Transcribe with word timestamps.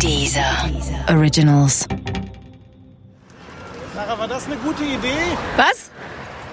Dieser 0.00 0.70
Originals. 1.08 1.86
Sarah, 3.94 4.18
war 4.18 4.28
das 4.28 4.46
eine 4.46 4.56
gute 4.56 4.84
Idee? 4.84 5.08
Was? 5.56 5.90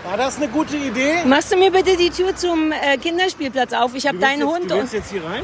War 0.06 0.18
das 0.18 0.38
eine 0.38 0.48
gute 0.48 0.78
Idee? 0.78 1.24
Machst 1.26 1.52
du 1.52 1.58
mir 1.58 1.72
bitte 1.72 1.98
die 1.98 2.10
Tür 2.10 2.36
zum 2.36 2.72
äh, 2.72 2.98
Kinderspielplatz 2.98 3.74
auf? 3.74 3.94
Ich 3.96 4.08
habe 4.08 4.20
deinen 4.20 4.42
jetzt, 4.42 4.50
Hund 4.50 4.72
Du 4.72 4.76
willst 4.76 4.94
jetzt 4.94 5.12
hier 5.12 5.24
rein? 5.24 5.44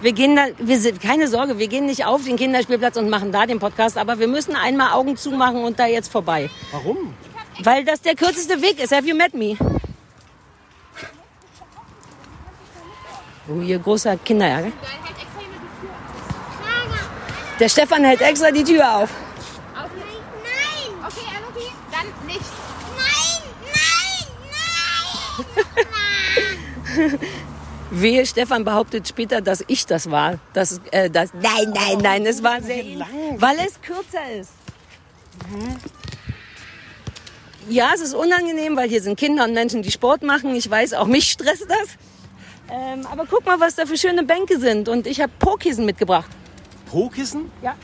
wir 0.00 0.12
gehen 0.12 0.36
da, 0.36 0.46
wir 0.58 0.78
sind, 0.78 1.00
keine 1.00 1.26
Sorge, 1.28 1.58
wir 1.58 1.68
gehen 1.68 1.86
nicht 1.86 2.04
auf 2.04 2.24
den 2.24 2.36
Kinderspielplatz 2.36 2.96
und 2.96 3.08
machen 3.08 3.32
da 3.32 3.46
den 3.46 3.58
Podcast, 3.58 3.96
aber 3.98 4.18
wir 4.18 4.28
müssen 4.28 4.54
einmal 4.54 4.92
Augen 4.92 5.16
zumachen 5.16 5.64
und 5.64 5.78
da 5.78 5.86
jetzt 5.86 6.10
vorbei. 6.12 6.50
Warum? 6.70 7.14
Weil 7.62 7.84
das 7.84 8.00
der 8.02 8.14
kürzeste 8.14 8.60
Weg 8.62 8.82
ist. 8.82 8.92
Have 8.92 9.06
you 9.08 9.16
met 9.16 9.34
me? 9.34 9.56
Oh, 13.48 13.60
hier 13.62 13.78
großer 13.78 14.16
Kinderärger. 14.18 14.70
Der 17.58 17.68
Stefan 17.68 18.04
hält 18.04 18.20
extra 18.20 18.50
die 18.52 18.62
Tür 18.62 18.98
auf. 18.98 19.10
Nein! 19.74 20.92
Okay, 21.06 21.26
okay, 21.50 21.72
dann 21.90 22.26
nicht. 22.26 22.40
Nein! 22.96 23.42
Nein! 25.34 27.10
Nein! 27.10 27.18
Wehe, 27.90 28.26
Stefan 28.26 28.64
behauptet 28.64 29.08
später, 29.08 29.40
dass 29.40 29.64
ich 29.66 29.86
das 29.86 30.10
war. 30.10 30.38
Das, 30.52 30.80
äh, 30.92 31.10
das, 31.10 31.32
nein, 31.34 31.72
nein, 31.74 31.98
nein, 32.00 32.26
es 32.26 32.42
war 32.42 32.60
sehr 32.62 32.84
lang. 32.84 33.08
Weil 33.38 33.56
es 33.66 33.80
kürzer 33.80 34.30
ist. 34.38 34.52
Ja, 37.68 37.90
es 37.94 38.00
ist 38.00 38.14
unangenehm, 38.14 38.76
weil 38.76 38.88
hier 38.88 39.02
sind 39.02 39.18
Kinder 39.18 39.44
und 39.44 39.54
Menschen, 39.54 39.82
die 39.82 39.90
Sport 39.90 40.22
machen. 40.22 40.54
Ich 40.54 40.70
weiß, 40.70 40.94
auch 40.94 41.06
mich 41.06 41.30
stresst 41.30 41.66
das. 41.68 41.88
Ähm, 42.70 43.06
aber 43.10 43.26
guck 43.28 43.44
mal, 43.46 43.58
was 43.58 43.74
da 43.76 43.86
für 43.86 43.96
schöne 43.96 44.22
Bänke 44.22 44.60
sind. 44.60 44.88
Und 44.88 45.06
ich 45.06 45.20
habe 45.20 45.32
Po-Kissen 45.38 45.84
mitgebracht. 45.84 46.30
Pro-Kissen? 46.88 47.50
Ja. 47.62 47.74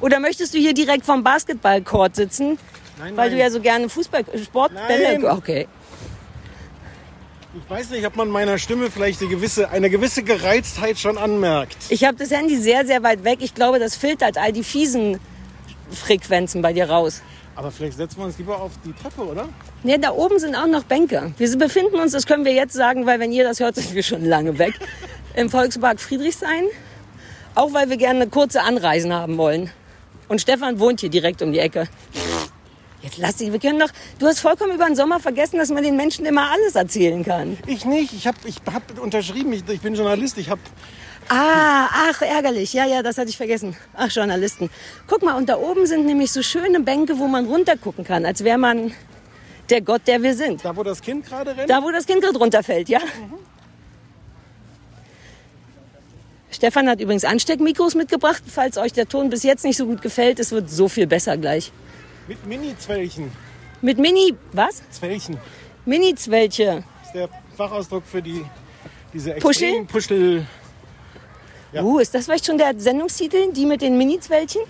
Oder 0.00 0.20
möchtest 0.20 0.54
du 0.54 0.58
hier 0.58 0.74
direkt 0.74 1.04
vom 1.04 1.24
Basketballcourt 1.24 2.14
sitzen? 2.14 2.58
Nein, 2.98 3.16
Weil 3.16 3.28
nein. 3.30 3.38
du 3.38 3.44
ja 3.44 3.50
so 3.50 3.60
gerne 3.60 3.88
Fußball, 3.88 4.24
Sportbälle. 4.42 5.18
Nein. 5.18 5.24
Okay. 5.24 5.68
Ich 7.54 7.70
weiß 7.70 7.90
nicht, 7.90 8.06
ob 8.06 8.14
man 8.14 8.28
meiner 8.28 8.58
Stimme 8.58 8.90
vielleicht 8.90 9.20
eine 9.20 9.30
gewisse, 9.30 9.70
eine 9.70 9.90
gewisse 9.90 10.22
Gereiztheit 10.22 10.98
schon 10.98 11.18
anmerkt. 11.18 11.76
Ich 11.88 12.04
habe 12.04 12.16
das 12.16 12.30
Handy 12.30 12.56
sehr, 12.56 12.86
sehr 12.86 13.02
weit 13.02 13.24
weg. 13.24 13.38
Ich 13.40 13.54
glaube, 13.54 13.78
das 13.78 13.96
filtert 13.96 14.36
all 14.38 14.52
die 14.52 14.62
fiesen 14.62 15.18
Frequenzen 15.90 16.62
bei 16.62 16.72
dir 16.72 16.88
raus. 16.90 17.22
Aber 17.56 17.72
vielleicht 17.72 17.96
setzen 17.96 18.18
wir 18.18 18.26
uns 18.26 18.38
lieber 18.38 18.60
auf 18.60 18.72
die 18.84 18.92
Treppe, 18.92 19.22
oder? 19.22 19.48
Ne, 19.82 19.98
da 19.98 20.12
oben 20.12 20.38
sind 20.38 20.54
auch 20.54 20.68
noch 20.68 20.84
Bänke. 20.84 21.32
Wir 21.38 21.58
befinden 21.58 21.96
uns, 21.96 22.12
das 22.12 22.26
können 22.26 22.44
wir 22.44 22.52
jetzt 22.52 22.74
sagen, 22.74 23.06
weil 23.06 23.18
wenn 23.18 23.32
ihr 23.32 23.42
das 23.42 23.58
hört, 23.58 23.74
sind 23.74 23.92
wir 23.94 24.04
schon 24.04 24.24
lange 24.24 24.58
weg, 24.58 24.74
im 25.34 25.50
Volkspark 25.50 25.98
Friedrichshain. 25.98 26.64
Auch 27.58 27.72
weil 27.72 27.90
wir 27.90 27.96
gerne 27.96 28.28
kurze 28.28 28.62
Anreisen 28.62 29.12
haben 29.12 29.36
wollen. 29.36 29.72
Und 30.28 30.40
Stefan 30.40 30.78
wohnt 30.78 31.00
hier 31.00 31.08
direkt 31.08 31.42
um 31.42 31.52
die 31.52 31.58
Ecke. 31.58 31.88
Jetzt 33.02 33.18
lass 33.18 33.34
dich, 33.38 33.50
wir 33.50 33.58
können 33.58 33.80
doch, 33.80 33.90
du 34.20 34.26
hast 34.26 34.38
vollkommen 34.38 34.76
über 34.76 34.86
den 34.86 34.94
Sommer 34.94 35.18
vergessen, 35.18 35.58
dass 35.58 35.68
man 35.70 35.82
den 35.82 35.96
Menschen 35.96 36.24
immer 36.24 36.52
alles 36.52 36.76
erzählen 36.76 37.24
kann. 37.24 37.58
Ich 37.66 37.84
nicht. 37.84 38.12
Ich 38.12 38.28
habe 38.28 38.36
ich 38.44 38.58
hab 38.72 38.96
unterschrieben. 39.00 39.52
Ich, 39.52 39.68
ich 39.68 39.80
bin 39.80 39.96
Journalist. 39.96 40.38
Ich 40.38 40.50
habe 40.50 40.60
Ah, 41.28 41.88
ach, 42.10 42.22
ärgerlich. 42.22 42.72
Ja, 42.74 42.86
ja, 42.86 43.02
das 43.02 43.18
hatte 43.18 43.28
ich 43.28 43.36
vergessen. 43.36 43.76
Ach, 43.92 44.08
Journalisten. 44.08 44.70
Guck 45.08 45.24
mal, 45.24 45.34
und 45.36 45.48
da 45.48 45.56
oben 45.56 45.84
sind 45.86 46.06
nämlich 46.06 46.30
so 46.30 46.42
schöne 46.42 46.78
Bänke, 46.78 47.18
wo 47.18 47.26
man 47.26 47.46
runtergucken 47.46 48.04
kann, 48.04 48.24
als 48.24 48.44
wäre 48.44 48.56
man 48.58 48.92
der 49.68 49.80
Gott, 49.80 50.02
der 50.06 50.22
wir 50.22 50.36
sind. 50.36 50.64
da, 50.64 50.76
wo 50.76 50.84
das 50.84 51.02
Kind 51.02 51.26
gerade 51.26 51.56
rennt. 51.56 51.68
Da, 51.68 51.82
wo 51.82 51.90
das 51.90 52.06
Kind 52.06 52.22
gerade 52.22 52.38
runterfällt, 52.38 52.88
ja? 52.88 53.00
Stefan 56.50 56.88
hat 56.88 57.00
übrigens 57.00 57.24
Ansteckmikros 57.24 57.94
mitgebracht, 57.94 58.42
falls 58.46 58.78
euch 58.78 58.92
der 58.92 59.08
Ton 59.08 59.30
bis 59.30 59.42
jetzt 59.42 59.64
nicht 59.64 59.76
so 59.76 59.86
gut 59.86 60.02
gefällt. 60.02 60.38
Es 60.40 60.52
wird 60.52 60.70
so 60.70 60.88
viel 60.88 61.06
besser 61.06 61.36
gleich. 61.36 61.72
Mit 62.26 62.44
Mini-Zwellchen. 62.46 63.30
Mit 63.80 63.98
Mini, 63.98 64.34
was? 64.52 64.82
Zwellchen. 64.90 65.38
Mini-Zwelche. 65.84 66.82
ist 67.04 67.14
der 67.14 67.28
Fachausdruck 67.56 68.02
für 68.04 68.20
die, 68.20 68.44
diese 69.12 69.32
Puschel? 69.34 69.68
extremen 69.68 69.86
Puschel. 69.86 70.46
Ja. 71.72 71.82
Uh, 71.82 71.98
ist 71.98 72.14
das 72.14 72.24
vielleicht 72.24 72.46
schon 72.46 72.58
der 72.58 72.72
Sendungstitel? 72.76 73.52
Die 73.52 73.66
mit 73.66 73.82
den 73.82 73.98
Mini-Zwelchen? 73.98 74.62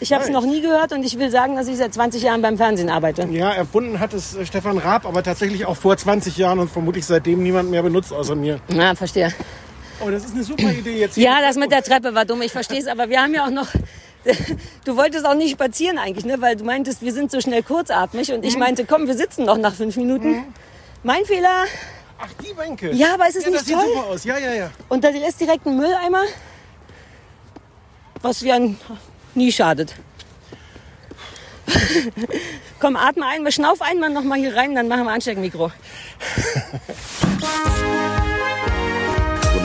Ich 0.00 0.12
habe 0.12 0.22
es 0.22 0.30
noch 0.30 0.44
nie 0.44 0.60
gehört 0.60 0.92
und 0.92 1.04
ich 1.04 1.18
will 1.18 1.30
sagen, 1.30 1.56
dass 1.56 1.66
ich 1.66 1.76
seit 1.76 1.92
20 1.92 2.22
Jahren 2.22 2.40
beim 2.40 2.56
Fernsehen 2.56 2.88
arbeite. 2.88 3.26
Ja, 3.32 3.50
erfunden 3.50 3.98
hat 3.98 4.14
es 4.14 4.36
äh, 4.36 4.46
Stefan 4.46 4.78
Raab, 4.78 5.06
aber 5.06 5.22
tatsächlich 5.22 5.66
auch 5.66 5.76
vor 5.76 5.96
20 5.96 6.36
Jahren 6.36 6.60
und 6.60 6.70
vermutlich 6.70 7.04
seitdem 7.04 7.42
niemand 7.42 7.70
mehr 7.70 7.82
benutzt 7.82 8.12
außer 8.12 8.36
mir. 8.36 8.60
Ja, 8.68 8.94
verstehe. 8.94 9.32
Oh, 10.04 10.10
das 10.10 10.24
ist 10.24 10.34
eine 10.34 10.44
super 10.44 10.70
Idee 10.72 10.98
jetzt. 11.00 11.14
hier. 11.16 11.24
Ja, 11.24 11.40
das 11.40 11.56
mit 11.56 11.70
der 11.72 11.82
Treppe 11.82 12.14
war 12.14 12.24
dumm, 12.24 12.40
ich 12.42 12.52
verstehe 12.52 12.78
es, 12.78 12.86
aber 12.86 13.08
wir 13.08 13.20
haben 13.22 13.34
ja 13.34 13.44
auch 13.46 13.50
noch. 13.50 13.68
Du 14.84 14.96
wolltest 14.96 15.24
auch 15.24 15.34
nicht 15.34 15.52
spazieren 15.52 15.96
eigentlich, 15.96 16.24
ne? 16.26 16.40
weil 16.40 16.56
du 16.56 16.64
meintest, 16.64 17.00
wir 17.02 17.12
sind 17.12 17.30
so 17.30 17.40
schnell 17.40 17.62
kurzatmig 17.62 18.30
und 18.32 18.44
ich 18.44 18.54
Mhm. 18.54 18.60
meinte, 18.60 18.84
komm, 18.84 19.06
wir 19.06 19.14
sitzen 19.16 19.44
noch 19.44 19.56
nach 19.56 19.74
fünf 19.74 19.96
Minuten. 19.96 20.44
Mein 21.02 21.24
Fehler. 21.24 21.64
Ach, 22.18 22.28
die 22.44 22.52
Bänke. 22.52 22.92
Ja, 22.92 23.14
aber 23.14 23.28
es 23.28 23.36
ist 23.36 23.44
ja, 23.44 23.50
nicht 23.50 23.60
das 23.60 23.66
sieht 23.68 23.76
toll. 23.76 23.86
super 23.94 24.06
aus. 24.08 24.24
Ja, 24.24 24.36
ja, 24.38 24.52
ja. 24.52 24.70
Und 24.88 25.04
da 25.04 25.08
ist 25.10 25.40
direkt 25.40 25.64
ein 25.66 25.76
Mülleimer, 25.76 26.24
was 28.20 28.40
ja 28.42 28.58
nie 29.34 29.52
schadet. 29.52 29.94
komm, 32.80 32.96
atme 32.96 33.24
ein, 33.26 33.44
wir 33.44 33.52
schnauf 33.52 33.80
einmal 33.80 34.10
noch 34.10 34.24
mal 34.24 34.38
hier 34.38 34.54
rein, 34.56 34.74
dann 34.74 34.88
machen 34.88 35.04
wir 35.04 35.12
Ansteckmikro. 35.12 35.70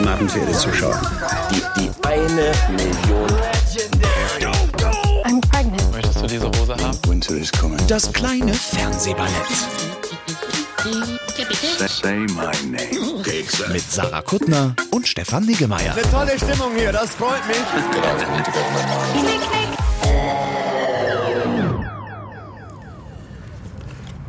Guten 0.04 0.16
Abend, 0.16 0.30
verehrte 0.30 0.52
Zuschauer. 0.52 1.00
Die, 1.50 1.80
die 1.80 1.90
eine 2.06 2.52
Million. 2.76 3.26
I'm 5.24 5.40
pregnant. 5.50 5.92
Möchtest 5.92 6.20
du 6.20 6.26
diese 6.26 6.46
Hose 6.46 6.76
haben? 6.76 6.98
Winter 7.08 7.36
is 7.36 7.50
coming. 7.50 7.78
Das 7.88 8.12
kleine 8.12 8.52
Fernsehballett 8.52 9.32
Say 11.88 12.18
my 12.18 12.52
name. 12.70 13.22
mit 13.72 13.90
Sarah 13.90 14.20
Kuttner 14.20 14.76
und 14.90 15.08
Stefan 15.08 15.46
Niggemeier. 15.46 15.94
Tolle 16.12 16.36
Stimmung 16.36 16.76
hier, 16.76 16.92
das 16.92 17.08
freut 17.12 17.40
mich. 17.48 17.56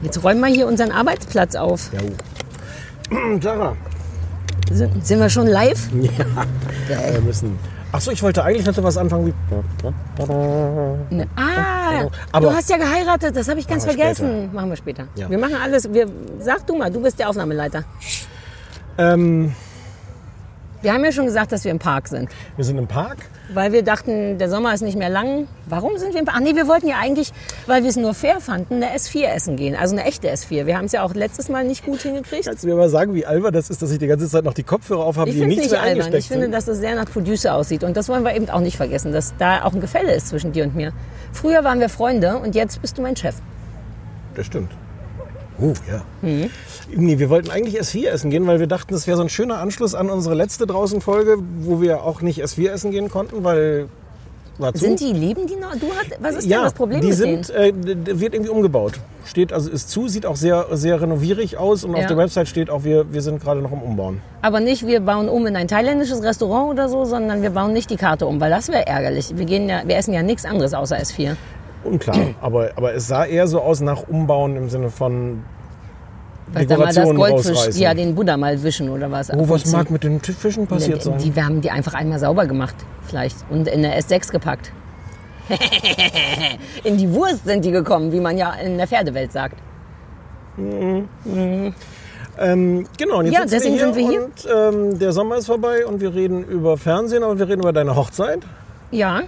Jetzt 0.03 0.23
räumen 0.23 0.39
wir 0.39 0.47
hier 0.47 0.67
unseren 0.67 0.93
Arbeitsplatz 0.93 1.55
auf. 1.55 1.89
Sarah, 3.41 3.75
Sind, 4.71 5.05
sind 5.05 5.19
wir 5.19 5.29
schon 5.29 5.47
live? 5.47 5.89
wir 5.93 7.21
müssen. 7.21 7.57
Achso, 7.91 8.11
ich 8.11 8.21
wollte 8.21 8.43
eigentlich 8.43 8.65
noch 8.65 8.83
was 8.83 8.97
anfangen 8.97 9.27
wie. 9.27 9.33
Ne. 11.15 11.27
Ah, 11.35 12.07
Aber- 12.31 12.47
du 12.47 12.53
hast 12.53 12.69
ja 12.69 12.77
geheiratet, 12.77 13.35
das 13.35 13.47
habe 13.47 13.59
ich 13.59 13.67
ganz 13.67 13.85
Machen 13.85 13.97
vergessen. 13.97 14.53
Machen 14.53 14.69
wir 14.69 14.75
später. 14.75 15.07
Ja. 15.15 15.29
Wir 15.29 15.37
machen 15.37 15.55
alles. 15.55 15.91
Wir, 15.93 16.07
sag 16.39 16.65
du 16.67 16.75
mal, 16.75 16.91
du 16.91 17.01
bist 17.01 17.19
der 17.19 17.29
Aufnahmeleiter. 17.29 17.83
Ähm, 18.97 19.53
Wir 20.85 20.93
haben 20.93 21.03
ja 21.03 21.11
schon 21.11 21.25
gesagt, 21.25 21.51
dass 21.51 21.63
wir 21.63 21.71
im 21.71 21.79
Park 21.79 22.09
sind. 22.09 22.29
wir 22.55 22.63
sind 22.63 22.77
im 22.77 22.85
Park. 22.85 23.17
Weil 23.51 23.71
wir 23.71 23.81
dachten, 23.81 24.37
der 24.37 24.51
Sommer 24.51 24.71
ist 24.71 24.83
nicht 24.83 24.95
mehr 24.95 25.09
lang. 25.09 25.47
Warum 25.65 25.97
sind 25.97 26.13
wir 26.13 26.19
im 26.19 26.27
Park? 26.27 26.37
Ach 26.37 26.43
nee, 26.43 26.55
wir 26.55 26.67
wollten 26.67 26.87
ja 26.87 26.97
eigentlich, 27.01 27.33
weil 27.65 27.81
wir 27.81 27.89
es 27.89 27.95
nur 27.95 28.13
fair 28.13 28.39
fanden, 28.39 28.75
eine 28.75 28.95
S4 28.95 29.25
essen 29.25 29.55
gehen. 29.55 29.75
Also 29.75 29.95
eine 29.95 30.05
echte 30.05 30.31
S4. 30.31 30.67
Wir 30.67 30.77
haben 30.77 30.85
es 30.85 30.91
ja 30.91 31.01
auch 31.01 31.15
letztes 31.15 31.49
Mal 31.49 31.63
nicht 31.63 31.83
gut 31.83 32.01
hingekriegt. 32.01 32.45
Kannst 32.45 32.63
du 32.63 32.67
mir 32.67 32.75
mal 32.75 32.89
sagen, 32.89 33.15
wie 33.15 33.25
albern 33.25 33.51
das 33.51 33.71
ist, 33.71 33.81
dass 33.81 33.89
ich 33.89 33.97
die 33.97 34.05
ganze 34.05 34.29
Zeit 34.29 34.43
noch 34.43 34.53
die 34.53 34.61
Kopfhörer 34.61 35.03
auf 35.03 35.17
habe, 35.17 35.31
die 35.31 35.43
nicht 35.43 35.71
mehr 35.71 35.81
albern. 35.81 36.13
Ich 36.13 36.27
finde, 36.27 36.49
dass 36.49 36.67
es 36.67 36.77
sehr 36.77 36.93
nach 36.93 37.11
Producer 37.11 37.55
aussieht. 37.55 37.83
Und 37.83 37.97
das 37.97 38.07
wollen 38.07 38.23
wir 38.23 38.35
eben 38.35 38.47
auch 38.51 38.61
nicht 38.61 38.77
vergessen, 38.77 39.11
dass 39.11 39.33
da 39.39 39.63
auch 39.63 39.73
ein 39.73 39.81
Gefälle 39.81 40.13
ist 40.13 40.27
zwischen 40.27 40.51
dir 40.51 40.65
und 40.65 40.75
mir. 40.75 40.93
Früher 41.33 41.63
waren 41.63 41.79
wir 41.79 41.89
Freunde 41.89 42.37
und 42.37 42.53
jetzt 42.53 42.79
bist 42.83 42.99
du 42.99 43.01
mein 43.01 43.15
Chef. 43.15 43.37
Das 44.35 44.45
stimmt. 44.45 44.69
Oh, 45.61 45.73
ja. 45.89 46.01
Mhm. 46.21 46.49
Nee, 46.95 47.19
wir 47.19 47.29
wollten 47.29 47.49
eigentlich 47.49 47.79
S4 47.79 48.07
essen 48.07 48.29
gehen, 48.29 48.45
weil 48.47 48.59
wir 48.59 48.67
dachten, 48.67 48.93
das 48.93 49.07
wäre 49.07 49.17
so 49.17 49.23
ein 49.23 49.29
schöner 49.29 49.59
Anschluss 49.59 49.95
an 49.95 50.09
unsere 50.09 50.35
letzte 50.35 50.67
draußen 50.67 51.01
Folge, 51.01 51.37
wo 51.61 51.81
wir 51.81 52.03
auch 52.03 52.21
nicht 52.21 52.43
S4 52.43 52.69
essen 52.71 52.91
gehen 52.91 53.09
konnten, 53.09 53.43
weil 53.43 53.87
war 54.57 54.73
zu. 54.73 54.85
Sind 54.85 54.99
die, 55.01 55.11
leben 55.11 55.47
die 55.47 55.55
noch? 55.55 55.73
Du 55.75 55.87
hat, 55.89 56.07
was 56.21 56.35
ist 56.35 56.45
ja, 56.47 56.57
denn 56.57 56.63
das 56.65 56.73
Problem 56.73 57.01
die 57.01 57.07
mit 57.07 57.15
sind, 57.17 57.49
denen? 57.49 58.05
äh, 58.07 58.19
wird 58.19 58.33
irgendwie 58.33 58.51
umgebaut. 58.51 58.93
Steht, 59.25 59.51
also 59.51 59.69
ist 59.69 59.89
zu, 59.89 60.07
sieht 60.07 60.25
auch 60.25 60.35
sehr, 60.35 60.67
sehr 60.71 61.01
renovierig 61.01 61.57
aus 61.57 61.83
und 61.83 61.93
auf 61.95 62.01
Ja. 62.01 62.07
der 62.07 62.17
Website 62.17 62.47
steht 62.47 62.69
auch, 62.69 62.83
wir, 62.83 63.11
wir 63.11 63.21
sind 63.21 63.41
gerade 63.41 63.61
noch 63.61 63.71
im 63.71 63.81
Umbauen. 63.81 64.21
Aber 64.41 64.59
nicht, 64.59 64.85
wir 64.85 64.99
bauen 65.01 65.27
um 65.29 65.45
in 65.47 65.55
ein 65.55 65.67
thailändisches 65.67 66.21
Restaurant 66.23 66.69
oder 66.71 66.87
so, 66.89 67.05
sondern 67.05 67.41
wir 67.41 67.49
bauen 67.49 67.73
nicht 67.73 67.89
die 67.89 67.97
Karte 67.97 68.27
um, 68.27 68.39
weil 68.39 68.49
das 68.51 68.69
wäre 68.69 68.87
ärgerlich. 68.87 69.33
Wir, 69.35 69.45
gehen 69.45 69.67
ja, 69.67 69.81
wir 69.85 69.97
essen 69.97 70.13
ja 70.13 70.23
nichts 70.23 70.45
anderes 70.45 70.73
außer 70.73 70.97
S4. 70.97 71.35
Unklar, 71.83 72.17
aber, 72.41 72.71
aber 72.77 72.93
es 72.93 73.07
sah 73.07 73.25
eher 73.25 73.47
so 73.47 73.59
aus 73.61 73.81
nach 73.81 74.07
Umbauen 74.07 74.55
im 74.55 74.69
Sinne 74.69 74.89
von 74.89 75.43
Weil 76.53 76.65
da 76.65 76.77
mal 76.77 76.93
das 76.93 77.09
Goldfisch, 77.13 77.75
ja, 77.75 77.93
den 77.93 78.15
Buddha 78.15 78.37
mal 78.37 78.61
wischen 78.61 78.89
oder 78.89 79.11
was. 79.11 79.31
Oh, 79.31 79.49
was 79.49 79.65
mag 79.71 79.89
mit 79.89 80.03
den 80.03 80.19
Fischen 80.21 80.67
passiert 80.67 81.01
sein? 81.03 81.17
Die, 81.17 81.35
wir 81.35 81.45
haben 81.45 81.61
die 81.61 81.71
einfach 81.71 81.93
einmal 81.93 82.19
sauber 82.19 82.45
gemacht, 82.45 82.75
vielleicht. 83.07 83.35
Und 83.49 83.67
in 83.67 83.83
eine 83.83 83.97
S6 83.99 84.31
gepackt. 84.31 84.71
in 86.83 86.97
die 86.97 87.11
Wurst 87.11 87.45
sind 87.45 87.65
die 87.65 87.71
gekommen, 87.71 88.11
wie 88.11 88.19
man 88.19 88.37
ja 88.37 88.53
in 88.53 88.77
der 88.77 88.87
Pferdewelt 88.87 89.31
sagt. 89.31 89.57
Ähm, 92.37 92.85
genau, 92.97 93.19
und 93.19 93.25
jetzt 93.25 93.33
Ja, 93.33 93.41
sitzen 93.47 93.51
deswegen 93.51 93.75
wir 93.75 93.85
hier 93.85 94.21
sind 94.21 94.45
wir 94.45 94.53
hier. 94.53 94.75
und 94.75 94.91
ähm, 94.93 94.99
der 94.99 95.11
Sommer 95.13 95.37
ist 95.37 95.45
vorbei 95.45 95.85
und 95.85 96.01
wir 96.01 96.13
reden 96.13 96.43
über 96.43 96.77
Fernsehen, 96.77 97.23
aber 97.23 97.37
wir 97.39 97.47
reden 97.47 97.61
über 97.61 97.73
deine 97.73 97.95
Hochzeit. 97.95 98.39
Ja. 98.91 99.21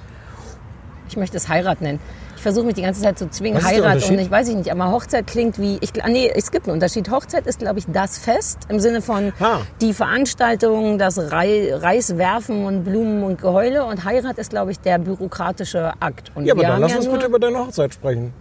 Ich 1.09 1.17
möchte 1.17 1.37
es 1.37 1.47
Heirat 1.47 1.81
nennen. 1.81 1.99
Ich 2.47 2.53
versuche 2.53 2.67
mich 2.67 2.75
die 2.75 2.81
ganze 2.81 3.01
Zeit 3.01 3.19
zu 3.19 3.29
zwingen, 3.29 3.61
Heirat 3.61 4.09
und 4.09 4.19
ich 4.19 4.31
weiß 4.31 4.47
ich 4.47 4.55
nicht, 4.55 4.71
aber 4.71 4.89
Hochzeit 4.89 5.27
klingt 5.27 5.59
wie, 5.59 5.79
ich, 5.81 5.91
ah, 6.01 6.07
nee, 6.07 6.31
es 6.33 6.49
gibt 6.49 6.65
einen 6.65 6.75
Unterschied. 6.75 7.11
Hochzeit 7.11 7.45
ist, 7.45 7.59
glaube 7.59 7.79
ich, 7.79 7.85
das 7.91 8.17
Fest 8.17 8.59
im 8.69 8.79
Sinne 8.79 9.01
von 9.01 9.33
Ah. 9.41 9.57
die 9.81 9.93
Veranstaltung, 9.93 10.97
das 10.97 11.17
Rei 11.33 11.73
Reiswerfen 11.75 12.63
und 12.63 12.85
Blumen 12.85 13.23
und 13.23 13.41
Geheule 13.41 13.83
und 13.83 14.05
Heirat 14.05 14.37
ist, 14.37 14.51
glaube 14.51 14.71
ich, 14.71 14.79
der 14.79 14.97
bürokratische 14.97 15.91
Akt. 15.99 16.31
Und 16.35 16.45
Ja, 16.45 16.53
aber 16.53 16.63
dann 16.63 16.79
lass 16.79 16.91
ja 16.93 16.99
uns 16.99 17.07
bitte 17.09 17.25
über 17.25 17.37
deine 17.37 17.59
Hochzeit 17.59 17.93
sprechen. 17.93 18.31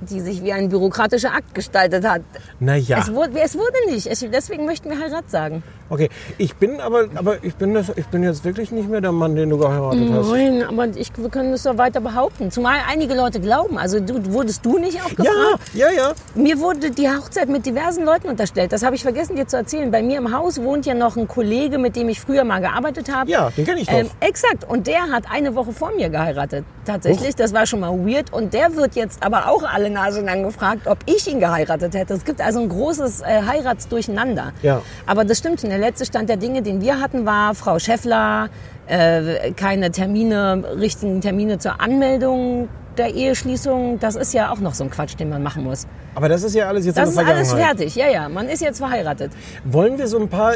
Die 0.00 0.20
sich 0.20 0.42
wie 0.42 0.52
ein 0.52 0.68
bürokratischer 0.68 1.34
Akt 1.34 1.54
gestaltet 1.54 2.06
hat. 2.06 2.22
Naja. 2.60 2.98
Es, 3.00 3.12
wurde, 3.12 3.38
es 3.40 3.56
wurde 3.56 3.90
nicht. 3.90 4.06
Es, 4.06 4.20
deswegen 4.20 4.64
möchten 4.64 4.90
wir 4.90 4.98
Heirat 4.98 5.30
sagen. 5.30 5.62
Okay, 5.90 6.10
ich 6.36 6.54
bin 6.54 6.80
aber, 6.80 7.06
aber 7.14 7.42
ich 7.42 7.54
bin, 7.54 7.72
das, 7.72 7.90
ich 7.96 8.06
bin 8.06 8.22
jetzt 8.22 8.44
wirklich 8.44 8.70
nicht 8.70 8.90
mehr 8.90 9.00
der 9.00 9.12
Mann, 9.12 9.34
den 9.34 9.48
du 9.48 9.56
geheiratet 9.56 10.10
hast. 10.12 10.30
Nein, 10.30 10.62
aber 10.62 10.86
ich, 10.94 11.10
wir 11.16 11.30
können 11.30 11.50
das 11.52 11.62
doch 11.62 11.78
weiter 11.78 12.00
behaupten. 12.00 12.50
Zumal 12.50 12.76
einige 12.88 13.14
Leute 13.14 13.40
glauben. 13.40 13.78
Also 13.78 13.98
du, 13.98 14.32
wurdest 14.32 14.64
du 14.66 14.78
nicht 14.78 15.00
auch 15.00 15.08
gefragt? 15.08 15.60
Ja, 15.72 15.88
ja, 15.88 15.96
ja. 15.96 16.12
Mir 16.34 16.58
wurde 16.60 16.90
die 16.90 17.08
Hochzeit 17.08 17.48
mit 17.48 17.64
diversen 17.64 18.04
Leuten 18.04 18.28
unterstellt. 18.28 18.72
Das 18.72 18.82
habe 18.82 18.96
ich 18.96 19.02
vergessen 19.02 19.36
dir 19.36 19.46
zu 19.46 19.56
erzählen. 19.56 19.90
Bei 19.90 20.02
mir 20.02 20.18
im 20.18 20.36
Haus 20.36 20.60
wohnt 20.60 20.84
ja 20.84 20.94
noch 20.94 21.16
ein 21.16 21.26
Kollege, 21.26 21.78
mit 21.78 21.96
dem 21.96 22.10
ich 22.10 22.20
früher 22.20 22.44
mal 22.44 22.60
gearbeitet 22.60 23.10
habe. 23.14 23.30
Ja, 23.30 23.50
den 23.50 23.64
kenn 23.64 23.78
ich 23.78 23.86
doch. 23.86 23.94
Ähm, 23.94 24.10
exakt. 24.20 24.68
Und 24.68 24.86
der 24.86 25.10
hat 25.10 25.24
eine 25.30 25.54
Woche 25.54 25.72
vor 25.72 25.92
mir 25.96 26.10
geheiratet. 26.10 26.66
Tatsächlich. 26.84 27.34
Das 27.34 27.54
war 27.54 27.66
schon 27.66 27.80
mal 27.80 27.92
weird. 27.92 28.32
Und 28.32 28.52
der 28.52 28.76
wird 28.76 28.94
jetzt 28.94 29.22
aber 29.22 29.50
auch 29.50 29.57
alle 29.62 29.90
Nase 29.90 30.20
lang 30.22 30.42
gefragt, 30.42 30.86
ob 30.86 30.98
ich 31.06 31.26
ihn 31.26 31.40
geheiratet 31.40 31.94
hätte. 31.94 32.14
Es 32.14 32.24
gibt 32.24 32.40
also 32.40 32.60
ein 32.60 32.68
großes 32.68 33.20
äh, 33.20 33.42
Heiratsdurcheinander. 33.46 34.52
Ja. 34.62 34.82
Aber 35.06 35.24
das 35.24 35.38
stimmt. 35.38 35.60
schon. 35.60 35.70
Der 35.70 35.78
letzte 35.78 36.04
Stand 36.06 36.28
der 36.28 36.36
Dinge, 36.36 36.62
den 36.62 36.80
wir 36.80 37.00
hatten, 37.00 37.26
war 37.26 37.54
Frau 37.54 37.78
Schäffler, 37.78 38.48
äh, 38.86 39.52
keine 39.52 39.90
Termine, 39.90 40.64
richtigen 40.78 41.20
Termine 41.20 41.58
zur 41.58 41.80
Anmeldung 41.80 42.68
der 42.98 43.14
Eheschließung. 43.14 43.98
Das 44.00 44.16
ist 44.16 44.34
ja 44.34 44.50
auch 44.52 44.58
noch 44.60 44.74
so 44.74 44.84
ein 44.84 44.90
Quatsch, 44.90 45.14
den 45.18 45.28
man 45.30 45.42
machen 45.42 45.64
muss. 45.64 45.86
Aber 46.14 46.28
das 46.28 46.42
ist 46.42 46.54
ja 46.54 46.66
alles 46.66 46.84
jetzt 46.84 46.98
Das 46.98 47.04
in 47.04 47.10
ist 47.10 47.16
der 47.18 47.26
alles 47.36 47.48
Vergangenheit. 47.48 47.78
fertig, 47.78 47.94
ja, 47.94 48.08
ja. 48.08 48.28
Man 48.28 48.48
ist 48.48 48.60
jetzt 48.60 48.78
verheiratet. 48.78 49.30
Wollen 49.64 49.98
wir 49.98 50.08
so 50.08 50.18
ein 50.18 50.28
paar, 50.28 50.54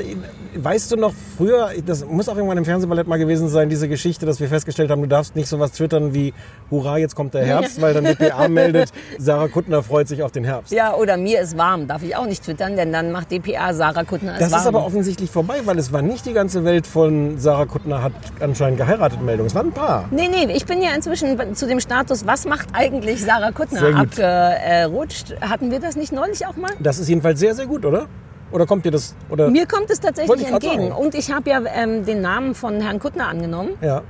weißt 0.57 0.91
du 0.91 0.97
noch, 0.97 1.13
früher, 1.39 1.71
das 1.87 2.05
muss 2.05 2.29
auch 2.29 2.37
irgendwann 2.37 2.59
im 2.59 2.65
Fernsehballett 2.65 3.07
mal 3.07 3.19
gewesen 3.19 3.49
sein, 3.49 3.69
diese 3.69 3.89
Geschichte, 3.89 4.27
dass 4.27 4.41
wir 4.41 4.49
festgestellt 4.49 4.91
haben, 4.91 5.03
du 5.03 5.09
darfst 5.09 5.37
nicht 5.37 5.47
sowas 5.49 5.73
twittern 5.73 6.15
wie, 6.15 6.35
hurra, 6.71 6.99
jetzt 6.99 7.15
kommt 7.15 7.35
der 7.35 7.45
Herbst, 7.45 7.81
weil 7.81 7.95
dann 7.95 8.05
DPA 8.05 8.49
meldet, 8.49 8.91
Sarah 9.19 9.47
Kuttner 9.49 9.83
freut 9.85 10.09
sich 10.09 10.23
auf 10.25 10.33
den 10.33 10.43
Herbst. 10.45 10.73
Ja, 10.73 10.95
oder 10.95 11.17
mir 11.17 11.41
ist 11.41 11.57
warm, 11.57 11.87
darf 11.87 12.03
ich 12.03 12.17
auch 12.17 12.27
nicht 12.27 12.43
twittern, 12.45 12.75
denn 12.77 12.93
dann 12.93 13.13
macht 13.13 13.31
DPA 13.31 13.73
Sarah 13.73 14.03
Kuttner 14.03 14.33
ist 14.35 14.41
Das 14.41 14.51
warm. 14.51 14.61
ist 14.63 14.67
aber 14.67 14.85
offensichtlich 14.85 15.31
vorbei, 15.31 15.61
weil 15.65 15.79
es 15.79 15.93
war 15.93 16.03
nicht 16.03 16.27
die 16.27 16.33
ganze 16.33 16.65
Welt 16.65 16.89
von 16.89 17.39
Sarah 17.39 17.67
Kuttner 17.67 18.03
hat 18.03 18.13
anscheinend 18.41 18.79
geheiratet 18.79 19.23
Meldung. 19.23 19.47
Es 19.47 19.55
waren 19.55 19.67
ein 19.69 19.73
paar. 19.73 20.07
Nee, 20.11 20.29
nee, 20.29 20.53
ich 20.53 20.67
bin 20.67 20.83
ja 20.83 20.91
inzwischen 20.95 21.39
zu 21.55 21.67
dem 21.69 21.79
Status, 21.79 22.27
was 22.33 22.47
macht 22.47 22.69
eigentlich 22.73 23.23
Sarah 23.23 23.53
Kuttner 23.53 23.95
abgerutscht. 23.95 25.35
Hatten 25.43 25.71
wir 25.71 25.81
das 25.81 25.97
nicht 25.97 26.13
neulich 26.13 26.47
auch 26.47 26.57
mal? 26.57 26.71
Das 26.81 26.99
ist 26.99 27.09
jedenfalls 27.09 27.39
sehr, 27.39 27.55
sehr 27.55 27.67
gut, 27.67 27.85
oder? 27.85 28.07
Oder 28.51 28.65
kommt 28.65 28.87
dir 28.87 28.91
das? 28.91 29.15
Oder? 29.29 29.51
Mir 29.51 29.67
kommt 29.67 29.91
es 29.91 30.01
tatsächlich 30.01 30.47
entgegen. 30.47 30.93
Und 30.93 31.15
ich 31.15 31.31
habe 31.31 31.51
ja 31.51 31.63
ähm, 31.75 32.07
den 32.07 32.23
Namen 32.23 32.55
von 32.55 32.81
Herrn 32.81 32.99
Kuttner 32.99 33.29
angenommen. 33.29 33.73
Ja. 33.83 34.03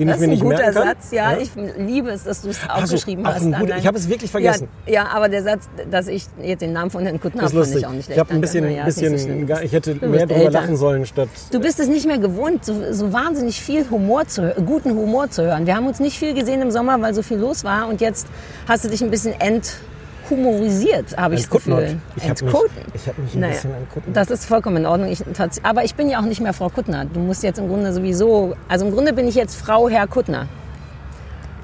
Den 0.00 0.08
Das 0.08 0.16
ich 0.16 0.22
ist 0.22 0.26
mir 0.26 0.26
ein 0.26 0.30
nicht 0.30 0.42
guter 0.42 0.56
merken 0.56 0.74
kann. 0.74 0.86
Satz, 0.88 1.10
ja. 1.12 1.36
Ich 1.36 1.50
liebe 1.78 2.10
es, 2.10 2.24
dass 2.24 2.40
du 2.42 2.48
es 2.48 2.60
so, 2.62 2.68
aufgeschrieben 2.68 3.24
auch 3.26 3.34
hast. 3.34 3.42
ein 3.44 3.52
guter- 3.52 3.76
ich 3.76 3.86
habe 3.86 3.98
es 3.98 4.08
wirklich 4.08 4.30
vergessen. 4.30 4.68
Ja, 4.86 4.92
ja, 4.92 5.06
aber 5.14 5.28
der 5.28 5.42
Satz, 5.44 5.68
dass 5.90 6.08
ich 6.08 6.24
jetzt 6.42 6.60
den 6.62 6.72
Namen 6.72 6.90
von 6.90 7.04
Herrn 7.04 7.20
Kuttner 7.20 7.42
Das 7.42 7.52
habe, 7.52 7.62
ist 7.62 7.68
fand 7.68 7.80
ich 7.80 7.86
auch 7.86 7.92
nicht 7.92 8.04
schlecht. 8.06 8.16
Ich 8.16 8.20
habe 8.20 8.32
ein 8.34 8.40
bisschen, 8.40 8.64
ist 8.64 8.94
so 8.96 9.00
bisschen 9.12 9.46
gar- 9.46 9.62
ich 9.62 9.72
hätte 9.72 9.94
mehr 9.94 10.26
drüber 10.26 10.34
älter. 10.40 10.50
lachen 10.50 10.76
sollen 10.76 11.04
statt. 11.06 11.28
Du 11.52 11.60
bist 11.60 11.78
es 11.78 11.88
nicht 11.88 12.06
mehr 12.06 12.18
gewohnt, 12.18 12.64
so, 12.64 12.74
so 12.92 13.12
wahnsinnig 13.12 13.60
viel 13.60 13.84
Humor 13.90 14.26
zu, 14.26 14.54
guten 14.64 14.90
Humor 14.96 15.30
zu 15.30 15.42
hören. 15.44 15.66
Wir 15.66 15.76
haben 15.76 15.86
uns 15.86 16.00
nicht 16.00 16.18
viel 16.18 16.32
gesehen 16.34 16.62
im 16.62 16.70
Sommer, 16.70 17.00
weil 17.02 17.12
so 17.14 17.22
viel 17.22 17.36
los 17.36 17.62
war. 17.62 17.86
Und 17.88 18.00
jetzt 18.00 18.26
hast 18.66 18.84
du 18.84 18.88
dich 18.88 19.02
ein 19.02 19.10
bisschen 19.10 19.34
enthumorisiert, 20.30 21.16
habe 21.16 21.34
ich 21.34 21.42
das. 21.42 21.50
Gefühl. 21.50 21.98
Ich 22.16 22.28
hab 22.28 22.42
mich- 22.42 22.54
ich 22.94 23.08
hab 23.08 23.18
mich 23.18 23.34
ein 23.34 23.40
naja, 23.40 23.52
bisschen 23.54 23.74
entkuttert. 23.74 24.16
Das 24.16 24.30
ist 24.30 24.44
vollkommen 24.46 24.78
in 24.78 24.86
Ordnung. 24.86 25.10
Ich, 25.10 25.22
aber 25.62 25.84
ich 25.84 25.94
bin 25.94 26.08
ja 26.08 26.18
auch 26.20 26.24
nicht 26.24 26.40
mehr 26.40 26.52
Frau 26.52 26.68
Kuttner. 26.68 27.04
Du 27.04 27.20
musst 27.20 27.42
jetzt 27.42 27.58
im 27.58 27.68
Grunde 27.68 27.92
sowieso... 27.92 28.54
Also 28.68 28.86
im 28.86 28.92
Grunde 28.92 29.12
bin 29.12 29.28
ich 29.28 29.34
jetzt 29.34 29.56
Frau 29.56 29.88
Herr 29.88 30.06
Kuttner. 30.06 30.46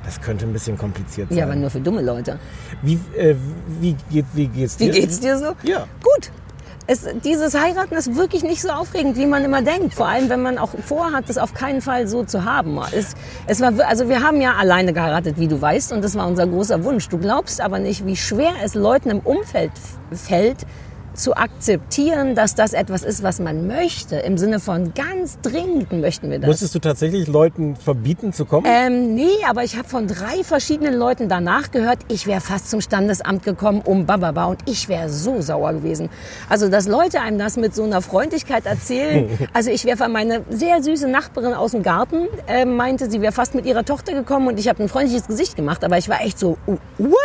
Das 0.04 0.20
könnte 0.20 0.46
ein 0.46 0.52
bisschen 0.52 0.78
kompliziert 0.78 1.28
sein. 1.30 1.38
Ja, 1.38 1.44
aber 1.46 1.56
nur 1.56 1.68
für 1.70 1.80
dumme 1.80 2.00
Leute. 2.00 2.38
Wie, 2.82 2.94
äh, 3.16 3.34
wie, 3.80 3.96
geht, 4.10 4.26
wie 4.34 4.46
geht's 4.46 4.78
Wie 4.78 4.86
dir? 4.86 4.92
geht's 5.00 5.18
dir 5.18 5.36
so? 5.36 5.52
Ja. 5.64 5.86
Gut. 6.02 6.30
Es, 6.88 7.04
dieses 7.24 7.58
Heiraten 7.58 7.94
ist 7.96 8.14
wirklich 8.14 8.44
nicht 8.44 8.62
so 8.62 8.68
aufregend, 8.68 9.16
wie 9.16 9.26
man 9.26 9.44
immer 9.44 9.60
denkt. 9.60 9.94
Vor 9.94 10.06
allem, 10.06 10.28
wenn 10.28 10.42
man 10.42 10.56
auch 10.56 10.70
vorhat, 10.84 11.28
das 11.28 11.36
auf 11.36 11.52
keinen 11.52 11.80
Fall 11.80 12.06
so 12.06 12.22
zu 12.22 12.44
haben. 12.44 12.78
Es, 12.92 13.14
es 13.48 13.60
war, 13.60 13.72
also 13.88 14.08
wir 14.08 14.22
haben 14.22 14.40
ja 14.40 14.54
alleine 14.54 14.92
geheiratet, 14.92 15.38
wie 15.38 15.48
du 15.48 15.60
weißt, 15.60 15.92
und 15.92 16.04
das 16.04 16.14
war 16.14 16.28
unser 16.28 16.46
großer 16.46 16.84
Wunsch. 16.84 17.08
Du 17.08 17.18
glaubst 17.18 17.60
aber 17.60 17.80
nicht, 17.80 18.06
wie 18.06 18.14
schwer 18.14 18.52
es 18.62 18.74
Leuten 18.74 19.10
im 19.10 19.18
Umfeld 19.18 19.72
fällt, 20.12 20.58
zu 21.16 21.36
akzeptieren, 21.36 22.34
dass 22.34 22.54
das 22.54 22.72
etwas 22.72 23.02
ist, 23.02 23.22
was 23.22 23.40
man 23.40 23.66
möchte. 23.66 24.16
Im 24.16 24.38
Sinne 24.38 24.60
von 24.60 24.92
ganz 24.94 25.38
dringend 25.40 25.92
möchten 25.92 26.30
wir 26.30 26.38
das. 26.38 26.48
Musstest 26.48 26.74
du 26.74 26.78
tatsächlich 26.78 27.26
Leuten 27.26 27.76
verbieten 27.76 28.32
zu 28.32 28.44
kommen? 28.44 28.66
Ähm, 28.68 29.14
nee, 29.14 29.44
aber 29.48 29.64
ich 29.64 29.76
habe 29.76 29.88
von 29.88 30.06
drei 30.06 30.44
verschiedenen 30.44 30.94
Leuten 30.94 31.28
danach 31.28 31.70
gehört, 31.70 31.98
ich 32.08 32.26
wäre 32.26 32.40
fast 32.40 32.70
zum 32.70 32.80
Standesamt 32.80 33.42
gekommen, 33.42 33.82
um 33.84 34.06
bababa. 34.06 34.46
Und 34.46 34.60
ich 34.66 34.88
wäre 34.88 35.08
so 35.08 35.40
sauer 35.40 35.72
gewesen. 35.72 36.10
Also, 36.48 36.68
dass 36.68 36.86
Leute 36.86 37.20
einem 37.20 37.38
das 37.38 37.56
mit 37.56 37.74
so 37.74 37.84
einer 37.84 38.02
Freundlichkeit 38.02 38.66
erzählen. 38.66 39.28
Also, 39.52 39.70
ich 39.70 39.84
wäre 39.84 40.08
meine 40.08 40.42
sehr 40.50 40.82
süße 40.82 41.08
Nachbarin 41.08 41.54
aus 41.54 41.70
dem 41.70 41.82
Garten, 41.82 42.26
äh, 42.46 42.64
meinte, 42.64 43.10
sie 43.10 43.22
wäre 43.22 43.32
fast 43.32 43.54
mit 43.54 43.64
ihrer 43.64 43.84
Tochter 43.84 44.12
gekommen 44.12 44.48
und 44.48 44.58
ich 44.58 44.68
habe 44.68 44.82
ein 44.82 44.88
freundliches 44.88 45.26
Gesicht 45.28 45.56
gemacht. 45.56 45.82
Aber 45.84 45.96
ich 45.96 46.08
war 46.08 46.20
echt 46.20 46.38
so, 46.38 46.58
what? 46.98 47.16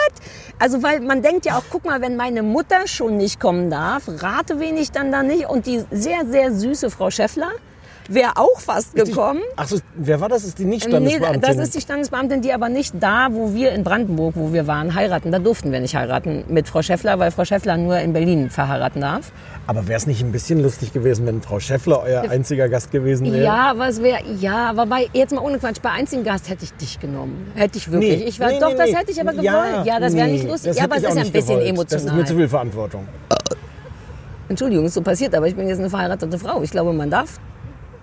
Also, 0.60 0.82
weil 0.82 1.02
man 1.02 1.22
denkt 1.22 1.46
ja 1.46 1.58
auch, 1.58 1.64
guck 1.70 1.84
mal, 1.84 2.00
wenn 2.02 2.16
meine 2.16 2.42
Mutter 2.44 2.88
schon 2.88 3.18
nicht 3.18 3.40
kommen 3.40 3.70
darf, 3.70 3.81
rate 4.20 4.60
wen 4.60 4.78
ich 4.78 4.92
dann 4.92 5.12
da 5.12 5.24
nicht. 5.24 5.48
Und 5.50 5.66
die 5.66 5.84
sehr, 5.92 6.26
sehr 6.30 6.52
süße 6.54 6.90
Frau 6.90 7.10
Schäffler 7.10 7.50
wäre 8.10 8.32
auch 8.36 8.60
fast 8.60 8.94
gekommen. 8.96 9.40
Ach 9.56 9.68
so, 9.68 9.78
wer 9.96 10.20
war 10.20 10.28
das? 10.28 10.44
Ist 10.44 10.58
die 10.60 10.64
Nee, 10.66 10.72
Nicht-Standesbeamtin? 10.72 11.42
das 11.42 11.56
ist 11.58 11.76
die 11.76 11.80
Standesbeamtin, 11.82 12.42
die 12.42 12.52
aber 12.52 12.68
nicht 12.68 12.94
da, 13.00 13.28
wo 13.32 13.54
wir 13.54 13.72
in 13.72 13.84
Brandenburg, 13.86 14.34
wo 14.36 14.52
wir 14.52 14.68
waren, 14.68 14.96
heiraten. 14.96 15.32
Da 15.32 15.40
durften 15.40 15.72
wir 15.72 15.80
nicht 15.80 15.96
heiraten 15.96 16.44
mit 16.50 16.68
Frau 16.68 16.82
Schäffler, 16.82 17.20
weil 17.20 17.32
Frau 17.32 17.46
Schäffler 17.46 17.78
nur 17.78 18.00
in 18.00 18.12
Berlin 18.12 18.50
verheiraten 18.50 19.00
darf. 19.02 19.32
aber 19.68 19.88
wäre 19.88 19.98
es 19.98 20.08
nicht 20.08 20.22
ein 20.24 20.32
bisschen 20.34 20.62
lustig 20.62 20.92
gewesen, 20.92 21.26
wenn 21.26 21.42
Frau 21.42 21.60
Schäffler 21.62 22.02
euer 22.04 22.22
einziger 22.30 22.68
Gast 22.68 22.92
gewesen 22.92 23.32
wäre? 23.32 23.46
Ja, 23.46 23.70
aber 23.72 23.88
es 23.88 24.02
wäre, 24.02 24.20
ja, 24.42 24.70
aber 24.72 24.88
bei, 24.88 25.08
jetzt 25.14 25.32
mal 25.34 25.42
ohne 25.42 25.60
Quatsch, 25.60 25.80
bei 25.82 25.92
einzigen 25.92 26.26
Gast 26.26 26.50
hätte 26.50 26.66
ich 26.66 26.74
dich 26.74 27.00
genommen. 27.00 27.52
Hätte 27.56 27.78
ich 27.78 27.90
wirklich. 27.90 28.20
Nee, 28.20 28.26
ich 28.26 28.40
war, 28.42 28.50
nee, 28.50 28.60
doch, 28.60 28.72
nee, 28.72 28.76
das 28.78 28.88
nee. 28.88 28.96
hätte 28.96 29.12
ich 29.12 29.22
aber 29.22 29.32
gewollt. 29.32 29.46
Ja, 29.46 29.84
Ja, 29.86 30.00
das 30.02 30.14
wäre 30.16 30.26
nee, 30.26 30.34
nicht 30.34 30.48
lustig. 30.50 30.76
ja, 30.76 30.84
aber 30.84 30.98
es 30.98 31.04
ist 31.04 31.10
ein 31.12 31.18
nicht 31.18 31.32
bisschen 31.34 31.48
gewollt. 31.60 31.70
emotional. 31.70 32.06
Das 32.08 32.14
ist 32.14 32.18
mir 32.20 32.26
zu 32.26 32.36
viel 32.36 32.50
Verantwortung. 32.50 33.08
Entschuldigung, 34.52 34.86
ist 34.86 34.94
so 34.94 35.02
passiert, 35.02 35.34
aber 35.36 35.48
ich 35.48 35.56
bin 35.56 35.68
jetzt 35.68 35.80
eine 35.80 35.90
verheiratete 35.90 36.38
Frau. 36.40 36.62
Ich 36.62 36.72
glaube, 36.72 36.94
man 36.94 37.10
darf. 37.10 37.40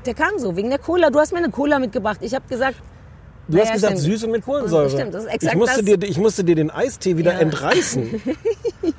Der 0.07 0.15
kam 0.15 0.39
so, 0.39 0.57
wegen 0.57 0.71
der 0.71 0.79
Cola. 0.79 1.11
Du 1.11 1.19
hast 1.19 1.33
mir 1.33 1.39
eine 1.39 1.51
Cola 1.51 1.79
mitgebracht. 1.79 2.19
Ich 2.23 2.35
habe 2.35 2.45
gesagt, 2.49 2.77
Du 3.51 3.59
hast 3.59 3.73
gesagt, 3.73 3.99
stimmt. 3.99 4.13
süß 4.13 4.25
und 4.25 4.33
mit 4.33 4.45
Kohlensäure. 4.45 4.91
Stimmt, 4.91 5.15
das 5.15 5.23
ist 5.23 5.29
ich, 5.29 5.35
exakt 5.37 5.57
musste 5.57 5.83
das. 5.83 5.99
dir, 5.99 6.07
ich 6.07 6.19
musste 6.19 6.45
dir 6.45 6.55
den 6.55 6.71
Eistee 6.71 7.17
wieder 7.17 7.33
Ja. 7.33 7.39
entreißen. 7.39 8.21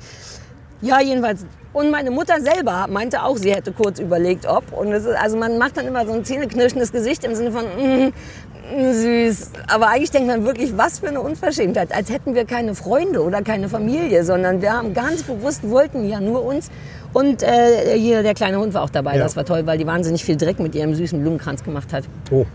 Ja, 0.82 0.98
jedenfalls. 1.00 1.44
Und 1.74 1.90
meine 1.90 2.10
Mutter 2.10 2.40
selber 2.40 2.86
meinte 2.88 3.22
auch, 3.22 3.36
sie 3.36 3.52
hätte 3.54 3.70
kurz 3.70 3.98
überlegt, 3.98 4.46
ob. 4.46 4.72
Und 4.72 4.92
ist, 4.92 5.06
also 5.06 5.36
man 5.36 5.58
macht 5.58 5.76
dann 5.76 5.86
immer 5.86 6.06
so 6.06 6.12
ein 6.12 6.24
zähneknirschendes 6.24 6.90
Gesicht 6.90 7.22
im 7.24 7.34
Sinne 7.34 7.52
von 7.52 7.64
mm, 7.64 8.06
mm, 8.06 8.92
süß. 8.94 9.50
Aber 9.68 9.88
eigentlich 9.88 10.10
denkt 10.10 10.28
man 10.28 10.46
wirklich, 10.46 10.76
was 10.78 11.00
für 11.00 11.08
eine 11.08 11.20
Unverschämtheit. 11.20 11.92
Als 11.94 12.10
hätten 12.10 12.34
wir 12.34 12.46
keine 12.46 12.74
Freunde 12.74 13.22
oder 13.22 13.42
keine 13.42 13.68
Familie, 13.68 14.24
sondern 14.24 14.62
wir 14.62 14.72
haben 14.72 14.94
ganz 14.94 15.22
bewusst, 15.22 15.68
wollten 15.68 16.08
ja 16.08 16.18
nur 16.18 16.44
uns. 16.44 16.70
Und 17.12 17.42
äh, 17.42 17.98
hier 17.98 18.22
der 18.22 18.34
kleine 18.34 18.58
Hund 18.58 18.74
war 18.74 18.82
auch 18.82 18.90
dabei. 18.90 19.16
Ja. 19.16 19.22
Das 19.22 19.36
war 19.36 19.44
toll, 19.44 19.66
weil 19.66 19.78
die 19.78 19.86
wahnsinnig 19.86 20.24
viel 20.24 20.36
Dreck 20.36 20.60
mit 20.60 20.74
ihrem 20.74 20.94
süßen 20.94 21.20
Blumenkranz 21.20 21.64
gemacht 21.64 21.92
hat. 21.92 22.04
Oh. 22.30 22.46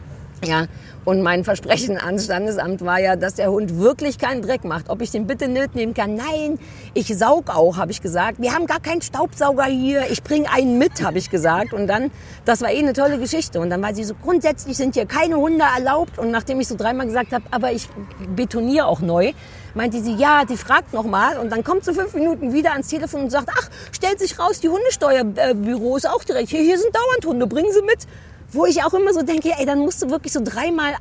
Ja, 0.44 0.66
und 1.06 1.22
mein 1.22 1.44
Versprechen 1.44 1.98
ans 1.98 2.26
Standesamt 2.26 2.84
war 2.84 3.00
ja, 3.00 3.16
dass 3.16 3.36
der 3.36 3.52
Hund 3.52 3.80
wirklich 3.80 4.18
keinen 4.18 4.42
Dreck 4.42 4.64
macht. 4.64 4.90
Ob 4.90 5.02
ich 5.02 5.12
den 5.12 5.28
bitte 5.28 5.48
mitnehmen 5.48 5.94
kann? 5.94 6.16
Nein, 6.16 6.60
ich 6.94 7.08
saug 7.16 7.50
auch, 7.50 7.78
habe 7.78 7.92
ich 7.92 8.02
gesagt. 8.02 8.42
Wir 8.42 8.54
haben 8.54 8.66
gar 8.68 8.80
keinen 8.80 9.02
Staubsauger 9.02 9.66
hier. 9.66 10.04
Ich 10.12 10.24
bringe 10.24 10.52
einen 10.52 10.78
mit, 10.78 11.04
habe 11.04 11.18
ich 11.18 11.30
gesagt. 11.30 11.74
Und 11.74 11.88
dann, 11.88 12.12
das 12.44 12.62
war 12.62 12.72
eh 12.72 12.80
eine 12.80 12.94
tolle 12.94 13.18
Geschichte. 13.18 13.60
Und 13.60 13.70
dann 13.70 13.82
war 13.82 13.96
sie 13.96 14.04
so, 14.04 14.14
grundsätzlich 14.16 14.78
sind 14.78 14.96
hier 14.96 15.06
keine 15.06 15.38
Hunde 15.38 15.66
erlaubt. 15.76 16.20
Und 16.20 16.32
nachdem 16.32 16.60
ich 16.60 16.68
so 16.68 16.76
dreimal 16.76 17.06
gesagt 17.06 17.32
habe, 17.32 17.46
aber 17.52 17.72
ich 17.72 17.88
betoniere 18.36 18.88
auch 18.88 19.00
neu, 19.00 19.32
meinte 19.75 20.01
sie, 20.01 20.15
ja, 20.15 20.46
die 20.46 20.58
fragt 20.58 20.94
noch 20.94 21.05
mal. 21.05 21.38
Und 21.38 21.51
dann 21.51 21.63
kommt 21.63 21.86
sie 21.86 21.94
fünf 21.94 22.13
Minuten 22.13 22.53
wieder 22.53 22.72
ans 22.72 22.88
Telefon 22.88 23.24
und 23.24 23.29
sagt, 23.29 23.50
ach, 23.51 23.70
stellt 23.91 24.20
sich 24.20 24.39
raus, 24.39 24.60
die 24.60 24.70
Hundesteuerbüro 24.70 25.98
ist 25.98 26.10
auch 26.10 26.24
direkt 26.24 26.50
hier. 26.50 26.62
Hier 26.62 26.79
sind 26.79 26.96
dauernd 26.96 27.25
Hunde, 27.25 27.48
bringen 27.48 27.72
sie 27.72 27.82
mit. 27.82 28.08
Wo 28.51 28.65
ich 28.65 28.84
auch 28.84 28.94
immer 28.94 29.12
so 29.12 29.22
denke, 29.22 29.50
ey, 29.58 29.65
dann 29.65 29.79
musst 29.79 30.01
du 30.01 30.10
wirklich 30.10 30.32
so 30.32 30.39
dreimal 30.41 30.94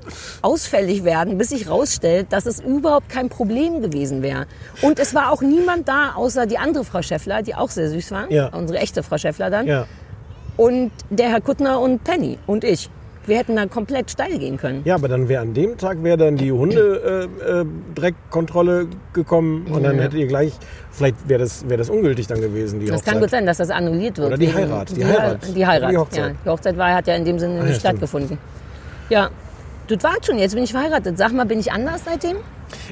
ausfällig 0.42 1.04
werden, 1.04 1.38
bis 1.38 1.50
sich 1.50 1.68
rausstellt, 1.68 2.28
dass 2.30 2.46
es 2.46 2.58
überhaupt 2.58 3.10
kein 3.10 3.28
Problem 3.28 3.80
gewesen 3.80 4.22
wäre. 4.22 4.46
Und 4.82 4.98
es 4.98 5.14
war 5.14 5.30
auch 5.30 5.40
niemand 5.40 5.86
da, 5.86 6.14
außer 6.16 6.46
die 6.46 6.58
andere 6.58 6.84
Frau 6.84 7.02
Schäffler, 7.02 7.42
die 7.42 7.54
auch 7.54 7.70
sehr 7.70 7.90
süß 7.90 8.10
war. 8.10 8.32
Ja. 8.32 8.48
Unsere 8.48 8.78
echte 8.80 9.02
Frau 9.02 9.18
Schäffler 9.18 9.50
dann. 9.50 9.66
Ja. 9.66 9.86
Und 10.56 10.90
der 11.10 11.28
Herr 11.28 11.40
Kuttner 11.40 11.80
und 11.80 12.02
Penny 12.02 12.38
und 12.46 12.64
ich. 12.64 12.90
Wir 13.26 13.38
hätten 13.38 13.56
da 13.56 13.64
komplett 13.66 14.10
steil 14.10 14.38
gehen 14.38 14.56
können. 14.58 14.82
Ja, 14.84 14.96
aber 14.96 15.08
dann 15.08 15.28
wäre 15.28 15.42
an 15.42 15.54
dem 15.54 15.76
Tag 15.78 16.02
wäre 16.02 16.16
dann 16.18 16.36
die 16.36 16.52
Hunde-Dreckkontrolle 16.52 18.86
gekommen 19.12 19.66
und 19.70 19.82
dann 19.82 19.98
hättet 19.98 20.18
ihr 20.20 20.26
gleich, 20.26 20.52
vielleicht 20.90 21.28
wäre 21.28 21.40
das, 21.40 21.64
wäre 21.68 21.78
das 21.78 21.88
ungültig 21.90 22.26
dann 22.26 22.40
gewesen, 22.40 22.80
die 22.80 22.86
Das 22.86 22.96
Hochzeit. 22.96 23.12
kann 23.14 23.20
gut 23.22 23.30
sein, 23.30 23.46
dass 23.46 23.58
das 23.58 23.70
annulliert 23.70 24.18
wird. 24.18 24.26
Oder 24.28 24.36
die 24.36 24.52
Heirat, 24.52 24.90
die 24.90 24.94
Die, 24.96 25.04
Heirat. 25.06 25.56
Die 25.56 25.66
Heirat, 25.66 25.92
Die 25.92 25.96
Hochzeit. 25.96 26.30
Ja. 26.32 26.36
Die 26.44 26.48
Hochzeit 26.50 26.76
war, 26.76 26.94
hat 26.94 27.06
ja 27.06 27.14
in 27.14 27.24
dem 27.24 27.38
Sinne 27.38 27.60
Ah, 27.60 27.64
nicht 27.64 27.74
ja, 27.74 27.80
stattgefunden. 27.80 28.38
Ja, 29.08 29.30
du 29.86 29.96
warst 30.02 30.26
schon, 30.26 30.38
jetzt 30.38 30.54
bin 30.54 30.64
ich 30.64 30.72
verheiratet. 30.72 31.16
Sag 31.18 31.32
mal, 31.32 31.46
bin 31.46 31.60
ich 31.60 31.72
anders 31.72 32.02
seitdem? 32.04 32.36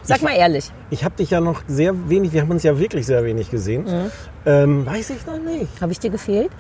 Sag 0.03 0.23
mal 0.23 0.35
ehrlich. 0.35 0.71
Ich 0.91 1.05
habe 1.05 1.15
dich 1.17 1.31
ja 1.31 1.41
noch 1.41 1.63
sehr 1.67 2.09
wenig, 2.09 2.33
wir 2.33 2.43
haben 2.43 2.51
uns 2.51 2.63
ja 2.63 2.79
wirklich 2.79 3.07
sehr 3.07 3.25
wenig 3.25 3.51
gesehen. 3.51 3.85
Mhm. 3.85 4.11
Ähm, 4.47 4.87
weiß 4.87 5.11
ich 5.11 5.27
noch 5.27 5.39
nicht. 5.39 5.81
Habe 5.81 5.93
ich 5.93 5.99
dir 6.01 6.11
gefehlt? 6.11 6.51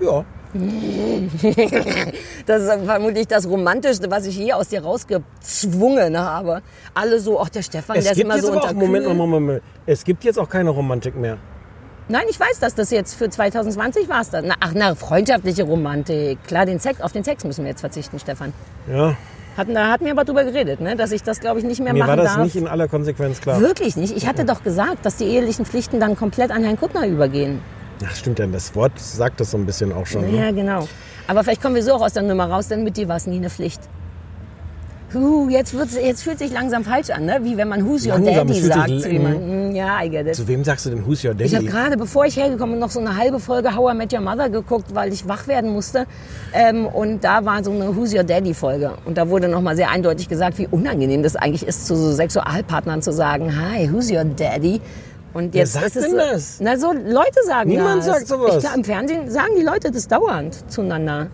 Ja. 0.00 0.24
Das 2.46 2.62
ist 2.62 2.84
vermutlich 2.84 3.26
das 3.28 3.46
Romantischste, 3.48 4.10
was 4.10 4.26
ich 4.26 4.36
je 4.36 4.52
aus 4.52 4.68
dir 4.68 4.82
rausgezwungen 4.82 6.18
habe. 6.18 6.62
Alle 6.94 7.20
so, 7.20 7.40
ach 7.40 7.48
der 7.48 7.62
Stefan, 7.62 7.96
Es 7.96 8.04
der 8.04 8.12
ist 8.12 8.18
gibt 8.18 8.26
immer 8.26 8.36
jetzt 8.36 8.46
so 8.46 8.52
auch, 8.52 8.56
unterkühlt. 8.56 8.80
Moment, 8.80 9.06
Moment, 9.06 9.30
Moment. 9.30 9.62
Es 9.86 10.04
gibt 10.04 10.24
jetzt 10.24 10.38
auch 10.38 10.48
keine 10.48 10.70
Romantik 10.70 11.14
mehr. 11.16 11.36
Nein, 12.08 12.24
ich 12.28 12.40
weiß, 12.40 12.58
dass 12.58 12.74
das 12.74 12.90
jetzt 12.90 13.14
für 13.14 13.30
2020 13.30 14.08
war 14.08 14.22
es 14.22 14.30
dann. 14.30 14.46
Na, 14.48 14.54
ach, 14.58 14.72
na, 14.74 14.96
freundschaftliche 14.96 15.62
Romantik. 15.62 16.42
Klar, 16.44 16.66
den 16.66 16.80
Sex, 16.80 17.00
auf 17.00 17.12
den 17.12 17.22
Sex 17.22 17.44
müssen 17.44 17.62
wir 17.64 17.70
jetzt 17.70 17.80
verzichten, 17.80 18.18
Stefan. 18.18 18.52
Ja, 18.92 19.14
Hatten, 19.56 19.74
da 19.74 19.88
hatten 19.90 20.04
wir 20.04 20.12
aber 20.12 20.24
drüber 20.24 20.42
geredet, 20.44 20.80
ne? 20.80 20.96
dass 20.96 21.12
ich 21.12 21.22
das, 21.22 21.38
glaube 21.40 21.58
ich, 21.60 21.64
nicht 21.64 21.80
mehr 21.80 21.92
mir 21.92 22.00
machen 22.00 22.08
war 22.10 22.16
das 22.16 22.34
darf. 22.34 22.44
nicht 22.44 22.56
in 22.56 22.66
aller 22.66 22.88
Konsequenz 22.88 23.40
klar. 23.40 23.60
Wirklich 23.60 23.96
nicht. 23.96 24.16
Ich 24.16 24.26
hatte 24.26 24.44
doch 24.44 24.62
gesagt, 24.64 25.04
dass 25.04 25.16
die 25.16 25.24
ehelichen 25.26 25.64
Pflichten 25.64 26.00
dann 26.00 26.16
komplett 26.16 26.50
an 26.50 26.64
Herrn 26.64 26.78
Kuttner 26.78 27.06
übergehen. 27.06 27.60
Ach, 28.06 28.16
stimmt 28.16 28.38
ja, 28.38 28.46
das 28.46 28.74
Wort 28.74 28.92
sagt 28.98 29.40
das 29.40 29.50
so 29.50 29.58
ein 29.58 29.66
bisschen 29.66 29.92
auch 29.92 30.06
schon. 30.06 30.30
Ne? 30.30 30.36
Ja, 30.36 30.50
genau. 30.50 30.88
Aber 31.26 31.44
vielleicht 31.44 31.62
kommen 31.62 31.74
wir 31.74 31.82
so 31.82 31.92
auch 31.94 32.02
aus 32.02 32.14
der 32.14 32.22
Nummer 32.22 32.46
raus, 32.50 32.68
denn 32.68 32.82
mit 32.82 32.96
dir 32.96 33.08
war 33.08 33.16
es 33.16 33.26
nie 33.26 33.36
eine 33.36 33.50
Pflicht. 33.50 33.80
Huh, 35.12 35.48
jetzt, 35.48 35.74
jetzt 36.00 36.22
fühlt 36.22 36.38
sich 36.38 36.52
langsam 36.52 36.84
falsch 36.84 37.10
an, 37.10 37.24
ne? 37.24 37.40
wie 37.42 37.56
wenn 37.56 37.68
man 37.68 37.84
Who's 37.84 38.06
Your 38.06 38.12
Langsam, 38.12 38.46
Daddy 38.46 38.60
sagt 38.60 39.00
zu 39.00 39.10
jemandem. 39.10 39.74
Ja, 39.74 40.04
I 40.04 40.08
get 40.08 40.26
it. 40.26 40.36
Zu 40.36 40.46
wem 40.46 40.62
sagst 40.62 40.86
du 40.86 40.90
denn 40.90 41.04
Who's 41.04 41.24
Your 41.24 41.32
Daddy? 41.34 41.46
Ich 41.46 41.54
habe 41.56 41.64
gerade, 41.64 41.96
bevor 41.96 42.26
ich 42.26 42.36
hergekommen 42.36 42.74
bin, 42.74 42.80
noch 42.80 42.90
so 42.90 43.00
eine 43.00 43.16
halbe 43.16 43.40
Folge 43.40 43.74
How 43.74 43.92
I 43.92 43.96
Met 43.96 44.12
Your 44.12 44.20
Mother 44.20 44.48
geguckt, 44.48 44.94
weil 44.94 45.12
ich 45.12 45.26
wach 45.26 45.48
werden 45.48 45.72
musste. 45.72 46.06
Ähm, 46.52 46.86
und 46.86 47.24
da 47.24 47.44
war 47.44 47.64
so 47.64 47.72
eine 47.72 47.96
Who's 47.96 48.14
Your 48.14 48.22
Daddy 48.22 48.54
Folge. 48.54 48.92
Und 49.04 49.18
da 49.18 49.28
wurde 49.28 49.48
nochmal 49.48 49.74
sehr 49.74 49.90
eindeutig 49.90 50.28
gesagt, 50.28 50.58
wie 50.58 50.68
unangenehm 50.68 51.24
das 51.24 51.34
eigentlich 51.34 51.66
ist, 51.66 51.88
zu 51.88 51.96
so 51.96 52.12
Sexualpartnern 52.12 53.02
zu 53.02 53.12
sagen, 53.12 53.52
Hi, 53.60 53.92
Who's 53.92 54.12
Your 54.12 54.24
Daddy? 54.24 54.80
Und 55.32 55.54
Wer 55.54 55.60
jetzt 55.60 55.74
sagt 55.74 55.86
ist 55.86 55.96
es 55.96 56.06
denn 56.06 56.16
das? 56.16 56.58
Na, 56.60 56.76
so 56.76 56.92
Leute 56.92 57.44
sagen 57.46 57.70
Niemand 57.70 57.98
das. 57.98 58.06
sagt 58.06 58.26
sowas. 58.26 58.56
Ich 58.56 58.60
glaub, 58.60 58.76
Im 58.76 58.84
Fernsehen 58.84 59.30
sagen 59.30 59.50
die 59.56 59.62
Leute 59.62 59.90
das 59.90 60.08
dauernd 60.08 60.70
zueinander. 60.70 61.28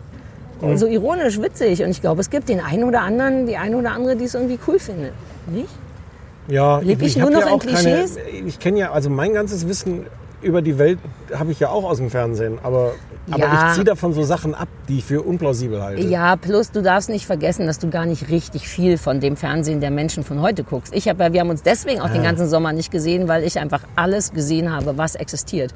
Hm. 0.61 0.71
Und 0.71 0.79
so 0.79 0.87
ironisch, 0.87 1.41
witzig. 1.41 1.83
Und 1.83 1.91
ich 1.91 2.01
glaube, 2.01 2.21
es 2.21 2.31
gibt 2.31 2.49
den 2.49 2.61
einen 2.61 2.85
oder 2.85 3.01
anderen, 3.01 3.47
die 3.47 3.57
eine 3.57 3.77
oder 3.77 3.93
andere, 3.93 4.17
die 4.17 4.25
es 4.25 4.35
irgendwie 4.35 4.59
cool 4.67 4.79
findet. 4.79 5.13
Nicht? 5.47 5.69
Ja, 6.49 6.79
Leb 6.79 7.03
ich 7.03 7.21
hab 7.21 7.31
nur 7.31 7.41
noch 7.41 7.41
ja 7.41 7.47
in 7.47 7.53
auch 7.55 7.59
keine, 7.59 7.75
Klischees? 7.75 8.19
Ich 8.47 8.59
kenne 8.59 8.79
ja, 8.79 8.93
also 8.93 9.11
mein 9.11 9.33
ganzes 9.33 9.67
Wissen 9.67 10.07
über 10.43 10.63
die 10.63 10.79
Welt 10.79 10.99
habe 11.35 11.51
ich 11.51 11.61
ja 11.61 11.71
auch 11.71 11.85
aus 11.85 11.97
dem 11.97 12.11
Fernsehen. 12.11 12.59
Aber, 12.63 12.93
aber 13.31 13.39
Ja. 13.45 13.69
ich 13.69 13.75
ziehe 13.75 13.85
davon 13.85 14.13
so 14.13 14.23
Sachen 14.23 14.55
ab, 14.55 14.69
die 14.89 14.99
ich 14.99 15.05
für 15.05 15.23
unplausibel 15.23 15.83
halte. 15.83 16.03
Ja, 16.03 16.37
plus 16.37 16.71
du 16.71 16.83
darfst 16.83 17.09
nicht 17.09 17.27
vergessen, 17.27 17.67
dass 17.67 17.79
du 17.79 17.89
gar 17.91 18.07
nicht 18.07 18.29
richtig 18.31 18.69
viel 18.69 18.99
von 18.99 19.21
dem 19.21 19.37
Fernsehen 19.37 19.81
der 19.81 19.91
Menschen 19.91 20.25
von 20.25 20.41
heute 20.41 20.65
guckst. 20.65 20.95
Ich 20.95 21.09
hab, 21.09 21.19
ja- 21.21 21.33
wir 21.33 21.41
haben 21.41 21.51
uns 21.51 21.63
deswegen 21.63 22.01
auch 22.01 22.11
den 22.11 22.23
ganzen 22.23 22.49
Sommer 22.49 22.73
nicht 22.73 22.91
gesehen, 22.91 23.29
weil 23.29 23.43
ich 23.45 23.59
einfach 23.59 23.83
alles 23.97 24.33
gesehen 24.33 24.73
habe, 24.75 24.97
was 24.99 25.15
existiert. 25.15 25.75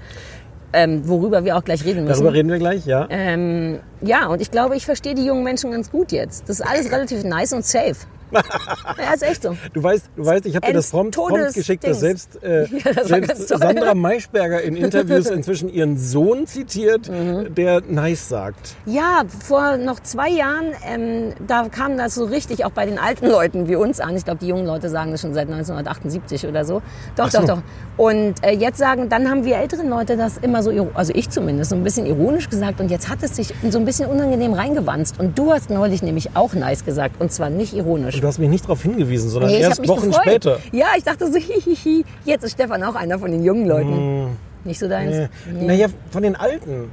Ähm, 0.73 1.09
worüber 1.09 1.45
wir 1.45 1.57
auch 1.57 1.64
gleich 1.64 1.85
reden 1.85 2.04
müssen. 2.04 2.12
Darüber 2.23 2.33
reden 2.33 2.49
wir 2.49 2.59
gleich, 2.59 2.87
ja. 2.87 3.09
Ähm, 3.11 3.80
ja, 4.02 4.26
und 4.28 4.40
ich 4.40 4.52
glaube, 4.52 4.76
ich 4.76 4.85
verstehe 4.87 5.16
die 5.16 5.25
jungen 5.26 5.42
Menschen 5.42 5.73
ganz 5.73 5.90
gut 5.90 6.12
jetzt. 6.12 6.49
Das 6.49 6.61
ist 6.61 6.66
alles 6.66 6.92
relativ 6.92 7.25
nice 7.25 7.52
und 7.52 7.64
safe. 7.64 7.97
Ja, 8.32 9.12
ist 9.14 9.22
echt 9.22 9.42
so. 9.42 9.56
Du 9.72 9.82
weißt, 9.82 10.10
du 10.16 10.25
weißt, 10.25 10.46
ich 10.46 10.56
habe 10.56 10.66
dir 10.66 10.72
das 10.72 10.90
prompt, 10.90 11.14
prompt 11.16 11.54
geschickt, 11.54 11.87
dass 11.87 12.00
selbst, 12.00 12.42
äh, 12.42 12.66
Ja, 12.70 12.92
das 12.92 13.08
selbst. 13.08 13.49
Sandra 13.49 13.94
Maischberger 13.94 14.62
in 14.62 14.76
Interviews 14.76 15.26
inzwischen 15.26 15.68
ihren 15.68 15.99
Sohn 15.99 16.46
zitiert, 16.46 17.08
Mhm. 17.10 17.54
der 17.54 17.82
nice 17.88 18.28
sagt. 18.28 18.76
Ja, 18.87 19.22
vor 19.46 19.76
noch 19.76 20.00
zwei 20.00 20.28
Jahren, 20.30 20.66
ähm, 20.88 21.34
da 21.46 21.68
kam 21.68 21.96
das 21.96 22.14
so 22.14 22.25
richtig 22.25 22.64
auch 22.64 22.70
bei 22.70 22.87
den 22.87 22.99
alten 22.99 23.26
Leuten 23.26 23.68
wie 23.68 23.76
uns 23.76 24.00
an. 24.00 24.16
Ich 24.16 24.25
glaube, 24.25 24.38
die 24.40 24.46
jungen 24.49 24.66
Leute 24.66 24.88
sagen 24.88 25.10
das 25.10 25.20
schon 25.22 25.34
seit 25.34 25.49
1978 25.49 26.46
oder 26.46 26.64
so. 26.64 26.82
Doch, 27.16 27.30
so. 27.30 27.38
doch, 27.40 27.46
doch. 27.46 27.62
Und 27.96 28.34
äh, 28.42 28.52
jetzt 28.52 28.78
sagen, 28.78 29.08
dann 29.08 29.28
haben 29.28 29.44
wir 29.44 29.56
älteren 29.56 29.88
Leute 29.88 30.16
das 30.16 30.38
immer 30.38 30.62
so, 30.62 30.70
also 30.94 31.12
ich 31.14 31.28
zumindest, 31.30 31.70
so 31.70 31.76
ein 31.76 31.84
bisschen 31.84 32.06
ironisch 32.06 32.49
gesagt. 32.49 32.80
Und 32.80 32.90
jetzt 32.90 33.08
hat 33.08 33.22
es 33.22 33.37
sich 33.37 33.52
so 33.68 33.78
ein 33.78 33.84
bisschen 33.84 34.08
unangenehm 34.08 34.52
reingewanzt. 34.54 35.18
Und 35.18 35.38
du 35.38 35.52
hast 35.52 35.70
neulich 35.70 36.02
nämlich 36.02 36.30
auch 36.34 36.54
nice 36.54 36.84
gesagt. 36.84 37.20
Und 37.20 37.32
zwar 37.32 37.50
nicht 37.50 37.75
ironisch. 37.75 38.19
Du 38.20 38.26
hast 38.26 38.38
mich 38.38 38.48
nicht 38.48 38.64
darauf 38.64 38.82
hingewiesen, 38.82 39.30
sondern 39.30 39.50
Nee, 39.50 39.60
erst 39.60 39.86
Wochen 39.88 40.08
gefreut. 40.10 40.22
später. 40.26 40.58
Ja, 40.72 40.88
ich 40.96 41.04
dachte 41.04 41.30
so, 41.30 41.38
hihihi, 41.38 42.04
jetzt 42.24 42.44
ist 42.44 42.52
Stefan 42.52 42.82
auch 42.84 42.94
einer 42.94 43.18
von 43.18 43.30
den 43.30 43.42
jungen 43.44 43.66
Leuten. 43.66 43.92
Hm. 43.96 44.26
Nicht 44.64 44.78
so 44.78 44.88
deins? 44.88 45.16
Äh, 45.16 45.28
Naja, 45.52 45.86
von 46.10 46.22
den 46.22 46.36
Alten. 46.36 46.90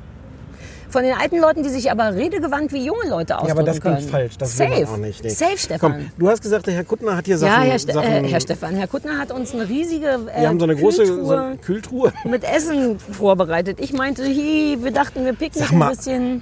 Von 0.90 1.04
den 1.04 1.14
alten 1.18 1.40
Leuten, 1.40 1.64
die 1.64 1.70
sich 1.70 1.92
aber 1.92 2.16
redegewandt 2.16 2.72
wie 2.72 2.86
junge 2.86 3.10
Leute 3.10 3.36
ausdrücken 3.38 3.48
Ja, 3.48 3.54
aber 3.56 3.64
das 3.64 3.82
kommt 3.82 3.98
können. 3.98 4.08
falsch. 4.10 4.38
Das 4.38 4.56
Safe. 4.56 4.88
auch 4.88 4.96
nicht. 4.96 5.22
nee. 5.22 5.30
Safe, 5.30 5.58
Stefan. 5.58 5.80
Komm, 5.92 6.12
du 6.18 6.30
hast 6.30 6.42
gesagt, 6.42 6.66
der 6.66 6.76
Herr 6.76 6.86
Kuttner 6.86 7.18
hat 7.18 7.26
hier 7.26 7.36
Ja, 7.36 7.40
Sachen. 7.40 7.64
Herr, 7.64 7.80
Ste 7.80 7.92
Sachen 7.92 8.10
äh, 8.10 8.28
Herr 8.30 8.40
Stefan, 8.40 8.76
Herr 8.76 8.88
Kuttner 8.88 9.18
hat 9.20 9.32
uns 9.34 9.54
eine 9.54 9.68
riesige 9.68 10.08
äh, 10.34 10.42
wir 10.42 10.48
haben 10.48 10.60
so 10.60 10.64
eine 10.64 10.78
große 10.78 11.06
so 11.06 11.14
Kühltruhe 11.14 11.44
eine 11.44 11.58
Kühltruhe. 11.58 12.14
mit 12.24 12.44
Essen 12.46 13.00
vorbereitet. 13.00 13.80
Ich 13.82 13.92
meinte, 13.92 14.24
hi, 14.24 14.78
wir 14.82 14.92
dachten, 14.92 15.26
wir 15.26 15.34
picken 15.34 15.60
Sag 15.62 15.74
ein 15.74 15.90
bisschen. 15.90 16.42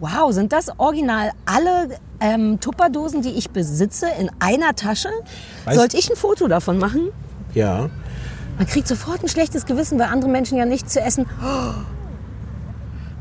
Wow, 0.00 0.32
sind 0.32 0.52
das 0.52 0.70
original 0.78 1.30
alle 1.44 1.98
ähm, 2.20 2.58
Tupperdosen, 2.58 3.20
die 3.22 3.30
ich 3.30 3.50
besitze, 3.50 4.06
in 4.18 4.30
einer 4.40 4.74
Tasche? 4.74 5.10
Weißt- 5.66 5.74
Sollte 5.74 5.96
ich 5.98 6.10
ein 6.10 6.16
Foto 6.16 6.48
davon 6.48 6.78
machen? 6.78 7.10
Ja. 7.54 7.90
Man 8.56 8.66
kriegt 8.66 8.88
sofort 8.88 9.22
ein 9.22 9.28
schlechtes 9.28 9.66
Gewissen, 9.66 9.98
weil 9.98 10.08
andere 10.08 10.30
Menschen 10.30 10.56
ja 10.58 10.64
nichts 10.64 10.92
zu 10.92 11.00
essen. 11.00 11.26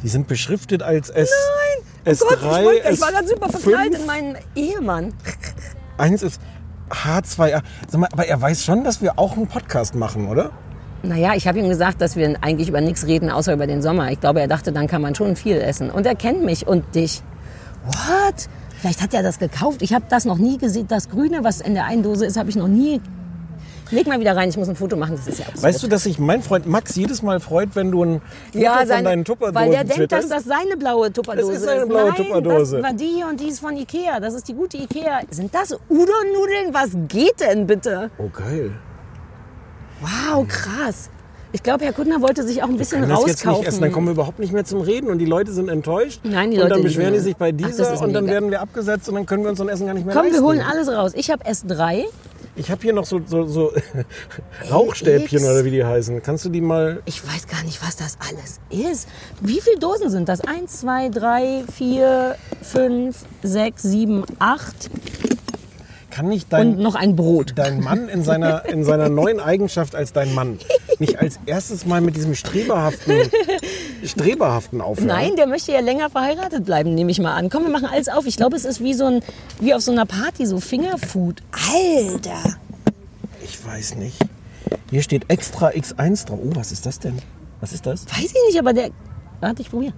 Die 0.04 0.08
sind 0.08 0.28
beschriftet 0.28 0.82
als 0.84 1.10
S. 1.10 1.30
Oh 2.06 2.10
S3, 2.10 2.20
Gott, 2.20 2.38
ich, 2.42 2.44
wollte, 2.66 2.90
ich 2.92 3.02
war 3.02 3.10
S5, 3.10 3.12
gerade 3.12 3.28
super 3.28 3.50
verknallt 3.50 3.96
in 3.96 4.06
meinen 4.06 4.38
Ehemann. 4.56 5.14
Eins 5.98 6.24
ist 6.24 6.42
H2A. 6.90 7.62
Sag 7.90 8.00
mal, 8.00 8.10
aber 8.12 8.26
er 8.26 8.42
weiß 8.42 8.64
schon, 8.64 8.84
dass 8.86 9.02
wir 9.02 9.20
auch 9.20 9.36
einen 9.36 9.48
Podcast 9.48 9.96
machen, 9.96 10.28
oder? 10.30 10.52
Naja, 11.02 11.34
ich 11.36 11.48
habe 11.48 11.60
ihm 11.60 11.70
gesagt, 11.70 12.02
dass 12.02 12.16
wir 12.16 12.36
eigentlich 12.42 12.70
über 12.70 12.82
nichts 12.82 13.08
reden, 13.08 13.30
außer 13.30 13.54
über 13.54 13.68
den 13.68 13.82
Sommer. 13.82 14.12
Ich 14.12 14.20
glaube, 14.20 14.42
er 14.42 14.48
dachte, 14.48 14.72
dann 14.72 14.88
kann 14.88 15.02
man 15.02 15.16
schon 15.16 15.36
viel 15.36 15.58
essen. 15.58 15.90
Und 15.90 16.06
er 16.06 16.16
kennt 16.16 16.44
mich 16.44 16.68
und 16.68 16.96
dich. 16.96 17.22
What? 17.86 18.50
Vielleicht 18.80 19.02
hat 19.02 19.14
er 19.14 19.24
das 19.24 19.40
gekauft. 19.40 19.82
Ich 19.82 19.94
habe 19.94 20.06
das 20.10 20.26
noch 20.26 20.38
nie 20.38 20.58
gesehen. 20.58 20.88
Das 20.88 21.10
Grüne, 21.10 21.44
was 21.44 21.62
in 21.62 21.74
der 21.74 21.86
einen 21.86 22.04
Dose 22.04 22.26
ist, 22.26 22.38
habe 22.38 22.50
ich 22.50 22.56
noch 22.56 22.68
nie. 22.68 23.02
Leg 23.92 24.06
mal 24.06 24.20
wieder 24.20 24.36
rein, 24.36 24.50
ich 24.50 24.58
muss 24.58 24.70
ein 24.70 24.76
Foto 24.76 24.96
machen. 24.96 25.16
Das 25.16 25.28
ist 25.28 25.40
ja 25.40 25.48
absurd. 25.48 25.64
Weißt 25.64 25.84
du, 25.84 25.88
dass 25.88 26.04
sich 26.04 26.20
mein 26.20 26.44
Freund 26.44 26.68
Max 26.68 26.96
jedes 26.96 27.24
Mal 27.24 27.40
freut, 27.40 27.70
wenn 27.74 27.92
du 27.92 28.04
ein 28.04 28.22
Foto 28.52 28.64
ja, 28.64 28.78
von 28.78 28.88
seine, 28.88 29.04
deinen 29.04 29.26
Tupperdosen 29.26 29.56
weil 29.56 29.72
der 29.72 29.84
denkt, 29.84 30.12
dass 30.12 30.28
das 30.30 30.44
seine 30.44 30.78
blaue 30.78 31.12
Tupperdose 31.12 31.54
Das 31.54 31.62
ist 31.62 31.66
seine 31.66 31.88
blaue 31.88 32.10
Nein, 32.10 32.16
Tupperdose. 32.16 32.76
das 32.78 32.84
war 32.84 32.94
die 32.94 33.08
hier 33.08 33.28
und 33.28 33.40
die 33.40 33.48
ist 33.48 33.60
von 33.60 33.76
Ikea. 33.76 34.20
Das 34.20 34.36
ist 34.36 34.48
die 34.48 34.54
gute 34.54 34.78
Ikea. 34.78 35.22
Sind 35.32 35.56
das 35.56 35.74
Udon-Nudeln? 35.90 36.72
Was 36.72 36.92
geht 37.08 37.40
denn 37.40 37.66
bitte? 37.66 38.12
Oh, 38.20 38.30
geil. 38.30 38.72
Wow, 40.02 40.48
krass. 40.48 41.10
Ich 41.52 41.64
glaube, 41.64 41.84
Herr 41.84 41.94
Kuttner 41.94 42.22
wollte 42.22 42.44
sich 42.48 42.62
auch 42.62 42.70
ein 42.70 42.78
bisschen 42.78 43.02
das 43.02 43.10
jetzt 43.10 43.28
nicht 43.28 43.48
rauskaufen. 43.48 43.68
essen, 43.68 43.82
dann 43.82 43.92
kommen 43.92 44.06
wir 44.08 44.12
überhaupt 44.12 44.38
nicht 44.38 44.54
mehr 44.54 44.66
zum 44.66 44.82
Reden 44.82 45.10
und 45.10 45.18
die 45.18 45.26
Leute 45.26 45.52
sind 45.52 45.68
enttäuscht. 45.68 46.22
Nein, 46.24 46.52
die 46.52 46.58
und 46.58 46.64
Leute 46.64 46.76
dann 46.76 46.84
nicht 46.84 46.96
beschweren 46.96 47.14
die 47.14 47.20
sich 47.20 47.36
bei 47.38 47.52
Ach, 47.52 47.68
dieser 47.68 47.92
ist 47.92 48.02
und 48.04 48.14
dann 48.14 48.26
mega. 48.26 48.36
werden 48.36 48.52
wir 48.52 48.62
abgesetzt 48.62 49.10
und 49.10 49.16
dann 49.16 49.26
können 49.26 49.44
wir 49.44 49.50
uns 49.50 49.58
so 49.58 49.64
ein 49.64 49.70
Essen 49.70 49.88
gar 49.88 49.96
nicht 49.96 50.06
mehr 50.06 50.14
Komm, 50.14 50.26
leisten. 50.26 50.40
wir 50.42 50.48
holen 50.48 50.62
alles 50.62 50.90
raus. 50.90 51.14
Ich 51.16 51.32
habe 51.32 51.44
S3. 51.46 52.04
Ich 52.56 52.70
habe 52.70 52.82
hier 52.82 52.94
noch 52.94 53.06
so, 53.06 53.22
so, 53.26 53.46
so 53.46 53.72
Rauchstäbchen 54.72 55.44
oder 55.44 55.66
wie 55.66 55.72
die 55.72 55.84
heißen. 55.84 56.22
Kannst 56.22 56.46
du 56.46 56.50
die 56.50 56.62
mal... 56.62 57.02
Ich 57.06 57.26
weiß 57.26 57.48
gar 57.48 57.64
nicht, 57.64 57.82
was 57.86 57.96
das 57.96 58.18
alles 58.30 58.60
ist. 58.70 59.08
Wie 59.42 59.60
viele 59.62 59.80
Dosen 59.80 60.10
sind 60.12 60.30
das? 60.30 60.42
Eins, 60.42 60.82
zwei, 60.82 61.10
drei, 61.10 61.64
vier, 61.74 62.36
fünf, 62.62 63.18
sechs, 63.42 63.82
sieben, 63.84 64.24
acht 64.40 64.90
Kann 66.10 66.28
nicht 66.28 66.52
dein, 66.52 66.76
und 66.76 66.80
noch 66.80 66.96
ein 66.96 67.16
Brot. 67.16 67.54
dein 67.56 67.82
Mann 67.82 68.10
in 68.10 68.24
seiner, 68.24 68.66
in 68.66 68.84
seiner 68.84 69.10
neuen 69.10 69.40
Eigenschaft 69.40 69.96
als 69.96 70.12
dein 70.14 70.34
Mann 70.34 70.60
nicht 71.00 71.20
als 71.20 71.40
erstes 71.46 71.86
mal 71.86 72.02
mit 72.02 72.16
diesem 72.16 72.36
streberhaften, 72.36 73.30
streberhaften 74.04 74.82
aufhören? 74.82 75.08
Nein, 75.08 75.36
der 75.36 75.48
möchte 75.48 75.72
ja 75.72 75.80
länger 75.80 76.10
verheiratet 76.10 76.66
bleiben, 76.66 76.96
nehme 76.96 77.12
ich 77.12 77.20
mal 77.20 77.34
an. 77.36 77.50
Komm, 77.50 77.64
wir 77.64 77.72
machen 77.72 77.88
alles 77.92 78.10
auf. 78.10 78.26
Ich 78.26 78.38
glaube, 78.38 78.56
es 78.56 78.66
ist 78.66 78.82
wie 78.82 78.94
so 78.94 79.06
ein, 79.06 79.22
wie 79.60 79.74
auf 79.74 79.82
so 79.82 79.92
einer 79.92 80.06
Party, 80.06 80.46
so 80.46 80.60
Fingerfood. 80.60 81.42
Alter! 81.52 82.58
Ich 83.44 83.66
weiß 83.66 83.96
nicht. 83.96 84.18
Hier 84.90 85.02
steht 85.02 85.30
extra 85.30 85.70
X1 85.70 86.28
drauf. 86.28 86.40
Oh, 86.42 86.52
was 86.56 86.72
ist 86.72 86.86
das 86.86 87.00
denn? 87.00 87.18
Was 87.62 87.74
ist 87.74 87.86
das? 87.86 88.06
Weiß 88.08 88.26
ich 88.26 88.48
nicht, 88.48 88.60
aber 88.60 88.74
der. 88.74 88.90
Warte, 89.40 89.62
ich 89.62 89.70
probiere. 89.70 89.94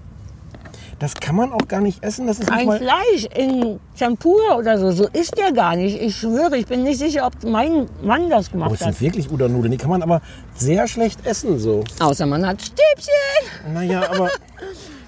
Das 1.02 1.16
kann 1.16 1.36
man 1.36 1.52
auch 1.52 1.68
gar 1.68 1.82
nicht 1.82 2.04
essen. 2.04 2.28
Das 2.28 2.38
ist 2.38 2.52
Ein. 2.52 2.72
Fleisch 2.72 3.26
in 3.36 3.80
Tempura 3.98 4.56
oder 4.56 4.78
so. 4.78 4.92
So 4.92 5.08
ist 5.08 5.36
der 5.36 5.52
gar 5.52 5.76
nicht. 5.76 6.00
Ich 6.00 6.16
schwöre, 6.16 6.56
ich 6.56 6.68
bin 6.68 6.84
nicht 6.84 7.00
sicher, 7.00 7.26
ob 7.26 7.44
mein 7.44 7.90
Mann 8.04 8.30
das 8.30 8.50
Oh, 8.50 8.52
gemacht 8.52 8.72
es 8.76 8.82
hat. 8.82 8.94
sind 8.94 9.02
wirklich 9.02 9.32
Udernudeln. 9.32 9.72
Die 9.72 9.80
kann 9.80 9.90
man 9.90 10.04
aber 10.04 10.22
sehr 10.54 10.88
schlecht 10.88 11.26
essen 11.26 11.58
so. 11.58 11.84
Außer 12.00 12.28
man 12.28 12.46
hat 12.46 12.62
Stäbchen. 12.62 13.74
Naja, 13.74 14.04
aber 14.12 14.30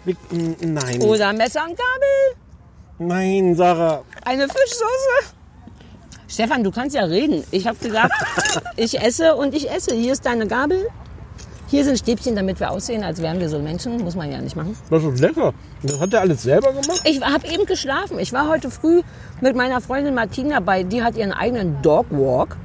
Nein. 0.62 1.02
Oder 1.04 1.32
Messer 1.32 1.62
und 1.62 1.78
Gabel. 1.78 2.38
Nein, 2.98 3.54
Sarah. 3.56 4.02
Eine 4.26 4.48
Fischsoße. 4.48 5.36
Stefan, 6.28 6.64
du 6.64 6.72
kannst 6.72 6.96
ja 6.96 7.04
reden. 7.04 7.44
Ich 7.52 7.68
habe 7.68 7.78
gesagt, 7.78 8.12
ich 8.78 9.00
esse 9.00 9.36
und 9.36 9.54
ich 9.54 9.70
esse. 9.70 9.94
Hier 9.94 10.14
ist 10.14 10.26
deine 10.26 10.48
Gabel. 10.48 10.88
Hier 11.74 11.84
sind 11.84 11.98
Stäbchen, 11.98 12.36
damit 12.36 12.60
wir 12.60 12.70
aussehen, 12.70 13.04
als 13.04 13.20
wären 13.20 13.40
wir 13.40 13.50
so 13.50 13.58
Menschen. 13.58 13.98
Muss 14.04 14.16
man 14.16 14.32
ja 14.32 14.40
nicht 14.40 14.56
machen. 14.56 14.78
Das 14.92 15.04
ist 15.04 15.20
lecker. 15.20 15.56
Das 15.82 16.00
hat 16.00 16.14
er 16.14 16.22
alles 16.22 16.44
selber 16.44 16.68
gemacht? 16.68 17.02
Ich 17.04 17.20
habe 17.20 17.48
eben 17.48 17.66
geschlafen. 17.66 18.20
Ich 18.20 18.32
war 18.32 18.48
heute 18.48 18.70
früh 18.70 19.02
mit 19.42 19.56
meiner 19.56 19.82
Freundin 19.82 20.14
Martina 20.14 20.60
bei. 20.60 20.84
Die 20.84 21.02
hat 21.02 21.18
ihren 21.18 21.32
eigenen 21.32 21.82
Dog 21.82 22.06
Walk. 22.12 22.58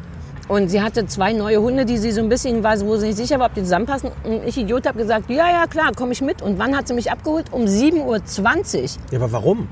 Und 0.48 0.68
sie 0.68 0.82
hatte 0.82 1.06
zwei 1.06 1.32
neue 1.32 1.62
Hunde, 1.62 1.86
die 1.86 1.96
sie 1.96 2.10
so 2.10 2.20
ein 2.20 2.28
bisschen 2.28 2.62
war, 2.62 2.78
wo 2.82 2.98
sie 2.98 3.06
nicht 3.06 3.16
sicher 3.16 3.38
war, 3.38 3.46
ob 3.46 3.54
die 3.54 3.62
zusammenpassen. 3.62 4.10
Und 4.24 4.46
ich, 4.46 4.58
Idiot, 4.58 4.86
habe 4.86 4.98
gesagt, 4.98 5.30
ja, 5.30 5.50
ja, 5.50 5.66
klar, 5.66 5.92
komme 5.96 6.12
ich 6.12 6.20
mit. 6.20 6.42
Und 6.42 6.58
wann 6.58 6.76
hat 6.76 6.86
sie 6.86 6.92
mich 6.92 7.10
abgeholt? 7.10 7.46
Um 7.50 7.62
7.20 7.62 8.02
Uhr. 8.02 8.88
Ja, 9.10 9.20
aber 9.20 9.32
warum? 9.32 9.68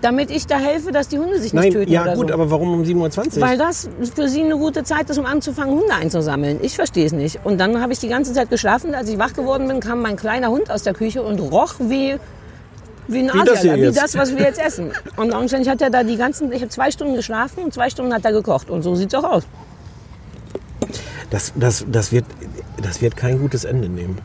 Damit 0.00 0.30
ich 0.30 0.46
da 0.46 0.58
helfe, 0.58 0.92
dass 0.92 1.08
die 1.08 1.18
Hunde 1.18 1.34
sich 1.40 1.52
nicht 1.52 1.62
Nein, 1.62 1.72
töten 1.72 1.90
ja 1.90 2.14
gut, 2.14 2.28
so. 2.28 2.34
aber 2.34 2.50
warum 2.50 2.72
um 2.72 2.82
7.20 2.82 3.36
Uhr? 3.36 3.42
Weil 3.42 3.58
das 3.58 3.88
für 4.14 4.28
sie 4.28 4.42
eine 4.42 4.56
gute 4.56 4.84
Zeit 4.84 5.10
ist, 5.10 5.18
um 5.18 5.26
anzufangen, 5.26 5.74
Hunde 5.74 5.92
einzusammeln. 5.92 6.60
Ich 6.62 6.76
verstehe 6.76 7.04
es 7.04 7.12
nicht. 7.12 7.40
Und 7.44 7.58
dann 7.58 7.80
habe 7.80 7.92
ich 7.92 7.98
die 7.98 8.08
ganze 8.08 8.32
Zeit 8.32 8.48
geschlafen. 8.48 8.94
Als 8.94 9.08
ich 9.08 9.18
wach 9.18 9.32
geworden 9.32 9.66
bin, 9.66 9.80
kam 9.80 10.00
mein 10.00 10.16
kleiner 10.16 10.50
Hund 10.50 10.70
aus 10.70 10.84
der 10.84 10.94
Küche 10.94 11.22
und 11.22 11.40
roch 11.40 11.74
wie, 11.80 12.16
wie 13.08 13.18
ein 13.18 13.30
Asialer, 13.30 13.90
wie 13.90 13.92
das, 13.92 14.16
was 14.16 14.36
wir 14.36 14.44
jetzt 14.44 14.60
essen. 14.60 14.92
Und 15.16 15.32
anscheinend 15.34 15.68
hat 15.68 15.82
er 15.82 15.90
da 15.90 16.04
die 16.04 16.16
ganzen, 16.16 16.52
ich 16.52 16.60
habe 16.60 16.70
zwei 16.70 16.92
Stunden 16.92 17.14
geschlafen 17.16 17.64
und 17.64 17.74
zwei 17.74 17.90
Stunden 17.90 18.14
hat 18.14 18.24
er 18.24 18.32
gekocht. 18.32 18.70
Und 18.70 18.82
so 18.82 18.94
sieht's 18.94 19.14
auch 19.16 19.24
aus. 19.24 19.42
Das, 21.30 21.52
das, 21.56 21.84
das, 21.90 22.12
wird, 22.12 22.24
das 22.80 23.02
wird 23.02 23.16
kein 23.16 23.40
gutes 23.40 23.64
Ende 23.64 23.88
nehmen. 23.88 24.18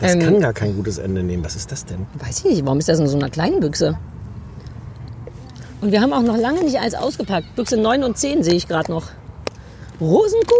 Das 0.00 0.14
Ähm. 0.14 0.20
kann 0.20 0.40
gar 0.40 0.52
kein 0.52 0.76
gutes 0.76 0.98
Ende 0.98 1.22
nehmen. 1.22 1.44
Was 1.44 1.56
ist 1.56 1.72
das 1.72 1.86
denn? 1.86 2.06
Weiß 2.18 2.40
ich 2.40 2.44
nicht, 2.44 2.64
warum 2.66 2.78
ist 2.78 2.88
das 2.90 2.98
in 2.98 3.06
so 3.06 3.16
einer 3.16 3.30
kleinen 3.30 3.60
Büchse? 3.60 3.96
Und 5.84 5.92
wir 5.92 6.00
haben 6.00 6.14
auch 6.14 6.22
noch 6.22 6.38
lange 6.38 6.64
nicht 6.64 6.80
alles 6.80 6.94
ausgepackt. 6.94 7.56
Büchse 7.56 7.76
9 7.76 8.04
und 8.04 8.16
10 8.16 8.42
sehe 8.42 8.54
ich 8.54 8.66
gerade 8.66 8.90
noch. 8.90 9.04
Rosenkuh? 10.00 10.54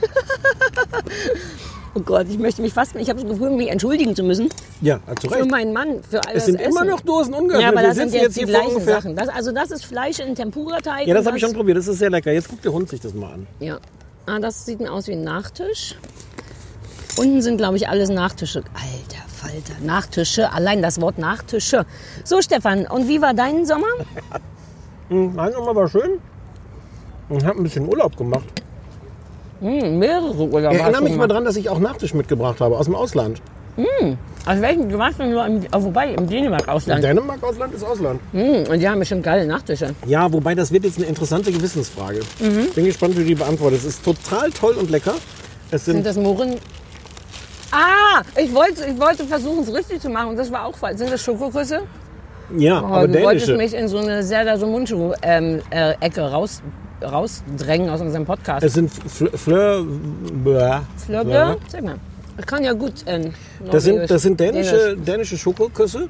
oh 1.94 2.00
Gott, 2.00 2.26
ich 2.30 2.38
möchte 2.38 2.62
mich 2.62 2.72
fast, 2.72 2.96
ich 2.96 3.10
habe 3.10 3.20
das 3.20 3.28
Gefühl, 3.28 3.50
mich 3.50 3.68
entschuldigen 3.68 4.16
zu 4.16 4.22
müssen. 4.22 4.48
Ja, 4.80 5.00
zu 5.20 5.28
Für 5.28 5.40
Recht. 5.40 5.50
meinen 5.50 5.74
Mann, 5.74 6.02
für 6.02 6.26
all 6.26 6.34
Es 6.34 6.46
sind 6.46 6.58
immer 6.62 6.80
Essen. 6.80 6.88
noch 6.88 7.00
Dosen 7.00 7.34
ungeöffnet. 7.34 7.62
Ja, 7.62 7.68
aber 7.68 7.82
das 7.82 7.96
sind 7.96 8.14
jetzt 8.14 8.40
die 8.40 8.46
gleichen 8.46 8.80
Sachen. 8.80 9.16
Das, 9.16 9.28
also 9.28 9.52
das 9.52 9.70
ist 9.70 9.84
Fleisch 9.84 10.18
in 10.18 10.34
Tempura-Teig. 10.34 11.06
Ja, 11.06 11.14
das 11.14 11.26
habe 11.26 11.36
ich 11.36 11.42
schon 11.42 11.52
probiert. 11.52 11.76
Das 11.76 11.86
ist 11.86 11.98
sehr 11.98 12.08
lecker. 12.08 12.32
Jetzt 12.32 12.48
guckt 12.48 12.64
der 12.64 12.72
Hund 12.72 12.88
sich 12.88 13.00
das 13.00 13.12
mal 13.12 13.34
an. 13.34 13.46
Ja. 13.60 13.80
Ah, 14.24 14.38
das 14.38 14.64
sieht 14.64 14.80
aus 14.88 15.08
wie 15.08 15.12
ein 15.12 15.24
Nachtisch. 15.24 15.96
Unten 17.16 17.42
sind, 17.42 17.58
glaube 17.58 17.76
ich, 17.76 17.88
alles 17.88 18.08
Nachtische. 18.08 18.60
Alter 18.74 19.22
Falter, 19.28 19.74
Nachtische. 19.84 20.52
Allein 20.52 20.82
das 20.82 21.00
Wort 21.00 21.18
Nachtische. 21.18 21.84
So, 22.24 22.40
Stefan, 22.40 22.86
und 22.86 23.08
wie 23.08 23.20
war 23.20 23.34
dein 23.34 23.66
Sommer? 23.66 23.86
Hm, 25.08 25.34
Mein 25.34 25.52
Sommer 25.52 25.74
war 25.74 25.88
schön. 25.88 26.20
Ich 27.28 27.44
habe 27.44 27.58
ein 27.58 27.64
bisschen 27.64 27.86
Urlaub 27.86 28.16
gemacht. 28.16 28.46
Hm, 29.60 29.98
mehrere 29.98 30.32
Urlaube. 30.34 30.74
Ich 30.74 30.80
erinnere 30.80 31.02
mich 31.02 31.16
mal 31.16 31.26
dran, 31.28 31.44
dass 31.44 31.56
ich 31.56 31.68
auch 31.68 31.80
Nachtisch 31.80 32.14
mitgebracht 32.14 32.60
habe 32.60 32.78
aus 32.78 32.86
dem 32.86 32.94
Ausland. 32.94 33.42
Aus 34.46 34.60
welchem? 34.60 34.88
Du 34.88 34.98
warst 34.98 35.18
nur 35.18 35.44
im, 35.46 35.60
oh, 35.72 35.82
wobei, 35.82 36.14
im 36.14 36.28
Dänemark-Ausland. 36.28 37.02
Dänemark, 37.02 37.42
Ausland 37.42 37.74
ist 37.74 37.84
Ausland. 37.84 38.20
Hm, 38.32 38.64
und 38.70 38.78
die 38.80 38.88
haben 38.88 38.98
bestimmt 39.00 39.22
geile 39.22 39.46
Nachtische. 39.46 39.94
Ja, 40.06 40.32
wobei 40.32 40.54
das 40.54 40.72
wird 40.72 40.84
jetzt 40.84 40.98
eine 40.98 41.06
interessante 41.06 41.50
Gewissensfrage. 41.52 42.20
Mhm. 42.40 42.68
Bin 42.74 42.84
gespannt, 42.86 43.14
wie 43.16 43.20
du 43.20 43.26
die 43.26 43.34
beantwortest. 43.34 43.84
Es 43.84 43.94
ist 43.96 44.04
total 44.04 44.50
toll 44.50 44.74
und 44.74 44.90
lecker. 44.90 45.14
Es 45.70 45.84
Sind 45.84 45.94
sind, 45.96 46.06
das 46.06 46.16
Mohren? 46.16 46.56
Ah, 47.72 48.22
ich 48.38 48.54
wollte, 48.54 48.84
ich 48.86 49.00
wollte 49.00 49.24
versuchen, 49.24 49.62
es 49.62 49.72
richtig 49.74 50.00
zu 50.00 50.10
machen. 50.10 50.28
Und 50.30 50.36
das 50.36 50.52
war 50.52 50.66
auch 50.66 50.76
falsch. 50.76 50.98
Sind 50.98 51.10
das 51.10 51.22
Schokoküsse? 51.22 51.80
ja, 52.58 52.82
Oh, 52.82 52.86
aber 52.86 53.08
du 53.08 53.22
wolltest 53.22 53.48
dänische. 53.48 53.56
mich 53.72 53.74
in 53.80 53.88
so 53.88 53.98
eine 53.98 54.22
Serdar 54.22 54.58
Sumunchu 54.58 55.12
ähm, 55.22 55.62
äh, 55.70 55.92
Ecke 56.00 56.20
raus, 56.30 56.60
rausdrängen 57.02 57.88
aus 57.88 58.00
unserem 58.02 58.26
Podcast. 58.26 58.62
Es 58.64 58.74
sind 58.74 58.90
Fl- 58.90 59.34
Fleur... 59.36 59.84
Flöbler? 61.06 61.56
Sag 61.68 61.82
mal. 61.82 61.96
Ich 62.38 62.46
kann 62.46 62.62
ja 62.64 62.72
gut 62.74 62.92
ähm, 63.06 63.32
Das 63.70 63.84
sind, 63.84 64.10
das 64.10 64.22
sind 64.22 64.38
dänische, 64.38 64.90
Dänisch. 64.90 65.04
dänische 65.06 65.38
Schokoküsse. 65.38 66.08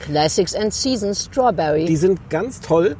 Classics 0.00 0.54
and 0.54 0.72
Seasons 0.72 1.24
Strawberry. 1.24 1.84
Die 1.84 1.96
sind 1.96 2.18
ganz 2.30 2.60
toll, 2.60 2.96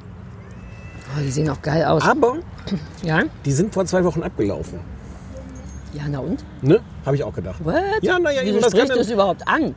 oh, 1.16 1.20
die 1.22 1.30
sehen 1.30 1.48
auch 1.48 1.60
geil 1.62 1.84
aus. 1.84 2.02
aber 2.06 2.36
Ja? 3.02 3.22
die 3.44 3.52
sind 3.52 3.72
vor 3.72 3.86
zwei 3.86 4.04
Wochen 4.04 4.22
abgelaufen. 4.22 4.80
Ja, 5.94 6.02
na 6.08 6.18
und? 6.20 6.44
Ne? 6.62 6.80
Habe 7.04 7.16
ich 7.16 7.24
auch 7.24 7.34
gedacht. 7.34 7.56
What? 7.64 7.74
Ja, 8.02 8.18
na 8.20 8.30
ja, 8.30 8.42
Wieso 8.44 8.60
das 8.60 8.70
sprichst 8.72 8.94
du 8.94 9.00
es 9.00 9.10
überhaupt 9.10 9.46
an? 9.46 9.74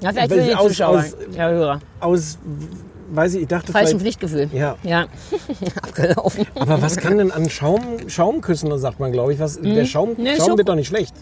Ja, 0.00 0.10
vielleicht 0.10 0.32
für 0.32 0.40
die 0.42 0.54
aus- 0.54 0.68
Zuschauer. 0.68 0.98
aus- 1.00 1.16
ja, 1.36 1.48
Hörer. 1.50 1.80
Aus, 2.00 2.38
weiß 3.10 3.34
ich, 3.34 3.42
ich 3.42 3.48
dachte 3.48 3.72
Falschem 3.72 3.98
vielleicht... 4.00 4.20
Pflichtgefühl. 4.20 4.48
Ja. 4.58 4.76
Ja. 4.84 5.06
Abgelaufen. 5.82 6.46
Aber 6.58 6.80
was 6.80 6.96
kann 6.96 7.18
denn 7.18 7.30
an 7.30 7.50
Schaum, 7.50 7.80
Schaumküssen, 8.08 8.76
sagt 8.78 9.00
man, 9.00 9.12
glaube 9.12 9.32
ich, 9.34 9.38
was, 9.38 9.60
der 9.60 9.84
Schaum, 9.84 10.14
Nee, 10.16 10.36
Schaum 10.36 10.46
Schoko- 10.50 10.58
wird 10.58 10.68
doch 10.68 10.74
nicht 10.76 10.88
schlecht. 10.88 11.14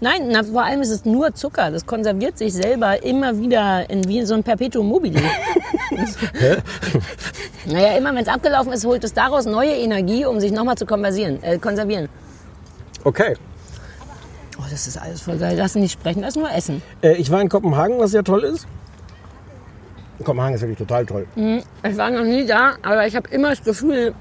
Nein, 0.00 0.28
na, 0.30 0.44
vor 0.44 0.62
allem 0.64 0.80
ist 0.80 0.90
es 0.90 1.04
nur 1.04 1.34
Zucker. 1.34 1.72
Das 1.72 1.84
konserviert 1.84 2.38
sich 2.38 2.52
selber 2.52 3.02
immer 3.02 3.36
wieder 3.40 3.90
in 3.90 4.06
wie 4.08 4.24
so 4.24 4.34
ein 4.34 4.44
Perpetuum 4.44 4.86
mobile. 4.86 5.20
naja, 7.66 7.96
immer 7.98 8.10
wenn 8.14 8.22
es 8.22 8.28
abgelaufen 8.28 8.72
ist, 8.72 8.84
holt 8.86 9.02
es 9.02 9.12
daraus 9.12 9.44
neue 9.44 9.72
Energie, 9.72 10.24
um 10.24 10.38
sich 10.38 10.52
nochmal 10.52 10.76
zu 10.76 10.84
äh, 10.86 11.58
konservieren. 11.58 12.08
Okay. 13.04 13.34
Oh, 14.58 14.64
das 14.70 14.86
ist 14.86 14.96
alles 15.00 15.20
voll 15.22 15.36
geil. 15.38 15.56
Lass 15.56 15.74
nicht 15.76 15.92
sprechen, 15.92 16.20
lass 16.20 16.34
nur 16.36 16.50
essen. 16.50 16.82
Äh, 17.02 17.14
ich 17.14 17.30
war 17.30 17.40
in 17.40 17.48
Kopenhagen, 17.48 17.98
was 17.98 18.10
sehr 18.10 18.24
toll 18.24 18.42
ist. 18.44 18.66
Kopenhagen 20.24 20.54
ist 20.54 20.62
wirklich 20.62 20.78
total 20.78 21.06
toll. 21.06 21.26
Ich 21.36 21.96
war 21.96 22.10
noch 22.10 22.24
nie 22.24 22.44
da, 22.44 22.72
aber 22.82 23.06
ich 23.06 23.14
habe 23.14 23.28
immer 23.30 23.50
das 23.50 23.62
Gefühl, 23.62 24.14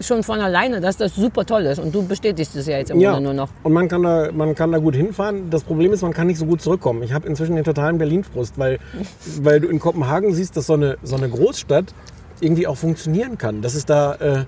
schon 0.00 0.22
von 0.22 0.40
alleine, 0.40 0.80
dass 0.80 0.96
das 0.96 1.14
super 1.14 1.44
toll 1.44 1.62
ist. 1.66 1.78
Und 1.78 1.94
du 1.94 2.02
bestätigst 2.06 2.56
es 2.56 2.66
ja 2.66 2.78
jetzt 2.78 2.90
im 2.90 2.98
Ja, 2.98 3.12
Grunde 3.12 3.24
nur 3.26 3.34
noch. 3.34 3.48
und 3.62 3.72
man 3.74 3.88
kann, 3.88 4.02
da, 4.02 4.30
man 4.32 4.54
kann 4.54 4.72
da 4.72 4.78
gut 4.78 4.96
hinfahren. 4.96 5.50
Das 5.50 5.62
Problem 5.64 5.92
ist, 5.92 6.00
man 6.02 6.14
kann 6.14 6.26
nicht 6.28 6.38
so 6.38 6.46
gut 6.46 6.62
zurückkommen. 6.62 7.02
Ich 7.02 7.12
habe 7.12 7.28
inzwischen 7.28 7.56
den 7.56 7.64
totalen 7.64 7.98
Berlin-Frust, 7.98 8.58
weil, 8.58 8.78
weil 9.42 9.60
du 9.60 9.68
in 9.68 9.78
Kopenhagen 9.78 10.32
siehst, 10.32 10.56
dass 10.56 10.66
so 10.66 10.74
eine, 10.74 10.96
so 11.02 11.16
eine 11.16 11.28
Großstadt 11.28 11.94
irgendwie 12.40 12.66
auch 12.66 12.76
funktionieren 12.76 13.36
kann. 13.38 13.60
Dass 13.60 13.74
es 13.74 13.84
da, 13.84 14.14
äh, 14.14 14.44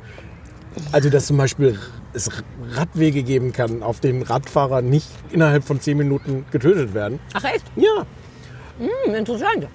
also 0.92 1.10
dass 1.10 1.26
zum 1.26 1.37
Beispiel 1.37 1.78
es 2.12 2.30
Radwege 2.72 3.22
geben 3.22 3.52
kann, 3.52 3.82
auf 3.82 4.00
denen 4.00 4.22
Radfahrer 4.22 4.82
nicht 4.82 5.08
innerhalb 5.30 5.64
von 5.64 5.80
zehn 5.80 5.96
Minuten 5.98 6.44
getötet 6.50 6.94
werden. 6.94 7.18
Ach 7.32 7.44
echt? 7.44 7.64
Ja. 7.76 8.04
Hm, 8.78 9.14
interessant. 9.14 9.66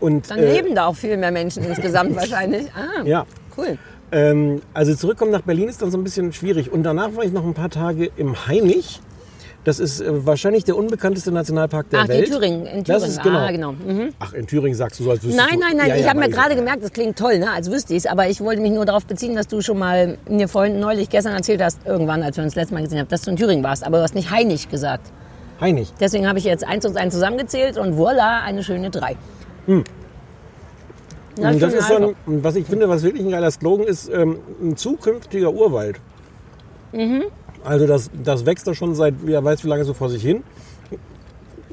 Und, 0.00 0.30
Dann 0.30 0.38
äh, 0.38 0.54
leben 0.60 0.74
da 0.74 0.86
auch 0.86 0.96
viel 0.96 1.16
mehr 1.16 1.30
Menschen 1.30 1.62
insgesamt 1.64 2.16
wahrscheinlich. 2.16 2.66
Ah, 2.74 3.02
Ja. 3.04 3.26
cool. 3.56 3.78
Ähm, 4.12 4.62
also 4.74 4.94
zurückkommen 4.94 5.30
nach 5.30 5.42
Berlin 5.42 5.68
ist 5.68 5.82
dann 5.82 5.90
so 5.90 5.98
ein 5.98 6.04
bisschen 6.04 6.32
schwierig. 6.32 6.72
Und 6.72 6.82
danach 6.82 7.14
war 7.14 7.24
ich 7.24 7.32
noch 7.32 7.44
ein 7.44 7.54
paar 7.54 7.70
Tage 7.70 8.10
im 8.16 8.46
Hainich. 8.46 9.00
Das 9.64 9.78
ist 9.78 10.00
äh, 10.00 10.26
wahrscheinlich 10.26 10.64
der 10.64 10.74
unbekannteste 10.76 11.30
Nationalpark 11.32 11.90
der 11.90 12.00
Ach, 12.00 12.08
Welt. 12.08 12.30
Thüringen, 12.30 12.64
in 12.64 12.82
Das 12.84 13.02
Thüringen. 13.02 13.10
ist 13.10 13.22
genau. 13.22 13.38
Ah, 13.38 13.50
genau. 13.50 13.72
Mhm. 13.72 14.14
Ach, 14.18 14.32
in 14.32 14.46
Thüringen 14.46 14.74
sagst 14.76 14.98
du 15.00 15.04
so, 15.04 15.10
als 15.10 15.22
wüsstest 15.22 15.36
Nein, 15.46 15.60
du. 15.60 15.66
nein, 15.66 15.76
nein. 15.76 15.88
Ja, 15.88 15.96
ich 15.96 16.02
ja, 16.04 16.08
habe 16.08 16.18
mir 16.20 16.30
gerade 16.30 16.56
gemerkt, 16.56 16.82
das 16.82 16.92
klingt 16.92 17.18
toll, 17.18 17.38
ne? 17.38 17.50
als 17.50 17.70
wüsste 17.70 17.92
ich 17.92 17.98
es. 17.98 18.06
Aber 18.06 18.28
ich 18.28 18.40
wollte 18.40 18.62
mich 18.62 18.72
nur 18.72 18.86
darauf 18.86 19.04
beziehen, 19.04 19.34
dass 19.36 19.48
du 19.48 19.60
schon 19.60 19.78
mal 19.78 20.16
mir 20.28 20.48
vorhin 20.48 20.80
neulich 20.80 21.10
gestern 21.10 21.34
erzählt 21.34 21.62
hast, 21.62 21.78
irgendwann, 21.84 22.22
als 22.22 22.38
wir 22.38 22.44
uns 22.44 22.54
das 22.54 22.62
letzte 22.62 22.74
Mal 22.74 22.82
gesehen 22.84 23.00
haben, 23.00 23.08
dass 23.08 23.20
du 23.22 23.30
in 23.30 23.36
Thüringen 23.36 23.62
warst. 23.62 23.84
Aber 23.84 23.98
du 23.98 24.02
hast 24.02 24.14
nicht 24.14 24.30
Heinig 24.30 24.70
gesagt. 24.70 25.10
Hainich. 25.60 25.92
Deswegen 26.00 26.26
habe 26.26 26.38
ich 26.38 26.44
jetzt 26.46 26.66
eins 26.66 26.86
und 26.86 26.96
eins 26.96 27.12
zusammengezählt 27.12 27.76
und 27.76 27.98
voila, 27.98 28.40
eine 28.42 28.62
schöne 28.64 28.88
drei. 28.88 29.14
Das, 31.36 31.54
Und 31.54 31.62
das 31.62 31.74
ist 31.74 31.86
so 31.88 31.96
ein, 31.96 32.14
was 32.26 32.56
ich 32.56 32.66
finde, 32.66 32.88
was 32.88 33.02
wirklich 33.02 33.24
ein 33.24 33.30
geiler 33.30 33.50
Slogan 33.50 33.86
ist, 33.86 34.10
ähm, 34.12 34.38
ein 34.62 34.76
zukünftiger 34.76 35.52
Urwald. 35.52 35.96
Mhm. 36.92 37.24
Also 37.64 37.86
das, 37.86 38.10
das 38.24 38.46
wächst 38.46 38.66
da 38.66 38.74
schon 38.74 38.94
seit, 38.94 39.14
wer 39.22 39.44
weiß 39.44 39.64
wie 39.64 39.68
lange 39.68 39.84
so 39.84 39.94
vor 39.94 40.08
sich 40.08 40.22
hin. 40.22 40.42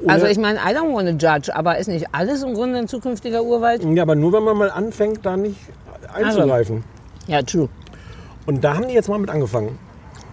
Also 0.06 0.22
Oder- 0.24 0.30
ich 0.30 0.38
meine, 0.38 0.58
I 0.58 0.74
don't 0.74 0.92
want 0.94 1.08
to 1.08 1.26
judge, 1.26 1.54
aber 1.54 1.78
ist 1.78 1.88
nicht 1.88 2.06
alles 2.12 2.42
im 2.42 2.54
Grunde 2.54 2.78
ein 2.78 2.88
zukünftiger 2.88 3.42
Urwald? 3.42 3.82
Ja, 3.84 4.02
aber 4.02 4.14
nur 4.14 4.32
wenn 4.32 4.44
man 4.44 4.56
mal 4.56 4.70
anfängt, 4.70 5.24
da 5.24 5.36
nicht 5.36 5.56
einzugreifen. 6.14 6.84
Ja, 7.26 7.42
true. 7.42 7.68
Und 8.46 8.62
da 8.62 8.74
haben 8.76 8.86
die 8.88 8.94
jetzt 8.94 9.08
mal 9.08 9.18
mit 9.18 9.28
angefangen. 9.30 9.78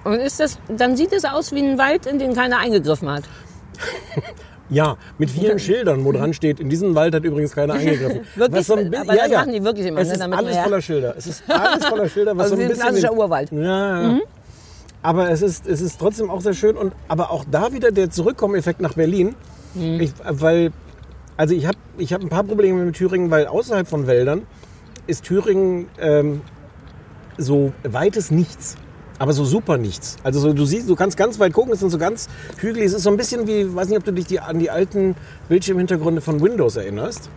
Und 0.04 0.14
ist 0.14 0.40
das, 0.40 0.60
dann 0.70 0.96
sieht 0.96 1.12
es 1.14 1.26
aus 1.26 1.52
wie 1.52 1.60
ein 1.64 1.78
Wald, 1.80 2.06
in 2.06 2.20
den 2.20 2.34
keiner 2.34 2.60
eingegriffen 2.60 3.10
hat. 3.10 3.24
Ja, 4.68 4.98
mit 5.20 5.30
vielen 5.30 5.60
Schildern, 5.60 6.04
wo 6.06 6.12
dran 6.12 6.34
steht, 6.34 6.60
in 6.60 6.70
diesen 6.70 6.96
Wald 6.96 7.14
hat 7.14 7.24
übrigens 7.24 7.54
keiner 7.54 7.74
eingegriffen. 7.76 8.22
Wirklich? 8.34 8.66
So 8.66 8.74
ein 8.74 8.96
Aber 8.96 9.14
das 9.16 9.30
machen 9.30 9.54
die 9.54 9.64
wirklich 9.64 9.86
immer, 9.86 10.00
Es 10.02 10.08
ne, 10.08 10.14
ist 10.16 10.22
alles 10.22 10.56
ja- 10.56 10.64
voller 10.64 10.82
Schilder. 10.82 11.14
Es 11.16 11.28
ist 11.28 11.44
alles 11.48 11.86
voller 11.86 12.10
Schilder. 12.10 12.36
Was 12.36 12.46
Also 12.46 12.56
so 12.56 12.62
ein 12.64 12.72
ein 12.72 12.74
klassischer 12.76 13.14
Urwald. 13.14 13.52
Mhm. 13.52 13.62
Ja, 13.64 14.02
ja. 14.02 14.20
Aber 15.06 15.30
es 15.30 15.44
ist, 15.44 15.68
es 15.68 15.82
ist 15.82 16.00
trotzdem 16.00 16.32
auch 16.32 16.42
sehr 16.42 16.56
schön. 16.56 16.76
Und, 16.76 16.94
aber 17.08 17.30
auch 17.30 17.46
da 17.50 17.72
wieder 17.74 17.92
der 17.92 18.10
Zurückkommeffekt 18.10 18.82
nach 18.82 18.96
Berlin. 18.96 19.36
Mhm. 19.76 20.00
Ich, 20.00 20.14
weil, 20.28 20.72
also 21.38 21.54
ich 21.54 21.68
habe 21.68 21.78
ich 22.00 22.12
hab 22.12 22.22
ein 22.22 22.30
paar 22.30 22.44
Probleme 22.44 22.84
mit 22.84 22.96
Thüringen, 22.96 23.30
weil 23.30 23.46
außerhalb 23.46 23.88
von 23.88 24.08
Wäldern 24.08 24.48
ist 25.06 25.24
Thüringen 25.24 25.90
ähm, 26.02 26.42
so 27.38 27.72
weites 27.84 28.32
Nichts. 28.32 28.78
Aber 29.20 29.32
so 29.34 29.46
super 29.46 29.78
nichts. 29.78 30.18
Also 30.24 30.40
so, 30.40 30.54
du 30.54 30.66
siehst, 30.66 30.90
du 30.90 30.96
kannst 30.96 31.18
ganz 31.18 31.40
weit 31.40 31.54
gucken, 31.54 31.72
es 31.72 31.82
sind 31.82 31.92
so 31.92 32.00
ganz 32.00 32.28
hügelig. 32.58 32.88
Es 32.88 32.94
ist 32.94 33.04
so 33.04 33.12
ein 33.12 33.18
bisschen 33.18 33.48
wie, 33.48 33.76
weiß 33.76 33.90
nicht, 33.90 34.00
ob 34.00 34.04
du 34.06 34.12
dich 34.12 34.26
die, 34.26 34.40
an 34.40 34.58
die 34.58 34.72
alten 34.72 35.16
Bildschirmhintergründe 35.50 36.20
von 36.20 36.42
Windows 36.42 36.78
erinnerst. 36.78 37.30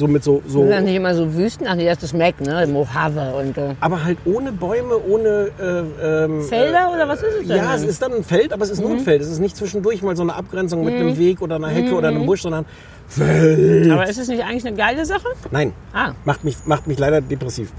So 0.00 0.08
mit 0.08 0.24
so, 0.24 0.42
so 0.46 0.60
Sind 0.62 0.70
das 0.70 0.82
nicht 0.82 0.94
immer 0.94 1.14
so 1.14 1.34
Wüsten? 1.34 1.66
Ach 1.68 1.74
nee, 1.74 1.84
das 1.84 2.02
ist 2.02 2.14
Mac, 2.14 2.40
ne? 2.40 2.66
Mojave 2.66 3.34
und 3.34 3.58
äh, 3.58 3.74
aber 3.80 4.02
halt 4.02 4.16
ohne 4.24 4.50
Bäume, 4.50 4.96
ohne 4.96 5.50
äh, 5.60 6.24
ähm, 6.24 6.42
Felder 6.42 6.90
oder 6.94 7.06
was 7.06 7.22
ist 7.22 7.34
es 7.42 7.46
denn? 7.48 7.58
Ja, 7.58 7.74
es 7.74 7.82
ist 7.82 8.00
dann 8.00 8.14
ein 8.14 8.24
Feld, 8.24 8.54
aber 8.54 8.62
es 8.62 8.70
ist 8.70 8.80
nur 8.80 8.92
ein 8.92 9.00
Feld. 9.00 9.20
Es 9.20 9.28
ist 9.28 9.40
nicht 9.40 9.58
zwischendurch 9.58 10.00
mal 10.00 10.16
so 10.16 10.22
eine 10.22 10.34
Abgrenzung 10.34 10.86
mit 10.86 10.94
einem 10.94 11.18
Weg 11.18 11.42
oder 11.42 11.56
einer 11.56 11.68
Hecke 11.68 11.92
oder 11.94 12.08
einem 12.08 12.24
Busch, 12.24 12.40
sondern 12.40 12.64
Feld. 13.08 13.90
Aber 13.90 14.08
ist 14.08 14.18
es 14.18 14.28
nicht 14.28 14.42
eigentlich 14.42 14.66
eine 14.66 14.74
geile 14.74 15.04
Sache? 15.04 15.28
Nein, 15.50 15.74
Ah, 15.92 16.12
macht 16.24 16.44
mich, 16.44 16.56
macht 16.64 16.86
mich 16.86 16.98
leider 16.98 17.20
depressiv. 17.20 17.70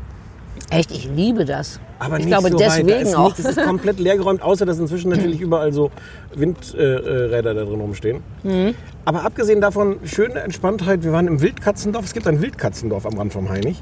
Echt, 0.72 0.92
ich 0.92 1.08
liebe 1.14 1.46
das. 1.46 1.80
Aber 2.00 2.18
ich 2.18 2.26
nicht 2.26 2.28
glaube 2.30 2.50
so 2.52 2.58
deswegen 2.58 2.90
ist 2.90 3.16
auch. 3.16 3.30
Nicht, 3.38 3.40
es 3.40 3.58
ist 3.58 3.64
komplett 3.64 4.00
leergeräumt, 4.00 4.42
außer 4.42 4.66
dass 4.66 4.80
inzwischen 4.80 5.10
natürlich 5.12 5.40
überall 5.40 5.72
so 5.72 5.92
Windräder 6.34 7.54
da 7.54 7.64
drin 7.64 7.80
rumstehen. 7.80 8.24
Mhm. 8.44 8.74
Aber 9.06 9.24
abgesehen 9.24 9.62
davon, 9.62 9.98
schöne 10.06 10.40
Entspanntheit. 10.40 11.04
Wir 11.04 11.12
waren 11.12 11.28
im 11.28 11.42
Wildkatzendorf. 11.42 12.06
Es 12.06 12.14
gibt 12.14 12.28
ein 12.28 12.42
Wildkatzendorf 12.42 13.06
am 13.06 13.18
Rand 13.18 13.34
vom 13.34 13.50
Heinig. 13.50 13.80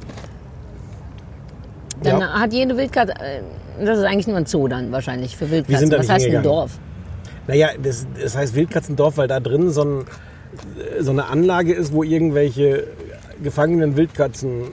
Dann 2.04 2.20
Ja. 2.22 2.40
hat 2.40 2.54
jede 2.54 2.76
Wildkatze, 2.78 3.14
äh, 3.14 3.42
das 3.86 4.00
ist 4.00 4.06
eigentlich 4.06 4.28
nur 4.28 4.38
ein 4.38 4.46
Zoo 4.46 4.68
dann 4.68 4.92
wahrscheinlich 4.92 5.36
für 5.38 5.50
Wildkatzen. 5.52 5.80
sind 5.88 5.94
da 5.94 6.00
Was 6.00 6.10
heißt 6.10 6.28
ein. 6.28 6.44
Dorf? 6.44 6.80
Naja, 7.48 7.70
das, 7.82 8.06
das 8.22 8.36
heißt 8.38 8.56
Wildkatzendorf, 8.56 9.18
weil 9.18 9.28
da 9.28 9.40
drin 9.40 9.70
so, 9.72 9.84
ein, 9.84 10.06
so 11.00 11.12
eine 11.12 11.26
Anlage 11.28 11.74
ist, 11.74 11.92
wo 11.94 12.04
irgendwelche 12.04 12.86
gefangenen 13.44 13.98
Wildkatzen, 13.98 14.64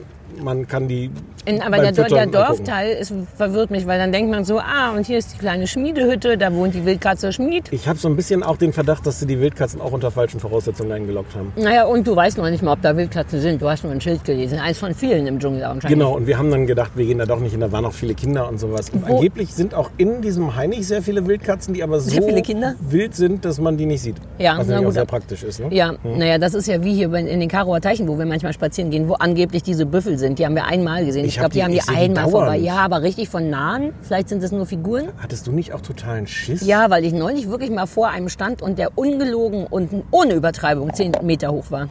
man 0.41 0.67
kann 0.67 0.87
die. 0.87 1.09
In, 1.47 1.61
aber 1.61 1.77
der, 1.77 1.91
der. 1.93 2.25
Dorfteil 2.27 2.91
ist, 2.97 3.13
verwirrt 3.35 3.71
mich, 3.71 3.87
weil 3.87 3.97
dann 3.99 4.11
denkt 4.11 4.29
man 4.29 4.43
so, 4.43 4.59
ah, 4.59 4.91
und 4.95 5.05
hier 5.05 5.17
ist 5.17 5.33
die 5.33 5.37
kleine 5.37 5.65
Schmiedehütte, 5.65 6.37
da 6.37 6.53
wohnt 6.53 6.73
die 6.75 6.85
Wildkatze 6.85 7.31
Schmied. 7.31 7.65
Ich 7.71 7.87
habe 7.87 7.97
so 7.97 8.09
ein 8.09 8.15
bisschen 8.17 8.43
auch 8.43 8.57
den 8.57 8.73
Verdacht, 8.73 9.05
dass 9.07 9.19
sie 9.21 9.25
die 9.27 9.39
Wildkatzen 9.39 9.79
auch 9.79 9.93
unter 9.93 10.11
falschen 10.11 10.39
Voraussetzungen 10.41 10.91
eingeloggt 10.91 11.35
haben. 11.35 11.53
Naja, 11.55 11.85
und 11.85 12.05
du 12.05 12.15
weißt 12.15 12.37
noch 12.37 12.49
nicht 12.49 12.61
mal, 12.63 12.73
ob 12.73 12.81
da 12.81 12.97
Wildkatzen 12.97 13.39
sind. 13.39 13.61
Du 13.61 13.69
hast 13.69 13.83
nur 13.83 13.93
ein 13.93 14.01
Schild 14.01 14.25
gelesen. 14.25 14.59
Eins 14.59 14.77
von 14.77 14.93
vielen 14.93 15.25
im 15.25 15.39
Dschungel 15.39 15.63
anscheinend. 15.63 15.97
Genau, 15.97 16.15
und 16.17 16.27
wir 16.27 16.37
haben 16.37 16.51
dann 16.51 16.67
gedacht, 16.67 16.91
wir 16.95 17.05
gehen 17.05 17.17
da 17.19 17.25
doch 17.25 17.39
nicht 17.39 17.51
hin, 17.51 17.61
da 17.61 17.71
waren 17.71 17.83
noch 17.83 17.93
viele 17.93 18.13
Kinder 18.13 18.49
und 18.49 18.59
sowas. 18.59 18.89
Und 18.89 19.07
Wo- 19.07 19.15
angeblich 19.15 19.53
sind 19.53 19.73
auch 19.73 19.89
in 19.97 20.21
diesem 20.21 20.55
Heinig 20.55 20.85
sehr 20.85 21.01
viele 21.01 21.25
Wildkatzen, 21.25 21.73
die 21.73 21.81
aber 21.81 22.01
so 22.01 22.09
Sehr 22.09 22.23
viele 22.23 22.41
Kinder? 22.41 22.75
wild 22.81 23.15
sind, 23.15 23.45
dass 23.45 23.59
man 23.61 23.77
die 23.77 23.85
nicht 23.85 24.01
sieht. 24.01 24.17
Ja, 24.37 24.57
Was 24.57 24.67
na 24.67 24.79
auch 24.79 24.83
gut. 24.83 24.93
sehr 24.93 25.05
praktisch 25.05 25.43
ist. 25.43 25.61
Ne? 25.61 25.67
Ja, 25.71 25.93
naja, 26.03 26.37
das 26.37 26.53
ist 26.53 26.67
ja 26.67 26.83
wie 26.83 26.93
hier 26.93 27.13
in 27.13 27.39
den 27.39 27.47
Karower 27.49 27.79
Teichen, 27.79 28.05
wo 28.07 28.17
wir 28.19 28.25
manchmal 28.25 28.51
spazieren 28.51 28.91
gehen, 28.91 29.07
wo 29.07 29.13
angeblich 29.13 29.63
diese 29.63 29.85
Büffel 29.85 30.17
sind. 30.17 30.39
Die 30.39 30.45
haben 30.45 30.55
wir 30.55 30.65
einmal 30.65 31.05
gesehen. 31.05 31.25
Ich, 31.25 31.36
Ich 31.37 31.39
glaube, 31.39 31.53
die 31.53 31.63
haben 31.63 31.71
die 31.71 31.81
einmal 31.81 32.23
dauernd. 32.23 32.31
vorbei. 32.31 32.57
Ja, 32.57 32.77
aber 32.77 33.03
richtig 33.03 33.29
von 33.29 33.49
nahen. 33.49 33.93
Vielleicht 34.01 34.29
sind 34.29 34.41
es 34.41 34.51
nur 34.51 34.65
Figuren. 34.65 35.09
Hattest 35.21 35.45
du 35.45 35.51
nicht 35.51 35.71
auch 35.71 35.81
totalen 35.81 36.25
Schiss? 36.25 36.65
Ja, 36.65 36.89
weil 36.89 37.05
ich 37.05 37.13
neulich 37.13 37.47
wirklich 37.47 37.69
mal 37.69 37.85
vor 37.85 38.09
einem 38.09 38.29
stand 38.29 38.63
und 38.63 38.79
der 38.79 38.97
ungelogen 38.97 39.67
und 39.67 40.03
ohne 40.09 40.33
Übertreibung 40.33 40.91
10 40.91 41.13
Meter 41.21 41.51
hoch 41.51 41.69
war. 41.69 41.89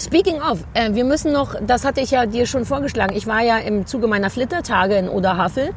Speaking 0.00 0.40
of, 0.40 0.64
äh, 0.72 0.94
wir 0.94 1.04
müssen 1.04 1.32
noch, 1.32 1.54
das 1.64 1.84
hatte 1.84 2.00
ich 2.00 2.10
ja 2.10 2.24
dir 2.24 2.46
schon 2.46 2.64
vorgeschlagen, 2.64 3.14
ich 3.14 3.26
war 3.26 3.42
ja 3.42 3.58
im 3.58 3.86
Zuge 3.86 4.06
meiner 4.06 4.30
Flittertage 4.30 4.94
in 4.96 5.08
Oderhavel 5.10 5.70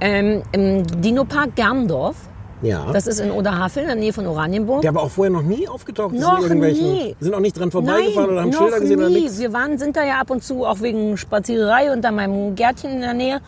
ähm, 0.00 0.42
im 0.52 0.86
Dinopark 1.02 1.54
Gerndorf. 1.54 2.16
Ja. 2.62 2.92
Das 2.92 3.06
ist 3.06 3.20
in 3.20 3.30
Oderhavel, 3.30 3.82
in 3.82 3.88
der 3.88 3.96
Nähe 3.96 4.12
von 4.12 4.26
Oranienburg. 4.26 4.82
der 4.82 4.90
aber 4.90 5.02
auch 5.02 5.10
vorher 5.10 5.32
noch 5.32 5.42
nie 5.42 5.66
aufgetaucht 5.66 6.14
ist. 6.14 6.20
Noch 6.20 6.46
nie. 6.48 7.16
Sind 7.20 7.34
auch 7.34 7.40
nicht 7.40 7.58
dran 7.58 7.70
vorbeigefahren 7.70 8.14
Nein, 8.14 8.30
oder 8.30 8.40
haben 8.42 8.50
noch 8.50 8.58
Schilder 8.58 8.80
gesehen 8.80 8.98
nie. 8.98 9.04
oder 9.04 9.14
nichts? 9.14 9.38
Wir 9.38 9.52
waren, 9.52 9.78
sind 9.78 9.96
da 9.96 10.04
ja 10.04 10.20
ab 10.20 10.30
und 10.30 10.44
zu 10.44 10.64
auch 10.66 10.80
wegen 10.80 11.16
Spaziererei 11.16 11.92
unter 11.92 12.12
meinem 12.12 12.54
Gärtchen 12.54 12.90
in 12.90 13.00
der 13.00 13.14
Nähe. 13.14 13.40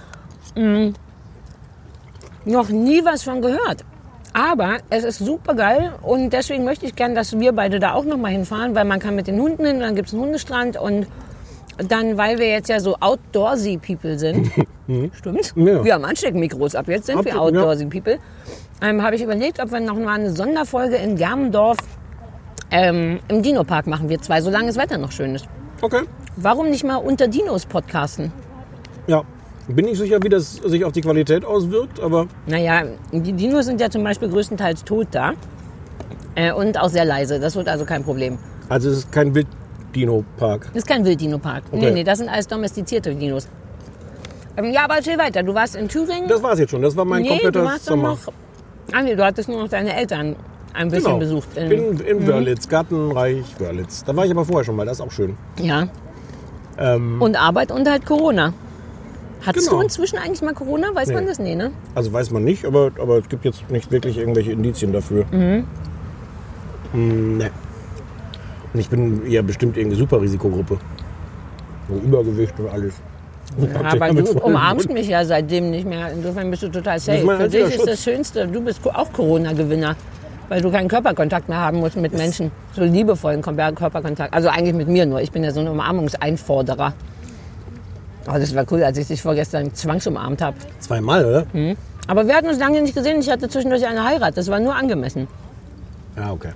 Mm. 0.57 0.95
Noch 2.45 2.71
nie 2.71 3.05
was 3.05 3.23
von 3.23 3.41
gehört. 3.41 3.85
Aber 4.33 4.79
es 4.89 5.05
ist 5.05 5.19
super 5.19 5.55
geil 5.55 5.93
und 6.01 6.33
deswegen 6.33 6.65
möchte 6.65 6.87
ich 6.87 6.97
gern, 6.97 7.15
dass 7.15 7.39
wir 7.39 7.53
beide 7.53 7.79
da 7.81 7.93
auch 7.93 8.05
noch 8.05 8.17
mal 8.17 8.31
hinfahren, 8.33 8.75
weil 8.75 8.87
man 8.87 8.99
kann 8.99 9.15
mit 9.15 9.27
den 9.27 9.39
Hunden 9.39 9.67
hin, 9.67 9.81
dann 9.81 9.95
gibt 9.95 10.09
es 10.09 10.15
einen 10.15 10.23
Hundestrand 10.23 10.79
und 10.79 11.07
dann, 11.77 12.17
weil 12.17 12.39
wir 12.39 12.49
jetzt 12.49 12.69
ja 12.69 12.81
so 12.81 12.97
outdoorsy 12.99 13.79
people 13.79 14.19
sind, 14.19 14.51
stimmt? 15.15 15.53
Ja. 15.55 15.85
Wir 15.85 15.95
haben 15.95 16.05
Ansteckmikros 16.05 16.75
ab 16.75 16.89
jetzt 16.89 17.07
sind 17.07 17.23
wir 17.25 17.35
Absolut, 17.35 17.55
ja. 17.55 17.61
outdoorsy 17.61 17.87
people, 17.87 18.19
ähm, 18.83 19.03
habe 19.03 19.17
ich 19.17 19.23
überlegt, 19.23 19.61
ob 19.61 19.71
wir 19.73 19.81
noch 19.81 19.97
mal 19.97 20.15
eine 20.19 20.33
Sonderfolge 20.33 20.97
in 20.97 21.17
Germendorf 21.17 21.79
ähm, 22.71 23.21
im 23.29 23.43
Dino-Park 23.43 23.87
machen 23.87 24.09
wir 24.09 24.21
zwei, 24.21 24.41
solange 24.41 24.67
das 24.69 24.77
Wetter 24.77 24.99
noch 24.99 25.13
schön 25.13 25.35
ist. 25.35 25.47
Okay. 25.83 26.03
Warum 26.37 26.71
nicht 26.71 26.85
mal 26.85 26.97
unter 26.97 27.29
Dinos 27.29 27.67
podcasten? 27.67 28.33
Ja. 29.07 29.23
Bin 29.69 29.85
nicht 29.85 29.99
sicher, 29.99 30.19
wie 30.23 30.29
das 30.29 30.55
sich 30.55 30.85
auf 30.85 30.93
die 30.93 31.03
Qualität 31.03 31.45
auswirkt, 31.45 32.01
aber 32.01 32.27
Naja, 32.47 32.83
die 33.13 33.33
Dinos 33.33 33.67
sind 33.67 33.81
ja 33.81 33.89
zum 33.91 34.03
Beispiel 34.03 34.29
größtenteils 34.29 34.83
tot 34.85 35.07
da. 35.13 35.33
Äh, 36.35 36.53
und 36.53 36.79
auch 36.81 36.89
sehr 36.89 37.05
leise. 37.05 37.39
Das 37.39 37.55
wird 37.55 37.69
also 37.69 37.85
kein 37.85 38.03
Problem. 38.03 38.39
also 38.69 38.91
es 38.91 38.99
ist 38.99 39.13
kein 39.13 39.35
Wild-Dino-Park. 39.35 40.67
Das 40.73 40.83
ist 40.83 40.89
kein 40.89 41.05
Wilddino-Park. 41.05 41.65
Nee, 41.73 41.79
Okay. 41.79 41.91
nee, 41.93 42.05
das 42.05 42.19
sind 42.19 42.29
alles 42.29 42.49
domestizierte 42.49 43.15
Dinos. 43.15 43.47
Ähm, 44.57 44.71
ja, 44.73 44.85
aber 44.85 44.97
erzähl 44.97 45.17
weiter. 45.19 45.43
Du 45.43 45.55
warst 45.55 45.77
in 45.77 45.89
Thüringen. 45.89 46.27
Das 46.29 46.43
war's 46.43 46.59
jetzt 46.59 46.71
schon. 46.71 46.83
Das 46.83 46.97
war 46.97 47.05
mein 47.05 47.23
nee, 47.23 47.29
du 47.29 47.35
kompletter 47.35 47.65
warst 47.65 47.87
doch 47.87 47.91
Sommer. 47.93 48.09
noch. 48.11 48.33
Ah, 48.93 49.03
nee, 49.03 49.15
du 49.15 49.25
hattest 49.25 49.49
nur 49.49 49.63
noch 49.63 49.69
deine 49.69 49.95
Eltern 49.95 50.37
ein 50.75 50.89
bisschen 50.89 51.05
genau. 51.05 51.19
besucht. 51.19 51.57
In, 51.57 51.71
in, 51.71 52.01
in 52.01 52.27
Wörlitz, 52.27 52.69
Gartenreich 52.69 53.45
Wörlitz. 53.59 54.05
Da 54.05 54.17
war 54.17 54.25
ich 54.25 54.31
aber 54.31 54.45
vorher 54.45 54.65
schon 54.65 54.77
mal, 54.77 54.87
das 54.87 54.99
ist 54.99 55.01
auch 55.07 55.13
schön. 55.13 55.37
ja. 55.59 55.89
Ähm, 56.79 57.21
Und 57.21 57.37
Arbeit 57.37 57.71
und 57.71 57.87
halt 57.87 58.07
Corona. 58.07 58.55
Hattest 59.45 59.67
Genau. 59.69 59.81
du 59.81 59.85
inzwischen 59.85 60.17
eigentlich 60.19 60.41
mal 60.41 60.55
Corona? 60.55 60.89
Weiß 60.95 61.09
man 61.13 61.25
Nee. 61.25 61.29
das? 61.29 61.39
Nee, 61.39 61.55
ne? 61.55 61.71
Also 61.95 62.11
weiß 62.13 62.31
man 62.31 62.45
nicht, 62.45 62.65
aber, 62.65 62.93
aber 62.99 63.19
es 63.19 63.29
gibt 63.29 63.45
jetzt 63.45 63.69
nicht 63.71 63.91
wirklich 63.93 64.17
irgendwelche 64.17 64.53
Indizien 64.53 64.91
dafür. 64.93 65.27
Mhm. 65.31 65.67
Mm, 66.95 67.37
ne. 67.39 67.51
Und 68.73 68.81
ich 68.81 68.89
bin 68.89 69.31
ja 69.31 69.43
bestimmt 69.43 69.77
irgendeine 69.77 69.99
Superrisikogruppe. 70.01 70.79
So 71.91 71.95
Übergewicht 71.97 72.59
und 72.59 72.69
alles. 72.71 72.95
Aber 73.85 74.13
du 74.13 74.33
umarmst 74.41 74.91
mich 74.91 75.09
ja 75.09 75.25
seitdem 75.25 75.71
nicht 75.71 75.87
mehr. 75.87 76.11
Insofern 76.13 76.51
bist 76.51 76.63
du 76.63 76.69
total 76.69 76.99
safe. 76.99 77.21
Für 77.21 77.49
dich 77.49 77.65
ist 77.65 77.75
Schutz. 77.75 77.87
das 77.87 78.03
Schönste, 78.03 78.47
du 78.47 78.61
bist 78.61 78.81
auch 78.87 79.13
Corona-Gewinner. 79.13 79.97
Weil 80.49 80.61
du 80.61 80.71
keinen 80.71 80.89
Körperkontakt 80.89 81.49
mehr 81.49 81.59
haben 81.59 81.79
musst 81.79 81.97
mit 81.97 82.13
Menschen. 82.13 82.51
So 82.75 82.83
liebevollen 82.85 83.41
Körperkontakt. 83.41 84.35
Also 84.35 84.49
eigentlich 84.49 84.75
mit 84.75 84.89
mir 84.89 85.07
nur. 85.07 85.21
Ich 85.21 85.33
bin 85.33 85.45
ja 85.45 85.51
so 85.51 85.61
ein 85.61 85.69
Umarmungseinforderer. 85.69 86.93
Oh, 88.29 88.33
das 88.33 88.55
war 88.55 88.65
cool, 88.71 88.85
als 88.85 88.99
ich 88.99 89.07
dich 89.07 89.23
vorgestern 89.23 89.75
zwangsumarmt 89.75 90.43
habe. 90.43 90.57
Zweimal, 90.79 91.25
oder? 91.25 91.47
Hm. 91.53 91.77
Aber 92.07 92.27
wir 92.27 92.35
hatten 92.35 92.49
uns 92.49 92.59
lange 92.59 92.83
nicht 92.83 92.95
gesehen. 92.95 93.21
Ich 93.21 93.31
hatte 93.31 93.49
zwischendurch 93.49 93.87
eine 93.87 94.05
Heirat. 94.05 94.37
Das 94.37 94.49
war 94.49 94.61
nur 94.61 94.75
angemessen. 94.75 95.27
Ja, 96.17 96.31
okay. 96.33 96.53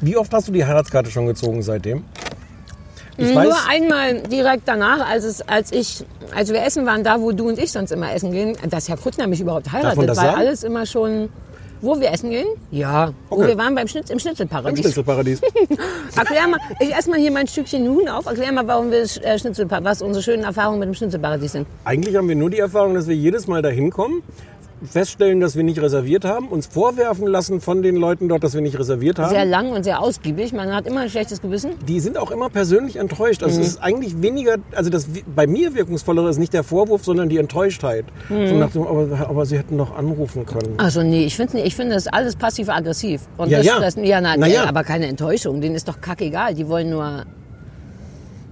Wie 0.00 0.16
oft 0.16 0.32
hast 0.32 0.48
du 0.48 0.52
die 0.52 0.64
Heiratskarte 0.64 1.10
schon 1.10 1.26
gezogen 1.26 1.62
seitdem? 1.62 2.04
Ich 3.16 3.32
Nur 3.32 3.44
weiß, 3.44 3.54
einmal 3.68 4.20
direkt 4.22 4.62
danach, 4.66 5.08
als, 5.08 5.24
es, 5.24 5.40
als, 5.42 5.70
ich, 5.72 6.04
als 6.34 6.52
wir 6.52 6.62
essen 6.64 6.84
waren, 6.86 7.04
da 7.04 7.20
wo 7.20 7.32
du 7.32 7.48
und 7.48 7.58
ich 7.58 7.70
sonst 7.70 7.92
immer 7.92 8.12
essen 8.12 8.32
gehen, 8.32 8.56
dass 8.68 8.88
Herr 8.88 8.96
Kuttner 8.96 9.26
mich 9.26 9.40
überhaupt 9.40 9.70
heiratet, 9.70 10.08
das 10.08 10.16
weil 10.18 10.26
sagen? 10.26 10.38
alles 10.38 10.64
immer 10.64 10.84
schon... 10.86 11.28
Wo 11.80 12.00
wir 12.00 12.10
essen 12.12 12.30
gehen? 12.30 12.46
Ja. 12.70 13.12
Wo 13.28 13.36
Okay. 13.36 13.48
wir 13.48 13.58
waren 13.58 13.74
beim 13.74 13.86
Schnitz, 13.86 14.08
im 14.08 14.14
im 14.14 14.18
Schnitzelparadies. 14.18 14.80
Schnitzelparadies. 14.80 15.42
Erklär 16.16 16.48
mal, 16.48 16.58
ich 16.80 16.94
esse 16.94 17.10
mal 17.10 17.18
hier 17.18 17.30
mein 17.30 17.46
Stückchen 17.46 17.86
Huhn 17.86 18.08
auf. 18.08 18.24
Erklär 18.24 18.52
mal, 18.52 18.66
warum 18.66 18.90
wir 18.90 19.02
äh, 19.02 19.38
Schnitzelparadies, 19.38 19.84
was 19.90 20.00
unsere 20.00 20.22
schönen 20.22 20.44
Erfahrungen 20.44 20.78
mit 20.78 20.86
dem 20.88 20.94
Schnitzelparadies 20.94 21.52
sind. 21.52 21.66
Eigentlich 21.84 22.16
haben 22.16 22.26
wir 22.26 22.36
nur 22.36 22.48
die 22.48 22.58
Erfahrung, 22.60 22.94
dass 22.94 23.06
wir 23.06 23.14
jedes 23.14 23.48
Mal 23.48 23.60
dahin 23.60 23.90
kommen, 23.90 24.22
feststellen, 24.84 25.40
dass 25.40 25.56
wir 25.56 25.62
nicht 25.64 25.80
reserviert 25.80 26.24
haben, 26.24 26.48
uns 26.48 26.66
vorwerfen 26.66 27.26
lassen 27.26 27.60
von 27.60 27.82
den 27.82 27.96
Leuten 27.96 28.28
dort, 28.28 28.44
dass 28.44 28.54
wir 28.54 28.60
nicht 28.60 28.78
reserviert 28.78 29.18
haben. 29.18 29.30
Sehr 29.30 29.44
lang 29.44 29.70
und 29.72 29.82
sehr 29.84 30.00
ausgiebig. 30.00 30.52
Man 30.52 30.74
hat 30.74 30.86
immer 30.86 31.00
ein 31.00 31.10
schlechtes 31.10 31.40
Gewissen. 31.42 31.72
die 31.88 32.00
sind 32.00 32.18
auch 32.18 32.30
immer 32.30 32.48
persönlich 32.50 32.96
enttäuscht. 32.96 33.42
Also 33.42 33.56
Mhm. 33.56 33.62
es 33.62 33.68
ist 33.70 33.82
eigentlich 33.82 34.20
weniger, 34.22 34.56
also 34.74 34.90
das 34.90 35.06
bei 35.34 35.46
mir 35.46 35.74
wirkungsvollere 35.74 36.28
ist 36.30 36.38
nicht 36.38 36.52
der 36.54 36.64
Vorwurf, 36.64 37.04
sondern 37.04 37.28
die 37.28 37.38
Enttäuschtheit. 37.38 38.04
Mhm. 38.28 38.48
So 38.48 38.54
nach 38.56 38.70
dem, 38.70 38.82
aber, 38.86 39.26
aber 39.28 39.46
sie 39.46 39.58
hätten 39.58 39.78
doch 39.78 39.96
anrufen 39.96 40.46
können. 40.46 40.74
Also 40.78 41.02
nee, 41.02 41.24
ich 41.24 41.36
finde 41.36 41.60
ich 41.60 41.74
finde 41.76 41.94
das 41.94 42.06
alles 42.06 42.36
passiv-aggressiv. 42.36 43.22
Und 43.36 43.50
Ja, 43.50 43.58
das 43.58 43.66
ja. 43.66 43.76
stresst- 43.76 43.98
ja, 44.04 44.20
na, 44.20 44.36
Na 44.36 44.46
ja. 44.46 44.64
aber 44.64 44.84
keine 44.84 45.06
Enttäuschung. 45.06 45.60
Denen 45.60 45.74
ist 45.74 45.88
doch 45.88 46.00
kackegal. 46.00 46.54
Die 46.54 46.68
wollen 46.68 46.90
nur 46.90 47.24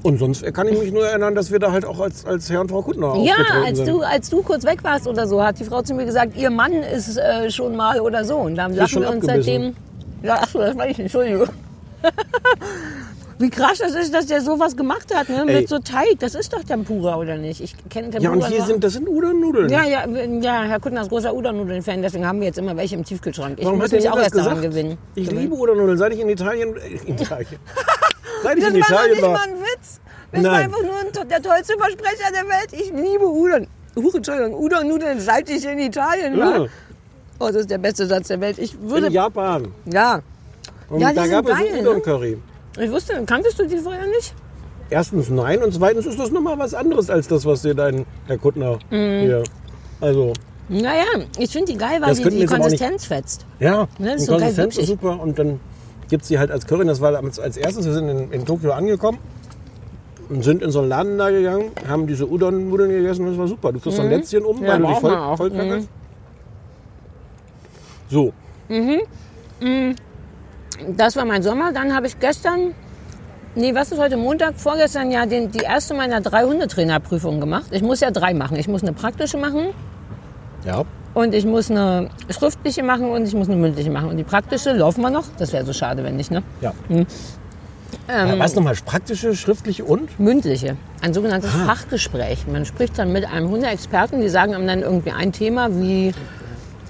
Und 0.03 0.19
sonst 0.19 0.43
kann 0.53 0.67
ich 0.69 0.79
mich 0.79 0.93
nur 0.93 1.07
erinnern, 1.07 1.35
dass 1.35 1.51
wir 1.53 1.59
da 1.61 1.71
halt 1.73 1.85
auch 1.85 2.01
als, 2.01 2.25
als 2.25 2.51
Herr 2.51 2.61
und 2.61 2.71
Frau 2.71 2.83
Kuttner 2.83 3.15
Ja, 3.23 3.35
als 3.65 3.79
sind. 3.79 3.89
du, 3.89 4.01
als 4.03 4.29
du 4.31 4.43
kurz 4.43 4.65
weg 4.65 4.83
warst 4.83 5.07
oder 5.07 5.27
so, 5.29 5.43
hat 5.43 5.61
die 5.61 5.65
Frau 5.65 5.83
zu 5.83 5.95
mir 5.95 6.05
gesagt, 6.05 6.37
ihr 6.37 6.51
Mann 6.51 6.73
ist 6.73 7.17
äh, 7.19 7.51
schon 7.51 7.77
mal 7.77 8.01
oder 8.01 8.25
so. 8.25 8.37
Und 8.37 8.57
dann 8.57 8.75
lachen 8.75 9.01
wir 9.03 9.09
uns 9.11 9.29
abgebissen. 9.29 9.45
seitdem. 9.45 9.77
Ja, 10.25 10.35
achso, 10.43 10.59
das 10.59 10.77
war 10.77 10.89
ich, 10.89 10.99
Entschuldigung. 10.99 11.49
Wie 13.39 13.51
krass 13.51 13.79
das 13.79 13.95
ist, 13.97 14.15
dass 14.15 14.27
der 14.27 14.41
sowas 14.41 14.77
gemacht 14.77 15.13
hat, 15.13 15.29
ne? 15.29 15.45
Ey. 15.49 15.61
Mit 15.61 15.69
so 15.69 15.79
Teig. 15.81 16.21
Das 16.21 16.37
ist 16.37 16.53
doch 16.53 16.63
Tempura, 16.63 17.17
oder 17.17 17.37
nicht? 17.37 17.61
Ich 17.61 17.75
kenne 17.91 18.11
Tempura. 18.11 18.23
ja, 18.37 18.45
und 18.45 18.47
hier 18.49 18.63
sind, 18.63 18.85
das 18.85 18.93
sind 18.93 19.09
Udon-Nudeln. 19.09 19.69
ja, 19.69 19.85
ja, 19.85 20.07
ja, 20.07 20.63
Herr 20.63 20.79
Kuttner 20.79 21.01
ist 21.03 21.09
großer 21.09 21.35
Udon-Nudeln-Fan, 21.35 22.03
deswegen 22.03 22.25
haben 22.27 22.39
wir 22.39 22.47
jetzt 22.47 22.59
immer 22.59 22.77
welche 22.77 22.95
im 22.95 23.05
Tiefkühlschrank. 23.05 23.59
Ich 23.59 23.65
Warum 23.65 23.79
muss 23.81 23.91
mich 23.91 24.09
auch 24.09 24.17
erst 24.19 24.37
daran 24.37 24.57
gesagt? 24.57 24.71
gewinnen. 24.71 24.97
Ich 25.17 25.25
gewinnen. 25.25 25.43
liebe 25.43 25.55
Udon-Nudeln. 25.57 25.99
Seit 25.99 26.13
ich 26.13 26.21
in 26.21 26.29
Italien, 26.29 26.77
äh, 26.77 27.09
in 27.09 27.15
Italien. 27.19 27.59
Seit 28.43 28.59
ich 28.59 28.65
Das 28.65 28.75
in 28.75 28.81
war 28.81 28.89
doch 28.89 28.95
Italien 28.95 29.11
nicht 29.13 29.23
war. 29.23 29.33
mal 29.33 29.49
ein 29.49 29.55
Witz. 29.61 30.01
Das 30.33 30.43
war 30.45 30.51
Nein. 30.53 30.65
einfach 30.65 30.83
nur 30.83 31.23
ein, 31.23 31.29
der 31.29 31.43
tollste 31.43 31.75
Versprecher 31.79 32.33
der 32.33 32.49
Welt. 32.49 32.73
Ich 32.73 32.91
liebe 32.93 33.27
Udon. 33.27 33.67
Hure, 33.97 34.17
Entschuldigung, 34.17 34.55
Udon-Nudeln 34.55 35.21
salzig 35.21 35.65
in 35.67 35.79
Italien, 35.79 36.39
wa? 36.39 36.57
Ja. 36.57 36.67
Oh, 37.39 37.47
das 37.49 37.57
ist 37.57 37.71
der 37.71 37.79
beste 37.79 38.07
Satz 38.07 38.29
der 38.29 38.41
Welt. 38.41 38.59
Ich 38.59 38.75
In 38.75 38.89
würde, 38.91 39.09
Japan. 39.11 39.69
ja. 39.93 40.21
Und 40.89 41.01
Ja, 41.01 41.13
da 41.13 41.27
gab 41.27 41.47
es 41.47 41.59
geil, 41.59 41.73
ne? 41.73 41.81
Udon-Curry. 41.81 42.39
Ich 42.81 42.91
wusste, 42.91 43.23
kanntest 43.27 43.59
du 43.59 43.67
die 43.67 43.77
vorher 43.79 44.07
nicht? 44.07 44.35
Erstens 44.89 45.29
nein 45.31 45.63
und 45.63 45.73
zweitens 45.75 46.07
ist 46.07 46.19
das 46.19 46.31
nochmal 46.31 46.59
was 46.59 46.73
anderes 46.75 47.09
als 47.11 47.29
das, 47.29 47.45
was 47.45 47.63
dir 47.63 47.75
dein 47.75 48.05
Herr 48.27 48.39
Kuttner 48.39 48.79
hier. 48.91 49.43
Also, 50.01 50.33
Naja, 50.69 51.05
ich 51.39 51.51
finde 51.51 51.73
die 51.73 51.79
geil, 51.79 52.01
weil 52.01 52.09
Das 52.11 52.19
sie 52.19 52.29
die 52.31 52.47
Konsistenz 52.47 53.05
fetzt. 53.07 53.45
ja, 53.59 53.87
Ne, 53.99 54.13
das 54.13 54.23
ist 54.23 54.27
die 54.29 54.33
Konsistenz 54.33 54.77
ist 54.79 54.87
super 54.89 55.19
und 55.21 55.39
dann 55.39 55.61
gibt 56.13 56.25
es 56.25 56.29
die 56.29 56.39
halt 56.39 56.51
als 56.51 56.67
Curry. 56.67 56.85
Das 56.85 57.01
war 57.01 57.15
als, 57.17 57.41
als 57.41 57.57
erstes, 57.57 57.87
wir 57.87 57.95
sind 57.95 58.07
in, 58.11 58.31
in 58.33 58.45
Tokio 58.45 58.73
angekommen 58.73 59.17
und 60.29 60.45
sind 60.45 60.63
in 60.63 60.71
so 60.71 60.81
einen 60.81 60.91
Laden 60.91 61.17
da 61.17 61.31
gegangen, 61.31 61.71
haben 61.89 62.07
diese 62.07 62.27
Udon-Nudeln 62.27 62.91
gegessen 62.91 63.23
und 63.23 63.31
das 63.31 63.39
war 63.39 63.49
super. 63.49 63.73
Du 63.73 63.81
kriegst 63.81 63.97
so 63.97 64.03
ein 64.03 64.11
Lätzchen 64.11 64.45
um, 64.45 64.59
Mhm. 64.59 64.65
Ja, 64.65 64.73
weil 64.73 64.81
du 64.81 64.87
dich 64.89 64.99
voll, 64.99 65.37
voll 65.39 65.51
Mhm. 65.51 65.89
So, 68.11 68.33
Das 70.99 71.17
war 71.17 71.25
mein 71.25 71.43
Sommer. 71.43 71.73
Dann 71.73 71.95
habe 71.97 72.07
ich 72.09 72.21
gestern, 72.21 72.75
nee, 73.55 73.75
was 73.75 73.91
ist 73.91 73.99
heute 73.99 74.19
Montag? 74.19 74.57
Vorgestern 74.57 75.11
ja 75.11 75.25
den, 75.25 75.51
die 75.51 75.61
erste 75.61 75.95
meiner 75.95 76.21
drei 76.21 76.45
Hundetrainerprüfungen 76.45 77.41
gemacht. 77.41 77.67
Ich 77.71 77.83
muss 77.83 78.01
ja 78.01 78.11
drei 78.11 78.35
machen. 78.35 78.59
Ich 78.59 78.69
muss 78.69 78.83
eine 78.83 78.93
praktische 78.93 79.39
machen 79.39 79.69
ja. 80.65 80.85
Und 81.15 81.35
ich 81.35 81.45
muss 81.45 81.71
eine 81.71 82.09
schriftliche 82.31 82.83
machen 82.83 83.11
und 83.11 83.27
ich 83.27 83.35
muss 83.35 83.49
eine 83.49 83.57
mündliche 83.57 83.91
machen. 83.91 84.09
Und 84.09 84.17
die 84.17 84.25
praktische 84.25 84.73
laufen 84.73 85.03
wir 85.03 85.11
noch. 85.11 85.25
Das 85.39 85.53
wäre 85.53 85.65
so 85.65 85.73
schade, 85.73 86.03
wenn 86.05 86.17
nicht, 86.17 86.31
ne? 86.31 86.43
ja. 86.61 86.73
Ähm, 88.09 88.29
ja 88.29 88.39
was 88.39 88.55
nochmal, 88.55 88.75
praktische, 88.85 89.35
schriftliche 89.37 89.85
und? 89.85 90.19
Mündliche, 90.19 90.77
ein 91.03 91.13
sogenanntes 91.13 91.51
Fachgespräch. 91.51 92.47
Man 92.47 92.65
spricht 92.65 92.99
dann 92.99 93.13
mit 93.13 93.27
einem 93.27 93.51
Hundeexperten, 93.51 94.21
die 94.21 94.29
sagen 94.29 94.55
einem 94.55 94.67
dann 94.67 94.81
irgendwie 94.81 95.13
ein 95.13 95.33
Thema 95.33 95.69
wie. 95.71 96.15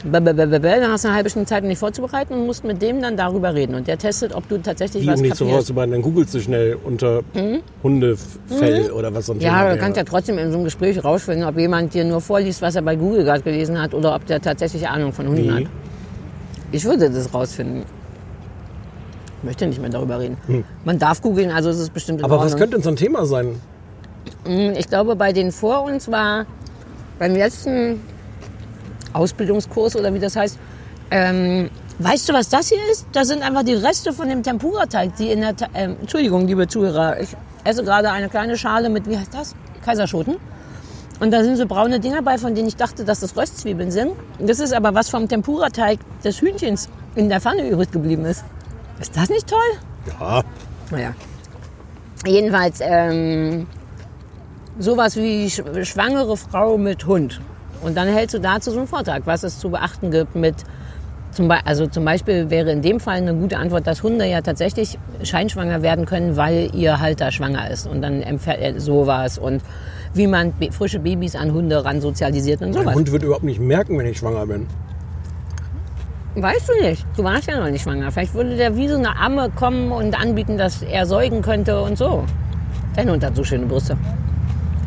Dann 0.04 0.90
hast 0.90 1.04
du 1.04 1.08
eine 1.08 1.16
halbe 1.16 1.30
Stunde 1.30 1.46
Zeit, 1.48 1.62
um 1.62 1.68
dich 1.68 1.78
vorzubereiten 1.78 2.34
und 2.34 2.46
musst 2.46 2.64
mit 2.64 2.82
dem 2.82 3.00
dann 3.00 3.16
darüber 3.16 3.54
reden. 3.54 3.74
Und 3.74 3.86
der 3.86 3.98
testet, 3.98 4.34
ob 4.34 4.48
du 4.48 4.58
tatsächlich 4.58 5.02
Die, 5.02 5.08
was 5.08 5.20
um 5.20 5.26
nicht 5.26 5.36
vorzubereiten, 5.38 5.92
dann 5.92 6.02
googelst 6.02 6.34
du 6.34 6.40
schnell 6.40 6.76
unter 6.82 7.22
Hundefell 7.82 8.90
oder 8.90 9.14
was 9.14 9.26
sonst 9.26 9.40
Mhm. 9.40 9.46
Ja, 9.46 9.70
du 9.72 9.78
kannst 9.78 9.96
ja 9.96 10.04
trotzdem 10.04 10.38
in 10.38 10.50
so 10.50 10.56
einem 10.56 10.64
Gespräch 10.64 11.02
rausfinden, 11.04 11.46
ob 11.46 11.56
jemand 11.58 11.94
dir 11.94 12.04
nur 12.04 12.20
vorliest, 12.20 12.62
was 12.62 12.74
er 12.74 12.82
bei 12.82 12.96
Google 12.96 13.24
gerade 13.24 13.42
gelesen 13.42 13.80
hat 13.80 13.94
oder 13.94 14.14
ob 14.14 14.26
der 14.26 14.40
tatsächlich 14.40 14.88
Ahnung 14.88 15.12
von 15.12 15.28
Hunden 15.28 15.44
Wie? 15.44 15.50
hat. 15.50 15.62
Ich 16.72 16.84
würde 16.84 17.10
das 17.10 17.32
rausfinden. 17.32 17.84
Ich 19.38 19.44
möchte 19.44 19.66
nicht 19.66 19.80
mehr 19.80 19.90
darüber 19.90 20.20
reden. 20.20 20.36
Man 20.84 20.98
darf 20.98 21.20
googeln, 21.20 21.50
also 21.50 21.70
es 21.70 21.78
ist 21.80 21.92
bestimmt 21.92 22.20
in 22.20 22.24
Hm. 22.24 22.32
Aber 22.32 22.38
was 22.42 22.52
Ordnung. 22.52 22.60
könnte 22.60 22.76
denn 22.76 22.82
so 22.84 22.90
ein 22.90 22.96
Thema 22.96 23.26
sein? 23.26 23.60
Ich 24.76 24.88
glaube, 24.88 25.16
bei 25.16 25.32
den 25.32 25.52
vor 25.52 25.82
uns 25.84 26.10
war 26.10 26.46
beim 27.18 27.34
letzten 27.34 28.00
Ausbildungskurs 29.12 29.96
oder 29.96 30.12
wie 30.14 30.18
das 30.18 30.36
heißt, 30.36 30.58
ähm, 31.10 31.70
weißt 31.98 32.28
du, 32.28 32.32
was 32.32 32.48
das 32.48 32.68
hier 32.68 32.78
ist? 32.90 33.06
Das 33.12 33.28
sind 33.28 33.42
einfach 33.42 33.62
die 33.62 33.74
Reste 33.74 34.12
von 34.12 34.28
dem 34.28 34.42
Tempura-Teig, 34.42 35.16
die 35.16 35.30
in 35.30 35.40
der, 35.42 35.56
Ta- 35.56 35.68
ähm, 35.74 35.96
Entschuldigung, 36.00 36.46
liebe 36.46 36.66
Zuhörer, 36.66 37.20
ich 37.20 37.36
esse 37.64 37.84
gerade 37.84 38.10
eine 38.10 38.28
kleine 38.28 38.56
Schale 38.56 38.88
mit, 38.88 39.08
wie 39.08 39.16
heißt 39.18 39.34
das? 39.34 39.54
Kaiserschoten. 39.84 40.36
Und 41.20 41.30
da 41.30 41.44
sind 41.44 41.56
so 41.56 41.66
braune 41.66 42.00
Dinger 42.00 42.22
bei, 42.22 42.38
von 42.38 42.54
denen 42.54 42.66
ich 42.68 42.76
dachte, 42.76 43.04
dass 43.04 43.20
das 43.20 43.36
Röstzwiebeln 43.36 43.90
sind. 43.90 44.12
Das 44.40 44.58
ist 44.58 44.72
aber 44.72 44.94
was 44.94 45.08
vom 45.10 45.28
Tempura-Teig 45.28 45.98
des 46.24 46.40
Hühnchens 46.40 46.88
in 47.14 47.28
der 47.28 47.40
Pfanne 47.40 47.68
übrig 47.68 47.90
geblieben 47.92 48.24
ist. 48.24 48.44
Ist 49.00 49.16
das 49.16 49.28
nicht 49.28 49.46
toll? 49.48 49.58
Ja, 50.18 50.42
Naja. 50.90 51.14
Jedenfalls 52.26 52.78
ähm, 52.80 53.66
sowas 54.78 55.16
wie 55.16 55.50
sch 55.50 55.62
schwangere 55.84 56.36
Frau 56.36 56.78
mit 56.78 57.04
Hund. 57.06 57.40
Und 57.82 57.96
dann 57.96 58.08
hältst 58.08 58.34
du 58.34 58.40
dazu 58.40 58.70
so 58.70 58.78
einen 58.78 58.88
Vortrag, 58.88 59.22
was 59.26 59.42
es 59.42 59.58
zu 59.58 59.70
beachten 59.70 60.10
gibt 60.10 60.34
mit 60.34 60.54
zum, 61.32 61.48
Be 61.48 61.58
also 61.64 61.86
zum 61.86 62.04
Beispiel 62.04 62.50
wäre 62.50 62.70
in 62.70 62.82
dem 62.82 63.00
Fall 63.00 63.16
eine 63.16 63.34
gute 63.34 63.56
Antwort, 63.56 63.86
dass 63.86 64.02
Hunde 64.02 64.26
ja 64.26 64.42
tatsächlich 64.42 64.98
scheinschwanger 65.22 65.82
werden 65.82 66.04
können, 66.04 66.36
weil 66.36 66.70
ihr 66.74 67.00
Halter 67.00 67.32
schwanger 67.32 67.70
ist. 67.70 67.86
Und 67.86 68.02
dann 68.02 68.22
empfährt 68.22 68.60
er 68.60 68.78
sowas 68.80 69.38
und 69.38 69.62
wie 70.14 70.26
man 70.26 70.52
frische 70.70 70.98
Babys 70.98 71.34
an 71.34 71.52
Hunde 71.52 71.84
ran 71.84 72.00
sozialisiert 72.00 72.60
und 72.60 72.74
sowas. 72.74 72.94
Hund 72.94 73.10
wird 73.10 73.22
überhaupt 73.22 73.44
nicht 73.44 73.60
merken, 73.60 73.98
wenn 73.98 74.06
ich 74.06 74.18
schwanger 74.18 74.46
bin. 74.46 74.66
Weißt 76.34 76.68
du 76.68 76.86
nicht. 76.86 77.04
Du 77.16 77.24
warst 77.24 77.46
ja 77.46 77.58
noch 77.58 77.70
nicht 77.70 77.82
schwanger. 77.82 78.10
Vielleicht 78.10 78.34
würde 78.34 78.56
der 78.56 78.76
wie 78.76 78.88
so 78.88 78.96
eine 78.96 79.16
Amme 79.18 79.50
kommen 79.50 79.90
und 79.92 80.18
anbieten, 80.18 80.56
dass 80.56 80.82
er 80.82 81.06
säugen 81.06 81.42
könnte 81.42 81.80
und 81.80 81.96
so. 81.96 82.24
Dein 82.94 83.10
Hund 83.10 83.24
hat 83.24 83.36
so 83.36 83.44
schöne 83.44 83.66
Brüste. 83.66 83.96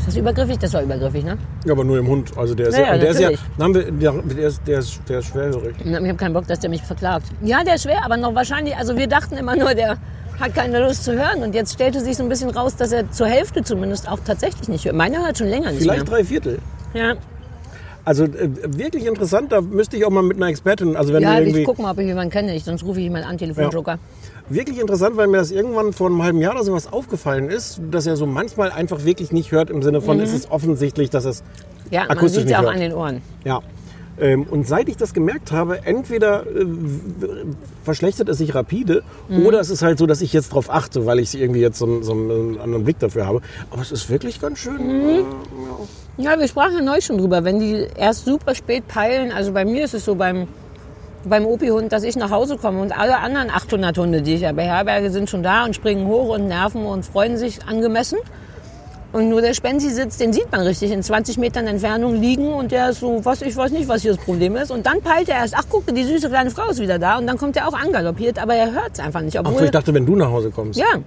Ist 0.06 0.16
das 0.16 0.22
übergriffig? 0.22 0.60
Das 0.60 0.72
war 0.74 0.84
übergriffig, 0.84 1.24
ne? 1.24 1.36
Ja, 1.66 1.72
aber 1.72 1.84
nur 1.84 1.98
im 1.98 2.08
Hund. 2.08 2.32
Also 2.38 2.54
der 2.54 2.68
ist 2.68 2.78
Ja, 2.78 2.82
ja, 2.82 2.94
ja, 2.94 2.98
der 3.00 3.10
ist 3.10 3.20
ja, 3.20 3.30
haben 3.60 3.74
wir, 3.74 3.92
der, 3.92 4.12
der, 4.12 4.48
ist, 4.48 4.62
der, 4.68 4.80
ist, 4.80 5.00
der 5.10 5.20
ist 5.20 5.26
schwerhörig. 5.26 5.76
Ich 5.84 5.94
habe 5.94 6.14
keinen 6.16 6.34
Bock, 6.34 6.46
dass 6.48 6.60
der 6.60 6.70
mich 6.70 6.84
verklagt. 6.84 7.26
Ja, 7.42 7.64
der 7.64 7.76
ist 7.76 7.84
schwer, 7.84 8.06
aber 8.06 8.16
noch 8.18 8.36
wahrscheinlich, 8.36 8.76
also 8.78 8.96
wir 8.96 9.08
dachten 9.08 9.36
immer 9.36 9.56
nur, 9.56 9.74
der 9.74 9.98
hat 10.40 10.54
keine 10.54 10.80
Lust 10.86 11.06
zu 11.06 11.14
hören. 11.14 11.42
Und 11.42 11.56
jetzt 11.56 11.74
stellte 11.74 12.02
sich 12.02 12.18
so 12.18 12.24
ein 12.24 12.30
bisschen 12.30 12.52
raus, 12.52 12.76
dass 12.76 12.92
er 12.92 13.10
zur 13.12 13.26
Hälfte 13.28 13.64
zumindest 13.64 14.08
auch 14.08 14.20
tatsächlich 14.24 14.68
nicht 14.70 14.86
hört. 14.86 14.96
Meiner 14.96 15.26
hört 15.26 15.38
schon 15.40 15.48
länger 15.48 15.72
nicht 15.72 15.82
Vielleicht 15.82 16.08
drei 16.10 16.24
Viertel. 16.24 16.60
mehr. 16.94 17.04
Ja, 17.08 17.16
Also 18.04 18.26
äh, 18.26 18.50
wirklich 18.78 19.08
interessant, 19.08 19.52
da 19.52 19.62
müsste 19.62 19.98
ich 19.98 20.06
auch 20.06 20.12
mal 20.12 20.22
mit 20.22 20.38
einer 20.38 20.48
Expertin, 20.48 20.96
also 20.96 21.14
wenn 21.14 21.24
ja 21.24 21.36
du 21.38 21.42
ich 21.42 21.48
irgendwie, 21.48 21.64
guck 21.64 21.80
mal, 21.80 21.92
ob 21.92 21.98
ich 21.98 22.06
jemanden 22.06 22.32
kenne. 22.32 22.56
Ich, 22.56 22.64
sonst 22.64 22.84
rufe 22.84 23.00
ich 23.00 23.06
jemanden 23.06 23.28
an, 23.28 23.38
Telefonjoker. 23.40 23.98
Wirklich 24.50 24.80
interessant, 24.80 25.18
weil 25.18 25.28
mir 25.28 25.38
das 25.38 25.52
irgendwann 25.52 25.94
vor 25.94 26.08
einem 26.08 26.22
halben 26.24 26.40
Jahr 26.40 26.54
oder 26.56 26.64
sowas 26.64 26.92
aufgefallen 26.92 27.50
ist, 27.50 27.80
dass 27.92 28.06
er 28.06 28.16
so 28.18 28.26
manchmal 28.26 28.72
einfach 28.72 29.04
wirklich 29.06 29.32
nicht 29.32 29.52
hört 29.52 29.70
im 29.70 29.82
Sinne 29.82 30.02
von, 30.02 30.20
es 30.20 30.34
ist 30.34 30.52
offensichtlich, 30.52 31.10
dass 31.10 31.26
es 31.26 31.44
Ja, 31.92 32.02
man 32.02 32.12
akustisch 32.12 32.40
sieht 32.40 32.46
nicht 32.46 32.52
ja 32.54 32.60
auch 32.60 32.64
hört. 32.64 32.76
an 32.76 32.80
den 32.82 32.94
Ohren. 32.94 33.22
Ja. 33.44 33.62
Ähm, 34.18 34.44
und 34.50 34.66
seit 34.66 34.88
ich 34.88 34.96
das 34.96 35.14
gemerkt 35.14 35.52
habe, 35.52 35.86
entweder 35.86 36.46
äh, 36.48 36.66
verschlechtert 37.84 38.30
es 38.30 38.38
sich 38.38 38.56
rapide 38.56 39.04
Mhm. 39.28 39.46
oder 39.46 39.60
es 39.60 39.70
ist 39.70 39.82
halt 39.82 39.98
so, 40.00 40.06
dass 40.06 40.22
ich 40.22 40.32
jetzt 40.32 40.54
drauf 40.54 40.70
achte, 40.70 41.06
weil 41.06 41.20
ich 41.20 41.38
irgendwie 41.38 41.60
jetzt 41.60 41.78
so, 41.80 41.86
einen- 41.86 42.04
so 42.04 42.14
einen 42.14 42.58
anderen 42.60 42.86
Blick 42.86 42.98
dafür 43.00 43.26
habe. 43.28 43.42
Aber 43.72 43.82
es 43.82 43.92
ist 43.92 44.10
wirklich 44.10 44.40
ganz 44.40 44.60
schön. 44.60 44.78
Mhm. 44.78 45.10
Äh, 45.10 45.24
Ja, 46.18 46.40
wir 46.40 46.48
sprachen 46.48 46.76
ja 46.78 46.82
neu 46.82 47.02
schon 47.02 47.18
drüber. 47.18 47.44
Wenn 47.44 47.60
die 47.60 47.88
erst 47.98 48.24
super 48.24 48.56
spät 48.56 48.88
peilen, 48.88 49.34
also 49.34 49.52
bei 49.52 49.66
mir 49.66 49.84
ist 49.84 49.94
es 49.94 50.06
so 50.06 50.16
beim, 50.16 50.48
beim 51.26 51.46
Opi-Hund, 51.46 51.92
dass 51.92 52.04
ich 52.04 52.16
nach 52.16 52.32
Hause 52.32 52.58
komme 52.58 52.82
und 52.82 52.98
alle 52.98 53.18
anderen 53.18 53.50
800 53.50 53.98
Hunde, 53.98 54.22
die 54.22 54.36
ich 54.36 54.42
ja 54.42 54.52
beherberge, 54.52 55.12
sind 55.12 55.30
schon 55.30 55.44
da 55.44 55.66
und 55.66 55.76
springen 55.76 56.08
hoch 56.08 56.36
und 56.36 56.48
nerven 56.48 56.86
und 56.86 57.06
freuen 57.06 57.38
sich 57.38 57.66
angemessen. 57.66 58.18
Und 59.14 59.30
nur 59.30 59.42
der 59.42 59.54
Spenzi 59.54 59.92
sitzt, 59.92 60.20
den 60.20 60.34
sieht 60.34 60.52
man 60.52 60.62
richtig 60.62 60.92
in 60.92 61.02
20 61.02 61.38
Metern 61.38 61.68
Entfernung 61.68 62.16
liegen 62.16 62.52
und 62.54 62.72
der 62.74 62.90
ist 62.90 63.00
so, 63.00 63.24
was, 63.24 63.42
ich 63.42 63.56
weiß 63.56 63.72
nicht, 63.72 63.88
was 63.88 64.02
hier 64.02 64.14
das 64.14 64.24
Problem 64.24 64.58
ist. 64.58 64.72
Und 64.72 64.86
dann 64.86 65.00
peilt 65.02 65.30
er 65.30 65.38
erst, 65.38 65.54
ach 65.58 65.64
guck, 65.70 65.88
die 65.88 66.04
süße 66.04 66.28
kleine 66.30 66.50
Frau 66.52 66.70
ist 66.70 66.82
wieder 66.82 67.00
da 67.00 67.18
und 67.18 67.26
dann 67.26 67.38
kommt 67.38 67.56
er 67.56 67.68
auch 67.68 67.74
angaloppiert, 67.74 68.40
aber 68.40 68.56
er 68.56 68.74
hört 68.74 68.92
es 68.94 69.00
einfach 69.00 69.22
nicht. 69.22 69.38
Ach 69.38 69.46
Obwohl, 69.46 69.60
so, 69.60 69.66
ich 69.66 69.72
dachte, 69.72 69.94
wenn 69.94 70.06
du 70.06 70.16
nach 70.18 70.30
Hause 70.30 70.52
kommst. 70.52 70.78
ja. 70.78 71.00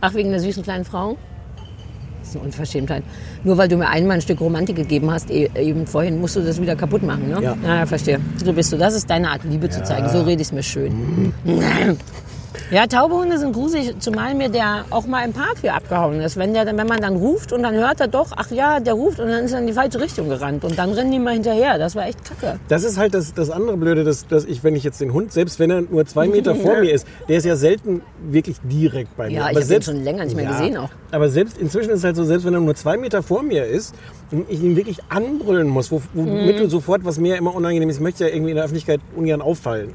Ach, 0.00 0.14
wegen 0.14 0.30
der 0.30 0.40
süßen 0.40 0.62
kleinen 0.62 0.84
Frau? 0.84 1.16
Ist 2.28 2.36
eine 2.36 2.44
Unverschämtheit. 2.44 3.02
Nur 3.42 3.56
weil 3.56 3.68
du 3.68 3.76
mir 3.76 3.88
einmal 3.88 4.16
ein 4.16 4.20
Stück 4.20 4.40
Romantik 4.40 4.76
gegeben 4.76 5.10
hast, 5.10 5.30
e- 5.30 5.48
eben 5.58 5.86
vorhin, 5.86 6.20
musst 6.20 6.36
du 6.36 6.40
das 6.42 6.60
wieder 6.60 6.76
kaputt 6.76 7.02
machen, 7.02 7.28
ne? 7.28 7.42
Ja. 7.42 7.56
ja 7.64 7.86
verstehe. 7.86 8.20
So 8.44 8.52
bist 8.52 8.70
du. 8.70 8.76
Das 8.76 8.94
ist 8.94 9.08
deine 9.08 9.30
Art, 9.30 9.44
Liebe 9.44 9.70
zu 9.70 9.82
zeigen. 9.82 10.08
So 10.10 10.20
rede 10.22 10.42
ich 10.42 10.48
es 10.48 10.52
mir 10.52 10.62
schön. 10.62 11.32
Ja, 12.70 12.86
taube 12.86 13.14
Hunde 13.14 13.38
sind 13.38 13.52
gruselig, 13.52 13.94
zumal 13.98 14.34
mir 14.34 14.48
der 14.48 14.84
auch 14.90 15.06
mal 15.06 15.24
im 15.24 15.32
Park 15.32 15.56
hier 15.62 15.74
abgehauen 15.74 16.20
ist. 16.20 16.36
Wenn, 16.36 16.52
der, 16.52 16.66
wenn 16.66 16.86
man 16.86 17.00
dann 17.00 17.16
ruft 17.16 17.52
und 17.52 17.62
dann 17.62 17.74
hört 17.74 18.00
er 18.00 18.08
doch, 18.08 18.28
ach 18.36 18.50
ja, 18.50 18.78
der 18.80 18.94
ruft 18.94 19.20
und 19.20 19.28
dann 19.28 19.44
ist 19.44 19.52
er 19.52 19.60
in 19.60 19.66
die 19.66 19.72
falsche 19.72 20.00
Richtung 20.00 20.28
gerannt. 20.28 20.64
Und 20.64 20.78
dann 20.78 20.92
rennen 20.92 21.10
die 21.10 21.18
mal 21.18 21.32
hinterher. 21.34 21.78
Das 21.78 21.96
war 21.96 22.06
echt 22.06 22.18
kacke. 22.24 22.58
Das 22.68 22.84
ist 22.84 22.98
halt 22.98 23.14
das, 23.14 23.32
das 23.34 23.50
andere 23.50 23.76
Blöde, 23.76 24.04
dass, 24.04 24.26
dass 24.26 24.44
ich, 24.44 24.62
wenn 24.64 24.76
ich 24.76 24.84
jetzt 24.84 25.00
den 25.00 25.12
Hund, 25.12 25.32
selbst 25.32 25.58
wenn 25.58 25.70
er 25.70 25.80
nur 25.82 26.04
zwei 26.06 26.26
Meter 26.28 26.54
vor 26.54 26.76
mir 26.80 26.92
ist, 26.92 27.06
der 27.28 27.38
ist 27.38 27.44
ja 27.46 27.56
selten 27.56 28.02
wirklich 28.30 28.56
direkt 28.62 29.16
bei 29.16 29.28
mir. 29.28 29.32
Ja, 29.32 29.38
ich 29.44 29.44
Aber 29.50 29.54
hab 29.56 29.62
ihn 29.62 29.66
selbst- 29.66 29.86
schon 29.86 30.04
länger 30.04 30.24
nicht 30.24 30.36
mehr 30.36 30.46
gesehen 30.46 30.76
auch. 30.76 30.90
Aber 31.10 31.28
selbst 31.30 31.56
inzwischen 31.58 31.90
ist 31.90 31.98
es 32.00 32.04
halt 32.04 32.16
so, 32.16 32.24
selbst 32.24 32.44
wenn 32.44 32.52
er 32.54 32.60
nur 32.60 32.74
zwei 32.74 32.96
Meter 32.98 33.22
vor 33.22 33.42
mir 33.42 33.64
ist 33.64 33.94
und 34.30 34.44
ich 34.50 34.62
ihn 34.62 34.76
wirklich 34.76 34.98
anbrüllen 35.08 35.68
muss, 35.68 35.90
wo- 35.90 36.02
womit 36.12 36.56
Mhm. 36.56 36.60
du 36.64 36.68
sofort, 36.70 37.04
was 37.04 37.18
mir 37.18 37.36
immer 37.36 37.54
unangenehm 37.54 37.88
ist, 37.88 37.96
ich 37.96 38.02
möchte 38.02 38.24
ja 38.24 38.30
irgendwie 38.30 38.50
in 38.50 38.56
der 38.56 38.64
Öffentlichkeit 38.64 39.00
ungern 39.16 39.40
auffallen. 39.40 39.94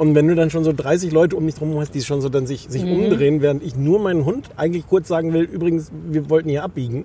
Und 0.00 0.14
wenn 0.14 0.26
du 0.28 0.34
dann 0.34 0.48
schon 0.48 0.64
so 0.64 0.72
30 0.72 1.12
Leute 1.12 1.36
um 1.36 1.44
mich 1.44 1.56
drum 1.56 1.78
hast, 1.78 1.94
die 1.94 2.00
schon 2.00 2.22
so 2.22 2.30
dann 2.30 2.46
sich, 2.46 2.66
sich 2.70 2.82
Mhm. 2.84 2.92
umdrehen, 3.04 3.42
während 3.42 3.62
ich 3.62 3.76
nur 3.76 3.98
meinen 4.00 4.24
Hund 4.24 4.48
eigentlich 4.56 4.86
kurz 4.88 5.08
sagen 5.08 5.34
will, 5.34 5.42
übrigens, 5.42 5.90
wir 6.08 6.30
wollten 6.30 6.48
hier 6.48 6.64
abbiegen. 6.64 7.04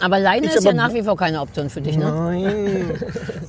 Aber 0.00 0.18
Leine 0.18 0.46
Ich 0.46 0.54
ist 0.54 0.64
ja 0.64 0.70
aber- 0.72 0.76
nach 0.76 0.92
wie 0.94 1.02
vor 1.02 1.16
keine 1.16 1.40
Option 1.40 1.70
für 1.70 1.80
dich, 1.80 1.96
ne? 1.96 2.06
Nein, 2.12 2.86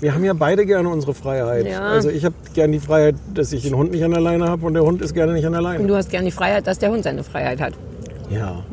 wir 0.01 0.13
haben 0.13 0.23
ja 0.23 0.33
beide 0.33 0.67
gerne 0.67 0.87
unsere 0.89 1.15
Freiheit. 1.15 1.65
Ja. 1.65 1.79
Also 1.81 2.09
ich 2.09 2.25
habe 2.25 2.35
gerne 2.53 2.73
die 2.73 2.79
Freiheit, 2.79 3.15
dass 3.33 3.51
ich 3.53 3.63
den 3.63 3.75
Hund 3.75 3.89
nicht 3.91 4.03
an 4.03 4.11
der 4.11 4.21
Leine 4.21 4.47
habe 4.47 4.63
und 4.67 4.75
der 4.75 4.83
Hund 4.83 5.01
ist 5.01 5.15
gerne 5.15 5.33
nicht 5.33 5.45
an 5.47 5.53
der 5.53 5.61
Und 5.61 5.65
Leine. 5.65 5.87
du 5.87 5.95
hast 5.95 6.11
gern 6.11 6.23
die 6.25 6.29
Freiheit, 6.31 6.67
dass 6.67 6.77
der 6.77 6.91
Hund 6.91 7.03
seine 7.03 7.23
Freiheit 7.23 7.59
hat. 7.61 7.73
Ja. 8.29 8.63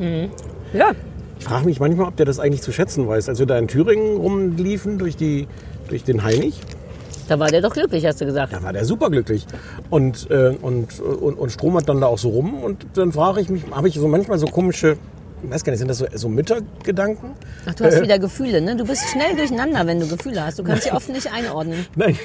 Ja. 0.73 0.91
Ich 1.39 1.45
frage 1.45 1.65
mich 1.65 1.79
manchmal, 1.79 2.07
ob 2.07 2.17
der 2.17 2.27
das 2.27 2.39
eigentlich 2.39 2.61
zu 2.61 2.71
schätzen 2.71 3.07
weiß. 3.07 3.29
Als 3.29 3.39
wir 3.39 3.47
da 3.47 3.57
in 3.57 3.67
Thüringen 3.67 4.17
rumliefen 4.17 4.99
durch, 4.99 5.15
die, 5.15 5.47
durch 5.89 6.03
den 6.03 6.23
Heinig, 6.23 6.59
Da 7.27 7.39
war 7.39 7.47
der 7.47 7.61
doch 7.61 7.73
glücklich, 7.73 8.05
hast 8.05 8.21
du 8.21 8.25
gesagt. 8.25 8.53
da 8.53 8.61
war 8.61 8.73
der 8.73 8.85
superglücklich. 8.85 9.45
Und, 9.89 10.29
äh, 10.29 10.55
und, 10.61 10.99
und, 10.99 11.39
und 11.39 11.51
Strom 11.51 11.77
hat 11.77 11.89
dann 11.89 12.01
da 12.01 12.07
auch 12.07 12.17
so 12.17 12.29
rum. 12.29 12.63
Und 12.63 12.85
dann 12.95 13.11
frage 13.11 13.41
ich 13.41 13.49
mich, 13.49 13.63
habe 13.71 13.87
ich 13.87 13.95
so 13.95 14.07
manchmal 14.07 14.39
so 14.39 14.47
komische 14.47 14.97
ich 15.43 15.51
weiß 15.51 15.63
gar 15.65 15.71
nicht, 15.71 15.79
sind 15.79 15.89
das 15.89 15.97
so, 15.97 16.05
so 16.13 16.29
Müttergedanken? 16.29 17.31
Ach, 17.65 17.73
du 17.75 17.83
hast 17.83 17.95
Äh. 17.95 18.03
wieder 18.03 18.17
Gefühle, 18.17 18.61
ne? 18.61 18.77
Du 18.77 18.85
bist 18.85 19.03
schnell 19.09 19.35
durcheinander, 19.35 19.85
wenn 19.85 19.99
du 19.99 20.07
Gefühle 20.07 20.45
hast. 20.45 20.57
Du 20.57 20.63
kannst 20.63 20.83
sie 20.83 20.91
oft 20.91 21.09
nicht 21.09 21.31
einordnen. 21.33 21.85
Nein. 21.95 22.17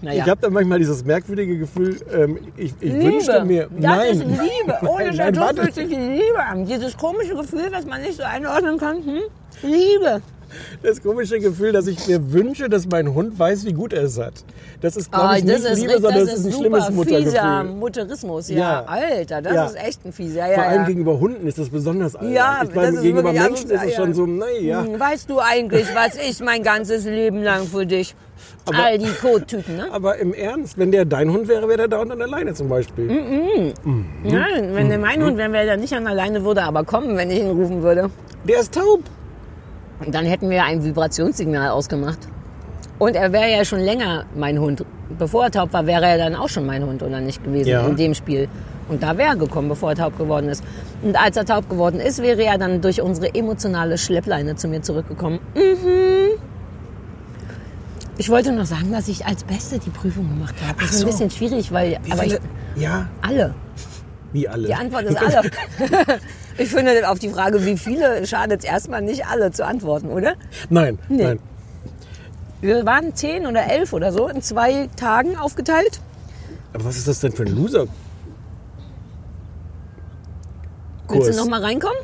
Naja. 0.00 0.24
Ich 0.24 0.30
habe 0.30 0.40
dann 0.40 0.52
manchmal 0.52 0.80
dieses 0.80 1.04
merkwürdige 1.04 1.58
Gefühl, 1.58 1.96
ähm, 2.12 2.38
ich, 2.56 2.74
ich 2.80 2.92
Liebe. 2.92 3.04
wünschte 3.04 3.44
mir. 3.44 3.68
Das 3.70 3.80
nein. 3.80 4.10
ist 4.10 4.20
Liebe. 4.20 4.78
Ohne 4.88 5.14
Scheiß, 5.14 5.38
fühlt 5.56 5.74
sich 5.74 5.88
die 5.88 5.94
Liebe 5.94 6.44
an. 6.44 6.66
Dieses 6.66 6.96
komische 6.96 7.36
Gefühl, 7.36 7.68
was 7.70 7.86
man 7.86 8.00
nicht 8.02 8.16
so 8.16 8.24
einordnen 8.24 8.78
kann. 8.78 8.96
Hm? 8.96 9.20
Liebe. 9.62 10.20
Das 10.82 11.02
komische 11.02 11.38
Gefühl, 11.40 11.72
dass 11.72 11.86
ich 11.86 12.06
mir 12.08 12.32
wünsche, 12.32 12.68
dass 12.68 12.86
mein 12.88 13.14
Hund 13.14 13.38
weiß, 13.38 13.64
wie 13.66 13.72
gut 13.72 13.92
er 13.92 14.04
es 14.04 14.18
hat. 14.18 14.34
Das 14.80 14.96
ist, 14.96 15.10
glaube 15.12 15.28
Ah, 15.28 15.36
ich, 15.36 15.44
das 15.44 15.62
nicht 15.62 15.72
ist, 15.72 15.78
Liebe, 15.80 15.92
sondern 16.00 16.26
das 16.26 16.34
ist 16.38 16.46
ein 16.46 16.52
schlimmes 16.52 16.86
super 16.86 17.02
fieser 17.04 17.20
Muttergefühl. 17.64 17.76
Mutterismus. 17.78 18.48
Ja, 18.48 18.56
Ja. 18.56 18.84
Alter, 18.86 19.42
das 19.42 19.54
Ja. 19.54 19.64
ist 19.66 19.76
echt 19.76 20.04
ein 20.04 20.12
fieser. 20.12 20.48
Ja, 20.48 20.54
Vor 20.54 20.62
allem 20.64 20.86
gegenüber 20.86 21.20
Hunden 21.20 21.46
ist 21.46 21.58
das 21.58 21.68
besonders 21.68 22.16
albern. 22.16 22.32
Ja, 22.32 22.60
ich 22.64 22.74
meine, 22.74 22.86
das 22.88 22.96
ist 22.96 23.02
gegenüber 23.02 23.32
Menschen 23.32 23.70
ist 23.70 23.84
es 23.84 23.94
schon 23.94 24.14
so, 24.14 24.26
naja. 24.26 24.84
Hm, 24.84 24.98
Weißt 24.98 25.30
du 25.30 25.38
eigentlich, 25.40 25.86
was 25.94 26.16
ich 26.16 26.40
mein 26.40 26.62
ganzes 26.62 27.04
Leben 27.04 27.42
lang 27.42 27.64
für 27.66 27.86
dich? 27.86 28.14
All 28.66 28.98
die 28.98 29.06
Kottüten, 29.20 29.76
ne? 29.76 29.86
Aber 29.92 30.16
im 30.18 30.32
Ernst, 30.34 30.78
wenn 30.78 30.90
der 30.92 31.04
dein 31.04 31.30
Hund 31.30 31.48
wäre, 31.48 31.66
wäre 31.68 31.78
der 31.78 31.88
da 31.88 32.00
unten 32.00 32.20
alleine 32.22 32.54
zum 32.54 32.68
Beispiel. 32.68 33.04
Mhm. 33.06 33.72
Nein, 34.24 34.70
wenn 34.74 34.88
der 34.88 34.98
mein 34.98 35.22
Hund 35.22 35.36
wäre, 35.36 35.52
wäre 35.52 35.66
er 35.68 35.76
nicht 35.76 35.92
an 35.92 36.06
alleine, 36.06 36.44
würde 36.44 36.62
aber 36.62 36.84
kommen, 36.84 37.16
wenn 37.16 37.30
ich 37.30 37.40
ihn 37.40 37.50
rufen 37.50 37.82
würde. 37.82 38.10
Der 38.48 38.60
ist 38.60 38.74
taub. 38.74 39.00
Dann 40.08 40.24
hätten 40.26 40.50
wir 40.50 40.64
ein 40.64 40.84
Vibrationssignal 40.84 41.70
ausgemacht. 41.70 42.18
Und 42.98 43.16
er 43.16 43.32
wäre 43.32 43.50
ja 43.50 43.64
schon 43.64 43.80
länger 43.80 44.24
mein 44.36 44.58
Hund. 44.58 44.84
Bevor 45.18 45.44
er 45.44 45.50
taub 45.50 45.72
war, 45.72 45.86
wäre 45.86 46.06
er 46.06 46.18
dann 46.18 46.34
auch 46.34 46.48
schon 46.48 46.64
mein 46.66 46.84
Hund 46.84 47.02
oder 47.02 47.20
nicht 47.20 47.42
gewesen 47.44 47.68
Ja. 47.68 47.86
in 47.86 47.96
dem 47.96 48.14
Spiel. 48.14 48.48
Und 48.88 49.02
da 49.02 49.16
wäre 49.16 49.30
er 49.30 49.36
gekommen, 49.36 49.68
bevor 49.68 49.90
er 49.90 49.96
taub 49.96 50.18
geworden 50.18 50.48
ist. 50.48 50.62
Und 51.02 51.16
als 51.16 51.36
er 51.36 51.44
taub 51.44 51.68
geworden 51.68 52.00
ist, 52.00 52.20
wäre 52.22 52.42
er 52.44 52.58
dann 52.58 52.80
durch 52.80 53.00
unsere 53.02 53.34
emotionale 53.34 53.98
Schleppleine 53.98 54.56
zu 54.56 54.68
mir 54.68 54.82
zurückgekommen. 54.82 55.38
Mhm. 55.54 56.38
Ich 58.18 58.28
wollte 58.28 58.52
noch 58.52 58.66
sagen, 58.66 58.92
dass 58.92 59.08
ich 59.08 59.24
als 59.26 59.42
Beste 59.44 59.78
die 59.78 59.90
Prüfung 59.90 60.28
gemacht 60.28 60.54
habe. 60.66 60.78
Das 60.80 60.90
ist 60.92 60.98
so. 61.00 61.06
ein 61.06 61.10
bisschen 61.10 61.30
schwierig, 61.30 61.72
weil 61.72 61.98
Wie 62.04 62.12
aber 62.12 62.24
ich, 62.24 62.32
viele- 62.34 62.40
ja, 62.76 63.08
alle. 63.22 63.54
wie 64.32 64.48
alle. 64.48 64.66
Die 64.66 64.74
Antwort 64.74 65.04
ist 65.04 65.16
alle. 65.22 65.42
ich 66.58 66.68
finde 66.70 67.08
auf 67.08 67.18
die 67.18 67.28
Frage, 67.30 67.64
wie 67.64 67.76
viele, 67.76 68.26
schadet 68.26 68.60
es 68.60 68.64
erstmal 68.66 69.02
nicht 69.02 69.26
alle 69.26 69.50
zu 69.50 69.64
antworten, 69.66 70.08
oder? 70.10 70.34
Nein, 70.70 70.98
Nee. 71.08 71.24
nein. 71.24 71.38
Wir 72.60 72.86
waren 72.86 73.14
zehn 73.16 73.46
oder 73.46 73.66
elf 73.66 73.92
oder 73.92 74.12
so 74.12 74.28
in 74.28 74.40
zwei 74.40 74.88
Tagen 74.96 75.36
aufgeteilt. 75.36 76.00
Aber 76.72 76.84
was 76.84 76.96
ist 76.96 77.08
das 77.08 77.18
denn 77.20 77.32
für 77.32 77.42
ein 77.42 77.54
Loser? 77.56 77.86
Willst 81.08 81.28
du 81.32 81.36
noch 81.36 81.48
mal 81.48 81.60
reinkommen? 81.62 81.98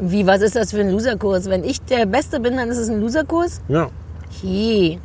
Wie, 0.00 0.26
was 0.26 0.42
ist 0.42 0.56
das 0.56 0.70
für 0.72 0.80
ein 0.80 0.90
Loserkurs? 0.90 1.48
Wenn 1.48 1.64
ich 1.64 1.80
der 1.82 2.06
Beste 2.06 2.40
bin, 2.40 2.56
dann 2.56 2.68
ist 2.68 2.78
es 2.78 2.88
ein 2.88 3.00
Loserkurs? 3.00 3.60
ja. 3.68 3.88
Hey, 4.40 4.98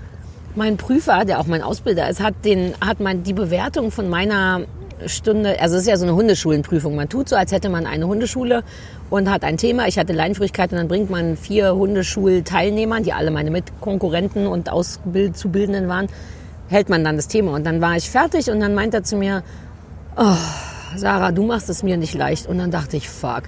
mein 0.55 0.77
Prüfer, 0.77 1.25
der 1.25 1.39
auch 1.39 1.47
mein 1.47 1.61
Ausbilder 1.61 2.09
ist, 2.09 2.21
hat, 2.21 2.33
den, 2.45 2.73
hat 2.79 3.01
mein, 3.01 3.23
die 3.23 3.33
Bewertung 3.33 3.91
von 3.91 4.07
meiner 4.09 4.61
Stunde, 5.05 5.59
also 5.61 5.75
es 5.75 5.83
ist 5.83 5.87
ja 5.87 5.97
so 5.97 6.05
eine 6.05 6.15
Hundeschulenprüfung. 6.15 6.95
Man 6.95 7.09
tut 7.09 7.29
so, 7.29 7.35
als 7.35 7.51
hätte 7.51 7.69
man 7.69 7.85
eine 7.85 8.07
Hundeschule 8.07 8.63
und 9.09 9.29
hat 9.29 9.43
ein 9.43 9.57
Thema. 9.57 9.87
Ich 9.87 9.99
hatte 9.99 10.13
Leinführigkeit 10.13 10.71
und 10.71 10.77
dann 10.77 10.87
bringt 10.87 11.09
man 11.09 11.37
vier 11.37 11.75
Hundeschulteilnehmern, 11.75 13.03
die 13.03 13.13
alle 13.13 13.31
meine 13.31 13.51
Mitkonkurrenten 13.51 14.47
und 14.47 14.71
Auszubildenden 14.71 15.87
waren, 15.87 16.07
hält 16.67 16.89
man 16.89 17.03
dann 17.03 17.15
das 17.15 17.27
Thema. 17.27 17.53
Und 17.53 17.65
dann 17.65 17.81
war 17.81 17.95
ich 17.95 18.09
fertig 18.09 18.49
und 18.49 18.59
dann 18.59 18.73
meint 18.73 18.93
er 18.93 19.03
zu 19.03 19.17
mir, 19.17 19.43
oh, 20.17 20.35
Sarah, 20.95 21.31
du 21.31 21.43
machst 21.43 21.69
es 21.69 21.83
mir 21.83 21.97
nicht 21.97 22.15
leicht. 22.15 22.47
Und 22.47 22.57
dann 22.57 22.71
dachte 22.71 22.97
ich, 22.97 23.09
fuck. 23.09 23.43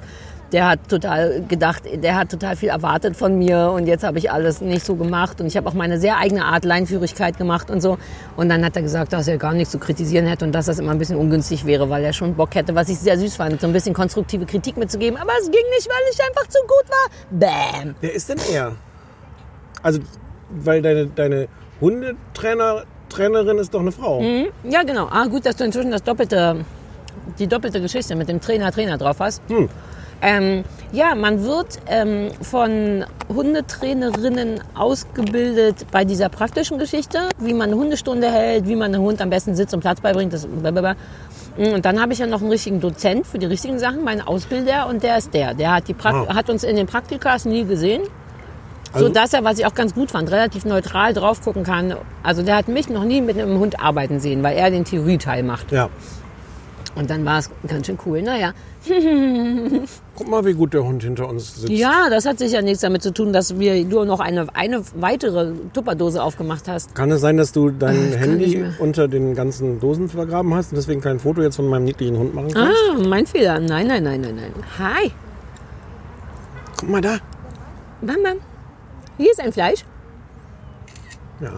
Der 0.52 0.68
hat 0.68 0.88
total 0.90 1.44
gedacht, 1.48 1.84
der 1.94 2.16
hat 2.16 2.30
total 2.30 2.56
viel 2.56 2.70
erwartet 2.70 3.16
von 3.16 3.38
mir 3.38 3.72
und 3.72 3.86
jetzt 3.86 4.04
habe 4.04 4.18
ich 4.18 4.32
alles 4.32 4.62
nicht 4.62 4.84
so 4.84 4.96
gemacht 4.96 5.40
und 5.40 5.48
ich 5.48 5.56
habe 5.56 5.70
auch 5.70 5.76
meine 5.76 6.00
sehr 6.00 6.18
eigene 6.18 6.44
Art 6.46 6.66
Leinführigkeit 6.66 7.38
gemacht 7.38 7.70
und 7.70 7.82
so. 7.82 8.00
Und 8.36 8.50
dann 8.50 8.66
hat 8.66 8.76
er 8.76 8.82
gesagt, 8.82 9.14
dass 9.14 9.28
er 9.28 9.38
gar 9.38 9.54
nichts 9.54 9.72
zu 9.72 9.78
kritisieren 9.78 10.26
hätte 10.26 10.46
und 10.46 10.54
dass 10.54 10.66
das 10.66 10.80
immer 10.80 10.92
ein 10.92 10.98
bisschen 10.98 11.18
ungünstig 11.18 11.66
wäre, 11.68 11.90
weil 11.92 12.04
er 12.04 12.14
schon 12.14 12.34
Bock 12.34 12.56
hätte, 12.56 12.74
was 12.74 12.90
ich 12.90 12.98
sehr 12.98 13.18
süß 13.20 13.36
fand, 13.36 13.62
so 13.62 13.68
ein 13.68 13.74
bisschen 13.74 13.94
konstruktive 13.94 14.48
Kritik 14.48 14.76
mitzugeben. 14.78 15.20
Aber 15.20 15.34
es 15.40 15.52
ging 15.52 15.64
nicht, 15.76 15.88
weil 15.88 16.02
ich 16.12 16.20
einfach 16.20 16.48
zu 16.48 16.60
gut 16.62 16.90
war. 16.90 17.10
Bam. 17.30 17.96
Wer 18.02 18.14
ist 18.16 18.30
denn 18.30 18.40
er? 18.52 18.76
Also, 19.84 20.00
weil 20.50 20.82
deine, 20.82 21.06
deine 21.08 21.48
Hundetrainer, 21.80 22.86
Trainerin 23.08 23.60
ist 23.60 23.74
doch 23.74 23.82
eine 23.82 23.92
Frau. 23.92 24.22
Ja, 24.64 24.82
genau. 24.84 25.08
Ah, 25.12 25.26
gut, 25.28 25.46
dass 25.46 25.56
du 25.56 25.64
inzwischen 25.64 25.92
das 25.92 26.04
doppelte, 26.04 26.66
die 27.38 27.48
doppelte 27.48 27.82
Geschichte 27.82 28.16
mit 28.16 28.30
dem 28.30 28.42
Trainer, 28.42 28.72
Trainer 28.72 28.98
drauf 28.98 29.18
hast. 29.20 29.42
Ähm, 30.22 30.64
ja, 30.92 31.16
man 31.16 31.44
wird 31.44 31.80
ähm, 31.88 32.30
von 32.42 33.06
Hundetrainerinnen 33.34 34.62
ausgebildet 34.76 35.86
bei 35.92 36.04
dieser 36.04 36.30
praktischen 36.30 36.78
Geschichte, 36.78 37.30
wie 37.40 37.54
man 37.54 37.70
eine 37.70 37.76
Hundestunde 37.78 38.30
hält, 38.32 38.68
wie 38.68 38.76
man 38.76 38.94
einem 38.94 39.04
Hund 39.04 39.22
am 39.22 39.30
besten 39.30 39.56
Sitz 39.56 39.74
und 39.74 39.80
Platz 39.80 40.02
beibringt. 40.02 40.34
Das 40.34 40.46
blablabla. 40.46 40.96
Und 41.58 41.86
dann 41.86 42.02
habe 42.02 42.14
ich 42.14 42.20
ja 42.20 42.26
noch 42.28 42.42
einen 42.42 42.50
richtigen 42.52 42.80
Dozent 42.82 43.28
für 43.28 43.38
die 43.40 43.46
richtigen 43.46 43.80
Sachen, 43.80 44.04
meinen 44.04 44.22
Ausbilder, 44.22 44.88
und 44.88 45.04
der 45.04 45.18
ist 45.18 45.34
der. 45.34 45.54
Der 45.54 45.74
hat, 45.76 45.88
die 45.88 45.94
Prakt 45.94 46.30
Ah. 46.30 46.36
hat 46.36 46.50
uns 46.50 46.64
in 46.64 46.76
den 46.76 46.88
Praktikas 46.88 47.46
nie 47.46 47.66
gesehen. 47.66 48.02
Also- 48.94 49.08
so 49.08 49.14
dass 49.14 49.34
er, 49.34 49.44
was 49.44 49.60
ich 49.60 49.66
auch 49.66 49.74
ganz 49.76 49.94
gut 49.94 50.12
fand, 50.12 50.32
relativ 50.32 50.66
neutral 50.66 51.14
drauf 51.14 51.42
gucken 51.42 51.64
kann. 51.64 51.96
Also 52.24 52.44
der 52.44 52.56
hat 52.56 52.68
mich 52.68 52.90
noch 52.90 53.04
nie 53.04 53.22
mit 53.22 53.38
einem 53.38 53.60
Hund 53.60 53.80
arbeiten 53.80 54.20
sehen, 54.20 54.42
weil 54.42 54.58
er 54.58 54.72
den 54.72 54.84
Theorieteil 54.86 55.44
macht. 55.44 55.72
Ja. 55.72 55.90
Und 56.96 57.10
dann 57.10 57.24
war 57.24 57.38
es 57.40 57.52
ganz 57.68 57.86
schön 57.86 58.00
cool. 58.06 58.22
Naja, 58.22 58.54
Guck 60.16 60.30
mal, 60.30 60.46
wie 60.46 60.54
gut 60.54 60.74
der 60.74 60.84
Hund 60.84 61.04
hinter 61.04 61.30
uns 61.30 61.56
sitzt. 61.56 61.70
ja, 61.70 62.10
das 62.10 62.26
hat 62.26 62.40
sicher 62.40 62.62
nichts 62.62 62.82
damit 62.82 63.02
zu 63.02 63.14
tun, 63.14 63.32
dass 63.34 63.60
wir 63.60 63.84
nur 63.86 64.06
noch 64.06 64.20
eine, 64.20 64.48
eine 64.54 64.84
weitere 64.96 65.54
Tupperdose 65.74 66.22
aufgemacht 66.22 66.68
hast. 66.68 66.96
Kann 66.96 67.12
es 67.12 67.22
sein, 67.22 67.38
dass 67.38 67.52
du 67.52 67.70
dein 67.70 68.08
nicht 68.10 68.20
Handy 68.20 68.66
unter 68.80 69.08
den 69.08 69.36
ganzen 69.36 69.80
Dosen 69.80 70.10
vergraben 70.10 70.54
hast 70.54 70.72
und 70.72 70.78
deswegen 70.78 71.02
kein 71.02 71.20
Foto 71.20 71.42
jetzt 71.42 71.56
von 71.56 71.68
meinem 71.68 71.86
niedlichen 71.86 72.18
Hund 72.18 72.34
machen 72.34 72.52
kannst? 72.54 72.78
Ah, 72.92 72.98
mein 73.08 73.26
Fehler. 73.26 73.60
Nein, 73.60 73.88
nein, 73.88 74.04
nein, 74.04 74.22
nein, 74.22 74.36
nein. 74.36 74.54
Hi. 74.80 75.12
Guck 76.80 76.90
mal 76.90 77.02
da. 77.02 77.18
Bam, 78.02 78.24
bam. 78.24 78.38
Hier 79.18 79.32
ist 79.32 79.42
ein 79.42 79.52
Fleisch. 79.52 79.84
Ja. 81.42 81.52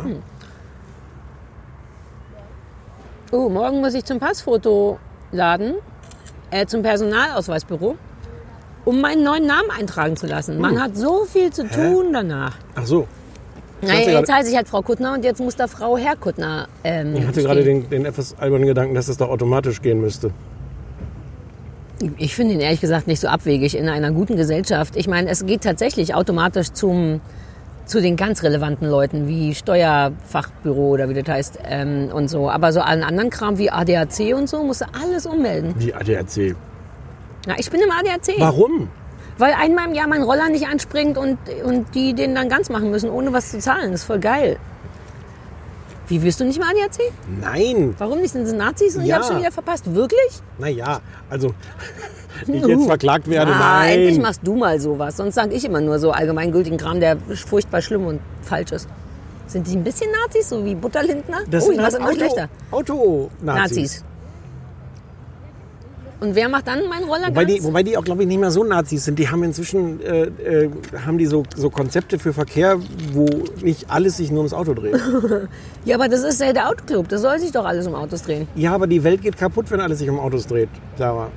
Oh, 3.32 3.48
morgen 3.50 3.80
muss 3.80 3.94
ich 3.94 4.04
zum 4.04 4.20
Passfotoladen, 4.20 5.76
äh, 6.52 6.66
zum 6.66 6.84
Personalausweisbüro, 6.84 7.96
um 8.86 9.02
meinen 9.02 9.24
neuen 9.24 9.46
Namen 9.46 9.72
eintragen 9.72 10.16
zu 10.16 10.28
lassen. 10.28 10.60
Man 10.60 10.82
hat 10.82 10.96
so 10.96 11.26
viel 11.26 11.52
zu 11.52 11.68
tun 11.68 12.14
danach. 12.14 12.56
Ach 12.76 12.86
so. 12.86 13.08
Naja, 13.82 14.20
jetzt 14.20 14.32
heiße 14.32 14.50
ich 14.50 14.56
halt 14.56 14.68
Frau 14.68 14.82
Kuttner 14.82 15.14
und 15.14 15.24
jetzt 15.24 15.40
muss 15.40 15.56
da 15.56 15.68
Frau 15.68 15.98
Herr 15.98 16.16
Kuttner 16.16 16.68
ähm, 16.84 17.16
Ich 17.16 17.26
hatte 17.26 17.42
gerade 17.42 17.64
den, 17.64 17.90
den 17.90 18.06
etwas 18.06 18.38
albernen 18.38 18.68
Gedanken, 18.68 18.94
dass 18.94 19.08
das 19.08 19.18
doch 19.18 19.30
automatisch 19.30 19.82
gehen 19.82 20.02
müsste. 20.02 20.32
Ich 22.18 22.36
finde 22.36 22.56
ihn 22.56 22.60
ehrlich 22.60 22.82
gesagt 22.82 23.08
nicht 23.08 23.20
so 23.20 23.28
abwegig 23.28 23.76
in 23.76 23.90
einer 23.90 24.12
guten 24.12 24.36
Gesellschaft. 24.36 24.96
Ich 24.96 25.08
meine, 25.08 25.30
es 25.30 25.46
geht 25.46 25.62
tatsächlich 25.62 26.14
automatisch 26.14 26.72
zum, 26.72 27.22
zu 27.86 28.02
den 28.02 28.16
ganz 28.16 28.44
relevanten 28.44 28.90
Leuten 28.90 29.28
wie 29.28 29.54
Steuerfachbüro 29.56 30.90
oder 30.90 31.10
wie 31.10 31.14
das 31.14 31.28
heißt 31.34 31.60
ähm, 31.66 32.10
und 32.14 32.28
so. 32.30 32.50
Aber 32.50 32.72
so 32.74 32.82
allen 32.82 33.04
anderen 33.04 33.30
Kram 33.30 33.58
wie 33.58 33.70
ADAC 33.70 34.34
und 34.36 34.48
so 34.48 34.64
musst 34.64 34.82
du 34.82 34.86
alles 34.94 35.26
ummelden. 35.26 35.74
Wie 35.78 35.94
ADAC. 35.94 36.56
Ja, 37.48 37.56
ich 37.58 37.70
bin 37.70 37.82
im 37.82 37.92
ADAC. 37.92 38.36
Warum? 38.38 38.90
Weil 39.38 39.54
einmal 39.54 39.88
im 39.88 39.96
Jahr 39.96 40.08
mein 40.08 40.22
Roller 40.22 40.50
nicht 40.50 40.68
anspringt 40.68 41.18
und, 41.18 41.38
und 41.64 41.96
die 41.96 42.14
den 42.14 42.36
dann 42.36 42.50
ganz 42.50 42.70
machen 42.70 42.92
müssen, 42.92 43.10
ohne 43.10 43.34
was 43.34 43.52
zu 43.52 43.60
zahlen. 43.60 43.92
Das 43.92 44.02
ist 44.02 44.08
voll 44.08 44.20
geil. 44.20 44.58
Wie 46.12 46.22
wirst 46.24 46.42
du 46.42 46.44
nicht 46.44 46.60
mal 46.60 46.68
ADAC? 46.72 47.10
Nein. 47.40 47.96
Warum 47.98 48.20
nicht? 48.20 48.34
Sind 48.34 48.46
sie 48.46 48.54
Nazis 48.54 48.98
und 48.98 49.04
ich 49.04 49.08
Ja. 49.08 49.16
habe 49.16 49.24
schon 49.26 49.38
wieder 49.38 49.50
verpasst? 49.50 49.96
Wirklich? 49.96 50.42
Naja, 50.60 51.00
also, 51.30 51.54
ich 52.48 52.66
jetzt 52.68 52.86
verklagt 52.86 53.30
werde, 53.30 53.54
Ah, 53.56 53.86
endlich 53.86 54.16
nein. 54.16 54.22
machst 54.24 54.42
du 54.44 54.56
mal 54.58 54.78
sowas. 54.82 55.16
Sonst 55.16 55.36
sage 55.36 55.54
ich 55.54 55.64
immer 55.64 55.80
nur 55.80 56.00
so 56.00 56.12
allgemeingültigen 56.12 56.78
Kram, 56.78 57.00
der 57.00 57.16
furchtbar 57.18 57.82
schlimm 57.82 58.06
und 58.08 58.20
falsch 58.42 58.74
ist. 58.74 58.90
Sind 59.48 59.66
die 59.68 59.78
ein 59.78 59.86
bisschen 59.86 60.12
Nazis, 60.12 60.50
so 60.50 60.66
wie 60.66 60.76
Butterlindner? 60.76 61.44
Das 61.50 61.64
oh, 61.64 61.68
sind 61.68 61.76
ich 61.78 61.82
halt 61.82 61.94
immer 61.94 62.08
Auto, 62.08 62.16
schlechter. 62.16 62.50
Auto-Nazis. 62.72 63.42
Nazis. 63.42 64.04
Und 66.22 66.36
wer 66.36 66.48
macht 66.50 66.68
dann 66.68 66.88
meinen 66.88 67.06
Roller 67.06 67.30
Wobei 67.30 67.46
ganz? 67.46 67.56
die, 67.58 67.64
wobei 67.64 67.82
die 67.82 67.98
auch, 67.98 68.04
glaube 68.04 68.22
ich, 68.22 68.28
nicht 68.28 68.40
mehr 68.40 68.52
so 68.52 68.64
Nazis 68.64 69.06
sind. 69.06 69.18
Die 69.18 69.28
haben 69.28 69.42
inzwischen 69.44 70.00
äh, 70.02 70.26
äh, 70.66 70.70
haben 71.04 71.18
die 71.18 71.26
so, 71.26 71.44
so 71.56 71.72
Konzepte 71.72 72.20
für 72.20 72.32
Verkehr, 72.32 72.78
wo 73.12 73.26
nicht 73.64 73.90
alles 73.90 74.18
sich 74.18 74.30
nur 74.30 74.40
ums 74.42 74.54
Auto 74.54 74.74
dreht. 74.74 74.96
Ja, 75.84 75.96
aber 75.96 76.08
das 76.10 76.22
ist 76.24 76.40
ja 76.40 76.54
der 76.54 76.70
Autoclub. 76.70 77.10
Das 77.10 77.24
soll 77.24 77.40
sich 77.40 77.52
doch 77.52 77.66
alles 77.66 77.88
um 77.88 77.96
Autos 77.96 78.22
drehen. 78.22 78.48
ja, 78.56 78.72
aber 78.72 78.86
die 78.86 79.04
Welt 79.04 79.24
geht 79.24 79.36
kaputt, 79.36 79.72
wenn 79.72 79.82
alles 79.82 79.98
sich 79.98 80.08
um 80.12 80.20
Autos 80.20 80.46
dreht, 80.46 80.70
Sarah. 80.96 81.32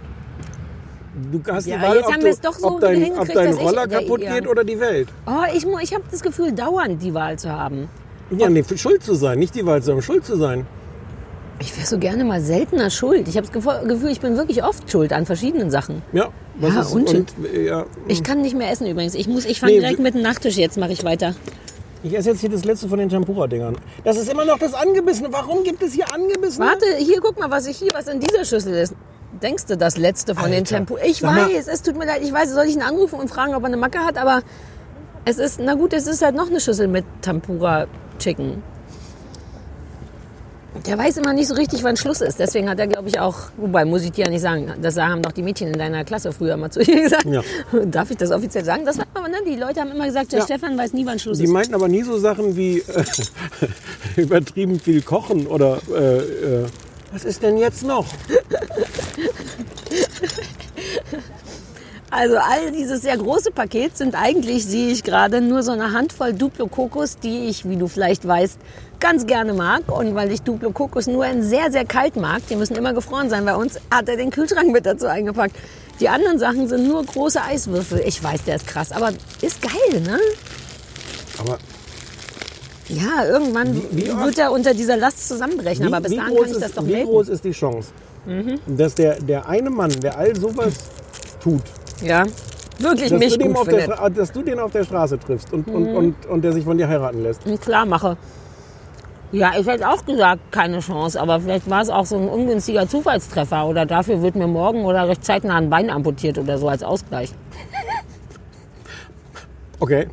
Du 1.33 1.41
hast 1.51 1.67
Ja, 1.67 1.77
die 1.77 1.83
Wahl, 1.83 1.97
jetzt 1.97 2.07
ob, 2.09 2.13
haben 2.13 2.23
wir 2.23 2.31
es 2.31 2.41
doch 2.43 2.53
so 2.53 2.67
ob 2.73 2.81
dein, 2.81 3.13
ob 3.19 3.27
dein 3.33 3.55
ich 3.55 3.59
Roller 3.61 3.87
der- 3.87 4.01
kaputt 4.01 4.21
ja. 4.21 4.35
geht 4.35 4.47
oder 4.47 4.65
die 4.65 4.79
Welt. 4.79 5.09
Oh, 5.27 5.45
ich, 5.57 5.65
ich 5.81 5.95
habe 5.95 6.05
das 6.11 6.21
Gefühl, 6.21 6.53
dauernd 6.53 7.01
die 7.03 7.15
Wahl 7.15 7.39
zu 7.39 7.49
haben. 7.51 7.89
Ja, 8.37 8.51
nee, 8.51 8.63
schuld 8.77 9.03
zu 9.03 9.15
sein, 9.15 9.39
nicht 9.39 9.55
die 9.55 9.65
Wahl 9.65 9.83
zu 9.83 9.93
haben, 9.93 10.03
schuld 10.03 10.27
zu 10.27 10.37
sein. 10.37 10.67
Ich 11.61 11.77
wäre 11.77 11.87
so 11.87 11.99
gerne 11.99 12.25
mal 12.25 12.41
seltener 12.41 12.91
schuld. 12.91 13.29
Ich 13.29 13.37
habe 13.37 13.47
das 13.47 13.53
Gefühl, 13.87 14.11
ich 14.11 14.21
bin 14.21 14.37
wirklich 14.37 14.65
oft 14.65 14.91
schuld 14.91 15.13
an 15.13 15.25
verschiedenen 15.25 15.71
Sachen. 15.71 16.03
Ja, 16.13 16.29
was 16.57 16.75
Ja, 16.75 16.81
ist, 16.83 16.93
und- 16.93 17.09
und 17.15 17.33
äh, 17.55 17.67
ja, 17.67 17.87
Ich 18.09 18.23
kann 18.23 18.43
nicht 18.43 18.57
mehr 18.57 18.71
essen 18.71 18.87
übrigens. 18.87 19.15
Ich 19.15 19.29
muss, 19.29 19.45
ich 19.45 19.61
fange 19.61 19.73
Nee, 19.75 19.81
direkt 19.81 20.01
mit 20.01 20.15
dem 20.15 20.23
Nachtisch. 20.23 20.57
Jetzt 20.57 20.77
mache 20.79 20.93
ich 20.93 21.05
weiter. 21.05 21.35
ich 22.03 22.15
esse 22.17 22.31
jetzt 22.31 22.41
hier 22.41 22.51
das 22.51 22.65
letzte 22.65 22.89
von 22.89 22.99
den 22.99 23.09
Tempura-Dingern. 23.09 23.77
Das 24.03 24.17
ist 24.17 24.31
immer 24.31 24.45
noch 24.45 24.59
das 24.59 24.75
Angebissene. 24.75 25.29
Warum 25.31 25.63
gibt 25.63 25.83
es 25.83 25.93
hier 25.93 26.13
Angebissene? 26.13 26.67
Warte, 26.67 26.87
hier 26.99 27.21
guck 27.21 27.39
mal, 27.39 27.51
was 27.51 27.67
ich 27.67 27.77
hier, 27.79 27.91
was 27.95 28.09
in 28.09 28.21
dieser 28.21 28.45
Schüssel 28.45 28.75
ist. 28.75 28.95
Denkst 29.43 29.67
du 29.67 29.77
das 29.77 29.97
letzte 29.97 30.35
von 30.35 30.47
den 30.51 30.61
Alter, 30.61 30.77
Tempo? 30.77 30.99
Ich 31.05 31.19
sag 31.19 31.35
mal- 31.35 31.49
weiß, 31.55 31.69
es 31.69 31.83
tut 31.83 31.97
mir 31.97 32.07
leid. 32.07 32.21
Ich 32.23 32.33
weiß, 32.33 32.51
soll 32.53 32.65
ich 32.67 32.75
ihn 32.75 32.83
anrufen 32.83 33.19
und 33.19 33.29
fragen, 33.29 33.55
ob 33.55 33.63
er 33.63 33.67
eine 33.67 33.77
Macke 33.77 34.01
hat? 34.01 34.19
Aber 34.19 34.43
es 35.25 35.39
ist, 35.39 35.61
na 35.63 35.75
gut, 35.75 35.93
es 35.93 36.07
ist 36.07 36.21
halt 36.23 36.35
noch 36.35 36.49
eine 36.51 36.61
Schüssel 36.61 36.89
mit 36.89 37.05
Tempura 37.23 37.87
Chicken. 38.19 38.63
Der 40.87 40.99
weiß 40.99 41.17
immer 41.19 41.33
nicht 41.33 41.47
so 41.49 41.55
richtig, 41.55 41.83
wann 41.85 41.97
Schluss 41.97 42.21
ist. 42.21 42.39
Deswegen 42.41 42.69
hat 42.69 42.79
er, 42.81 42.87
glaube 42.89 43.09
ich, 43.09 43.21
auch, 43.21 43.37
wobei 43.57 43.85
muss 43.85 44.03
ich 44.03 44.11
dir 44.13 44.25
ja 44.25 44.31
nicht 44.31 44.41
sagen, 44.43 44.73
das 44.83 44.97
haben 44.99 45.23
doch 45.23 45.33
die 45.33 45.43
Mädchen 45.43 45.69
in 45.69 45.79
deiner 45.79 46.05
Klasse 46.05 46.33
früher 46.33 46.57
mal 46.57 46.71
zu 46.71 46.81
dir 46.83 47.03
gesagt. 47.05 47.25
Ja. 47.27 47.43
Darf 47.87 48.11
ich 48.11 48.17
das 48.17 48.31
offiziell 48.33 48.65
sagen? 48.65 48.85
Das 48.85 48.99
war, 48.99 49.07
aber, 49.15 49.29
ne, 49.29 49.37
die 49.47 49.55
Leute 49.57 49.81
haben 49.81 49.93
immer 49.93 50.07
gesagt, 50.07 50.33
der 50.33 50.41
Ja. 50.41 50.45
Stefan 50.45 50.77
weiß 50.77 50.93
nie, 50.93 51.07
wann 51.07 51.19
Schluss 51.19 51.39
Die 51.39 51.45
ist. 51.45 51.51
meinten 51.51 51.75
aber 51.75 51.87
nie 51.89 52.03
so 52.03 52.19
Sachen 52.19 52.57
wie 52.57 52.79
äh, 52.81 53.05
übertrieben 54.21 54.81
viel 54.81 55.01
kochen 55.03 55.47
oder 55.47 55.79
äh, 55.95 56.17
äh, 56.19 56.67
was 57.13 57.25
ist 57.25 57.43
denn 57.43 57.57
jetzt 57.57 57.85
noch? 57.85 58.07
Also 62.11 62.37
all 62.37 62.71
dieses 62.71 63.03
sehr 63.03 63.17
große 63.17 63.51
Paket 63.51 63.97
sind 63.97 64.15
eigentlich, 64.15 64.65
sehe 64.65 64.93
ich 64.93 65.03
gerade, 65.03 65.41
nur 65.41 65.65
so 65.65 65.73
eine 65.73 65.93
Handvoll 65.93 66.33
Duplo 66.33 66.69
Kokos, 66.69 67.19
die 67.19 67.49
ich, 67.49 67.69
wie 67.69 67.75
du 67.77 67.89
vielleicht 67.89 68.25
weißt, 68.25 68.57
ganz 69.01 69.27
gerne 69.27 69.53
mag. 69.53 69.83
Und 69.91 70.15
weil 70.15 70.31
ich 70.33 70.43
Duplo 70.43 70.71
Kokos 70.71 71.07
nur 71.07 71.27
in 71.27 71.43
sehr, 71.43 71.71
sehr 71.71 71.85
kalt 71.85 72.17
mag, 72.17 72.41
die 72.49 72.57
müssen 72.57 72.77
immer 72.77 72.93
gefroren 72.95 73.29
sein 73.31 73.45
bei 73.45 73.55
uns, 73.55 73.79
hat 73.91 74.09
er 74.09 74.17
den 74.17 74.31
Kühlschrank 74.31 74.71
mit 74.73 74.87
dazu 74.87 75.07
eingepackt. 75.07 75.57
Die 76.01 76.09
anderen 76.09 76.39
Sachen 76.39 76.67
sind 76.69 76.89
nur 76.89 77.05
große 77.05 77.41
Eiswürfel. 77.43 78.03
Ich 78.07 78.23
weiß, 78.23 78.45
der 78.45 78.57
ist 78.57 78.67
krass, 78.67 78.91
aber 78.93 79.11
ist 79.43 79.63
geil, 79.63 80.01
ne? 80.01 80.19
Aber 81.39 81.59
Ja, 82.89 83.25
irgendwann 83.27 83.75
Wie- 83.75 83.87
wie 83.93 84.07
wird 84.09 84.39
er 84.39 84.53
unter 84.53 84.75
dieser 84.75 84.97
Last 84.97 85.27
zusammenbrechen. 85.29 85.87
aber 85.87 86.01
bis 86.03 86.13
wie, 86.13 86.17
dahin 86.17 86.37
kann 86.37 86.45
ich 86.47 86.53
das 86.55 86.63
ist, 86.69 86.77
doch 86.77 86.87
wie 86.87 86.93
melden. 86.93 87.09
groß 87.11 87.29
ist 87.31 87.45
die 87.45 87.53
Chance, 87.53 87.89
dass 88.67 88.95
der, 88.95 89.15
der 89.21 89.49
eine 89.49 89.71
Mann, 89.71 89.91
der 90.01 90.19
all 90.19 90.37
sowas 90.37 90.75
tut, 91.43 91.63
Ja, 92.03 92.25
wirklich 92.79 93.09
dass 93.11 93.19
mich 93.19 93.39
du, 93.39 93.47
gut 93.47 93.57
auf 93.57 93.69
der, 93.69 93.81
findet. 93.81 93.99
Stra- 93.99 94.09
dass 94.11 94.33
du 94.33 94.43
den 94.43 94.59
auf 94.59 94.73
der 94.73 94.85
Straße 94.85 95.19
triffst 95.19 95.51
und, 95.53 95.67
und, 95.69 95.91
Mhm. 95.91 95.97
und, 95.97 96.27
und 96.27 96.43
der 96.43 96.53
sich 96.53 96.65
von 96.65 96.77
dir 96.77 96.87
heiraten 96.89 97.23
lässt? 97.23 97.47
und 97.47 97.61
klar 97.61 97.87
mache. 97.87 98.17
Ja, 99.33 99.53
ich 99.59 99.67
hätte 99.67 99.89
auch 99.89 100.05
gesagt, 100.05 100.53
keine 100.53 100.79
Chance, 100.79 101.21
aber 101.21 101.41
vielleicht 101.41 101.69
war 101.69 101.83
es 101.83 101.91
auch 101.91 102.07
so 102.07 102.17
ein 102.17 102.29
ungünstiger 102.29 102.89
Zufallstreffer 102.89 103.67
oder 103.67 103.85
dafür 103.85 104.23
wird 104.23 104.37
mir 104.37 104.47
morgen 104.47 104.85
oder 104.85 105.09
recht 105.09 105.25
zeitnah 105.25 105.57
ein 105.57 105.71
Bein 105.71 105.91
amputiert 105.91 106.39
oder 106.39 106.57
so 106.59 106.69
als 106.69 106.83
Ausgleich. 106.83 107.33
Okay. 109.81 110.09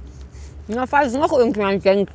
Na, 0.67 0.87
falls 0.87 1.13
noch 1.13 1.31
irgendjemand 1.31 1.85
denkt, 1.85 2.11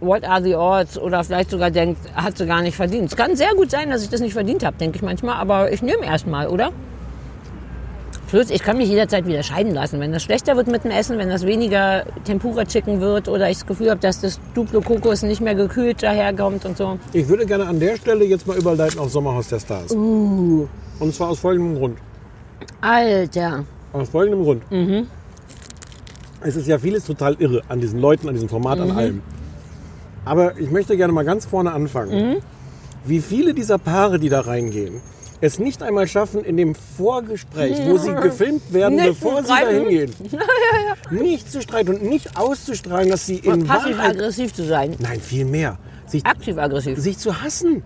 what 0.00 0.24
are 0.24 0.42
the 0.42 0.54
odds 0.54 0.98
oder 0.98 1.24
vielleicht 1.24 1.50
sogar 1.50 1.70
denkt, 1.70 1.98
hat 2.14 2.36
sie 2.36 2.46
gar 2.46 2.60
nicht 2.60 2.76
verdient. 2.76 3.10
Es 3.10 3.16
kann 3.16 3.34
sehr 3.34 3.54
gut 3.54 3.70
sein, 3.70 3.88
dass 3.88 4.02
ich 4.02 4.10
das 4.10 4.20
nicht 4.20 4.34
verdient 4.34 4.64
habe, 4.64 4.76
denke 4.76 4.96
ich 4.96 5.02
manchmal, 5.02 5.36
aber 5.36 5.72
ich 5.72 5.82
nehme 5.82 6.04
erst 6.04 6.26
mal, 6.26 6.48
oder? 6.48 6.72
Plus, 8.32 8.48
ich 8.48 8.62
kann 8.62 8.78
mich 8.78 8.88
jederzeit 8.88 9.26
wieder 9.26 9.42
scheiden 9.42 9.74
lassen. 9.74 10.00
Wenn 10.00 10.10
das 10.10 10.22
schlechter 10.22 10.56
wird 10.56 10.66
mit 10.66 10.84
dem 10.84 10.90
Essen, 10.90 11.18
wenn 11.18 11.28
das 11.28 11.44
weniger 11.44 12.06
Tempura-Chicken 12.24 12.98
wird 12.98 13.28
oder 13.28 13.50
ich 13.50 13.58
das 13.58 13.66
Gefühl 13.66 13.90
habe, 13.90 14.00
dass 14.00 14.22
das 14.22 14.40
Duplo 14.54 14.80
Kokos 14.80 15.20
nicht 15.20 15.42
mehr 15.42 15.54
gekühlt 15.54 16.02
daherkommt 16.02 16.64
und 16.64 16.78
so. 16.78 16.98
Ich 17.12 17.28
würde 17.28 17.44
gerne 17.44 17.66
an 17.66 17.78
der 17.78 17.94
Stelle 17.96 18.24
jetzt 18.24 18.46
mal 18.46 18.56
überleiten 18.56 18.98
auf 19.00 19.10
Sommerhaus 19.10 19.48
der 19.48 19.60
Stars. 19.60 19.92
Uh. 19.92 20.66
Und 20.98 21.14
zwar 21.14 21.28
aus 21.28 21.40
folgendem 21.40 21.74
Grund. 21.76 21.98
Alter. 22.80 23.66
Aus 23.92 24.08
folgendem 24.08 24.44
Grund. 24.44 24.72
Mhm. 24.72 25.08
Es 26.40 26.56
ist 26.56 26.66
ja 26.66 26.78
vieles 26.78 27.04
total 27.04 27.34
irre 27.38 27.60
an 27.68 27.82
diesen 27.82 28.00
Leuten, 28.00 28.28
an 28.28 28.34
diesem 28.34 28.48
Format, 28.48 28.78
Mhm. 28.78 28.84
an 28.84 28.96
allem. 28.96 29.22
Aber 30.24 30.58
ich 30.58 30.70
möchte 30.70 30.96
gerne 30.96 31.12
mal 31.12 31.26
ganz 31.26 31.44
vorne 31.44 31.70
anfangen. 31.72 32.30
Mhm. 32.30 32.36
Wie 33.04 33.20
viele 33.20 33.52
dieser 33.52 33.76
Paare, 33.76 34.18
die 34.18 34.30
da 34.30 34.40
reingehen, 34.40 35.02
es 35.42 35.58
nicht 35.58 35.82
einmal 35.82 36.06
schaffen, 36.06 36.42
in 36.44 36.56
dem 36.56 36.74
Vorgespräch, 36.74 37.76
wo 37.86 37.98
sie 37.98 38.14
gefilmt 38.14 38.72
werden, 38.72 38.94
Nicht 38.96 39.20
bevor 39.20 39.42
sie 39.42 39.48
da 39.48 39.68
hingehen, 39.68 40.14
nicht 41.10 41.50
zu 41.50 41.60
streiten 41.60 41.94
und 41.94 42.04
nicht 42.04 42.38
auszustrahlen, 42.38 43.10
dass 43.10 43.26
sie 43.26 43.36
in 43.38 43.68
Wahrheit... 43.68 43.82
Passiv-aggressiv 43.96 44.54
zu 44.54 44.64
sein. 44.64 44.94
Nein, 45.00 45.20
viel 45.20 45.44
mehr. 45.44 45.78
Sich, 46.06 46.24
Aktiv-aggressiv. 46.24 46.98
sich 46.98 47.18
zu 47.18 47.42
hassen. 47.42 47.82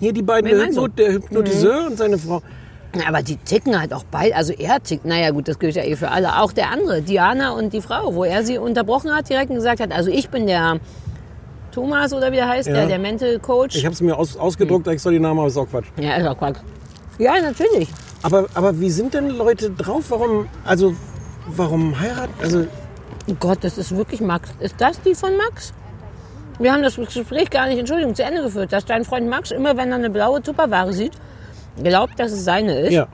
Hier 0.00 0.12
die 0.12 0.22
beiden, 0.22 0.48
der, 0.50 0.58
meinst 0.58 0.78
du? 0.78 0.82
Hypno, 0.84 0.96
der 0.96 1.12
Hypnotiseur 1.12 1.86
und 1.86 1.98
seine 1.98 2.16
Frau. 2.18 2.40
Aber 3.06 3.22
die 3.22 3.36
ticken 3.36 3.78
halt 3.78 3.92
auch 3.92 4.04
beide. 4.10 4.34
Also 4.34 4.54
er 4.54 4.82
tickt, 4.82 5.04
naja 5.04 5.30
gut, 5.30 5.48
das 5.48 5.58
gilt 5.58 5.74
ja 5.76 5.82
eh 5.82 5.96
für 5.96 6.10
alle. 6.10 6.40
Auch 6.40 6.52
der 6.52 6.70
andere, 6.70 7.02
Diana 7.02 7.50
und 7.50 7.74
die 7.74 7.82
Frau, 7.82 8.14
wo 8.14 8.24
er 8.24 8.42
sie 8.42 8.56
unterbrochen 8.56 9.14
hat, 9.14 9.28
direkt 9.28 9.50
und 9.50 9.56
gesagt 9.56 9.80
hat, 9.80 9.92
also 9.92 10.10
ich 10.10 10.30
bin 10.30 10.46
der 10.46 10.78
Thomas 11.72 12.14
oder 12.14 12.32
wie 12.32 12.38
er 12.38 12.48
heißt, 12.48 12.68
Ja. 12.68 12.74
der, 12.74 12.86
der 12.86 12.98
Mental 12.98 13.38
Coach. 13.38 13.76
Ich 13.76 13.84
habe 13.84 13.92
es 13.92 14.00
mir 14.00 14.16
aus, 14.16 14.36
ausgedruckt, 14.38 14.86
extra 14.86 15.10
die 15.10 15.18
Namen, 15.18 15.40
aber 15.40 15.48
ist 15.48 15.58
auch 15.58 15.68
Quatsch. 15.68 15.86
ja, 15.98 16.14
ist 16.16 16.26
auch 16.26 16.38
Quatsch. 16.38 16.56
Ja, 17.18 17.40
natürlich. 17.40 17.88
Aber, 18.22 18.46
aber 18.54 18.78
wie 18.80 18.90
sind 18.90 19.14
denn 19.14 19.30
Leute 19.30 19.70
drauf? 19.70 20.04
Warum, 20.08 20.48
also, 20.64 20.94
warum 21.46 21.98
heiraten? 21.98 22.34
Also, 22.42 22.66
Oh 23.28 23.34
Gott, 23.40 23.58
das 23.62 23.76
ist 23.76 23.96
wirklich 23.96 24.20
Max. 24.20 24.50
Ist 24.60 24.76
das 24.78 25.00
die 25.02 25.14
von 25.14 25.36
Max? 25.36 25.72
Wir 26.60 26.72
haben 26.72 26.82
das 26.82 26.94
Gespräch 26.96 27.50
gar 27.50 27.66
nicht, 27.66 27.78
Entschuldigung, 27.78 28.14
zu 28.14 28.22
Ende 28.22 28.42
geführt, 28.42 28.72
dass 28.72 28.84
dein 28.84 29.04
Freund 29.04 29.28
Max 29.28 29.50
immer, 29.50 29.76
wenn 29.76 29.90
er 29.90 29.96
eine 29.96 30.10
blaue 30.10 30.40
Tupperware 30.40 30.92
sieht, 30.92 31.12
glaubt, 31.82 32.18
dass 32.20 32.30
es 32.32 32.44
seine 32.44 32.80
ist. 32.80 32.92
ja. 32.92 33.06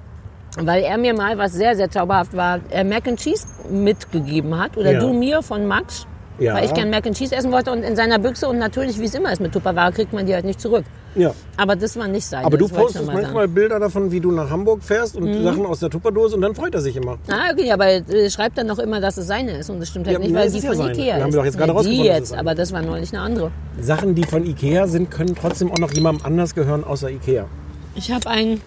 Weil 0.59 0.83
er 0.83 0.99
mir 0.99 1.15
mal, 1.15 1.39
was 1.39 1.53
sehr, 1.55 1.75
sehr 1.75 1.91
zauberhaft 1.91 2.37
war, 2.37 2.61
äh, 2.71 2.85
Mac 2.85 3.09
and 3.09 3.19
Cheese 3.19 3.47
mitgegeben 3.71 4.59
hat. 4.59 4.77
Oder 4.77 4.93
Ja. 4.93 5.01
du 5.01 5.15
mir 5.15 5.41
von 5.41 5.67
Max. 5.67 6.07
Ja. 6.39 6.53
Weil 6.55 6.67
ich 6.67 6.75
gern 6.75 6.91
Mac 6.91 7.07
and 7.07 7.17
Cheese 7.17 7.35
essen 7.35 7.51
wollte 7.53 7.73
und 7.73 7.83
in 7.83 7.97
seiner 7.97 8.19
Büchse. 8.19 8.47
Und 8.49 8.59
natürlich, 8.59 8.99
wie 9.01 9.07
es 9.07 9.15
immer 9.15 9.33
ist 9.33 9.41
mit 9.41 9.53
Tupperware, 9.53 9.93
kriegt 9.93 10.13
man 10.13 10.27
die 10.27 10.35
halt 10.35 10.45
nicht 10.45 10.61
zurück. 10.61 10.85
Ja. 11.15 11.35
Aber 11.57 11.77
das 11.77 11.97
war 11.97 12.09
nicht 12.09 12.27
sein. 12.27 12.45
Aber 12.45 12.57
du 12.57 12.69
postest 12.69 13.07
manchmal 13.07 13.49
Bilder 13.49 13.79
davon, 13.79 14.11
wie 14.11 14.21
du 14.21 14.31
nach 14.31 14.51
Hamburg 14.51 14.83
fährst 14.83 15.17
und 15.17 15.43
Sachen 15.43 15.67
aus 15.67 15.81
der 15.81 15.91
Tupperdose 15.91 16.37
und 16.37 16.43
dann 16.43 16.55
freut 16.55 16.75
er 16.75 16.81
sich 16.81 16.97
immer. 16.97 17.19
Sagen. 17.27 17.41
Ah, 17.41 17.53
okay, 17.53 17.71
aber 17.71 17.87
äh, 17.89 18.31
schreibt 18.31 18.59
dann 18.59 18.67
noch 18.67 18.79
immer, 18.79 19.01
dass 19.01 19.17
es 19.17 19.27
seine 19.27 19.59
ist. 19.59 19.71
Und 19.71 19.81
das 19.81 19.89
stimmt 19.89 20.07
halt 20.07 20.19
Ja, 20.19 20.25
nicht, 20.25 20.35
weil 20.35 20.51
die 20.51 20.59
ja 20.59 20.69
von 20.69 20.77
seine. 20.77 20.93
Ikea 20.93 21.05
Wir 21.05 21.17
ist. 21.17 21.23
haben 21.23 21.33
doch 21.33 21.45
jetzt 21.45 21.59
gerade 21.59 21.73
Ja, 21.73 21.83
die 21.83 22.03
jetzt, 22.05 22.35
aber 22.35 22.55
das 22.55 22.73
war 22.73 22.83
neulich 22.83 23.13
eine 23.13 23.23
andere. 23.23 23.51
Sachen, 23.81 24.15
die 24.15 24.25
von 24.25 24.47
Ikea 24.47 24.87
sind, 24.87 25.11
können 25.11 25.35
trotzdem 25.35 25.71
auch 25.71 25.79
noch 25.79 25.93
jemandem 25.93 26.25
anders 26.27 26.55
gehören, 26.55 26.85
außer 26.85 27.11
Ikea. 27.11 27.47
Ich 27.95 28.11
habe 28.11 28.29
ein... 28.29 28.61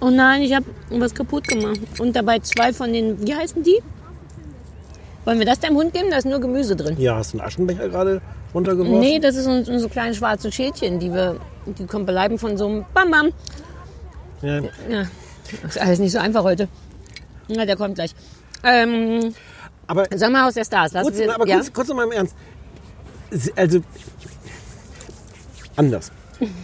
Oh 0.00 0.10
nein, 0.10 0.42
ich 0.42 0.54
habe 0.54 0.66
was 0.90 1.14
kaputt 1.14 1.46
gemacht. 1.46 1.78
Und 1.98 2.16
dabei 2.16 2.38
zwei 2.40 2.72
von 2.72 2.92
den... 2.92 3.24
Wie 3.26 3.34
heißen 3.34 3.62
die? 3.62 3.80
Wollen 5.24 5.38
wir 5.38 5.46
das 5.46 5.60
deinem 5.60 5.76
Hund 5.76 5.92
geben? 5.94 6.08
Da 6.10 6.16
ist 6.16 6.26
nur 6.26 6.40
Gemüse 6.40 6.74
drin. 6.74 6.96
Ja, 6.98 7.16
hast 7.16 7.32
du 7.32 7.38
einen 7.38 7.46
Aschenbecher 7.46 7.88
gerade 7.88 8.20
runtergeworfen? 8.54 9.00
Nee, 9.00 9.18
das 9.18 9.36
ist 9.36 9.44
so, 9.44 9.78
so 9.78 9.88
kleine 9.88 10.14
schwarze 10.14 10.50
Schälchen, 10.52 10.98
die 10.98 11.12
wir, 11.12 11.40
die 11.66 11.86
kommen 11.86 12.06
bleiben 12.06 12.38
von 12.38 12.56
so 12.56 12.66
einem 12.66 12.84
Bam 12.94 13.10
Bam. 13.10 13.32
Ja. 14.42 14.60
Ja, 14.88 15.06
ist 15.66 15.80
alles 15.80 15.98
nicht 15.98 16.12
so 16.12 16.18
einfach 16.18 16.42
heute. 16.42 16.68
Na, 17.48 17.64
der 17.64 17.76
kommt 17.76 17.94
gleich. 17.96 18.14
Ähm, 18.64 19.34
Aber 19.86 20.06
Sommerhaus 20.14 20.54
der 20.54 20.64
Stars. 20.64 20.92
Lassen 20.92 21.06
kurz, 21.06 21.18
wir, 21.18 21.34
aber 21.34 21.46
ja? 21.46 21.56
kurz, 21.56 21.72
kurz 21.72 21.88
noch 21.88 21.96
mal 21.96 22.04
im 22.04 22.12
Ernst. 22.12 22.36
Also, 23.56 23.80
anders. 25.76 26.12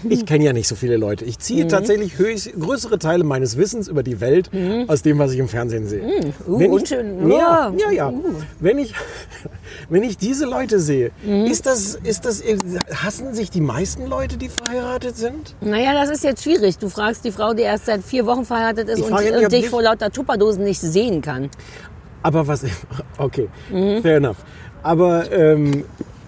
Ich 0.08 0.26
kenne 0.26 0.44
ja 0.44 0.52
nicht 0.52 0.68
so 0.68 0.74
viele 0.74 0.96
Leute. 0.96 1.24
Ich 1.24 1.38
ziehe 1.38 1.64
Mhm. 1.64 1.68
tatsächlich 1.68 2.18
höchst, 2.18 2.52
größere 2.58 2.98
Teile 2.98 3.24
meines 3.24 3.56
Wissens 3.56 3.88
über 3.88 4.02
die 4.02 4.20
Welt 4.20 4.50
aus 4.86 5.02
dem, 5.02 5.18
was 5.18 5.32
ich 5.32 5.38
im 5.38 5.48
Fernsehen 5.48 5.86
sehe. 5.86 6.02
Uh, 6.46 6.58
Wenn 6.58 6.72
ich, 6.72 6.90
ja, 6.90 7.72
Ja. 7.76 7.90
ja. 7.92 8.08
Uh. 8.10 8.22
Wenn 8.60 8.78
ich, 8.78 8.94
wenn 9.88 10.02
ich 10.02 10.16
diese 10.18 10.44
Leute 10.46 10.80
sehe, 10.80 11.10
Mhm. 11.24 11.46
ist 11.46 11.66
das, 11.66 11.94
ist 12.02 12.24
das, 12.24 12.42
hassen 12.94 13.34
sich 13.34 13.50
die 13.50 13.60
meisten 13.60 14.06
Leute, 14.06 14.36
die 14.36 14.48
verheiratet 14.48 15.16
sind? 15.16 15.54
Naja, 15.60 15.92
das 15.94 16.10
ist 16.10 16.24
jetzt 16.24 16.42
schwierig. 16.42 16.78
Du 16.78 16.88
fragst 16.88 17.24
die 17.24 17.32
Frau, 17.32 17.54
die 17.54 17.62
erst 17.62 17.86
seit 17.86 18.02
vier 18.02 18.26
Wochen 18.26 18.44
verheiratet 18.44 18.88
ist 18.88 18.98
Ich 18.98 19.04
und, 19.04 19.12
und 19.12 19.52
dich 19.52 19.68
vor 19.68 19.82
lauter 19.82 20.10
Tupperdosen 20.10 20.64
nicht 20.64 20.80
sehen 20.80 21.22
kann. 21.22 21.50
Aber 22.22 22.46
was, 22.46 22.64
okay, 23.18 23.48
Mhm. 23.70 24.02
fair 24.02 24.16
enough. 24.16 24.36
Aber 24.82 25.30
ähm, 25.32 25.84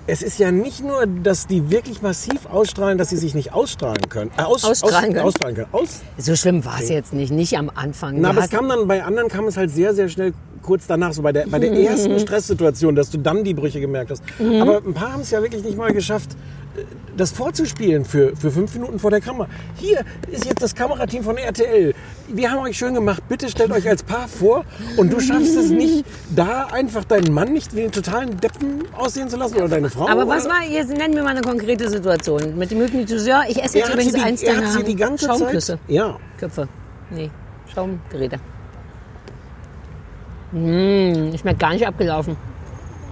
es 0.06 0.22
ist 0.22 0.38
ja 0.38 0.50
nicht 0.50 0.82
nur, 0.82 1.06
dass 1.06 1.46
die 1.46 1.70
wirklich 1.70 2.02
massiv 2.02 2.46
ausstrahlen, 2.46 2.98
dass 2.98 3.10
sie 3.10 3.16
sich 3.16 3.34
nicht 3.34 3.52
ausstrahlen 3.52 4.08
können. 4.08 4.30
Äh, 4.36 4.42
aus, 4.42 4.64
Ausstrahlen 4.64 4.94
aus, 4.94 5.02
können. 5.14 5.18
Ausstrahlen 5.20 5.56
können. 5.56 5.68
Aus, 5.72 6.00
So 6.18 6.36
schlimm 6.36 6.64
war 6.64 6.80
es 6.80 6.88
jetzt 6.88 7.12
nicht, 7.12 7.32
nicht 7.32 7.56
am 7.56 7.70
Anfang. 7.74 8.20
na, 8.20 8.30
Du 8.32 8.36
aber 8.36 8.44
es 8.44 8.50
kam 8.50 8.68
dann, 8.68 8.86
bei 8.88 9.04
anderen 9.04 9.28
kam 9.28 9.46
es 9.46 9.56
halt 9.56 9.70
sehr, 9.70 9.94
sehr 9.94 10.08
schnell 10.08 10.32
kurz 10.62 10.86
danach, 10.86 11.12
so 11.12 11.22
bei 11.22 11.32
der, 11.32 11.46
bei 11.46 11.58
der 11.58 11.72
ersten 11.90 12.18
Stresssituation, 12.18 12.94
dass 12.94 13.10
du 13.10 13.18
dann 13.18 13.44
die 13.44 13.54
Brüche 13.54 13.80
gemerkt 13.80 14.10
hast. 14.10 14.22
Mhm. 14.38 14.62
Aber 14.62 14.78
ein 14.78 14.94
paar 14.94 15.12
haben 15.12 15.22
es 15.22 15.30
ja 15.30 15.42
wirklich 15.42 15.62
nicht 15.64 15.76
mal 15.78 15.92
geschafft, 15.92 16.30
äh, 16.76 16.82
das 17.16 17.30
vorzuspielen 17.32 18.04
für, 18.04 18.34
für 18.36 18.50
fünf 18.50 18.74
Minuten 18.74 18.98
vor 18.98 19.10
der 19.10 19.20
Kamera. 19.20 19.48
Hier 19.76 20.04
ist 20.30 20.44
jetzt 20.44 20.62
das 20.62 20.74
Kamerateam 20.74 21.22
von 21.22 21.36
RTL. 21.36 21.94
Wir 22.32 22.50
haben 22.50 22.60
euch 22.60 22.76
schön 22.76 22.94
gemacht, 22.94 23.22
bitte 23.28 23.48
stellt 23.48 23.72
euch 23.72 23.88
als 23.88 24.02
Paar 24.02 24.28
vor 24.28 24.64
und 24.96 25.12
du 25.12 25.20
schaffst 25.20 25.56
es 25.56 25.70
nicht, 25.70 26.04
da 26.34 26.66
einfach 26.66 27.04
deinen 27.04 27.32
Mann 27.32 27.52
nicht 27.52 27.74
wie 27.74 27.82
einen 27.82 27.92
totalen 27.92 28.36
Deppen 28.38 28.84
aussehen 28.96 29.28
zu 29.28 29.36
lassen 29.36 29.56
oder 29.56 29.68
deine 29.68 29.90
Frau. 29.90 30.08
Aber 30.08 30.26
was 30.28 30.46
war, 30.46 30.62
jetzt 30.64 30.90
nennen 30.90 31.14
wir 31.14 31.22
mal 31.22 31.30
eine 31.30 31.42
konkrete 31.42 31.88
Situation. 31.88 32.56
Mit 32.56 32.70
dem 32.70 32.80
Hypnotiseur, 32.80 33.42
ich 33.48 33.62
esse 33.62 33.78
Er 33.78 33.80
jetzt 33.80 33.88
hat 33.88 33.94
übrigens 33.94 34.14
die, 34.14 34.20
eins 34.20 34.42
er 34.42 34.56
hat 34.56 34.62
deiner 34.64 34.72
sie 34.72 34.84
die 34.84 34.96
ganze 34.96 35.26
Schaumküsse. 35.26 35.72
Zeit. 35.72 35.80
Ja, 35.88 36.16
Köpfe. 36.38 36.68
Nee, 37.10 37.30
Schaumgeräte. 37.74 38.38
Mmh, 40.52 41.38
schmeckt 41.38 41.60
gar 41.60 41.72
nicht 41.72 41.86
abgelaufen. 41.86 42.36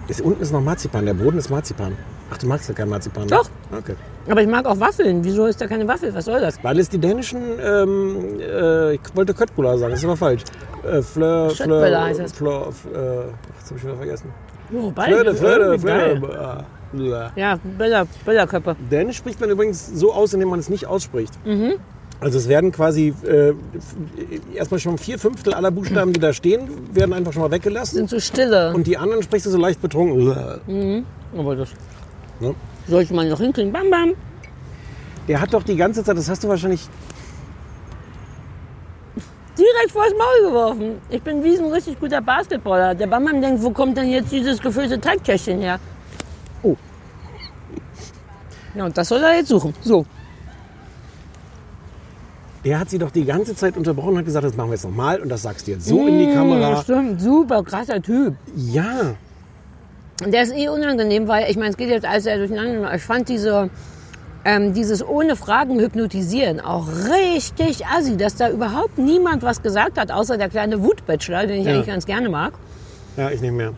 ist, 0.08 0.20
unten 0.20 0.42
ist 0.42 0.52
noch 0.52 0.60
Marzipan, 0.60 1.06
der 1.06 1.14
Boden 1.14 1.38
ist 1.38 1.50
Marzipan. 1.50 1.96
Ach, 2.30 2.38
du 2.38 2.46
magst 2.46 2.68
ja 2.68 2.74
kein 2.74 2.88
Marzipan. 2.88 3.28
Doch. 3.28 3.48
Okay. 3.76 3.94
Aber 4.28 4.42
ich 4.42 4.48
mag 4.48 4.66
auch 4.66 4.78
Waffeln. 4.78 5.24
Wieso 5.24 5.46
ist 5.46 5.60
da 5.60 5.66
keine 5.66 5.86
Waffel? 5.88 6.14
Was 6.14 6.26
soll 6.26 6.40
das? 6.40 6.62
Weil 6.62 6.78
es 6.78 6.88
die 6.88 6.98
dänischen, 6.98 7.40
ähm, 7.62 8.40
äh, 8.40 8.94
ich 8.94 9.00
wollte 9.14 9.34
Köttbullar 9.34 9.78
sagen, 9.78 9.90
das 9.92 10.00
ist 10.00 10.04
aber 10.04 10.16
falsch. 10.16 10.42
Äh, 10.84 11.02
Fleur, 11.02 11.50
Fleur, 11.50 12.04
heißt 12.04 12.20
es. 12.20 12.32
Fleur, 12.32 12.68
äh, 12.92 12.96
ach, 12.96 13.58
jetzt 13.58 13.70
hab 13.70 13.76
ich 13.76 13.84
wieder 13.84 13.96
vergessen. 13.96 14.32
Oh, 14.72 14.92
Flöde, 14.94 15.34
Flöde, 15.34 15.78
geil. 15.78 16.18
Flöde. 16.18 16.64
Blah. 16.92 17.32
Ja, 17.36 17.58
Böller, 17.76 18.06
Böllerköpfe. 18.24 18.76
Dänisch 18.90 19.18
spricht 19.18 19.40
man 19.40 19.50
übrigens 19.50 19.86
so 19.86 20.12
aus, 20.12 20.32
indem 20.32 20.48
man 20.48 20.58
es 20.58 20.68
nicht 20.70 20.86
ausspricht. 20.86 21.32
Mhm. 21.44 21.74
Also 22.20 22.38
es 22.38 22.48
werden 22.48 22.72
quasi 22.72 23.14
äh, 23.24 23.52
erstmal 24.54 24.80
schon 24.80 24.98
vier 24.98 25.18
Fünftel 25.18 25.54
aller 25.54 25.70
Buchstaben, 25.70 26.12
die 26.12 26.18
da 26.20 26.32
stehen, 26.32 26.68
werden 26.92 27.12
einfach 27.12 27.32
schon 27.32 27.42
mal 27.42 27.50
weggelassen. 27.50 27.96
Sind 27.96 28.10
so 28.10 28.18
stille. 28.18 28.72
Und 28.74 28.86
die 28.86 28.96
anderen 28.96 29.22
sprichst 29.22 29.46
du 29.46 29.50
so 29.50 29.58
leicht 29.58 29.80
betrunken. 29.80 31.04
Aber 31.36 31.56
das 31.56 31.68
Ne? 32.40 32.54
Sollte 32.88 33.14
man 33.14 33.28
noch 33.28 33.40
hinkriegen. 33.40 33.72
Bam, 33.72 33.90
bam. 33.90 34.14
Der 35.28 35.40
hat 35.40 35.52
doch 35.52 35.62
die 35.62 35.76
ganze 35.76 36.02
Zeit, 36.02 36.16
das 36.16 36.28
hast 36.28 36.42
du 36.42 36.48
wahrscheinlich, 36.48 36.88
Direkt 39.58 39.90
vors 39.90 40.12
Maul 40.16 40.48
geworfen. 40.48 41.00
Ich 41.10 41.20
bin 41.20 41.42
wie 41.42 41.58
ein 41.58 41.66
richtig 41.72 41.98
guter 41.98 42.20
Basketballer. 42.20 42.94
Der 42.94 43.08
Bammann 43.08 43.42
denkt, 43.42 43.60
wo 43.60 43.70
kommt 43.70 43.96
denn 43.96 44.08
jetzt 44.08 44.30
dieses 44.30 44.60
gefüllte 44.60 45.00
Teigköchchen 45.00 45.60
her? 45.60 45.80
Oh. 46.62 46.76
Ja, 48.76 48.84
und 48.84 48.96
das 48.96 49.08
soll 49.08 49.20
er 49.20 49.34
jetzt 49.34 49.48
suchen. 49.48 49.74
So. 49.82 50.06
der 52.64 52.78
hat 52.78 52.90
sie 52.90 52.98
doch 52.98 53.10
die 53.10 53.24
ganze 53.24 53.56
Zeit 53.56 53.76
unterbrochen 53.76 54.10
und 54.10 54.18
hat 54.18 54.24
gesagt, 54.26 54.44
das 54.44 54.54
machen 54.54 54.68
wir 54.68 54.74
jetzt 54.74 54.84
nochmal 54.84 55.20
und 55.20 55.28
das 55.28 55.42
sagst 55.42 55.66
du 55.66 55.72
jetzt 55.72 55.86
so 55.86 56.06
in 56.06 56.18
die 56.18 56.32
Kamera. 56.32 56.82
Stimmt, 56.82 57.20
super 57.20 57.64
krasser 57.64 58.00
Typ. 58.00 58.34
Ja, 58.54 59.14
Der 60.26 60.42
ist 60.42 60.52
eh 60.54 60.68
unangenehm, 60.68 61.28
weil 61.28 61.48
ich 61.50 61.56
meine, 61.56 61.70
es 61.70 61.76
geht 61.76 61.90
jetzt 61.90 62.06
alles 62.06 62.24
sehr 62.24 62.38
durcheinander. 62.38 62.92
Ich 62.94 63.02
fand 63.02 63.28
diese, 63.28 63.70
ähm, 64.44 64.74
dieses 64.74 65.06
ohne 65.06 65.36
Fragen 65.36 65.78
hypnotisieren 65.78 66.60
auch 66.60 66.88
richtig 66.88 67.86
assi, 67.86 68.16
dass 68.16 68.34
da 68.34 68.50
überhaupt 68.50 68.98
niemand 68.98 69.42
was 69.42 69.62
gesagt 69.62 69.96
hat, 69.98 70.10
außer 70.10 70.36
der 70.36 70.48
kleine 70.48 70.82
Wutbachelor, 70.82 71.46
den 71.46 71.60
ich 71.60 71.66
Ja. 71.66 71.74
eigentlich 71.74 71.86
ganz 71.86 72.04
gerne 72.06 72.28
mag. 72.28 72.52
ja, 73.16 73.30
ich 73.30 73.40
nicht 73.40 73.52
mehr. 73.52 73.72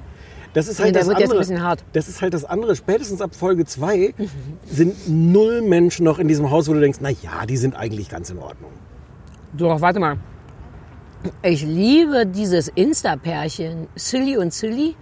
Das 0.52 0.66
ist 0.66 0.78
Nee, 0.78 0.86
halt 0.86 0.94
der 0.96 1.04
das 1.04 1.10
andere. 1.50 1.76
Das 1.92 2.08
ist 2.08 2.22
halt 2.22 2.34
das 2.34 2.44
andere. 2.44 2.74
Spätestens 2.74 3.20
ab 3.20 3.34
Folge 3.36 3.66
2 3.66 4.14
sind 4.66 4.94
null 5.08 5.62
Menschen 5.62 6.04
noch 6.04 6.18
in 6.18 6.26
diesem 6.26 6.50
Haus, 6.50 6.68
wo 6.68 6.72
du 6.72 6.80
denkst, 6.80 6.98
na 7.00 7.10
ja, 7.10 7.46
die 7.48 7.56
sind 7.56 7.76
eigentlich 7.76 8.08
ganz 8.08 8.30
in 8.30 8.38
Ordnung. 8.38 8.72
Doch, 9.52 9.80
warte 9.80 10.00
mal. 10.00 10.16
Ich 11.42 11.62
liebe 11.62 12.26
dieses 12.26 12.66
Insta-Pärchen, 12.68 13.86
Silly 13.94 14.38
und 14.38 14.52
Silly. 14.52 14.96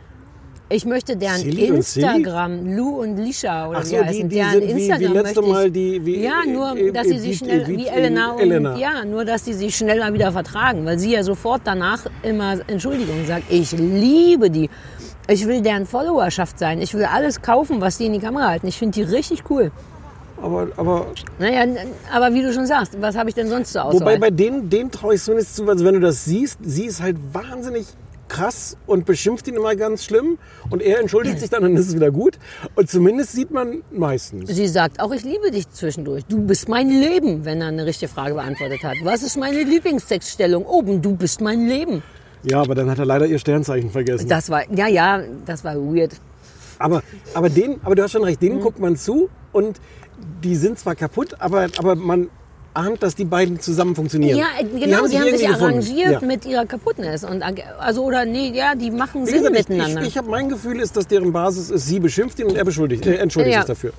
Ich 0.71 0.85
möchte 0.85 1.17
deren 1.17 1.37
Silly 1.39 1.71
und? 1.71 1.77
Instagram, 1.77 2.77
Lou 2.77 3.01
und 3.01 3.17
Lisha 3.17 3.69
oder 3.69 3.79
Ach 3.79 3.85
wie 3.85 3.87
so, 3.89 3.97
die, 3.97 4.05
heißen, 4.05 4.29
die 4.29 4.35
deren 4.37 4.51
sind 4.53 4.63
wie, 4.63 4.75
wie 4.77 4.87
Instagram 4.89 5.13
letzte 5.15 5.43
Mal 5.43 5.71
die... 5.71 6.05
Wie, 6.05 6.23
Ja, 6.23 6.43
nur, 6.47 6.77
äh, 6.77 6.93
dass 6.93 7.07
sie 7.09 7.15
äh, 7.15 7.19
sich 7.19 7.31
wie- 7.31 7.45
schnell, 7.47 7.67
wie- 7.69 7.77
wie 7.79 7.87
Elena 7.87 8.33
und, 8.33 8.41
Elena. 8.41 8.77
ja, 8.77 9.05
nur, 9.05 9.25
dass 9.25 9.47
sie 9.47 9.55
sich 9.55 9.75
schnell 9.77 9.99
mal 9.99 10.13
wieder 10.13 10.31
vertragen, 10.31 10.85
weil 10.85 10.99
sie 10.99 11.13
ja 11.13 11.23
sofort 11.23 11.63
danach 11.65 12.05
immer 12.23 12.59
Entschuldigung 12.67 13.25
sagt. 13.27 13.45
Ich 13.51 13.73
liebe 13.73 14.51
die. 14.51 14.69
Ich 15.27 15.47
will 15.47 15.63
deren 15.63 15.87
Followerschaft 15.87 16.59
sein. 16.59 16.83
Ich 16.83 16.93
will 16.95 17.05
alles 17.05 17.41
kaufen, 17.41 17.81
was 17.81 17.97
die 17.99 18.07
in 18.07 18.13
die 18.13 18.19
Kamera 18.21 18.49
halten. 18.49 18.67
Ich 18.67 18.77
finde 18.79 18.95
die 18.95 19.03
richtig 19.11 19.45
cool. 19.51 19.71
Aber, 20.43 20.69
aber 20.77 21.07
Naja, 21.39 21.65
aber 22.15 22.33
wie 22.35 22.43
du 22.43 22.53
schon 22.53 22.67
sagst, 22.67 22.93
was 23.01 23.17
habe 23.17 23.29
ich 23.31 23.35
denn 23.35 23.49
sonst 23.49 23.73
zur 23.73 23.85
Auswahl? 23.87 24.01
wobei 24.01 24.19
bei 24.19 24.31
denen, 24.31 24.69
denen 24.71 24.91
traue 24.91 25.15
ich 25.15 25.23
zumindest 25.23 25.57
zu, 25.57 25.67
also 25.69 25.85
wenn 25.85 25.95
du 25.95 26.01
das 26.01 26.25
siehst, 26.27 26.59
sie 26.63 26.85
ist 26.85 27.03
halt 27.03 27.17
wahnsinnig 27.33 27.87
krass 28.29 28.77
und 28.87 29.05
beschimpft 29.07 29.49
ihn 29.49 29.55
immer 29.55 29.75
ganz 29.77 30.05
schlimm 30.05 30.39
und 30.71 30.83
er 30.83 31.01
entschuldigt 31.01 31.41
sich 31.41 31.51
dann 31.51 31.65
und 31.65 31.77
ist 31.77 31.89
es 31.89 31.95
wieder 31.95 32.11
gut. 32.11 32.39
Und 32.75 32.89
zumindest 32.91 33.33
sieht 33.33 33.51
man 33.51 33.83
meistens. 33.91 34.51
Sie 34.51 34.69
sagt 34.69 35.01
auch, 35.01 35.13
ich 35.13 35.25
liebe 35.25 35.51
dich 35.51 35.69
zwischendurch. 35.71 36.25
Du 36.27 36.39
bist 36.41 36.69
mein 36.69 36.89
Leben, 36.91 37.45
wenn 37.45 37.61
er 37.61 37.69
eine 37.69 37.87
richtige 37.87 38.11
Frage 38.11 38.35
beantwortet 38.35 38.83
hat. 38.85 38.97
Was 39.03 39.23
ist 39.23 39.37
meine 39.37 39.63
Lieblingstextstellung? 39.63 40.65
Oben, 40.67 41.03
du 41.03 41.17
bist 41.17 41.41
mein 41.41 41.67
Leben. 41.67 42.03
Ja, 42.45 42.61
aber 42.61 42.75
dann 42.75 42.89
hat 42.91 42.99
er 42.99 43.07
leider 43.07 43.27
ihr 43.27 43.39
Sternzeichen 43.39 43.91
vergessen. 43.91 44.29
Das 44.29 44.49
war, 44.51 44.63
ja, 44.73 44.87
ja, 44.87 45.23
das 45.45 45.65
war 45.65 45.75
weird. 45.77 46.13
Aber, 46.79 47.03
aber, 47.35 47.51
den, 47.51 47.81
aber 47.83 47.97
du 47.97 48.03
hast 48.05 48.13
schon 48.13 48.23
recht, 48.23 48.41
Mhm. 48.41 48.47
denen 48.47 48.61
guckt 48.61 48.79
man 48.79 48.97
zu 48.97 49.29
und 49.53 49.81
die 50.45 50.55
sind 50.55 50.79
zwar 50.79 50.95
kaputt, 50.95 51.35
aber, 51.41 51.67
aber 51.79 51.97
man 51.97 52.29
ahnt, 52.75 53.03
dass 53.03 53.15
die 53.15 53.25
beiden 53.25 53.59
zusammen 53.61 53.95
funktionieren. 53.97 54.39
Ja, 54.39 54.47
äh, 54.61 54.65
genau, 54.65 55.07
sie 55.07 55.19
haben 55.19 55.25
sich 55.25 55.43
irgendwie 55.43 55.47
gefunden. 55.47 55.65
arrangiert 55.65 56.23
Ja. 56.23 56.27
mit 56.27 56.45
ihrer 56.47 56.67
Kaputtness. 56.67 57.25
Und, 57.25 57.43
also, 57.79 58.05
oder 58.05 58.25
nee, 58.25 58.51
ja, 58.55 58.75
die 58.75 58.91
machen 58.91 59.27
Sinn 59.27 59.39
gesagt, 59.39 59.57
ich, 59.59 59.69
miteinander. 59.69 60.03
ich, 60.03 60.09
ich 60.09 60.19
habe 60.19 60.29
mein 60.31 60.49
Gefühl 60.49 60.79
ist, 60.81 60.97
dass 60.97 61.07
deren 61.09 61.33
Basis 61.33 61.71
ist, 61.71 61.87
sie 61.87 61.99
beschimpft 61.99 62.39
ihn 62.39 62.47
und 62.47 62.57
er 62.57 62.65
beschuldigt, 62.65 63.05
äh, 63.07 63.17
entschuldigt 63.17 63.55
Ja. 63.55 63.61
Mhm. 63.63 63.67
sich 63.67 63.91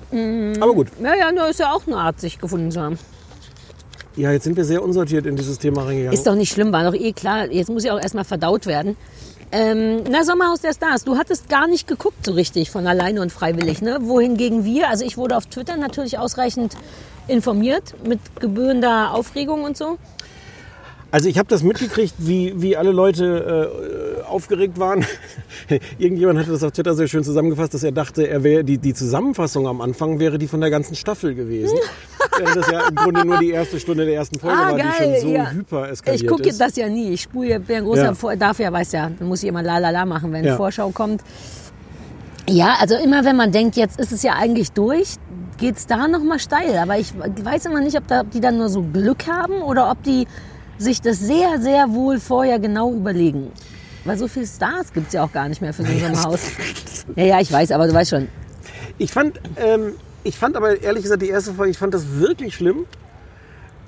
dafür. 0.52 0.62
Aber 0.62 0.74
gut, 0.74 0.88
ja, 1.02 1.14
ja, 1.14 1.32
nur 1.32 1.48
ist 1.48 1.60
ja 1.60 1.72
auch 1.72 1.86
eine 1.86 1.96
Art, 1.96 2.20
sich 2.20 2.38
gefunden 2.38 2.70
zu 2.70 2.80
haben. 2.80 2.98
ja, 4.16 4.32
jetzt 4.32 4.44
sind 4.44 4.56
wir 4.56 4.64
sehr 4.64 4.82
unsortiert 4.82 5.26
in 5.26 5.36
dieses 5.36 5.58
Thema 5.58 5.82
reingegangen. 5.84 6.12
Ist 6.12 6.26
doch 6.26 6.34
nicht 6.34 6.52
schlimm, 6.52 6.72
war 6.72 6.84
doch 6.84 6.94
eh 6.98 7.12
klar. 7.12 7.50
Jetzt 7.50 7.68
muss 7.70 7.84
ja 7.84 7.94
auch 7.94 8.00
erstmal 8.00 8.24
verdaut 8.24 8.66
werden. 8.66 8.96
Ähm, 9.52 10.04
na, 10.08 10.22
Sommerhaus 10.24 10.60
der 10.60 10.72
Stars, 10.74 11.02
du 11.04 11.16
hattest 11.16 11.48
gar 11.48 11.66
nicht 11.66 11.88
geguckt 11.88 12.24
so 12.24 12.32
richtig 12.32 12.70
von 12.70 12.86
alleine 12.86 13.20
und 13.20 13.32
freiwillig, 13.32 13.82
ne? 13.82 13.98
Wohingegen 14.02 14.64
wir, 14.64 14.88
also 14.88 15.04
ich 15.04 15.16
wurde 15.16 15.36
auf 15.36 15.46
Twitter 15.46 15.76
natürlich 15.76 16.18
ausreichend 16.18 16.76
informiert 17.30 17.94
mit 18.06 18.20
gebührender 18.40 19.14
Aufregung 19.14 19.64
und 19.64 19.76
so. 19.76 19.98
Also 21.12 21.28
ich 21.28 21.38
habe 21.38 21.48
das 21.48 21.62
mitgekriegt, 21.64 22.14
wie, 22.18 22.52
wie 22.56 22.76
alle 22.76 22.92
Leute 22.92 24.22
äh, 24.22 24.22
aufgeregt 24.26 24.78
waren. 24.78 25.04
Irgendjemand 25.98 26.38
hatte 26.38 26.52
das 26.52 26.62
auf 26.62 26.70
Twitter 26.70 26.94
sehr 26.94 27.08
schön 27.08 27.24
zusammengefasst, 27.24 27.74
dass 27.74 27.82
er 27.82 27.90
dachte, 27.90 28.28
er 28.28 28.44
wäre 28.44 28.62
die, 28.62 28.78
die 28.78 28.94
Zusammenfassung 28.94 29.66
am 29.66 29.80
Anfang 29.80 30.20
wäre 30.20 30.38
die 30.38 30.46
von 30.46 30.60
der 30.60 30.70
ganzen 30.70 30.94
Staffel 30.94 31.34
gewesen. 31.34 31.78
Das 32.54 32.70
ja 32.70 32.88
im 32.88 32.94
Grunde 32.94 33.26
nur 33.26 33.38
die 33.38 33.50
erste 33.50 33.78
Stunde 33.78 34.06
der 34.06 34.14
ersten 34.14 34.38
Folge 34.38 34.56
war, 34.56 34.74
die 34.74 34.82
schon 34.82 35.20
so 35.20 35.28
ja. 35.28 35.50
hyper 35.50 35.90
eskaliert 35.90 36.22
Ich 36.22 36.28
gucke 36.28 36.50
das 36.56 36.76
ja 36.76 36.88
nie. 36.88 37.10
Ich 37.12 37.22
spule, 37.22 37.60
bin 37.60 37.76
ein 37.76 37.84
großer 37.84 38.04
Ja. 38.04 38.14
Vor 38.14 38.34
dafür 38.34 38.72
weiß 38.72 38.92
ja, 38.92 39.10
dann 39.18 39.28
muss 39.28 39.42
ich 39.42 39.48
immer 39.48 39.62
la 39.62 39.76
la 39.76 39.90
la 39.90 40.06
machen, 40.06 40.32
wenn 40.32 40.44
Ja. 40.44 40.56
Vorschau 40.56 40.88
kommt. 40.90 41.22
Ja, 42.48 42.76
also 42.80 42.96
immer 42.96 43.24
wenn 43.24 43.36
man 43.36 43.52
denkt, 43.52 43.76
jetzt 43.76 43.98
ist 43.98 44.12
es 44.12 44.22
ja 44.22 44.34
eigentlich 44.34 44.72
durch, 44.72 45.16
geht's 45.58 45.86
da 45.86 46.08
noch 46.08 46.22
mal 46.22 46.38
steil. 46.38 46.76
Aber 46.78 46.98
ich 46.98 47.12
weiß 47.16 47.66
immer 47.66 47.80
nicht, 47.80 47.96
ob, 47.96 48.06
da, 48.06 48.22
ob 48.22 48.30
die 48.30 48.40
dann 48.40 48.58
nur 48.58 48.68
so 48.68 48.82
Glück 48.82 49.26
haben 49.26 49.62
oder 49.62 49.90
ob 49.90 50.02
die 50.02 50.26
sich 50.78 51.00
das 51.00 51.18
sehr, 51.18 51.60
sehr 51.60 51.92
wohl 51.92 52.18
vorher 52.18 52.58
genau 52.58 52.92
überlegen. 52.92 53.52
Weil 54.04 54.16
so 54.16 54.28
viele 54.28 54.46
Stars 54.46 54.92
gibt's 54.92 55.12
ja 55.12 55.22
auch 55.22 55.32
gar 55.32 55.48
nicht 55.48 55.60
mehr 55.60 55.74
für 55.74 55.82
so 55.84 55.92
ein 55.92 56.00
Sommerhaus. 56.00 56.40
Ja, 57.16 57.24
ja, 57.24 57.40
ich 57.40 57.50
weiß, 57.50 57.72
aber 57.72 57.88
du 57.88 57.94
weißt 57.94 58.10
schon. 58.10 58.28
Ich 58.98 59.10
fand, 59.10 59.40
ähm, 59.56 59.94
ich 60.22 60.38
fand 60.38 60.56
aber 60.56 60.80
ehrlich 60.80 61.02
gesagt 61.02 61.22
die 61.22 61.28
erste 61.28 61.54
Folge, 61.54 61.72
ich 61.72 61.78
fand 61.78 61.92
das 61.92 62.04
wirklich 62.18 62.54
schlimm. 62.54 62.86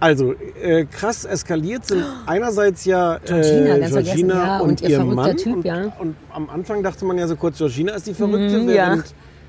Also 0.03 0.35
äh, 0.61 0.85
krass 0.87 1.25
eskaliert 1.25 1.87
sind 1.87 2.05
einerseits 2.27 2.85
ja 2.85 3.19
Georgina, 3.25 3.77
äh, 3.77 3.81
ganz 3.81 3.93
vergessen, 3.93 4.17
Georgina 4.17 4.35
ja, 4.47 4.59
und, 4.59 4.69
und 4.71 4.81
ihr 4.83 4.89
ihr 4.91 4.97
verrückter 4.97 5.15
Mann. 5.23 5.37
Typ, 5.37 5.57
und, 5.57 5.65
ja. 5.65 5.93
und 6.01 6.17
am 6.33 6.51
Anfang 6.51 6.83
dachte 6.83 7.05
man 7.05 7.19
ja 7.19 7.29
so 7.29 7.37
kurz, 7.37 7.59
Georgina 7.59 7.93
ist 7.95 8.09
die 8.09 8.15
Verrückte, 8.15 8.59
Mhm, 8.59 8.69
ja. 8.71 8.99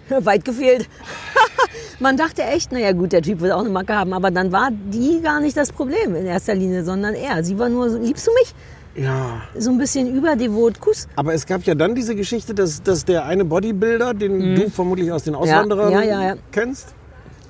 Weit 0.26 0.46
gefehlt. 0.46 0.88
Man 2.00 2.18
dachte 2.18 2.44
echt, 2.44 2.72
naja 2.72 2.92
gut, 2.92 3.14
der 3.14 3.22
Typ 3.22 3.40
wird 3.40 3.52
auch 3.54 3.62
eine 3.62 3.70
Macke 3.70 3.96
haben, 3.96 4.14
aber 4.14 4.30
dann 4.30 4.52
war 4.52 4.70
die 4.72 5.22
gar 5.24 5.40
nicht 5.40 5.56
das 5.56 5.72
Problem 5.72 6.16
in 6.16 6.26
erster 6.26 6.54
Linie, 6.54 6.84
sondern 6.84 7.14
er. 7.16 7.44
Sie 7.44 7.58
war 7.58 7.70
nur 7.70 7.90
so, 7.90 7.98
liebst 7.98 8.28
du 8.28 8.32
mich? 8.34 8.54
ja. 8.96 9.42
So 9.58 9.72
ein 9.72 9.78
bisschen 9.80 10.14
überdevot, 10.16 10.80
Kuss. 10.80 11.08
Aber 11.16 11.34
es 11.34 11.46
gab 11.48 11.64
ja 11.64 11.74
dann 11.74 11.96
diese 11.96 12.16
Geschichte, 12.16 12.54
dass, 12.54 12.84
dass 12.84 13.06
der 13.06 13.26
eine 13.26 13.46
Bodybuilder, 13.46 14.14
den 14.14 14.56
du 14.56 14.70
vermutlich 14.70 15.12
aus 15.12 15.24
den 15.24 15.34
Auswanderern 15.36 15.88
Mhm. 15.88 15.94
Ja, 15.94 16.24
ja. 16.24 16.36
kennst, 16.52 16.94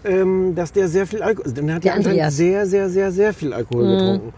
ähm, 0.06 0.54
dass 0.56 0.72
der 0.72 0.88
sehr 0.88 1.08
viel 1.08 1.22
Alkohol, 1.22 1.51
der 1.54 1.76
hat 1.76 1.84
Der 1.84 1.91
ja 1.91 1.97
anscheinend. 1.97 2.24
Mhm. 2.24 2.30
sehr, 2.30 2.66
sehr, 2.68 2.89
sehr, 2.89 3.12
sehr 3.12 3.34
viel 3.34 3.54
Alkohol 3.54 3.88
getrunken. 3.97 4.34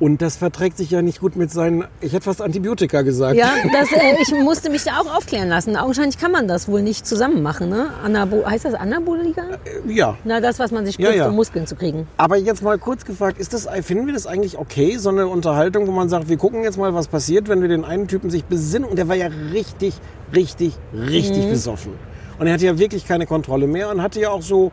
Und 0.00 0.20
das 0.22 0.36
verträgt 0.36 0.76
sich 0.76 0.90
ja 0.90 1.02
nicht 1.02 1.20
gut 1.20 1.36
mit 1.36 1.52
seinen, 1.52 1.84
ich 2.00 2.12
hätte 2.12 2.24
fast 2.24 2.42
Antibiotika 2.42 3.02
gesagt. 3.02 3.36
Ja, 3.36 3.50
das, 3.72 3.92
äh, 3.92 4.16
ich 4.20 4.32
musste 4.42 4.68
mich 4.68 4.82
da 4.82 4.98
auch 5.00 5.16
aufklären 5.16 5.48
lassen. 5.48 5.76
Augenscheinlich 5.76 6.18
kann 6.18 6.32
man 6.32 6.48
das 6.48 6.66
wohl 6.66 6.82
nicht 6.82 7.06
zusammen 7.06 7.42
machen. 7.42 7.68
Ne? 7.68 7.90
Anabo 8.04 8.44
heißt 8.44 8.64
das 8.64 8.74
Anabolika? 8.74 9.42
ja. 9.86 10.18
Na, 10.24 10.40
das, 10.40 10.58
was 10.58 10.72
man 10.72 10.84
sich 10.84 10.98
Ja, 10.98 11.06
spritzt, 11.06 11.18
ja. 11.20 11.28
um 11.28 11.36
Muskeln 11.36 11.68
zu 11.68 11.76
kriegen. 11.76 12.08
Aber 12.16 12.36
jetzt 12.36 12.60
mal 12.60 12.76
kurz 12.76 13.04
gefragt, 13.04 13.38
ist 13.38 13.54
das, 13.54 13.68
finden 13.82 14.06
wir 14.06 14.12
das 14.14 14.26
eigentlich 14.26 14.58
okay, 14.58 14.96
so 14.98 15.10
eine 15.10 15.28
Unterhaltung, 15.28 15.86
wo 15.86 15.92
man 15.92 16.08
sagt, 16.08 16.28
wir 16.28 16.38
gucken 16.38 16.64
jetzt 16.64 16.76
mal, 16.76 16.92
was 16.92 17.06
passiert, 17.06 17.48
wenn 17.48 17.62
wir 17.62 17.68
den 17.68 17.84
einen 17.84 18.08
Typen 18.08 18.30
sich 18.30 18.44
besinnen 18.44 18.88
und 18.88 18.96
der 18.98 19.06
war 19.08 19.16
ja 19.16 19.28
richtig, 19.52 19.94
richtig, 20.34 20.72
richtig 20.92 21.44
Mhm. 21.46 21.50
besoffen. 21.50 21.92
Und 22.38 22.46
er 22.46 22.54
hatte 22.54 22.66
ja 22.66 22.78
wirklich 22.78 23.06
keine 23.06 23.26
Kontrolle 23.26 23.66
mehr 23.66 23.90
und 23.90 24.02
hatte 24.02 24.20
ja 24.20 24.30
auch 24.30 24.42
so 24.42 24.72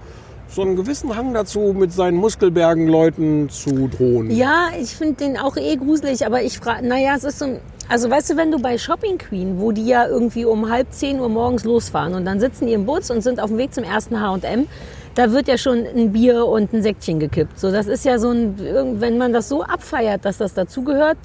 so 0.54 0.64
einen 0.64 0.76
gewissen 0.76 1.16
Hang 1.16 1.34
dazu, 1.34 1.74
mit 1.74 1.94
seinen 1.94 2.18
Muskelbergen 2.18 2.86
Leuten 2.90 3.48
zu 3.48 3.88
drohen. 3.88 4.30
Ja, 4.32 4.68
ich 4.78 4.94
finde 4.98 5.14
den 5.14 5.38
auch 5.38 5.56
eh 5.56 5.78
gruselig, 5.78 6.26
aber 6.26 6.44
ich 6.44 6.60
frage, 6.60 6.86
naja, 6.86 7.14
es 7.16 7.24
ist 7.24 7.40
so, 7.40 7.46
ein- 7.46 7.60
also 7.88 8.10
weißt 8.10 8.32
du, 8.32 8.36
wenn 8.36 8.52
du 8.52 8.60
bei 8.60 8.78
Shopping 8.78 9.18
Queen, 9.18 9.62
wo 9.62 9.72
die 9.72 9.86
ja 9.86 10.06
irgendwie 10.06 10.44
um 10.44 10.70
halb 10.70 10.88
zehn 10.92 11.22
Uhr 11.22 11.30
morgens 11.30 11.64
losfahren 11.64 12.16
und 12.16 12.26
dann 12.26 12.42
sitzen 12.42 12.68
die 12.68 12.74
im 12.74 12.86
Bus 12.86 13.10
und 13.12 13.22
sind 13.22 13.40
auf 13.40 13.48
dem 13.50 13.58
Weg 13.60 13.74
zum 13.74 13.86
ersten 13.86 14.20
H&M, 14.20 14.68
da 15.16 15.32
wird 15.32 15.48
ja 15.48 15.58
schon 15.58 15.86
ein 15.86 16.12
Bier 16.12 16.46
und 16.46 16.74
ein 16.74 16.82
Säckchen 16.84 17.22
gekippt. 17.22 17.58
So, 17.58 17.72
das 17.72 17.88
ist 17.88 18.04
ja 18.04 18.20
so 18.20 18.32
ein, 18.32 18.56
wenn 19.00 19.18
man 19.18 19.32
das 19.32 19.48
so 19.48 19.64
abfeiert, 19.64 20.26
dass 20.26 20.38
das 20.38 20.54
dazugehört, 20.54 21.18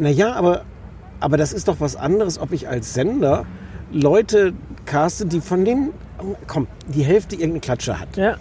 Naja, 0.00 0.32
aber, 0.32 0.62
aber 1.20 1.36
das 1.36 1.52
ist 1.52 1.68
doch 1.68 1.76
was 1.78 1.94
anderes, 1.94 2.40
ob 2.40 2.50
ich 2.50 2.66
als 2.68 2.92
Sender 2.92 3.44
Leute 3.92 4.52
caste, 4.84 5.26
die 5.26 5.40
von 5.40 5.64
denen, 5.64 5.92
komm, 6.46 6.66
die 6.88 7.02
Hälfte 7.02 7.34
irgendeine 7.36 7.60
Klatsche 7.60 7.98
hat. 8.00 8.16
Ja. 8.16 8.36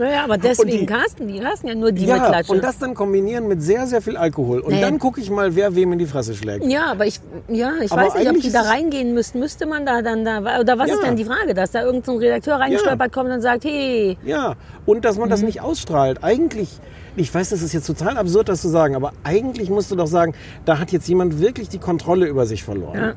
Naja, 0.00 0.22
aber 0.22 0.38
deswegen 0.38 0.70
die- 0.78 0.86
casten 0.86 1.26
die, 1.26 1.40
casten 1.40 1.68
ja 1.70 1.74
nur 1.74 1.90
die 1.90 2.02
mit 2.02 2.10
Ja, 2.10 2.28
Klatsche. 2.28 2.52
und 2.52 2.62
das 2.62 2.78
dann 2.78 2.94
kombinieren 2.94 3.48
mit 3.48 3.60
sehr, 3.62 3.84
sehr 3.88 4.00
viel 4.00 4.16
Alkohol. 4.16 4.60
Und 4.60 4.70
Naja. 4.74 4.86
dann 4.86 5.00
gucke 5.00 5.20
ich 5.20 5.28
mal, 5.28 5.56
wer 5.56 5.74
wem 5.74 5.92
in 5.92 5.98
die 5.98 6.06
Fresse 6.06 6.34
schlägt. 6.34 6.64
ja, 6.64 6.84
aber 6.92 7.06
ich, 7.06 7.18
ja, 7.48 7.72
ich 7.82 7.90
Aber 7.90 8.02
weiß 8.02 8.14
nicht, 8.14 8.28
ob 8.30 8.40
die 8.40 8.52
da 8.52 8.60
reingehen 8.62 9.12
müssten. 9.12 9.40
Müsste 9.40 9.66
man 9.66 9.84
da 9.84 10.00
dann 10.00 10.24
da, 10.24 10.60
oder 10.60 10.78
was 10.78 10.88
Ja. 10.88 10.94
ist 10.94 11.02
denn 11.02 11.16
die 11.16 11.24
Frage, 11.24 11.52
dass 11.52 11.72
da 11.72 11.82
irgendein 11.82 12.04
so 12.14 12.20
Redakteur 12.20 12.60
reingestolpert 12.60 13.12
kommt 13.12 13.30
und 13.30 13.40
sagt, 13.40 13.64
hey, 13.64 14.16
Ja, 14.24 14.54
und 14.86 15.04
dass 15.04 15.18
man 15.18 15.26
Mhm. 15.26 15.30
das 15.32 15.42
nicht 15.42 15.60
ausstrahlt. 15.62 16.22
Eigentlich, 16.22 16.78
ich 17.20 17.32
weiß, 17.34 17.50
das 17.50 17.62
ist 17.62 17.72
jetzt 17.72 17.86
total 17.86 18.16
absurd, 18.16 18.48
das 18.48 18.60
zu 18.62 18.68
sagen, 18.68 18.94
aber 18.96 19.12
eigentlich 19.24 19.70
musst 19.70 19.90
du 19.90 19.96
doch 19.96 20.06
sagen, 20.06 20.34
da 20.64 20.78
hat 20.78 20.92
jetzt 20.92 21.08
jemand 21.08 21.40
wirklich 21.40 21.68
die 21.68 21.78
Kontrolle 21.78 22.26
über 22.26 22.46
sich 22.46 22.62
verloren. 22.64 22.98
Ja. 22.98 23.14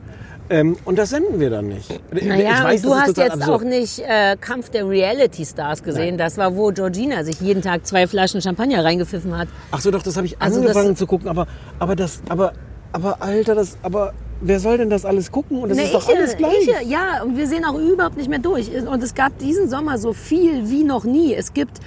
Ähm, 0.49 0.75
und 0.83 0.97
das 0.99 1.11
senden 1.11 1.39
wir 1.39 1.49
dann 1.49 1.67
nicht. 1.69 1.89
Naja, 2.11 2.63
weiß, 2.65 2.81
du 2.81 2.93
hast 2.93 3.15
jetzt 3.17 3.31
absurd. 3.35 3.61
auch 3.61 3.63
nicht 3.63 3.99
äh, 3.99 4.35
Kampf 4.35 4.69
der 4.69 4.87
Reality 4.87 5.45
Stars 5.45 5.81
gesehen. 5.81 6.09
Nein. 6.09 6.17
Das 6.17 6.37
war, 6.37 6.55
wo 6.57 6.71
Georgina 6.71 7.23
sich 7.23 7.39
jeden 7.39 7.61
Tag 7.61 7.87
zwei 7.87 8.05
Flaschen 8.05 8.41
Champagner 8.41 8.83
reingepfiffen 8.83 9.37
hat. 9.37 9.47
Ach 9.71 9.79
so, 9.79 9.91
doch, 9.91 10.03
das 10.03 10.17
habe 10.17 10.27
ich 10.27 10.41
Also 10.41 10.59
angefangen 10.59 10.97
zu 10.97 11.07
gucken, 11.07 11.29
aber, 11.29 11.47
aber 11.79 11.95
das, 11.95 12.21
aber, 12.27 12.51
aber 12.91 13.21
Alter, 13.21 13.55
das, 13.55 13.77
aber 13.81 14.13
wer 14.41 14.59
soll 14.59 14.77
denn 14.77 14.89
das 14.89 15.05
alles 15.05 15.31
gucken? 15.31 15.59
Und 15.59 15.69
das 15.69 15.77
Nee, 15.77 15.85
ist 15.85 15.93
doch 15.93 16.09
ich, 16.09 16.17
alles 16.17 16.35
gleich. 16.35 16.67
Ich, 16.81 16.89
ja, 16.89 17.23
und 17.23 17.37
wir 17.37 17.47
sehen 17.47 17.63
auch 17.63 17.79
überhaupt 17.79 18.17
nicht 18.17 18.29
mehr 18.29 18.39
durch. 18.39 18.69
Und 18.85 19.01
es 19.01 19.13
gab 19.13 19.37
diesen 19.37 19.69
Sommer 19.69 19.97
so 19.97 20.11
viel 20.11 20.69
wie 20.69 20.83
noch 20.83 21.05
nie. 21.05 21.33
Es 21.33 21.53
gibt 21.53 21.79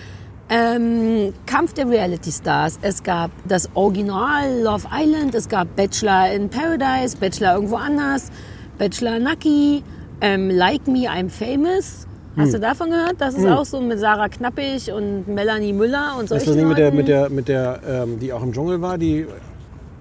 ähm, 0.55 1.33
Kampf 1.47 1.73
der 1.73 1.89
Reality 1.89 2.31
Stars. 2.31 2.79
Es 2.81 3.03
gab 3.03 3.33
das 3.49 3.69
Original 3.75 4.63
Love 4.63 4.87
Island. 4.93 5.35
Es 5.35 5.49
gab 5.49 5.75
Bachelor 5.75 6.33
in 6.33 6.49
Paradise, 6.49 7.17
Bachelor 7.17 7.55
irgendwo 7.57 7.77
anders, 7.77 8.31
Bachelor 8.79 9.19
Nucky, 9.19 9.83
ähm, 10.21 10.51
Like 10.51 10.87
Me, 10.87 11.09
I'm 11.11 11.29
Famous. 11.29 12.07
Hast 12.37 12.47
Hm. 12.47 12.53
du 12.53 12.61
davon 12.61 12.91
gehört? 12.91 13.17
Das 13.19 13.35
ist 13.35 13.47
auch 13.47 13.65
so 13.65 13.81
mit 13.81 13.99
Sarah 13.99 14.29
Knappig 14.29 14.93
und 14.93 15.27
Melanie 15.29 15.73
Müller 15.73 16.15
und 16.19 16.25
Ist 16.25 16.31
solchen 16.31 16.47
das 16.47 16.57
nicht 16.57 16.69
mit 16.69 16.79
der, 16.79 16.93
mit 16.93 17.09
der, 17.09 17.31
mit 17.31 17.49
der, 17.49 17.81
ähm, 17.89 18.19
die 18.21 18.33
auch 18.33 18.43
im 18.43 18.53
Dschungel 18.53 18.81
war, 18.81 18.99
die, 18.99 19.27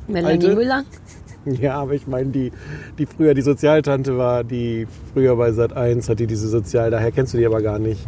Melanie 0.08 0.34
Alte? 0.34 0.56
Müller. 0.56 0.84
ja, 1.46 1.76
aber 1.76 1.94
ich 1.94 2.08
meine, 2.08 2.30
die, 2.30 2.52
die 2.98 3.06
früher 3.06 3.34
die 3.34 3.42
Sozialtante 3.42 4.18
war, 4.18 4.44
die 4.44 4.88
früher 5.14 5.36
bei 5.36 5.52
Sat 5.52 5.76
1 5.76 6.10
hat 6.10 6.20
die 6.20 6.28
diese 6.28 6.48
Sozial, 6.48 6.92
daher 6.92 7.12
kennst 7.12 7.34
du 7.34 7.38
die 7.38 7.46
aber 7.46 7.62
gar 7.62 7.80
nicht. 7.80 8.02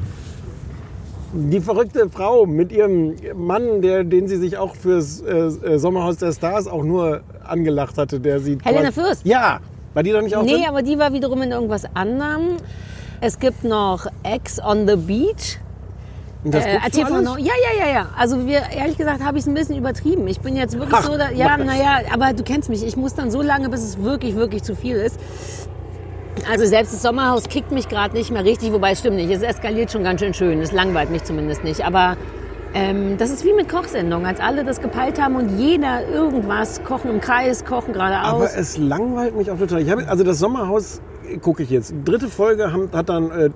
Die 1.37 1.59
verrückte 1.59 2.09
Frau 2.09 2.45
mit 2.45 2.71
ihrem 2.71 3.13
Mann, 3.35 3.81
der, 3.81 4.05
den 4.05 4.27
sie 4.29 4.37
sich 4.37 4.57
auch 4.57 4.73
fürs 4.73 5.19
äh, 5.21 5.33
äh, 5.33 5.77
Sommerhaus 5.77 6.15
der 6.15 6.31
Stars 6.31 6.65
auch 6.65 6.83
nur 6.83 7.21
angelacht 7.43 7.97
hatte, 7.97 8.21
der 8.21 8.39
sie. 8.39 8.57
Helena 8.63 8.91
Fürst? 8.91 9.25
Ja, 9.25 9.59
war 9.93 10.01
die 10.03 10.11
da 10.11 10.21
nicht 10.21 10.35
auch 10.35 10.43
Nee, 10.43 10.53
drin? 10.53 10.63
aber 10.69 10.81
die 10.81 10.97
war 10.97 11.11
wiederum 11.11 11.41
in 11.41 11.51
irgendwas 11.51 11.83
anderem. 11.93 12.55
Es 13.19 13.37
gibt 13.37 13.65
noch 13.65 14.05
Ex 14.23 14.61
on 14.63 14.87
the 14.87 14.95
Beach. 14.95 15.59
Und 16.45 16.53
das 16.53 16.63
Äh, 16.65 16.77
TV? 16.89 17.21
Now. 17.21 17.37
Ja, 17.37 17.53
ja, 17.79 17.85
ja, 17.85 17.91
ja. 17.93 18.05
Also 18.17 18.45
wir, 18.47 18.61
ehrlich 18.73 18.97
gesagt, 18.97 19.21
habe 19.21 19.37
ich 19.37 19.43
es 19.43 19.47
ein 19.47 19.55
bisschen 19.55 19.75
übertrieben. 19.77 20.27
Ich 20.27 20.39
bin 20.39 20.55
jetzt 20.55 20.79
wirklich 20.79 20.93
Ach, 20.97 21.03
so, 21.03 21.17
da, 21.17 21.31
ja, 21.31 21.57
naja, 21.57 21.99
aber 22.13 22.31
du 22.31 22.43
kennst 22.43 22.69
mich. 22.69 22.85
Ich 22.85 22.95
muss 22.95 23.13
dann 23.13 23.29
so 23.29 23.41
lange, 23.41 23.67
bis 23.69 23.83
es 23.83 24.01
wirklich, 24.01 24.35
wirklich 24.35 24.63
zu 24.63 24.73
viel 24.75 24.95
ist. 24.95 25.19
Also 26.49 26.65
selbst 26.65 26.93
das 26.93 27.01
Sommerhaus 27.01 27.47
kickt 27.49 27.71
mich 27.71 27.87
gerade 27.89 28.13
nicht 28.15 28.31
mehr 28.31 28.43
richtig, 28.43 28.71
wobei 28.71 28.91
es 28.91 28.99
stimmt 28.99 29.15
nicht. 29.15 29.31
Es 29.31 29.41
eskaliert 29.41 29.91
schon 29.91 30.03
ganz 30.03 30.21
schön 30.21 30.33
schön. 30.33 30.61
Es 30.61 30.71
langweilt 30.71 31.09
mich 31.09 31.23
zumindest 31.23 31.63
nicht. 31.63 31.85
Aber 31.85 32.17
ähm, 32.73 33.17
das 33.17 33.29
ist 33.31 33.45
wie 33.45 33.53
mit 33.53 33.69
Kochsendungen, 33.69 34.25
als 34.25 34.39
alle 34.39 34.63
das 34.65 34.81
gepeilt 34.81 35.19
haben 35.21 35.35
und 35.37 35.57
jeder 35.57 36.07
irgendwas 36.07 36.83
kochen 36.83 37.09
im 37.09 37.21
Kreis, 37.21 37.63
kochen 37.63 37.93
geradeaus. 37.93 38.33
Aber 38.33 38.49
es 38.57 38.77
langweilt 38.77 39.35
mich 39.35 39.49
auch 39.49 39.57
total. 39.57 39.81
Ich 39.81 39.89
habe, 39.89 40.07
also 40.07 40.23
das 40.23 40.39
Sommerhaus 40.39 41.01
gucke 41.41 41.63
ich 41.63 41.69
jetzt. 41.69 41.93
Dritte 42.03 42.27
Folge 42.27 42.71
haben, 42.71 42.89
hat 42.91 43.09
dann 43.09 43.31
äh, 43.31 43.49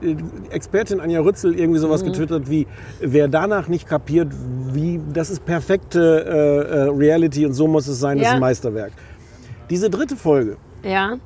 Expertin 0.50 1.00
Anja 1.02 1.20
Rützel 1.20 1.60
irgendwie 1.60 1.80
sowas 1.80 2.04
getwittert 2.04 2.50
wie, 2.50 2.66
wer 3.02 3.28
danach 3.28 3.68
nicht 3.68 3.88
kapiert, 3.88 4.30
wie 4.74 5.00
das 5.14 5.30
ist 5.30 5.46
perfekte 5.46 6.00
äh, 6.26 6.88
äh, 6.88 6.90
Reality 6.90 7.46
und 7.46 7.54
so 7.54 7.68
muss 7.68 7.88
es 7.88 8.00
sein, 8.00 8.18
das 8.18 8.24
Ja. 8.24 8.30
ist 8.30 8.36
ein 8.36 8.42
Meisterwerk. 8.42 8.92
Diese 9.70 9.90
dritte 9.90 10.16
Folge, 10.16 10.58
ja. 10.84 11.18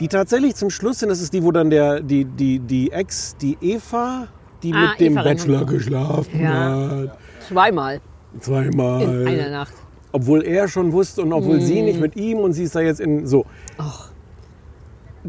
Die 0.00 0.08
tatsächlich 0.08 0.54
zum 0.54 0.70
Schluss 0.70 1.00
hin, 1.00 1.08
das 1.08 1.20
ist 1.20 1.32
die, 1.32 1.42
wo 1.42 1.52
dann 1.52 1.70
der, 1.70 2.00
die, 2.00 2.24
die, 2.24 2.58
die 2.58 2.92
Ex, 2.92 3.36
die 3.36 3.56
Eva, 3.60 4.28
die 4.62 4.72
Ah, 4.72 4.90
mit 4.90 5.00
dem 5.00 5.12
Eva 5.14 5.22
Bachelor 5.22 5.60
Reinhold. 5.60 5.78
geschlafen 5.78 6.40
Ja. 6.40 6.88
hat. 6.90 7.18
Zweimal 7.48 8.00
Zweimal. 8.40 9.02
in 9.02 9.26
einer 9.28 9.50
Nacht. 9.50 9.74
Obwohl 10.12 10.42
er 10.44 10.68
schon 10.68 10.92
wusste 10.92 11.22
und 11.22 11.32
obwohl 11.32 11.60
sie 11.60 11.82
nicht 11.82 12.00
mit 12.00 12.16
ihm 12.16 12.38
und 12.38 12.52
sie 12.52 12.64
ist 12.64 12.74
da 12.74 12.80
jetzt 12.80 13.00
in 13.00 13.26
so. 13.26 13.44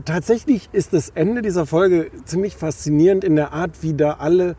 Tatsächlich 0.06 0.70
ist 0.74 0.94
das 0.94 1.10
Ende 1.10 1.42
dieser 1.42 1.66
Folge 1.66 2.12
ziemlich 2.26 2.56
faszinierend 2.56 3.24
in 3.24 3.36
der 3.36 3.52
Art, 3.52 3.82
wie 3.82 3.94
da 3.96 4.14
alle, 4.20 4.56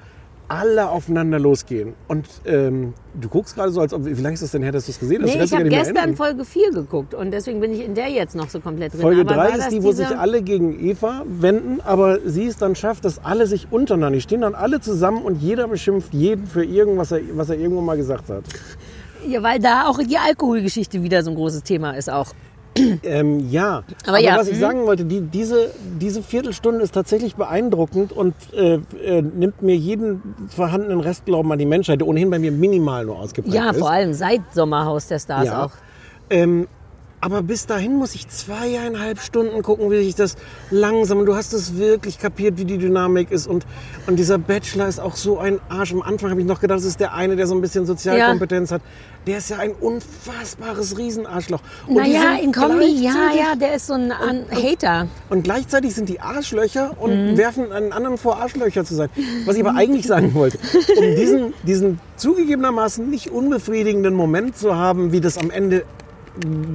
alle 0.48 0.88
aufeinander 0.88 1.38
losgehen. 1.38 1.92
Und 2.08 2.26
ähm, 2.46 2.94
du 3.20 3.28
guckst 3.28 3.54
gerade 3.54 3.70
so, 3.70 3.80
als 3.80 3.92
ob, 3.92 4.04
wie 4.06 4.14
lange 4.22 4.34
ist 4.34 4.42
das 4.42 4.50
denn 4.52 4.62
her, 4.62 4.72
dass 4.72 4.86
du 4.86 4.92
es 4.92 4.98
gesehen 4.98 5.22
hast? 5.22 5.34
Nee, 5.34 5.44
ich 5.44 5.52
habe 5.52 5.68
gestern. 5.68 6.16
Folge 6.16 6.44
4 6.44 6.70
geguckt 6.72 7.14
und 7.14 7.30
deswegen 7.30 7.60
bin 7.60 7.72
ich 7.72 7.84
in 7.84 7.94
der 7.94 8.08
jetzt 8.08 8.34
noch 8.34 8.48
so 8.48 8.58
komplett 8.60 8.92
drin. 8.94 9.00
Folge 9.02 9.20
Aber 9.20 9.34
3 9.34 9.36
war 9.50 9.58
ist 9.58 9.70
die, 9.70 9.82
wo 9.82 9.92
sich 9.92 10.06
diese- 10.06 10.18
alle 10.18 10.40
gegen 10.42 10.78
Eva 10.82 11.22
wenden, 11.26 11.80
aber 11.82 12.18
sie 12.24 12.46
es 12.46 12.56
dann 12.56 12.74
schafft, 12.74 13.04
dass 13.04 13.22
alle 13.24 13.46
sich 13.46 13.68
untereinander, 13.70 14.16
die 14.16 14.22
stehen 14.22 14.40
dann 14.40 14.54
alle 14.54 14.80
zusammen 14.80 15.22
und 15.22 15.40
jeder 15.42 15.68
beschimpft 15.68 16.14
jeden 16.14 16.46
für 16.46 16.64
irgendwas, 16.64 17.12
er, 17.12 17.20
was 17.34 17.50
er 17.50 17.58
irgendwo 17.58 17.82
mal 17.82 17.96
gesagt 17.96 18.30
hat. 18.30 18.44
Ja, 19.26 19.42
weil 19.42 19.58
da 19.58 19.86
auch 19.88 19.98
die 19.98 20.16
Alkoholgeschichte 20.16 21.02
wieder 21.02 21.22
so 21.22 21.30
ein 21.30 21.36
großes 21.36 21.62
Thema 21.64 21.90
ist 21.92 22.08
auch. 22.08 22.32
Ähm, 23.02 23.50
ja, 23.50 23.82
Aber 24.06 24.18
ja, 24.18 24.36
was 24.36 24.48
ich 24.48 24.56
mhm. 24.56 24.60
sagen 24.60 24.86
wollte, 24.86 25.04
die, 25.04 25.20
diese, 25.20 25.70
diese 26.00 26.22
Viertelstunde 26.22 26.82
ist 26.82 26.92
tatsächlich 26.94 27.34
beeindruckend 27.36 28.12
und 28.12 28.34
äh, 28.54 28.74
äh, 29.02 29.22
nimmt 29.22 29.62
mir 29.62 29.76
jeden 29.76 30.22
vorhandenen 30.48 31.00
Restglauben 31.00 31.50
an 31.52 31.58
die 31.58 31.66
Menschheit, 31.66 32.00
der 32.00 32.08
ohnehin 32.08 32.30
bei 32.30 32.38
mir 32.38 32.52
minimal 32.52 33.04
nur 33.04 33.18
ausgeprägt 33.18 33.54
Ja, 33.54 33.70
ist. 33.70 33.78
vor 33.78 33.90
allem 33.90 34.12
seit 34.12 34.40
Sommerhaus 34.52 35.06
der 35.08 35.18
Stars 35.18 35.46
Ja. 35.46 35.64
auch. 35.64 35.70
Ähm, 36.30 36.68
aber 37.20 37.42
bis 37.42 37.66
dahin 37.66 37.96
muss 37.96 38.14
ich 38.14 38.28
zweieinhalb 38.28 39.20
Stunden 39.20 39.62
gucken, 39.62 39.90
wie 39.90 40.04
sich 40.04 40.14
das 40.14 40.36
langsam, 40.70 41.18
und 41.18 41.26
du 41.26 41.34
hast 41.34 41.52
es 41.52 41.76
wirklich 41.76 42.18
kapiert, 42.18 42.58
wie 42.58 42.64
die 42.64 42.78
Dynamik 42.78 43.30
ist. 43.30 43.46
Und, 43.46 43.66
und 44.06 44.16
dieser 44.16 44.38
Bachelor 44.38 44.86
ist 44.88 45.00
auch 45.00 45.16
so 45.16 45.38
ein 45.38 45.58
Arsch. 45.68 45.92
Am 45.92 46.02
Anfang 46.02 46.30
habe 46.30 46.40
ich 46.40 46.46
noch 46.46 46.60
gedacht, 46.60 46.78
das 46.78 46.84
ist 46.86 47.00
der 47.00 47.14
eine, 47.14 47.36
der 47.36 47.46
so 47.46 47.54
ein 47.54 47.60
bisschen 47.60 47.86
Sozialkompetenz 47.86 48.70
hat. 48.70 48.82
Der 49.26 49.38
ist 49.38 49.50
ja 49.50 49.58
ein 49.58 49.72
unfassbares 49.72 50.96
Riesenarschloch. 50.96 51.60
Und 51.86 51.96
Naja, 51.96 52.36
in 52.42 52.52
Kombi, 52.52 52.86
ja, 53.02 53.30
ja, 53.36 53.56
der 53.60 53.74
ist 53.74 53.86
so 53.88 53.94
ein 53.94 54.10
An 54.12 54.44
Hater. 54.50 55.08
Und 55.28 55.42
gleichzeitig 55.42 55.94
sind 55.94 56.08
die 56.08 56.20
Arschlöcher 56.20 56.92
und 56.98 57.32
Mhm. 57.32 57.36
werfen 57.36 57.72
einen 57.72 57.92
anderen 57.92 58.16
vor, 58.16 58.38
Arschlöcher 58.40 58.84
zu 58.84 58.94
sein. 58.94 59.08
Was 59.44 59.56
ich 59.56 59.66
aber 59.66 59.76
eigentlich 59.76 60.06
sagen 60.06 60.34
wollte, 60.34 60.58
um 60.96 61.16
diesen, 61.16 61.52
diesen 61.64 62.00
zugegebenermaßen 62.16 63.08
nicht 63.10 63.30
unbefriedigenden 63.30 64.14
Moment 64.14 64.56
zu 64.56 64.76
haben, 64.76 65.12
wie 65.12 65.20
das 65.20 65.36
am 65.36 65.50
Ende 65.50 65.84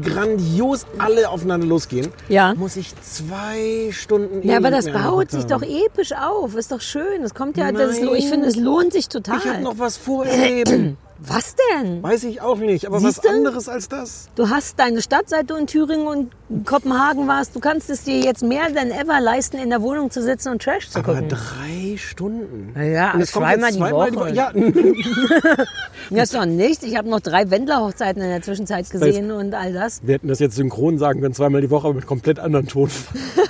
grandios 0.03 0.85
alle 0.97 1.29
aufeinander 1.29 1.67
losgehen, 1.67 2.07
Ja. 2.29 2.53
muss 2.55 2.75
ich 2.75 2.93
zwei 3.01 3.89
Stunden 3.91 4.47
Ja, 4.47 4.57
aber 4.57 4.71
das 4.71 4.91
baut 4.91 5.31
sich 5.31 5.45
doch 5.45 5.61
episch 5.61 6.11
auf. 6.13 6.55
Ist 6.55 6.71
doch 6.71 6.81
schön. 6.81 7.23
Es 7.23 7.33
kommt 7.33 7.57
ja, 7.57 7.71
das, 7.71 7.99
Nein. 7.99 8.09
ich 8.15 8.29
finde, 8.29 8.47
es 8.47 8.55
lohnt 8.55 8.93
sich 8.93 9.09
total. 9.09 9.37
Ich 9.39 9.45
habe 9.45 9.61
noch 9.61 9.79
was 9.79 9.97
vor 9.97 10.25
im 10.25 10.39
Leben. 10.41 10.97
Was 11.25 11.55
denn? 11.73 12.03
Weiß 12.03 12.23
ich 12.25 12.41
auch 12.41 12.57
nicht, 12.57 12.85
aber 12.85 12.99
Siehst 12.99 13.19
was 13.23 13.31
anderes 13.31 13.69
als 13.69 13.87
das. 13.87 14.27
Du 14.35 14.49
hast 14.49 14.77
deine 14.79 15.01
Stadt, 15.01 15.29
seit 15.29 15.49
du 15.49 15.55
in 15.55 15.67
Thüringen 15.67 16.05
und 16.07 16.31
Kopenhagen 16.65 17.27
warst. 17.27 17.55
Du 17.55 17.59
kannst 17.59 17.89
es 17.89 18.03
dir 18.03 18.19
jetzt 18.19 18.43
mehr 18.43 18.69
denn 18.69 18.91
ever 18.91 19.21
leisten, 19.21 19.57
in 19.57 19.69
der 19.69 19.81
Wohnung 19.81 20.11
zu 20.11 20.21
sitzen 20.21 20.49
und 20.49 20.61
Trash 20.61 20.89
zu 20.89 20.99
Aber 20.99 21.13
gucken. 21.13 21.29
drei 21.29 21.97
Stunden. 21.97 22.73
Ja, 22.79 23.11
kommt 23.11 23.27
zweimal 23.27 23.71
die 23.71 23.77
zweimal 23.77 24.11
die 24.11 24.17
Woche. 24.17 24.25
Woche. 24.25 24.35
Ja, 24.35 24.51
Das 26.09 26.23
ist 26.23 26.35
doch 26.35 26.45
nichts. 26.45 26.83
Ich 26.83 26.97
habe 26.97 27.09
noch 27.09 27.21
drei 27.21 27.49
Wendler-Hochzeiten 27.49 28.21
in 28.21 28.29
der 28.29 28.41
Zwischenzeit 28.41 28.89
gesehen 28.89 29.31
und 29.31 29.53
all 29.53 29.71
das. 29.73 30.01
wir 30.03 30.15
hätten 30.15 30.27
das 30.27 30.39
jetzt 30.39 30.55
synchron 30.55 30.97
sagen 30.97 31.21
können, 31.21 31.33
zweimal 31.33 31.61
die 31.61 31.69
Woche, 31.69 31.87
aber 31.87 31.95
mit 31.95 32.05
komplett 32.05 32.39
anderen 32.39 32.67
Ton. 32.67 32.89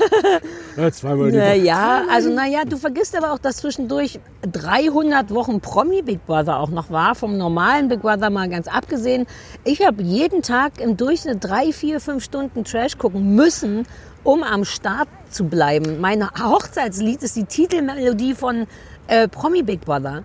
ja, 0.78 0.91
zweimal 0.91 1.32
die 1.32 1.38
Woche. 1.38 1.45
Naja, 1.47 2.03
also 2.11 2.30
naja, 2.30 2.63
du 2.65 2.78
vergisst 2.78 3.17
aber 3.17 3.34
auch, 3.34 3.39
dass 3.39 3.57
zwischendurch 3.57 4.19
300 4.51 5.32
Wochen 5.32 5.59
Promi-Big 5.61 6.26
Brother 6.28 6.59
auch 6.59 6.69
noch 6.69 6.91
war, 6.91 7.15
vom 7.15 7.38
normalen 7.38 7.62
Big 7.89 8.01
Brother 8.01 8.30
mal 8.30 8.49
ganz 8.49 8.68
abgesehen. 8.68 9.26
Ich 9.64 9.86
habe 9.86 10.01
jeden 10.03 10.41
Tag 10.41 10.80
im 10.80 10.97
Durchschnitt 10.97 11.43
drei, 11.43 11.72
vier, 11.72 11.99
fünf 11.99 12.24
Stunden 12.24 12.64
Trash 12.64 12.97
gucken 12.97 13.36
müssen, 13.36 13.86
um 14.24 14.43
am 14.43 14.66
Start 14.66 15.07
zu 15.30 15.45
bleiben. 15.45 15.99
Mein 16.01 16.28
Hochzeitslied 16.30 17.24
ist 17.24 17.36
die 17.36 17.45
Titelmelodie 17.45 18.34
von 18.36 18.68
Äh, 19.07 19.28
Promi 19.28 19.64
Big 19.64 19.82
Brother. 19.82 20.24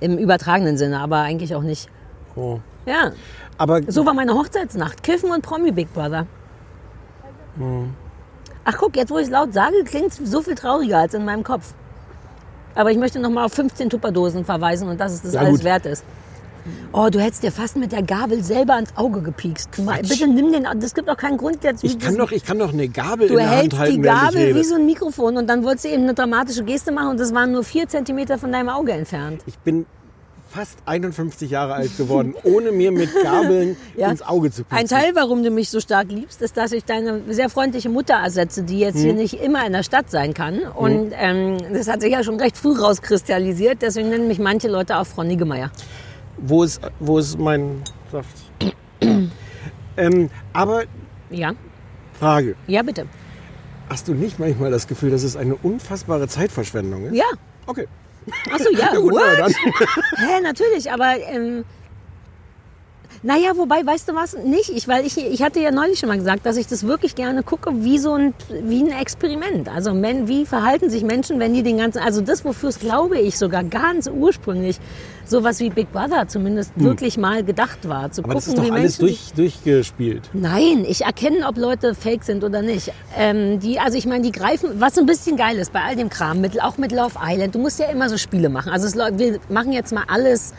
Im 0.00 0.18
übertragenen 0.18 0.76
Sinne, 0.76 0.98
aber 1.00 1.18
eigentlich 1.18 1.54
auch 1.54 1.62
nicht. 1.62 1.88
Oh. 2.34 2.58
Ja, 2.86 3.12
Aber 3.58 3.80
so 3.86 4.04
war 4.06 4.14
meine 4.14 4.34
Hochzeitsnacht. 4.34 5.02
Kiffen 5.02 5.30
und 5.30 5.42
Promi 5.42 5.70
Big 5.70 5.92
Brother. 5.94 6.26
Ach 8.64 8.76
guck, 8.78 8.96
jetzt 8.96 9.10
wo 9.10 9.18
ich 9.18 9.24
es 9.26 9.30
laut 9.30 9.52
sage, 9.52 9.84
klingt 9.84 10.08
es 10.12 10.16
so 10.30 10.42
viel 10.42 10.54
trauriger 10.54 10.98
als 10.98 11.14
in 11.14 11.24
meinem 11.24 11.42
Kopf. 11.44 11.74
Aber 12.74 12.90
ich 12.90 12.98
möchte 12.98 13.18
noch 13.18 13.30
mal 13.30 13.44
auf 13.44 13.52
15 13.52 13.90
Tupperdosen 13.90 14.44
verweisen 14.44 14.88
und 14.88 14.98
dass 15.00 15.12
es 15.12 15.22
das 15.22 15.34
Ja, 15.34 15.40
alles 15.40 15.56
gut. 15.56 15.64
wert 15.64 15.86
ist. 15.86 16.04
Oh, 16.92 17.08
du 17.10 17.20
hättest 17.20 17.42
dir 17.42 17.52
fast 17.52 17.76
mit 17.76 17.92
der 17.92 18.02
Gabel 18.02 18.42
selber 18.44 18.74
ans 18.74 18.90
Auge 18.96 19.22
gepiekst. 19.22 19.70
Du 19.76 19.82
mal, 19.82 20.00
bitte 20.02 20.26
nimm 20.26 20.52
den, 20.52 20.66
das 20.80 20.94
gibt 20.94 21.08
doch 21.08 21.16
keinen 21.16 21.36
Grund 21.38 21.62
jetzt. 21.64 21.84
ich 21.84 21.98
kann 21.98 22.16
doch, 22.16 22.32
ich 22.32 22.44
kann 22.44 22.58
doch 22.58 22.72
eine 22.72 22.88
Gabel 22.88 23.28
Du 23.28 23.34
in 23.34 23.38
der 23.40 23.50
Hand 23.50 23.60
hältst 23.62 23.78
halten, 23.78 23.94
die 23.96 24.02
während 24.02 24.30
ich 24.30 24.36
Gabel 24.38 24.54
wie 24.56 24.64
so 24.64 24.74
ein 24.74 24.86
Mikrofon 24.86 25.36
und 25.36 25.46
dann 25.46 25.64
wolltest 25.64 25.84
du 25.84 25.88
eben 25.90 26.02
eine 26.04 26.14
dramatische 26.14 26.64
Geste 26.64 26.92
machen 26.92 27.10
und 27.10 27.20
das 27.20 27.32
waren 27.34 27.52
nur 27.52 27.64
vier 27.64 27.88
Zentimeter 27.88 28.38
von 28.38 28.50
deinem 28.52 28.68
Auge 28.68 28.92
entfernt. 28.92 29.42
Ich 29.46 29.58
bin 29.58 29.86
fast 30.52 30.78
51 30.84 31.48
Jahre 31.48 31.74
alt 31.74 31.96
geworden, 31.96 32.34
ohne 32.42 32.72
mir 32.72 32.90
mit 32.90 33.08
Gabeln 33.22 33.76
Ja. 33.96 34.10
ins 34.10 34.20
Auge 34.20 34.50
zu 34.50 34.64
pieksen. 34.64 34.78
Ein 34.78 34.88
Teil, 34.88 35.12
warum 35.14 35.44
du 35.44 35.50
mich 35.52 35.70
so 35.70 35.78
stark 35.78 36.10
liebst, 36.10 36.42
ist, 36.42 36.56
dass 36.56 36.72
ich 36.72 36.84
deine 36.84 37.20
sehr 37.28 37.48
freundliche 37.48 37.88
Mutter 37.88 38.14
ersetze, 38.14 38.64
die 38.64 38.80
jetzt 38.80 38.96
Hm. 38.96 39.02
hier 39.02 39.14
nicht 39.14 39.34
immer 39.34 39.64
in 39.64 39.72
der 39.72 39.84
Stadt 39.84 40.10
sein 40.10 40.34
kann. 40.34 40.58
Und 40.62 41.12
ähm, 41.16 41.56
das 41.72 41.86
hat 41.86 42.00
sich 42.00 42.10
ja 42.10 42.24
schon 42.24 42.40
recht 42.40 42.56
früh 42.56 42.76
rauskristallisiert. 42.76 43.80
Deswegen 43.80 44.08
nennen 44.08 44.26
mich 44.26 44.40
manche 44.40 44.66
Leute 44.66 44.96
auch 44.96 45.06
Frau 45.06 45.22
Niggemeier. 45.22 45.70
Wo 46.42 46.62
ist, 46.64 46.80
wo 47.00 47.18
ist 47.18 47.38
mein 47.38 47.82
Saft? 48.10 48.36
ähm, 49.96 50.30
aber 50.52 50.84
Ja, 51.30 51.52
Frage, 52.18 52.54
ja 52.66 52.82
bitte. 52.82 53.06
hast 53.88 54.08
du 54.08 54.14
nicht 54.14 54.38
manchmal 54.38 54.70
das 54.70 54.86
Gefühl, 54.86 55.10
dass 55.10 55.22
es 55.22 55.36
eine 55.36 55.54
unfassbare 55.56 56.28
Zeitverschwendung 56.28 57.06
ist? 57.06 57.14
Ja. 57.16 57.24
Okay. 57.66 57.86
Achso, 58.52 58.70
ja, 58.76 58.94
gut, 58.94 59.14
na 59.14 59.36
dann. 59.36 59.52
Hä, 60.16 60.40
natürlich, 60.42 60.90
aber 60.90 61.16
ähm, 61.18 61.64
naja, 63.22 63.52
wobei, 63.56 63.84
weißt 63.84 64.08
du 64.08 64.14
was, 64.14 64.36
nicht 64.36 64.70
ich, 64.70 64.88
weil 64.88 65.04
ich, 65.04 65.18
ich 65.18 65.42
hatte 65.42 65.60
ja 65.60 65.70
neulich 65.70 65.98
schon 65.98 66.08
mal 66.08 66.16
gesagt, 66.16 66.46
dass 66.46 66.56
ich 66.56 66.66
das 66.66 66.86
wirklich 66.86 67.14
gerne 67.14 67.42
gucke, 67.42 67.84
wie 67.84 67.98
so 67.98 68.14
ein, 68.14 68.34
wie 68.62 68.82
ein 68.82 68.92
Experiment. 68.92 69.68
Also 69.68 69.92
men, 69.92 70.26
wie 70.26 70.46
verhalten 70.46 70.88
sich 70.88 71.04
Menschen, 71.04 71.38
wenn 71.38 71.52
die 71.52 71.62
den 71.62 71.78
ganzen, 71.78 71.98
also 71.98 72.22
das, 72.22 72.44
wofür 72.44 72.70
es 72.70 72.78
glaube 72.78 73.18
ich 73.18 73.36
sogar 73.36 73.62
ganz 73.64 74.08
ursprünglich 74.08 74.78
sowas 75.26 75.60
wie 75.60 75.70
Big 75.70 75.92
Brother 75.92 76.28
zumindest 76.28 76.72
wirklich 76.76 77.16
mal 77.16 77.44
gedacht 77.44 77.88
war, 77.88 78.10
zu 78.10 78.22
Hm. 78.22 78.24
Aber 78.24 78.34
das 78.34 78.48
ist 78.48 78.56
gucken, 78.56 78.70
doch 78.70 78.76
wie 78.76 78.80
alles 78.80 78.98
Menschen 78.98 79.34
durch, 79.34 79.52
durchgespielt. 79.64 80.30
Nein, 80.32 80.84
ich 80.86 81.02
erkenne, 81.02 81.46
ob 81.46 81.56
Leute 81.56 81.94
fake 81.94 82.24
sind 82.24 82.42
oder 82.42 82.62
nicht. 82.62 82.92
Ähm, 83.16 83.60
die, 83.60 83.78
also 83.78 83.96
ich 83.96 84.06
meine, 84.06 84.22
die 84.22 84.32
greifen, 84.32 84.80
was 84.80 84.98
ein 84.98 85.06
bisschen 85.06 85.36
geil 85.36 85.58
ist 85.58 85.72
bei 85.72 85.82
all 85.82 85.96
dem 85.96 86.08
Kram, 86.08 86.40
mit, 86.40 86.60
auch 86.62 86.78
mit 86.78 86.92
Love 86.92 87.14
Island, 87.22 87.54
du 87.54 87.58
musst 87.58 87.78
ja 87.78 87.86
immer 87.86 88.08
so 88.08 88.16
Spiele 88.16 88.48
machen. 88.48 88.72
Also 88.72 88.86
es, 88.86 88.96
wir 88.96 89.38
machen 89.48 89.72
jetzt 89.72 89.92
mal 89.92 90.04
alles, 90.08 90.52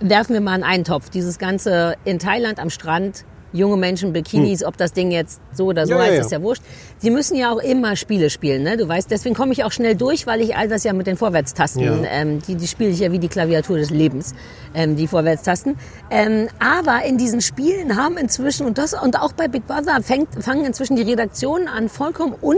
werfen 0.00 0.34
wir 0.34 0.40
mal 0.40 0.56
in 0.56 0.64
einen 0.64 0.84
Topf. 0.84 1.10
Dieses 1.10 1.38
ganze 1.38 1.96
in 2.04 2.18
Thailand 2.18 2.58
am 2.58 2.70
Strand, 2.70 3.24
junge 3.52 3.76
Menschen, 3.76 4.12
Bikinis, 4.12 4.64
ob 4.64 4.76
das 4.76 4.92
Ding 4.92 5.12
jetzt 5.12 5.40
so 5.52 5.66
oder 5.66 5.86
so 5.86 5.94
Hm. 5.94 6.00
Ja, 6.00 6.06
heißt, 6.06 6.16
ja. 6.16 6.20
ist 6.22 6.32
ja 6.32 6.42
wurscht. 6.42 6.62
Sie 6.98 7.10
müssen 7.10 7.36
ja 7.36 7.52
auch 7.52 7.58
immer 7.58 7.94
Spiele 7.94 8.28
spielen, 8.28 8.64
ne? 8.64 8.76
Du 8.76 8.88
weißt, 8.88 9.08
deswegen 9.10 9.34
komme 9.36 9.52
ich 9.52 9.62
auch 9.62 9.70
schnell 9.70 9.94
durch, 9.94 10.26
weil 10.26 10.40
ich 10.40 10.56
all 10.56 10.68
das 10.68 10.82
ja 10.82 10.92
mit 10.92 11.06
den 11.06 11.16
Vorwärtstasten, 11.16 12.04
ähm, 12.10 12.42
die, 12.42 12.56
die 12.56 12.66
spiele 12.66 12.90
ich 12.90 12.98
ja 12.98 13.12
wie 13.12 13.20
die 13.20 13.28
Klaviatur 13.28 13.76
des 13.76 13.90
Lebens, 13.90 14.34
ähm, 14.74 14.96
die 14.96 15.06
Vorwärtstasten. 15.06 15.76
Ähm, 16.10 16.48
aber 16.58 17.04
in 17.04 17.16
diesen 17.16 17.40
Spielen 17.40 17.96
haben 17.96 18.16
inzwischen, 18.16 18.66
und, 18.66 18.76
das, 18.78 18.92
und 19.00 19.20
auch 19.20 19.32
bei 19.32 19.46
Big 19.46 19.66
Brother, 19.68 20.02
fängt, 20.02 20.42
fangen 20.42 20.64
inzwischen 20.64 20.96
die 20.96 21.02
Redaktionen 21.02 21.68
an, 21.68 21.88
vollkommen 21.88 22.34
un... 22.42 22.56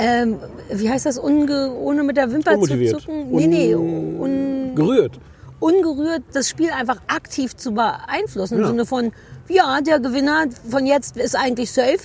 Ähm, 0.00 0.36
wie 0.70 0.88
heißt 0.88 1.06
das? 1.06 1.18
Unge, 1.18 1.72
ohne 1.74 2.04
mit 2.04 2.16
der 2.16 2.30
Wimper 2.30 2.60
zu 2.60 2.86
zucken? 2.86 3.32
Nee, 3.32 3.48
nee, 3.48 3.74
un, 3.74 4.72
Gerührt. 4.76 5.18
Ungerührt 5.60 6.22
das 6.32 6.48
Spiel 6.48 6.70
einfach 6.70 7.00
aktiv 7.08 7.56
zu 7.56 7.72
beeinflussen. 7.72 8.54
Im 8.56 8.60
Ja. 8.62 8.66
Sinne 8.68 8.86
von, 8.86 9.12
ja, 9.48 9.80
der 9.80 9.98
Gewinner 10.00 10.46
von 10.70 10.86
jetzt 10.86 11.16
ist 11.16 11.34
eigentlich 11.36 11.72
safe. 11.72 11.98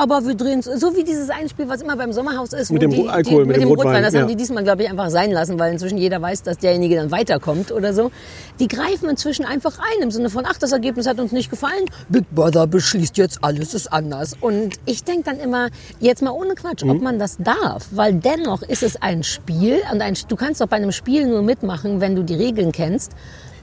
Aber 0.00 0.24
wir 0.26 0.34
drehen 0.34 0.62
so 0.62 0.96
wie 0.96 1.04
dieses 1.04 1.28
eine 1.28 1.46
Spiel, 1.50 1.68
was 1.68 1.82
immer 1.82 1.94
beim 1.94 2.10
Sommerhaus 2.14 2.54
ist, 2.54 2.70
Mit 2.72 2.80
dem 2.80 2.90
die, 2.90 3.06
Alkohol, 3.06 3.42
die, 3.42 3.48
mit 3.48 3.56
dem 3.60 3.68
Rotwein, 3.68 4.02
Das 4.02 4.14
ja. 4.14 4.20
haben 4.22 4.28
die 4.28 4.34
diesmal, 4.34 4.64
glaube 4.64 4.82
ich, 4.82 4.88
einfach 4.88 5.10
sein 5.10 5.30
lassen, 5.30 5.58
weil 5.58 5.72
inzwischen 5.72 5.98
jeder 5.98 6.22
weiß, 6.22 6.42
dass 6.42 6.56
derjenige 6.56 6.96
dann 6.96 7.10
weiterkommt 7.10 7.70
oder 7.70 7.92
so. 7.92 8.10
Die 8.60 8.66
greifen 8.66 9.10
inzwischen 9.10 9.44
einfach 9.44 9.78
ein 9.78 10.02
im 10.02 10.10
Sinne 10.10 10.30
von, 10.30 10.44
ach, 10.46 10.56
das 10.56 10.72
Ergebnis 10.72 11.06
hat 11.06 11.20
uns 11.20 11.32
nicht 11.32 11.50
gefallen. 11.50 11.84
Big 12.08 12.24
Brother 12.30 12.66
beschließt 12.66 13.18
jetzt, 13.18 13.44
alles 13.44 13.74
ist 13.74 13.92
anders. 13.92 14.34
Und 14.40 14.76
ich 14.86 15.04
denke 15.04 15.24
dann 15.24 15.38
immer, 15.38 15.68
jetzt 16.00 16.22
mal 16.22 16.30
ohne 16.30 16.54
Quatsch, 16.54 16.82
Mhm. 16.82 16.90
ob 16.92 17.02
man 17.02 17.18
das 17.18 17.36
darf, 17.38 17.88
weil 17.90 18.14
dennoch 18.14 18.62
ist 18.62 18.82
es 18.82 19.02
ein 19.02 19.22
Spiel 19.22 19.80
und 19.92 20.00
ein, 20.00 20.16
du 20.28 20.34
kannst 20.36 20.62
doch 20.62 20.66
bei 20.68 20.76
einem 20.76 20.92
Spiel 20.92 21.26
nur 21.26 21.42
mitmachen, 21.42 22.00
wenn 22.00 22.16
du 22.16 22.22
die 22.24 22.36
Regeln 22.36 22.72
kennst. 22.72 23.12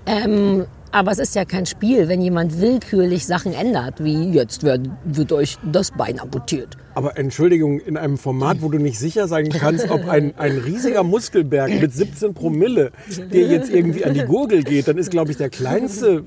Ähm, 0.07 0.65
aber 0.91 1.11
es 1.11 1.19
ist 1.19 1.35
ja 1.35 1.43
kein 1.43 1.65
Spiel, 1.65 2.07
wenn 2.07 2.21
jemand 2.21 2.61
willkürlich 2.61 3.27
Sachen 3.27 3.53
ändert, 3.53 4.03
wie 4.03 4.31
jetzt 4.31 4.63
wird, 4.63 4.89
wird 5.03 5.31
euch 5.33 5.57
das 5.69 5.91
Bein 5.91 6.19
amputiert. 6.19 6.77
Aber 6.95 7.17
Entschuldigung, 7.17 7.79
in 7.79 7.97
einem 7.97 8.17
Format, 8.17 8.61
wo 8.61 8.69
du 8.69 8.79
nicht 8.79 8.97
sicher 8.97 9.27
sein 9.27 9.49
kannst, 9.49 9.91
ob 9.91 10.07
ein, 10.07 10.33
ein 10.37 10.57
riesiger 10.57 11.03
Muskelberg 11.03 11.69
mit 11.81 11.93
17 11.93 12.33
Promille 12.33 12.91
dir 13.31 13.47
jetzt 13.47 13.69
irgendwie 13.69 14.05
an 14.05 14.13
die 14.13 14.23
Gurgel 14.23 14.63
geht, 14.63 14.87
dann 14.87 14.97
ist, 14.97 15.11
glaube 15.11 15.29
ich, 15.31 15.37
der 15.37 15.49
kleinste. 15.49 16.23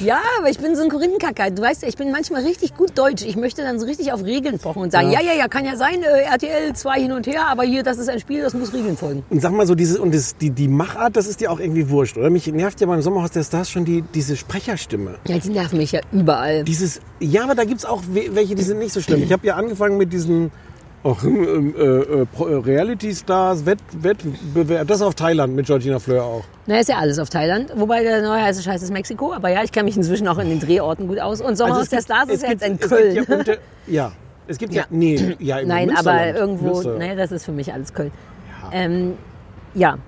Ja, 0.00 0.20
aber 0.38 0.48
ich 0.48 0.58
bin 0.58 0.76
so 0.76 0.82
ein 0.82 0.88
Korinthenkacker. 0.90 1.50
Du 1.50 1.62
weißt 1.62 1.82
ja, 1.82 1.88
ich 1.88 1.96
bin 1.96 2.12
manchmal 2.12 2.42
richtig 2.44 2.76
gut 2.76 2.96
deutsch. 2.96 3.24
Ich 3.24 3.36
möchte 3.36 3.62
dann 3.62 3.80
so 3.80 3.86
richtig 3.86 4.12
auf 4.12 4.22
Regeln 4.24 4.58
pochen 4.58 4.82
und 4.82 4.92
sagen, 4.92 5.10
ja, 5.10 5.20
ja, 5.20 5.32
ja, 5.32 5.48
kann 5.48 5.64
ja 5.64 5.76
sein, 5.76 6.02
äh, 6.02 6.22
RTL 6.22 6.72
2 6.72 7.00
hin 7.00 7.12
und 7.12 7.26
her, 7.26 7.46
aber 7.48 7.64
hier, 7.64 7.82
das 7.82 7.98
ist 7.98 8.08
ein 8.08 8.20
Spiel, 8.20 8.42
das 8.42 8.54
muss 8.54 8.72
Regeln 8.72 8.96
folgen. 8.96 9.24
Und 9.28 9.40
sag 9.42 9.52
mal 9.52 9.66
so, 9.66 9.74
diese, 9.74 10.00
und 10.00 10.14
das, 10.14 10.36
die, 10.36 10.50
die 10.50 10.68
Machart, 10.68 11.16
das 11.16 11.26
ist 11.26 11.40
dir 11.40 11.50
auch 11.50 11.58
irgendwie 11.60 11.90
wurscht, 11.90 12.16
oder? 12.16 12.30
Mich 12.30 12.46
nervt 12.46 12.80
ja 12.80 12.86
beim 12.86 13.02
Sommerhaus 13.02 13.32
der 13.32 13.42
Stars 13.42 13.70
schon 13.70 13.84
die, 13.84 14.02
diese 14.14 14.36
Sprecherstimme. 14.36 15.16
Ja, 15.26 15.38
die 15.38 15.48
nerven 15.50 15.78
mich 15.78 15.92
ja 15.92 16.00
überall. 16.12 16.62
Dieses, 16.64 17.00
ja, 17.20 17.42
aber 17.44 17.54
da 17.56 17.64
gibt's 17.64 17.84
auch 17.84 18.02
we- 18.12 18.34
welche, 18.34 18.54
die 18.54 18.62
sind 18.62 18.78
nicht 18.78 18.92
so 18.92 19.00
schlimm. 19.00 19.22
Ich 19.28 19.32
habe 19.32 19.46
ja 19.46 19.56
angefangen 19.56 19.98
mit 19.98 20.12
diesen 20.12 20.50
ach, 21.04 21.24
ähm, 21.24 21.74
äh, 21.76 21.82
äh, 21.82 22.26
Pro- 22.26 22.48
äh, 22.48 22.54
Reality 22.56 23.14
Stars, 23.14 23.64
Wett, 23.66 23.78
Wettbewerb, 24.00 24.86
das 24.88 25.02
auf 25.02 25.14
Thailand 25.14 25.54
mit 25.54 25.66
Georgina 25.66 25.98
Fleur 25.98 26.24
auch. 26.24 26.44
Na, 26.66 26.78
ist 26.78 26.88
ja 26.88 26.96
alles 26.98 27.18
auf 27.18 27.30
Thailand. 27.30 27.72
Wobei 27.76 28.02
der 28.02 28.22
neue 28.22 28.42
heiße 28.42 28.62
Scheiß 28.62 28.82
ist 28.82 28.92
Mexiko. 28.92 29.32
Aber 29.32 29.48
ja, 29.48 29.62
ich 29.62 29.72
kenne 29.72 29.84
mich 29.84 29.96
inzwischen 29.96 30.28
auch 30.28 30.38
in 30.38 30.48
den 30.48 30.60
Drehorten 30.60 31.08
gut 31.08 31.18
aus. 31.18 31.40
Und 31.40 31.56
Sommerhaus 31.56 31.84
es 31.84 31.90
der 31.90 32.02
Stars 32.02 32.28
ist 32.28 32.42
ja 32.42 32.50
jetzt 32.50 32.66
in 32.66 32.78
Köln. 32.78 33.14
Ja, 33.14 33.22
unter, 33.28 33.56
ja, 33.86 34.12
es 34.46 34.58
gibt 34.58 34.74
ja, 34.74 34.84
nee, 34.90 35.36
ja, 35.38 35.62
Nein, 35.64 35.94
aber 35.96 36.34
irgendwo, 36.34 36.82
naja, 36.82 37.14
das 37.14 37.32
ist 37.32 37.44
für 37.44 37.52
mich 37.52 37.72
alles 37.72 37.92
Köln. 37.92 38.10
Ähm, 38.72 39.14
ja, 39.74 39.98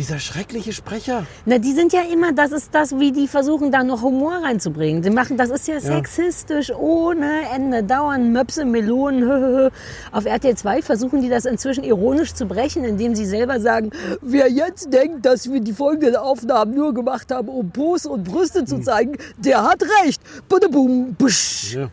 Dieser 0.00 0.18
schreckliche 0.18 0.72
Sprecher. 0.72 1.26
Na, 1.44 1.58
die 1.58 1.74
sind 1.74 1.92
ja 1.92 2.00
immer, 2.10 2.32
das 2.32 2.52
ist 2.52 2.74
das, 2.74 2.98
wie 2.98 3.12
die 3.12 3.28
versuchen, 3.28 3.70
da 3.70 3.84
noch 3.84 4.00
Humor 4.00 4.32
reinzubringen. 4.42 5.02
Die 5.02 5.10
machen, 5.10 5.36
das 5.36 5.50
ist 5.50 5.68
ja, 5.68 5.78
sexistisch 5.78 6.70
ohne 6.70 7.42
Ende. 7.54 7.82
Dauernd 7.82 8.32
Möpse, 8.32 8.64
Melonen, 8.64 9.24
hö, 9.24 9.28
hö, 9.28 9.56
hö. 9.56 9.70
Auf 10.10 10.24
RTL 10.24 10.56
2 10.56 10.80
versuchen 10.80 11.20
die 11.20 11.28
das 11.28 11.44
inzwischen 11.44 11.84
ironisch 11.84 12.32
zu 12.32 12.46
brechen, 12.46 12.82
indem 12.82 13.14
sie 13.14 13.26
selber 13.26 13.60
sagen, 13.60 13.90
wer 14.22 14.50
jetzt 14.50 14.90
denkt, 14.90 15.26
dass 15.26 15.52
wir 15.52 15.60
die 15.60 15.74
folgenden 15.74 16.16
Aufnahmen 16.16 16.72
nur 16.74 16.94
gemacht 16.94 17.30
haben, 17.30 17.48
um 17.48 17.70
Po 17.70 17.98
und 18.08 18.24
Brüste 18.24 18.64
zu 18.64 18.80
zeigen, 18.80 19.18
der 19.36 19.64
hat 19.64 19.82
recht. 20.02 20.22
Badabum, 20.48 21.14
busch. 21.14 21.74
Ja. 21.74 21.90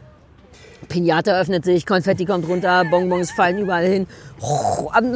Pinata 0.88 1.40
öffnet 1.40 1.66
sich, 1.66 1.86
Konfetti 1.86 2.26
kommt 2.26 2.48
runter, 2.48 2.86
Bonbons 2.90 3.32
fallen 3.32 3.60
überall 3.60 3.86
hin. 3.86 4.08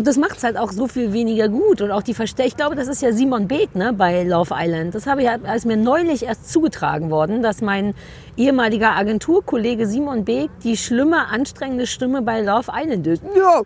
Das 0.04 0.18
macht 0.18 0.38
es 0.38 0.44
halt 0.44 0.58
auch 0.58 0.72
so 0.72 0.88
viel 0.88 1.14
weniger 1.14 1.48
gut. 1.48 1.82
Und 1.82 1.92
auch 1.92 2.02
die 2.02 2.14
Verste 2.14 2.44
ich 2.44 2.56
glaube, 2.58 2.76
das 2.76 2.88
ist 2.88 3.02
ja 3.02 3.12
Simon 3.12 3.48
Beek 3.48 3.76
ne, 3.76 3.94
bei 3.94 4.24
Love 4.24 4.54
Island. 4.58 4.96
Das 4.96 5.06
habe 5.06 5.22
ich, 5.22 5.30
als 5.30 5.66
mir 5.66 5.78
neulich 5.78 6.24
erst 6.24 6.52
zugetragen 6.52 7.12
worden, 7.12 7.44
dass 7.44 7.62
mein 7.62 7.94
ehemaliger 8.38 8.96
Agenturkollege 8.96 9.86
Simon 9.86 10.26
Beek 10.26 10.50
die 10.64 10.76
schlimme, 10.78 11.28
anstrengende 11.28 11.86
Stimme 11.86 12.22
bei 12.22 12.42
Love 12.42 12.72
Island 12.74 13.06
ist. 13.06 13.22
Ja. 13.36 13.62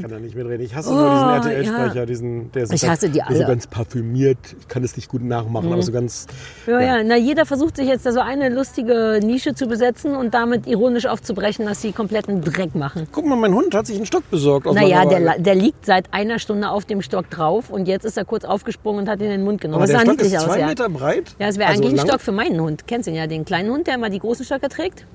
Kann 0.00 0.10
da 0.10 0.18
nicht 0.18 0.34
mitreden. 0.34 0.64
Ich 0.64 0.74
hasse 0.74 0.90
Oh, 0.90 0.94
nur 0.94 1.10
diesen 1.10 1.26
ja. 1.26 1.36
RTL-Sprecher, 1.36 2.06
diesen, 2.06 2.52
der 2.52 2.66
so, 2.66 2.74
Ich 2.74 2.88
hasse 2.88 3.08
die 3.10 3.18
so 3.18 3.24
alle. 3.24 3.42
Mhm. 3.44 3.48
ganz 3.48 3.66
parfümiert. 3.66 4.38
Ich 4.60 4.68
kann 4.68 4.84
es 4.84 4.96
nicht 4.96 5.08
gut 5.08 5.22
nachmachen, 5.22 5.72
aber 5.72 5.82
so 5.82 5.92
ganz. 5.92 6.26
Ja, 6.66 6.80
ja, 6.80 7.02
na, 7.02 7.16
jeder 7.16 7.44
versucht 7.44 7.76
sich 7.76 7.88
jetzt 7.88 8.06
da 8.06 8.12
so 8.12 8.20
eine 8.20 8.48
lustige 8.48 9.20
Nische 9.22 9.54
zu 9.54 9.66
besetzen 9.66 10.14
und 10.16 10.32
damit 10.32 10.66
ironisch 10.66 11.06
aufzubrechen, 11.06 11.66
dass 11.66 11.82
sie 11.82 11.92
kompletten 11.92 12.40
Dreck 12.40 12.74
machen. 12.74 12.85
Guck 13.12 13.26
mal, 13.26 13.36
mein 13.36 13.54
Hund 13.54 13.74
hat 13.74 13.86
sich 13.86 13.96
einen 13.96 14.06
Stock 14.06 14.28
besorgt. 14.30 14.66
aus 14.66 14.74
Naja, 14.74 15.04
der, 15.04 15.38
der 15.38 15.54
liegt 15.54 15.86
seit 15.86 16.12
einer 16.12 16.38
Stunde 16.38 16.70
auf 16.70 16.84
dem 16.84 17.02
Stock 17.02 17.30
drauf 17.30 17.70
und 17.70 17.86
jetzt 17.88 18.04
ist 18.04 18.16
er 18.16 18.24
kurz 18.24 18.44
aufgesprungen 18.44 19.02
und 19.02 19.08
hat 19.08 19.20
ihn 19.20 19.26
in 19.26 19.32
den 19.32 19.44
Mund 19.44 19.60
genommen. 19.60 19.82
aber 19.82 19.92
das 19.92 20.04
der 20.04 20.06
sah 20.06 20.12
Stock 20.12 20.26
ist 20.26 20.36
aus, 20.36 20.44
zwei 20.44 20.60
ja. 20.60 20.66
Meter 20.66 20.88
breit. 20.88 21.34
Ja, 21.38 21.48
es 21.48 21.58
wäre 21.58 21.70
Also 21.70 21.82
eigentlich 21.82 22.00
ein. 22.00 22.06
Stock 22.08 22.20
für 22.20 22.32
meinen 22.32 22.60
Hund. 22.60 22.86
Kennst 22.86 23.06
du 23.06 23.10
ihn 23.10 23.16
ja, 23.16 23.26
den 23.26 23.44
kleinen 23.44 23.70
Hund, 23.70 23.86
der 23.86 23.94
immer 23.94 24.10
die 24.10 24.18
großen 24.18 24.44
Stöcker 24.44 24.68
trägt? 24.68 25.06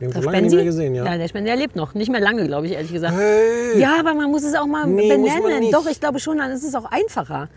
Den 0.00 0.10
Der 0.10 0.16
hab 0.16 0.16
ich 0.18 0.24
schon 0.24 0.32
lange 0.32 0.44
nicht 0.46 0.54
mehr 0.54 0.64
gesehen, 0.64 0.94
ja. 0.94 1.18
der 1.18 1.26
Spensi, 1.28 1.46
der 1.46 1.56
lebt 1.56 1.74
noch. 1.74 1.94
Nicht 1.94 2.10
mehr 2.10 2.20
lange, 2.20 2.46
glaube 2.46 2.66
ich, 2.66 2.72
ehrlich 2.72 2.92
gesagt. 2.92 3.14
Hey. 3.16 3.80
Ja, 3.80 3.96
aber 3.98 4.14
man 4.14 4.30
muss 4.30 4.44
es 4.44 4.54
auch 4.54 4.66
mal 4.66 4.86
Nee, 4.86 5.08
benennen. 5.08 5.70
Doch, 5.72 5.86
ich 5.86 5.98
glaube 5.98 6.20
schon, 6.20 6.38
dann 6.38 6.52
ist 6.52 6.62
es 6.62 6.74
auch 6.76 6.84
einfacher. 6.84 7.48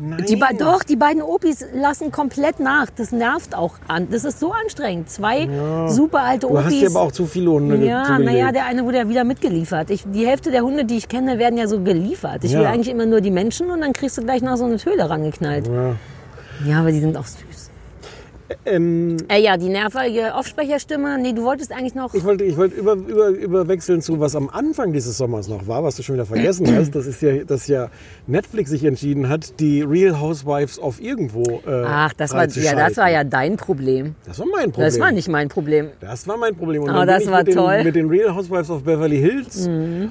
Nein. 0.00 0.24
Die 0.28 0.38
doch, 0.58 0.82
die 0.82 0.96
beiden 0.96 1.22
Opis 1.22 1.64
lassen 1.74 2.10
komplett 2.10 2.60
nach. 2.60 2.86
Das 2.96 3.12
nervt 3.12 3.54
auch 3.54 3.74
an. 3.88 4.08
Das 4.10 4.24
ist 4.24 4.40
so 4.40 4.52
anstrengend. 4.52 5.10
Zwei 5.10 5.48
super 5.88 6.20
alte 6.22 6.46
Du 6.46 6.54
Opis. 6.54 6.64
hast 6.64 6.80
dir 6.80 6.90
aber 6.90 7.00
auch 7.02 7.12
zu 7.12 7.26
viele 7.26 7.50
Hunde 7.50 7.76
Ja, 7.84 8.18
naja, 8.18 8.52
der 8.52 8.66
eine 8.66 8.84
wurde 8.84 8.98
ja 8.98 9.08
wieder 9.08 9.24
mitgeliefert. 9.24 9.90
Ich, 9.90 10.04
die 10.06 10.26
Hälfte 10.26 10.50
der 10.50 10.62
Hunde, 10.62 10.84
die 10.84 10.96
ich 10.96 11.08
kenne, 11.08 11.38
werden 11.38 11.56
ja 11.58 11.66
so 11.66 11.80
geliefert. 11.80 12.44
Ich 12.44 12.52
will 12.54 12.62
Ja. 12.62 12.70
eigentlich 12.70 12.88
immer 12.88 13.06
nur 13.06 13.20
die 13.20 13.30
Menschen 13.30 13.70
und 13.70 13.80
dann 13.80 13.92
kriegst 13.92 14.18
du 14.18 14.22
gleich 14.22 14.42
noch 14.42 14.56
so 14.56 14.64
eine 14.64 14.76
Töle 14.78 15.08
rangeknallt. 15.08 15.66
Ja. 15.68 15.94
Ja, 16.66 16.80
aber 16.80 16.92
die 16.92 17.00
sind 17.00 17.16
auch 17.16 17.26
süß. 17.26 17.42
Ähm, 18.66 19.16
Äh, 19.28 19.40
ja, 19.42 19.56
die 19.56 19.68
nervige 19.68 20.34
Aufsprecherstimme. 20.34 21.18
Nee, 21.18 21.32
du 21.32 21.42
wolltest 21.44 21.72
eigentlich 21.72 21.94
noch. 21.94 22.14
ich 22.14 22.24
wollte, 22.24 22.44
ich 22.44 22.56
wollte 22.56 22.76
über, 22.76 22.94
über, 22.94 23.28
überwechseln 23.28 24.02
zu, 24.02 24.20
was 24.20 24.34
am 24.36 24.48
Anfang 24.48 24.92
dieses 24.92 25.16
Sommers 25.18 25.48
noch 25.48 25.66
war, 25.66 25.84
was 25.84 25.96
du 25.96 26.02
schon 26.02 26.14
wieder 26.16 26.26
vergessen 26.26 26.66
hast. 26.76 26.94
Das 26.94 27.06
ist 27.06 27.22
ja, 27.22 27.44
dass 27.44 27.66
ja 27.68 27.88
Netflix 28.26 28.70
sich 28.70 28.84
entschieden 28.84 29.28
hat, 29.28 29.58
die 29.60 29.82
Real 29.82 30.20
Housewives 30.20 30.78
auf 30.78 31.00
irgendwo 31.00 31.60
äh, 31.66 31.84
Ach, 31.86 32.12
das 32.14 32.32
war, 32.32 32.46
ja, 32.48 32.74
das 32.74 32.96
war 32.96 33.10
ja 33.10 33.24
dein 33.24 33.56
Problem. 33.56 34.14
Das 34.26 34.38
war 34.38 34.46
mein 34.46 34.70
Problem. 34.72 34.86
Das 34.86 34.98
war 35.00 35.12
nicht 35.12 35.28
mein 35.28 35.48
Problem. 35.48 35.88
Das 36.00 36.26
war 36.26 36.36
mein 36.36 36.54
Problem. 36.54 36.82
Und 36.82 36.88
dann 36.94 37.06
das 37.06 37.26
war 37.26 37.38
mit 37.38 37.48
den, 37.48 37.54
toll. 37.54 37.78
Mhm. 37.78 37.84
Mit 37.84 37.94
den 37.96 38.08
Real 38.08 38.34
Housewives 38.34 38.70
of 38.70 38.82
Beverly 38.84 39.18
Hills. 39.18 39.68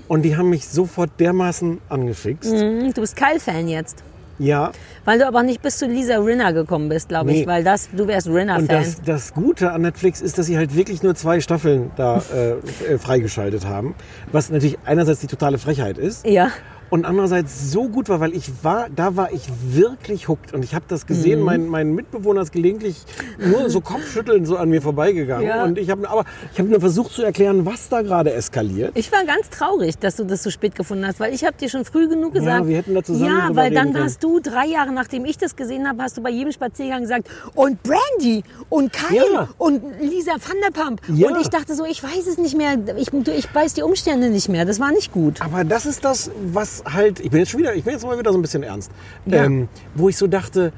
Und 0.07 0.21
die 0.23 0.35
haben 0.35 0.49
mich 0.49 0.67
sofort 0.67 1.09
dermaßen 1.19 1.79
angefixt. 1.89 2.51
Hm, 2.53 2.93
Du 2.93 3.01
bist 3.01 3.15
Kyle-Fan 3.15 3.67
jetzt. 3.67 4.03
Ja. 4.41 4.71
Weil 5.05 5.19
du 5.19 5.27
aber 5.27 5.43
nicht 5.43 5.61
bis 5.61 5.77
zu 5.77 5.85
Lisa 5.85 6.17
Rinna 6.17 6.51
gekommen 6.51 6.89
bist, 6.89 7.09
glaube 7.09 7.31
ich. 7.31 7.41
Nee. 7.41 7.47
Weil 7.47 7.63
das, 7.63 7.89
du 7.95 8.07
wärst 8.07 8.27
Und 8.27 8.35
Rinna-Fan. 8.35 8.67
das, 8.67 9.01
das 9.03 9.33
Gute 9.33 9.71
an 9.71 9.81
Netflix 9.81 10.21
ist, 10.21 10.37
dass 10.37 10.47
sie 10.47 10.57
halt 10.57 10.75
wirklich 10.75 11.03
nur 11.03 11.15
zwei 11.15 11.39
Staffeln 11.41 11.91
da 11.95 12.21
äh, 12.33 12.51
äh, 12.93 12.97
freigeschaltet 12.97 13.65
haben. 13.65 13.95
Was 14.31 14.49
natürlich 14.49 14.77
einerseits 14.85 15.19
die 15.19 15.27
totale 15.27 15.57
Frechheit 15.57 15.97
ist. 15.97 16.25
Ja. 16.25 16.49
Und 16.91 17.05
andererseits 17.05 17.71
so 17.71 17.87
gut 17.87 18.07
war, 18.09 18.19
weil 18.19 18.35
ich 18.35 18.51
war, 18.63 18.87
da 18.93 19.15
war 19.15 19.31
ich 19.31 19.41
wirklich 19.63 20.27
hooked. 20.27 20.53
Und 20.53 20.63
ich 20.63 20.75
habe 20.75 20.85
das 20.87 21.07
gesehen, 21.07 21.39
Mhm. 21.39 21.45
mein, 21.45 21.67
mein 21.67 21.95
Mitbewohner 21.95 22.41
ist 22.41 22.51
gelegentlich 22.51 22.97
nur 23.39 23.69
so 23.71 23.81
Kopfschütteln 23.81 24.45
so 24.45 24.57
an 24.57 24.69
mir 24.69 24.81
vorbeigegangen. 24.81 25.47
Ja. 25.47 25.63
Und 25.63 25.77
ich 25.79 25.89
habe 25.89 26.07
aber 26.09 26.25
ich 26.53 26.59
habe 26.59 26.69
nur 26.69 26.79
versucht 26.81 27.13
zu 27.13 27.23
erklären, 27.23 27.65
was 27.65 27.87
da 27.89 28.01
gerade 28.01 28.33
eskaliert. 28.33 28.91
Ich 28.95 29.09
war 29.11 29.23
ganz 29.25 29.49
traurig, 29.49 29.97
dass 29.99 30.17
du 30.17 30.25
das 30.25 30.43
so 30.43 30.49
spät 30.51 30.75
gefunden 30.75 31.07
hast, 31.07 31.19
weil 31.21 31.33
ich 31.33 31.43
habe 31.45 31.55
dir 31.57 31.69
schon 31.69 31.85
früh 31.85 32.07
genug 32.09 32.33
gesagt. 32.33 32.67
wir 32.67 32.75
hätten 32.77 32.93
da 32.93 33.01
zusammen 33.01 33.37
Ja, 33.37 33.55
weil 33.55 33.71
dann 33.73 33.93
können. 33.93 34.03
hast 34.03 34.21
du 34.21 34.39
drei 34.41 34.67
Jahre 34.67 34.91
nachdem 34.91 35.23
ich 35.25 35.37
das 35.37 35.55
gesehen 35.55 35.87
habe, 35.87 36.03
hast 36.03 36.17
du 36.17 36.21
bei 36.21 36.29
jedem 36.29 36.51
Spaziergang 36.51 37.01
gesagt 37.03 37.29
und 37.55 37.81
Brandy 37.83 38.43
und 38.69 38.91
Kyle 38.91 39.23
Ja. 39.33 39.47
und 39.57 39.81
Lisa 40.01 40.33
van 40.33 40.57
der 40.61 40.71
Pump. 40.71 41.01
Ja. 41.13 41.29
Und 41.29 41.39
ich 41.39 41.47
dachte 41.49 41.73
so, 41.73 41.85
ich 41.85 42.03
weiß 42.03 42.27
es 42.27 42.37
nicht 42.37 42.57
mehr, 42.57 42.75
ich, 42.97 43.07
ich 43.13 43.55
weiß 43.55 43.75
die 43.75 43.81
Umstände 43.83 44.29
nicht 44.29 44.49
mehr. 44.49 44.65
Das 44.65 44.81
war 44.81 44.91
nicht 44.91 45.13
gut. 45.13 45.41
Aber 45.41 45.63
das 45.63 45.85
ist 45.85 46.03
das, 46.03 46.29
was 46.51 46.80
halt, 46.85 47.19
ich 47.19 47.29
bin 47.31 47.39
jetzt 47.39 47.49
schon 47.51 47.59
wieder, 47.59 47.73
ich 47.75 47.83
bin 47.83 47.93
jetzt 47.93 48.05
mal 48.05 48.17
wieder 48.17 48.31
so 48.31 48.37
ein 48.37 48.41
bisschen 48.41 48.63
ernst, 48.63 48.91
Ja. 49.25 49.43
ähm, 49.45 49.67
wo 49.95 50.09
ich 50.09 50.17
so 50.17 50.27
dachte, 50.27 50.71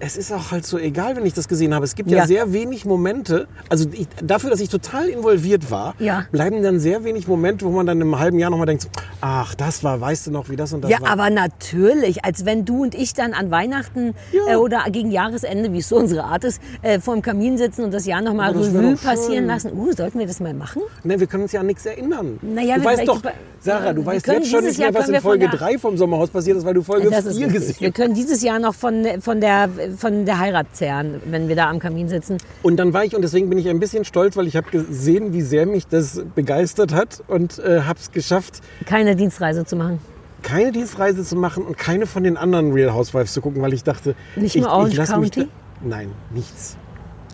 es 0.00 0.16
ist 0.16 0.32
auch 0.32 0.50
halt 0.52 0.64
so 0.64 0.78
egal, 0.78 1.16
wenn 1.16 1.26
ich 1.26 1.34
das 1.34 1.48
gesehen 1.48 1.74
habe. 1.74 1.84
Es 1.84 1.94
gibt 1.94 2.10
ja, 2.10 2.18
Ja. 2.18 2.26
sehr 2.26 2.52
wenig 2.52 2.84
Momente, 2.84 3.48
also 3.68 3.88
ich, 3.92 4.06
dafür, 4.22 4.50
dass 4.50 4.60
ich 4.60 4.68
total 4.68 5.08
involviert 5.08 5.70
war, 5.70 5.94
Ja. 5.98 6.26
bleiben 6.30 6.62
dann 6.62 6.78
sehr 6.78 7.04
wenig 7.04 7.26
Momente, 7.26 7.64
wo 7.64 7.70
man 7.70 7.86
dann 7.86 8.00
im 8.00 8.18
halben 8.18 8.38
Jahr 8.38 8.50
nochmal 8.50 8.66
denkt, 8.66 8.88
ach, 9.20 9.54
das 9.54 9.82
war, 9.82 10.00
weißt 10.00 10.28
du 10.28 10.30
noch, 10.30 10.48
wie 10.50 10.56
das 10.56 10.72
und 10.72 10.82
das 10.82 10.90
Ja, 10.90 11.00
war. 11.00 11.10
aber 11.10 11.30
natürlich, 11.30 12.24
als 12.24 12.44
wenn 12.44 12.64
du 12.64 12.82
und 12.82 12.94
ich 12.94 13.14
dann 13.14 13.32
an 13.32 13.50
Weihnachten 13.50 14.14
Ja. 14.32 14.52
äh, 14.54 14.56
oder 14.56 14.84
gegen 14.90 15.10
Jahresende, 15.10 15.72
wie 15.72 15.78
es 15.78 15.88
so 15.88 15.96
unsere 15.96 16.24
Art 16.24 16.44
ist, 16.44 16.60
äh, 16.82 17.00
vor 17.00 17.14
dem 17.14 17.22
Kamin 17.22 17.58
sitzen 17.58 17.82
und 17.84 17.92
das 17.92 18.06
Jahr 18.06 18.20
nochmal 18.22 18.52
Revue 18.52 18.96
passieren 18.96 19.46
lassen. 19.46 19.72
Uh, 19.72 19.92
sollten 19.92 20.18
wir 20.18 20.26
das 20.26 20.40
mal 20.40 20.54
machen? 20.54 20.82
Ne, 21.04 21.18
wir 21.18 21.26
können 21.26 21.42
uns 21.44 21.52
ja 21.52 21.60
an 21.60 21.66
nichts 21.66 21.84
erinnern. 21.86 22.38
Naja, 22.42 22.76
du 22.76 22.84
weißt 22.84 23.08
doch, 23.08 23.20
Sarah, 23.60 23.92
du 23.92 24.04
weißt 24.06 24.26
jetzt 24.26 24.48
schon 24.50 24.64
nicht 24.64 24.78
mehr, 24.78 24.94
was 24.94 25.08
in 25.08 25.20
Folge 25.20 25.48
der- 25.48 25.58
3 25.58 25.78
vom 25.78 25.96
Sommerhaus 25.96 26.30
passiert 26.30 26.56
ist, 26.56 26.64
weil 26.64 26.74
du 26.74 26.82
Folge 26.82 27.10
Das 27.10 27.24
ist 27.26 27.36
4 27.36 27.46
richtig. 27.46 27.62
gesehen 27.66 27.80
Wir 27.80 27.90
können 27.90 28.14
dieses 28.14 28.42
Jahr 28.42 28.58
noch 28.60 28.74
von, 28.74 29.04
von, 29.20 29.40
der, 29.40 29.68
von 29.96 30.24
der 30.26 30.38
Heirat 30.38 30.66
zehren, 30.72 31.20
wenn 31.26 31.48
wir 31.48 31.56
da 31.56 31.68
am 31.70 31.78
Kamin 31.78 32.08
sitzen. 32.08 32.38
Und 32.62 32.76
dann 32.76 32.92
war 32.92 33.04
ich, 33.04 33.14
und 33.16 33.22
deswegen 33.22 33.48
bin 33.48 33.58
ich 33.58 33.68
ein 33.68 33.80
bisschen 33.80 34.04
stolz, 34.04 34.36
weil 34.36 34.46
ich 34.46 34.56
habe 34.56 34.70
gesehen, 34.70 35.32
wie 35.32 35.42
sehr 35.42 35.66
mich 35.66 35.86
das 35.86 36.22
begeistert 36.34 36.92
hat 36.92 37.22
und 37.28 37.58
äh, 37.58 37.82
habe 37.82 37.98
es 37.98 38.10
geschafft, 38.10 38.60
Keine 38.86 39.16
Dienstreise 39.16 39.64
zu 39.64 39.76
machen. 39.76 39.98
keine 40.42 40.70
Dienstreise 40.72 41.24
zu 41.24 41.36
machen 41.36 41.64
und 41.64 41.76
keine 41.78 42.06
von 42.06 42.22
den 42.24 42.36
anderen 42.36 42.72
Real 42.72 42.92
Housewives 42.94 43.32
zu 43.32 43.40
gucken, 43.40 43.60
weil 43.62 43.72
ich 43.72 43.82
dachte, 43.84 44.14
Nicht 44.36 44.54
ich, 44.56 44.62
mal 44.62 44.70
Orange 44.70 45.02
ich 45.02 45.08
County? 45.08 45.40
Da, 45.40 45.46
nein, 45.88 46.10
nichts. 46.32 46.76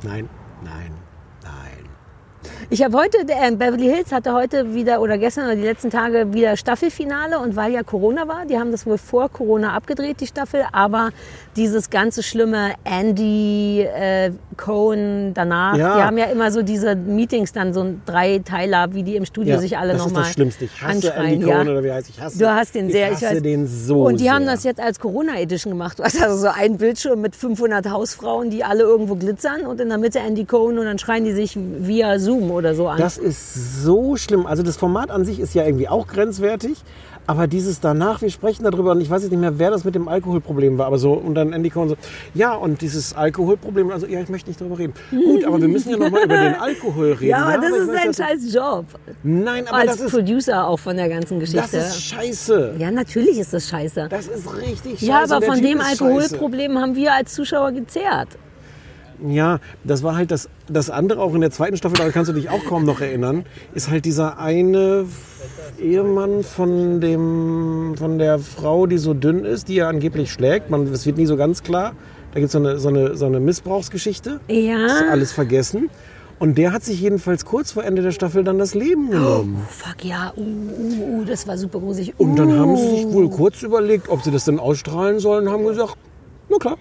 Nein, 0.02 0.28
nein. 0.64 0.90
Ich 2.70 2.82
habe 2.82 2.96
heute, 2.96 3.18
äh, 3.28 3.50
Beverly 3.54 3.84
Hills 3.88 4.10
hatte 4.10 4.32
heute 4.32 4.74
wieder 4.74 5.00
oder 5.00 5.18
gestern 5.18 5.44
oder 5.46 5.56
die 5.56 5.62
letzten 5.62 5.90
Tage 5.90 6.32
wieder 6.32 6.56
Staffelfinale 6.56 7.38
und 7.38 7.56
weil 7.56 7.72
ja 7.72 7.82
Corona 7.82 8.26
war, 8.26 8.46
die 8.46 8.58
haben 8.58 8.72
das 8.72 8.86
wohl 8.86 8.98
vor 8.98 9.28
Corona 9.28 9.74
abgedreht, 9.74 10.20
die 10.20 10.26
Staffel, 10.26 10.64
aber 10.72 11.10
dieses 11.56 11.90
ganze 11.90 12.22
schlimme 12.22 12.72
Andy 12.84 13.82
äh, 13.82 14.32
Cohen 14.56 15.32
danach, 15.34 15.76
Ja. 15.76 15.96
die 15.96 16.02
haben 16.02 16.18
ja 16.18 16.24
immer 16.26 16.50
so 16.50 16.62
diese 16.62 16.96
Meetings 16.96 17.52
dann, 17.52 17.74
so 17.74 17.80
ein 17.82 18.02
Dreiteiler, 18.06 18.92
wie 18.94 19.02
die 19.02 19.16
im 19.16 19.24
Studio 19.26 19.54
Ja, 19.54 19.60
sich 19.60 19.76
alle 19.76 19.92
das 19.92 20.00
ist 20.02 20.06
nochmal 20.08 20.22
das 20.24 20.32
Schlimmste. 20.32 20.64
Ich 20.64 20.82
hasse 20.82 20.90
anschreien. 21.14 21.32
Andy 21.34 21.46
Cohen 21.46 21.68
oder 21.68 21.84
wie 21.84 21.92
heißt 21.92 22.08
ich 22.08 22.20
hasse. 22.20 22.38
Du 22.38 22.48
hast 22.48 22.74
den 22.74 22.90
sehr, 22.90 23.08
ich 23.08 23.16
hasse 23.16 23.36
weiß. 23.36 23.42
den 23.42 23.66
so 23.66 24.04
Und 24.06 24.20
die 24.20 24.30
haben 24.30 24.44
sehr. 24.44 24.54
das 24.54 24.64
jetzt 24.64 24.80
als 24.80 24.98
Corona-Edition 24.98 25.72
gemacht. 25.72 25.98
Du 25.98 26.02
hast 26.04 26.20
also 26.20 26.36
so 26.38 26.48
einen 26.48 26.78
Bildschirm 26.78 27.20
mit 27.20 27.36
500 27.36 27.88
Hausfrauen, 27.90 28.50
die 28.50 28.64
alle 28.64 28.82
irgendwo 28.82 29.14
glitzern 29.16 29.62
und 29.66 29.80
in 29.80 29.88
der 29.90 29.98
Mitte 29.98 30.18
Andy 30.20 30.44
Cohen 30.44 30.78
und 30.78 30.86
dann 30.86 30.98
schreien 30.98 31.24
die 31.24 31.32
sich 31.32 31.56
via 31.56 32.18
Zoom 32.18 32.50
oder 32.54 32.74
so 32.74 32.88
an. 32.88 32.98
Das 32.98 33.18
ist 33.18 33.82
so 33.82 34.16
schlimm. 34.16 34.46
Also 34.46 34.62
das 34.62 34.76
Format 34.76 35.10
an 35.10 35.24
sich 35.24 35.40
ist 35.40 35.54
ja 35.54 35.64
irgendwie 35.64 35.88
auch 35.88 36.06
grenzwertig. 36.06 36.82
Aber 37.26 37.46
dieses 37.46 37.80
danach, 37.80 38.20
wir 38.20 38.30
sprechen 38.30 38.64
darüber 38.64 38.92
und 38.92 39.00
ich 39.00 39.08
weiß 39.08 39.22
jetzt 39.22 39.30
nicht 39.30 39.40
mehr, 39.40 39.58
wer 39.58 39.70
das 39.70 39.82
mit 39.84 39.94
dem 39.94 40.08
Alkoholproblem 40.08 40.76
war, 40.76 40.84
aber 40.84 40.98
so, 40.98 41.14
und 41.14 41.34
dann 41.34 41.54
Andy 41.54 41.70
Cohen 41.70 41.88
so, 41.88 41.96
ja, 42.34 42.52
und 42.52 42.82
dieses 42.82 43.14
Alkoholproblem, 43.16 43.90
also 43.92 44.04
ja, 44.06 44.20
ich 44.20 44.28
möchte 44.28 44.50
nicht 44.50 44.60
darüber 44.60 44.78
reden. 44.78 44.92
Gut, 45.10 45.42
aber 45.46 45.58
wir 45.58 45.68
müssen 45.68 45.88
ja 45.88 45.96
nochmal 45.96 46.24
über 46.24 46.36
den 46.36 46.54
Alkohol 46.56 47.12
reden. 47.12 47.30
ja, 47.30 47.38
aber 47.46 47.62
das 47.62 47.78
ist 47.78 47.86
möchte 47.86 48.02
ein 48.02 48.06
das- 48.08 48.16
scheiß 48.18 48.54
Job. 48.54 48.84
Nein, 49.22 49.66
aber 49.66 49.78
Als 49.78 49.92
das 49.92 50.00
ist, 50.02 50.10
Producer 50.12 50.66
auch 50.68 50.78
von 50.78 50.98
der 50.98 51.08
ganzen 51.08 51.40
das 51.40 51.50
Geschichte. 51.50 51.78
ist 51.78 52.02
scheiße. 52.02 52.74
ja, 52.78 52.90
natürlich 52.90 53.38
ist 53.38 53.54
das 53.54 53.70
scheiße. 53.70 54.08
Das 54.10 54.26
ist 54.28 54.54
richtig 54.60 55.00
scheiße. 55.00 55.06
ja, 55.06 55.22
aber 55.24 55.40
von 55.40 55.62
dem 55.62 55.80
Alkoholproblem 55.80 56.78
haben 56.78 56.94
wir 56.94 57.14
als 57.14 57.32
Zuschauer 57.32 57.72
gezehrt. 57.72 58.28
Ja, 59.28 59.58
das 59.84 60.02
war 60.02 60.16
halt 60.16 60.30
das, 60.30 60.48
das 60.68 60.90
andere 60.90 61.20
auch 61.20 61.34
in 61.34 61.40
der 61.40 61.50
zweiten 61.50 61.76
Staffel, 61.76 61.96
daran 61.96 62.12
kannst 62.12 62.28
du 62.30 62.34
dich 62.34 62.50
auch 62.50 62.64
kaum 62.64 62.84
noch 62.84 63.00
erinnern, 63.00 63.44
ist 63.74 63.90
halt 63.90 64.04
dieser 64.04 64.38
eine 64.38 65.06
Ehemann 65.80 66.42
von 66.42 67.00
dem, 67.00 67.94
von 67.96 68.18
der 68.18 68.38
Frau, 68.38 68.86
die 68.86 68.98
so 68.98 69.14
dünn 69.14 69.44
ist, 69.44 69.68
die 69.68 69.78
er 69.78 69.88
angeblich 69.88 70.32
schlägt. 70.32 70.70
Man, 70.70 70.90
das 70.90 71.06
wird 71.06 71.16
nie 71.16 71.26
so 71.26 71.36
ganz 71.36 71.62
klar. 71.62 71.92
Da 72.32 72.40
gibt 72.40 72.50
so 72.50 72.58
es 72.58 72.64
eine, 72.66 72.78
so, 72.78 72.88
eine, 72.88 73.16
so 73.16 73.26
eine 73.26 73.40
Missbrauchsgeschichte. 73.40 74.40
Das 74.48 74.56
ist 74.56 74.64
Ja. 74.64 74.86
alles 75.10 75.32
vergessen. 75.32 75.90
Und 76.40 76.58
der 76.58 76.72
hat 76.72 76.82
sich 76.82 77.00
jedenfalls 77.00 77.44
kurz 77.44 77.70
vor 77.70 77.84
Ende 77.84 78.02
der 78.02 78.10
Staffel 78.10 78.42
dann 78.42 78.58
das 78.58 78.74
Leben 78.74 79.10
genommen. 79.10 79.58
Oh, 79.60 79.68
fuck, 79.70 80.04
ja. 80.04 80.32
Uh, 80.36 80.40
uh, 80.40 81.20
uh, 81.20 81.24
das 81.24 81.46
war 81.46 81.56
super 81.56 81.78
gruselig. 81.78 82.12
Und 82.18 82.36
dann 82.36 82.58
haben 82.58 82.76
sie 82.76 82.82
Uh. 82.82 82.96
sich 82.96 83.06
wohl 83.12 83.30
kurz 83.30 83.62
überlegt, 83.62 84.08
ob 84.08 84.22
sie 84.22 84.32
das 84.32 84.44
denn 84.44 84.58
ausstrahlen 84.58 85.20
sollen, 85.20 85.48
haben 85.48 85.64
gesagt, 85.64 85.96
na 86.50 86.56
klar. 86.58 86.76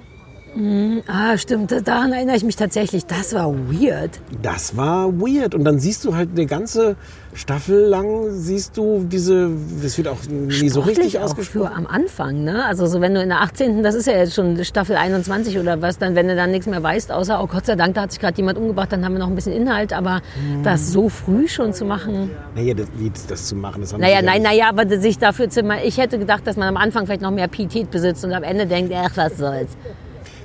Ah, 1.07 1.37
stimmt. 1.37 1.71
Daran 1.87 2.13
erinnere 2.13 2.35
ich 2.35 2.43
mich 2.43 2.55
tatsächlich. 2.55 3.05
Das 3.05 3.33
war 3.33 3.53
weird. 3.53 4.19
Das 4.41 4.77
war 4.77 5.11
weird. 5.19 5.55
Und 5.55 5.63
dann 5.63 5.79
siehst 5.79 6.05
du 6.05 6.15
halt 6.15 6.29
eine 6.31 6.45
ganze 6.45 6.95
Staffel 7.35 7.85
lang, 7.85 8.29
siehst 8.31 8.77
du 8.77 9.03
diese, 9.03 9.49
das 9.81 9.97
wird 9.97 10.07
auch 10.07 10.19
nie 10.29 10.69
so 10.69 10.81
richtig 10.81 11.13
Sportlich 11.13 11.19
auch 11.19 11.23
ausgesprochen. 11.23 11.67
für 11.67 11.75
am 11.75 11.87
Anfang, 11.87 12.43
ne? 12.43 12.63
Also 12.65 12.85
so 12.85 13.01
wenn 13.01 13.15
du 13.15 13.21
in 13.21 13.29
der 13.29 13.41
18., 13.41 13.81
das 13.81 13.95
ist 13.95 14.05
ja 14.05 14.13
jetzt 14.13 14.35
schon 14.35 14.63
Staffel 14.63 14.95
21 14.95 15.57
oder 15.57 15.81
was, 15.81 15.97
dann 15.97 16.15
wenn 16.15 16.27
du 16.27 16.35
dann 16.35 16.51
nichts 16.51 16.67
mehr 16.67 16.83
weißt, 16.83 17.11
außer, 17.11 17.41
oh 17.41 17.47
Gott 17.47 17.65
sei 17.65 17.75
Dank, 17.75 17.95
da 17.95 18.03
hat 18.03 18.11
sich 18.11 18.21
gerade 18.21 18.37
jemand 18.37 18.59
umgebracht, 18.59 18.91
dann 18.91 19.03
haben 19.03 19.13
wir 19.13 19.19
noch 19.19 19.27
ein 19.27 19.35
bisschen 19.35 19.53
Inhalt, 19.53 19.93
aber 19.93 20.21
das 20.63 20.91
so 20.91 21.09
früh 21.09 21.47
schon 21.47 21.73
zu 21.73 21.85
machen. 21.85 22.29
Naja, 22.55 22.75
das, 22.75 22.87
das 23.27 23.47
zu 23.47 23.55
machen, 23.55 23.81
das 23.81 23.93
haben 23.93 24.01
Naja, 24.01 24.21
nein, 24.21 24.43
ja 24.43 24.49
naja, 24.49 24.69
aber 24.69 24.87
sich 24.99 25.17
dafür 25.17 25.49
zu, 25.49 25.61
ich 25.83 25.97
hätte 25.97 26.19
gedacht, 26.19 26.45
dass 26.45 26.55
man 26.55 26.67
am 26.67 26.77
Anfang 26.77 27.05
vielleicht 27.05 27.21
noch 27.21 27.31
mehr 27.31 27.47
Pietät 27.47 27.89
besitzt 27.89 28.23
und 28.23 28.33
am 28.33 28.43
Ende 28.43 28.67
denkt, 28.67 28.93
ach, 28.95 29.11
was 29.15 29.37
soll's. 29.37 29.71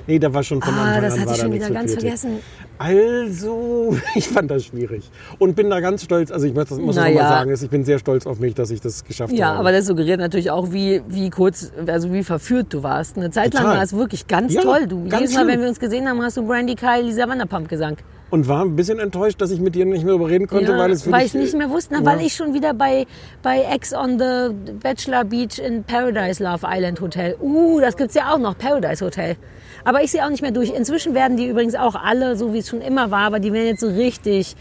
Nee, 0.09 0.17
da 0.17 0.33
war 0.33 0.41
schon 0.41 0.59
von 0.59 0.73
Ah, 0.73 0.95
Anfang 0.95 1.01
das 1.03 1.13
an 1.13 1.19
hatte 1.19 1.27
war 1.29 1.35
ich 1.35 1.41
schon 1.41 1.53
wieder 1.53 1.69
ganz 1.69 1.93
vergessen. 1.93 2.39
Also, 2.79 3.95
ich 4.15 4.27
fand 4.27 4.49
das 4.49 4.65
schwierig. 4.65 5.09
Und 5.37 5.55
bin 5.55 5.69
da 5.69 5.79
ganz 5.81 6.03
stolz, 6.03 6.31
also 6.31 6.47
ich 6.47 6.53
muss 6.55 6.65
das, 6.69 6.79
muss 6.79 6.95
das 6.95 7.05
Naja. 7.05 7.15
nochmal 7.21 7.37
sagen, 7.39 7.53
ich 7.63 7.69
bin 7.69 7.83
sehr 7.83 7.99
stolz 7.99 8.25
auf 8.25 8.39
mich, 8.39 8.55
dass 8.55 8.71
ich 8.71 8.81
das 8.81 9.03
geschafft 9.03 9.33
Ja, 9.33 9.49
habe. 9.49 9.59
aber 9.59 9.71
das 9.71 9.85
suggeriert 9.85 10.19
natürlich 10.19 10.49
auch, 10.49 10.71
wie, 10.71 11.01
wie 11.07 11.29
kurz, 11.29 11.71
also 11.85 12.11
wie 12.11 12.23
verführt 12.23 12.73
du 12.73 12.81
warst. 12.81 13.17
Eine 13.17 13.29
Zeit 13.29 13.53
lang 13.53 13.63
Total. 13.63 13.77
war 13.77 13.83
es 13.83 13.93
wirklich 13.95 14.27
ganz 14.27 14.53
Ja, 14.53 14.61
toll. 14.61 14.87
Du, 14.87 15.03
ganz 15.07 15.21
jedes 15.21 15.33
Mal, 15.35 15.41
schlimm. 15.41 15.47
wenn 15.53 15.61
wir 15.61 15.69
uns 15.69 15.79
gesehen 15.79 16.09
haben, 16.09 16.19
hast 16.23 16.37
du 16.37 16.47
Brandy 16.47 16.73
Kyle, 16.73 17.03
Lisa 17.03 17.27
Vanderpump 17.29 17.69
gesagt. 17.69 18.03
Und 18.31 18.47
war 18.47 18.63
ein 18.63 18.75
bisschen 18.75 18.99
enttäuscht, 18.99 19.41
dass 19.41 19.51
ich 19.51 19.59
mit 19.59 19.73
dir 19.75 19.85
nicht 19.85 20.03
mehr 20.05 20.13
darüber 20.13 20.29
reden 20.29 20.47
konnte, 20.47 20.75
weil 20.77 20.91
es 20.91 21.11
weil 21.11 21.25
ich 21.25 21.33
nicht 21.33 21.55
mehr 21.55 21.69
wusste, 21.69 21.95
na, 21.95 21.99
ja. 21.99 22.05
weil 22.05 22.25
ich 22.25 22.33
schon 22.33 22.53
wieder 22.53 22.73
bei, 22.75 23.05
bei 23.41 23.61
Ex 23.73 23.93
on 23.93 24.19
the 24.19 24.53
Bachelor 24.81 25.23
Beach 25.25 25.57
in 25.59 25.83
Paradise 25.83 26.43
Love 26.43 26.65
Island 26.67 27.01
Hotel. 27.01 27.35
Uh, 27.41 27.79
das 27.79 27.97
gibt's 27.97 28.13
ja 28.15 28.33
auch 28.33 28.37
noch, 28.39 28.55
Paradise 28.57 29.03
Hotel. 29.03 29.35
Aber 29.83 30.03
ich 30.03 30.11
sehe 30.11 30.25
auch 30.25 30.29
nicht 30.29 30.41
mehr 30.41 30.51
durch. 30.51 30.71
Inzwischen 30.71 31.13
werden 31.13 31.37
die 31.37 31.47
übrigens 31.47 31.75
auch 31.75 31.95
alle, 31.95 32.35
so 32.35 32.53
wie 32.53 32.59
es 32.59 32.69
schon 32.69 32.81
immer 32.81 33.11
war, 33.11 33.21
aber 33.21 33.39
die 33.39 33.53
werden 33.53 33.67
jetzt 33.67 33.81
so 33.81 33.87
richtig 33.87 34.55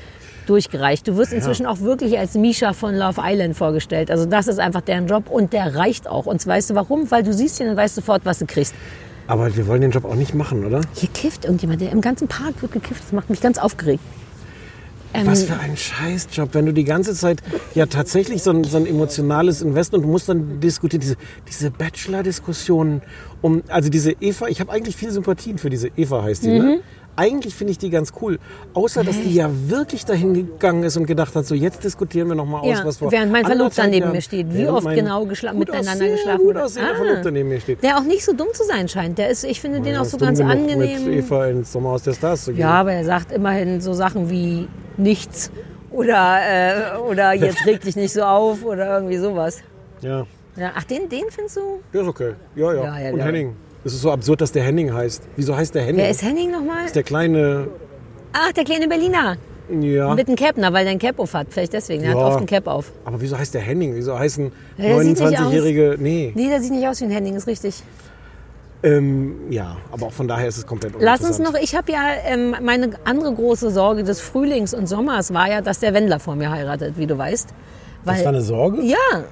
durchgereicht. 0.46 1.06
Du 1.06 1.16
wirst 1.16 1.32
inzwischen 1.32 1.66
auch 1.66 1.80
wirklich 1.80 2.18
als 2.18 2.34
Misha 2.34 2.72
von 2.72 2.94
Love 2.94 3.20
Island 3.22 3.56
vorgestellt. 3.56 4.10
Also 4.10 4.24
das 4.24 4.48
ist 4.48 4.58
einfach 4.58 4.80
deren 4.80 5.06
Job 5.06 5.28
und 5.30 5.52
der 5.52 5.74
reicht 5.74 6.08
auch. 6.08 6.26
Und 6.26 6.44
weißt 6.46 6.70
du 6.70 6.74
warum? 6.74 7.10
Weil 7.10 7.22
du 7.22 7.32
siehst 7.32 7.60
ihn 7.60 7.68
und 7.68 7.76
weißt 7.76 7.94
sofort, 7.94 8.24
was 8.24 8.38
du 8.38 8.46
kriegst. 8.46 8.74
Aber 9.26 9.54
wir 9.54 9.66
wollen 9.66 9.82
den 9.82 9.90
Job 9.90 10.06
auch 10.06 10.14
nicht 10.14 10.34
machen, 10.34 10.64
oder? 10.64 10.80
Hier 10.94 11.10
kifft 11.10 11.44
irgendjemand, 11.44 11.82
der 11.82 11.92
im 11.92 12.00
ganzen 12.00 12.28
Park 12.28 12.62
wird 12.62 12.72
gekifft. 12.72 13.02
Das 13.04 13.12
macht 13.12 13.28
mich 13.28 13.42
ganz 13.42 13.58
aufgeregt. 13.58 14.02
Ähm, 15.14 15.26
Was 15.26 15.44
für 15.44 15.58
ein 15.58 15.76
Scheißjob, 15.76 16.52
wenn 16.52 16.66
du 16.66 16.72
die 16.72 16.84
ganze 16.84 17.14
Zeit 17.14 17.42
ja 17.74 17.86
tatsächlich 17.86 18.42
so 18.42 18.50
ein, 18.50 18.64
so 18.64 18.76
ein 18.76 18.86
emotionales 18.86 19.62
Investment, 19.62 20.04
du 20.04 20.08
musst 20.08 20.28
dann 20.28 20.60
diskutieren, 20.60 21.00
diese, 21.00 21.16
diese 21.48 21.70
Bachelor-Diskussionen 21.70 23.02
um, 23.40 23.62
also 23.68 23.88
diese 23.88 24.12
Eva, 24.20 24.48
ich 24.48 24.60
habe 24.60 24.72
eigentlich 24.72 24.96
viel 24.96 25.10
Sympathien 25.10 25.58
für 25.58 25.70
diese 25.70 25.88
Eva 25.96 26.22
heißt 26.24 26.44
die, 26.44 26.48
Mhm. 26.50 26.58
ne? 26.58 26.80
Eigentlich 27.18 27.54
finde 27.54 27.72
ich 27.72 27.78
die 27.78 27.90
ganz 27.90 28.12
cool. 28.22 28.38
Außer, 28.74 29.02
dass 29.02 29.16
die 29.20 29.34
ja 29.34 29.50
wirklich 29.66 30.04
dahin 30.04 30.34
gegangen 30.34 30.84
ist 30.84 30.96
und 30.96 31.06
gedacht 31.06 31.34
hat, 31.34 31.46
so 31.46 31.54
jetzt 31.56 31.82
diskutieren 31.82 32.28
wir 32.28 32.36
noch 32.36 32.46
mal 32.46 32.60
aus, 32.60 32.78
ja, 32.78 32.84
was 32.84 32.98
vor 32.98 33.10
während 33.10 33.32
mein 33.32 33.44
Verlobter 33.44 33.88
neben 33.88 34.12
mir 34.12 34.20
steht, 34.20 34.46
wie 34.54 34.68
oft 34.68 34.88
genau 34.88 35.24
geschla 35.26 35.52
miteinander 35.52 35.90
aussehender- 35.92 36.12
geschlafen 36.16 36.38
gut 36.38 36.46
wurde. 36.46 36.64
aussehender 36.64 36.94
Verlobter 36.94 37.30
neben 37.32 37.48
mir 37.48 37.60
steht. 37.60 37.82
Der 37.82 37.98
auch 37.98 38.04
nicht 38.04 38.24
so 38.24 38.32
dumm 38.32 38.48
zu 38.52 38.62
sein 38.64 38.88
scheint. 38.88 39.18
Der 39.18 39.30
ist, 39.30 39.42
ich 39.42 39.60
finde 39.60 39.80
den 39.80 39.94
Ja, 39.94 40.00
auch 40.00 40.04
ist 40.04 40.12
so 40.12 40.16
dumm 40.16 40.28
ganz 40.28 40.40
angenehm. 40.40 41.04
Mit 41.06 41.14
Eva 41.24 41.46
ins 41.48 41.72
Sommerhaus 41.72 42.02
der 42.04 42.12
Stars 42.14 42.44
zu 42.44 42.52
gehen. 42.52 42.60
Ja, 42.60 42.70
aber 42.70 42.92
er 42.92 43.04
sagt 43.04 43.32
immerhin 43.32 43.80
so 43.80 43.92
Sachen 43.94 44.30
wie 44.30 44.68
nichts 44.96 45.50
oder, 45.90 46.38
äh, 46.96 46.98
oder 46.98 47.32
jetzt 47.32 47.66
reg 47.66 47.80
dich 47.80 47.96
nicht 47.96 48.12
so 48.12 48.22
auf 48.22 48.64
oder 48.64 48.94
irgendwie 48.94 49.16
sowas. 49.18 49.58
ja. 50.02 50.24
Ja, 50.56 50.72
ach, 50.74 50.82
den, 50.82 51.08
den 51.08 51.22
findest 51.30 51.56
du? 51.56 51.60
Der 51.94 52.02
ist 52.02 52.08
okay. 52.08 52.32
Ja, 52.56 52.72
ja. 52.74 52.82
Ja, 52.82 52.98
ja, 52.98 53.12
und. 53.12 53.20
Henning. 53.20 53.54
Es 53.88 53.94
ist 53.94 54.02
so 54.02 54.12
absurd, 54.12 54.42
dass 54.42 54.52
der 54.52 54.62
Henning 54.64 54.92
heißt. 54.92 55.22
Wieso 55.36 55.56
heißt 55.56 55.74
der 55.74 55.80
Henning? 55.80 55.96
Wer 56.02 56.10
ist 56.10 56.22
Henning 56.22 56.50
nochmal? 56.50 56.84
ist 56.84 56.94
der 56.94 57.02
kleine. 57.02 57.68
Ach, 58.34 58.52
der 58.52 58.64
kleine 58.64 58.86
Berliner. 58.86 59.36
Ja. 59.80 60.14
Mit 60.14 60.28
einem 60.28 60.36
Cap, 60.36 60.56
na, 60.58 60.70
weil 60.74 60.84
der 60.84 60.92
ein 60.92 60.98
Cap 60.98 61.18
auf 61.18 61.32
hat. 61.32 61.46
Vielleicht 61.48 61.72
deswegen. 61.72 62.04
Er 62.04 62.12
Ja. 62.12 62.18
hat 62.18 62.32
oft 62.32 62.40
ein 62.40 62.46
Cap 62.46 62.66
auf. 62.66 62.92
Aber 63.06 63.18
wieso 63.18 63.38
heißt 63.38 63.54
der 63.54 63.62
Henning? 63.62 63.94
Wieso 63.94 64.18
heißen 64.18 64.52
Ja, 64.76 64.84
der 64.84 64.98
sieht 65.00 65.08
nicht 65.08 65.22
29-jährige. 65.22 65.96
Nee. 65.98 66.32
Nee, 66.34 66.48
der 66.48 66.60
sieht 66.60 66.72
nicht 66.72 66.86
aus 66.86 67.00
wie 67.00 67.04
ein 67.06 67.10
Henning, 67.10 67.34
ist 67.34 67.46
richtig. 67.46 67.82
Ähm, 68.82 69.36
ja, 69.48 69.78
aber 69.90 70.06
auch 70.08 70.12
von 70.12 70.28
daher 70.28 70.48
ist 70.48 70.58
es 70.58 70.66
komplett 70.66 70.92
Lass 71.00 71.22
uns 71.22 71.38
noch, 71.38 71.54
ich 71.54 71.74
habe 71.74 71.90
ja, 71.90 72.02
ähm, 72.26 72.54
meine 72.62 72.90
andere 73.04 73.32
große 73.32 73.70
Sorge 73.70 74.04
des 74.04 74.20
Frühlings 74.20 74.74
und 74.74 74.86
Sommers 74.86 75.32
war 75.32 75.48
ja, 75.50 75.62
dass 75.62 75.80
der 75.80 75.94
Wendler 75.94 76.20
vor 76.20 76.36
mir 76.36 76.50
heiratet, 76.50 76.98
wie 76.98 77.06
du 77.06 77.16
weißt. 77.16 77.48
Weil, 78.04 78.14
Das 78.16 78.24
war 78.24 78.32
eine 78.32 78.42
Sorge? 78.42 78.82
Ja, 78.82 79.24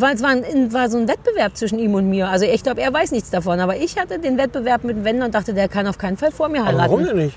weil 0.00 0.14
es 0.14 0.22
war, 0.22 0.30
ein, 0.30 0.72
war 0.72 0.90
so 0.90 0.98
ein 0.98 1.08
Wettbewerb 1.08 1.56
zwischen 1.56 1.78
ihm 1.78 1.94
und 1.94 2.08
mir. 2.08 2.28
Also 2.28 2.44
ich 2.44 2.62
glaube, 2.62 2.80
er 2.80 2.92
weiß 2.92 3.12
nichts 3.12 3.30
davon, 3.30 3.60
aber 3.60 3.76
ich 3.76 3.98
hatte 3.98 4.18
den 4.18 4.38
Wettbewerb 4.38 4.84
mit 4.84 4.96
dem 4.96 5.04
Wendler 5.04 5.26
und 5.26 5.34
dachte, 5.34 5.54
der 5.54 5.68
kann 5.68 5.86
auf 5.86 5.98
keinen 5.98 6.16
Fall 6.16 6.30
vor 6.30 6.48
mir 6.48 6.60
aber 6.60 6.68
heiraten. 6.68 6.90
warum 6.90 7.04
denn 7.04 7.16
nicht? 7.16 7.36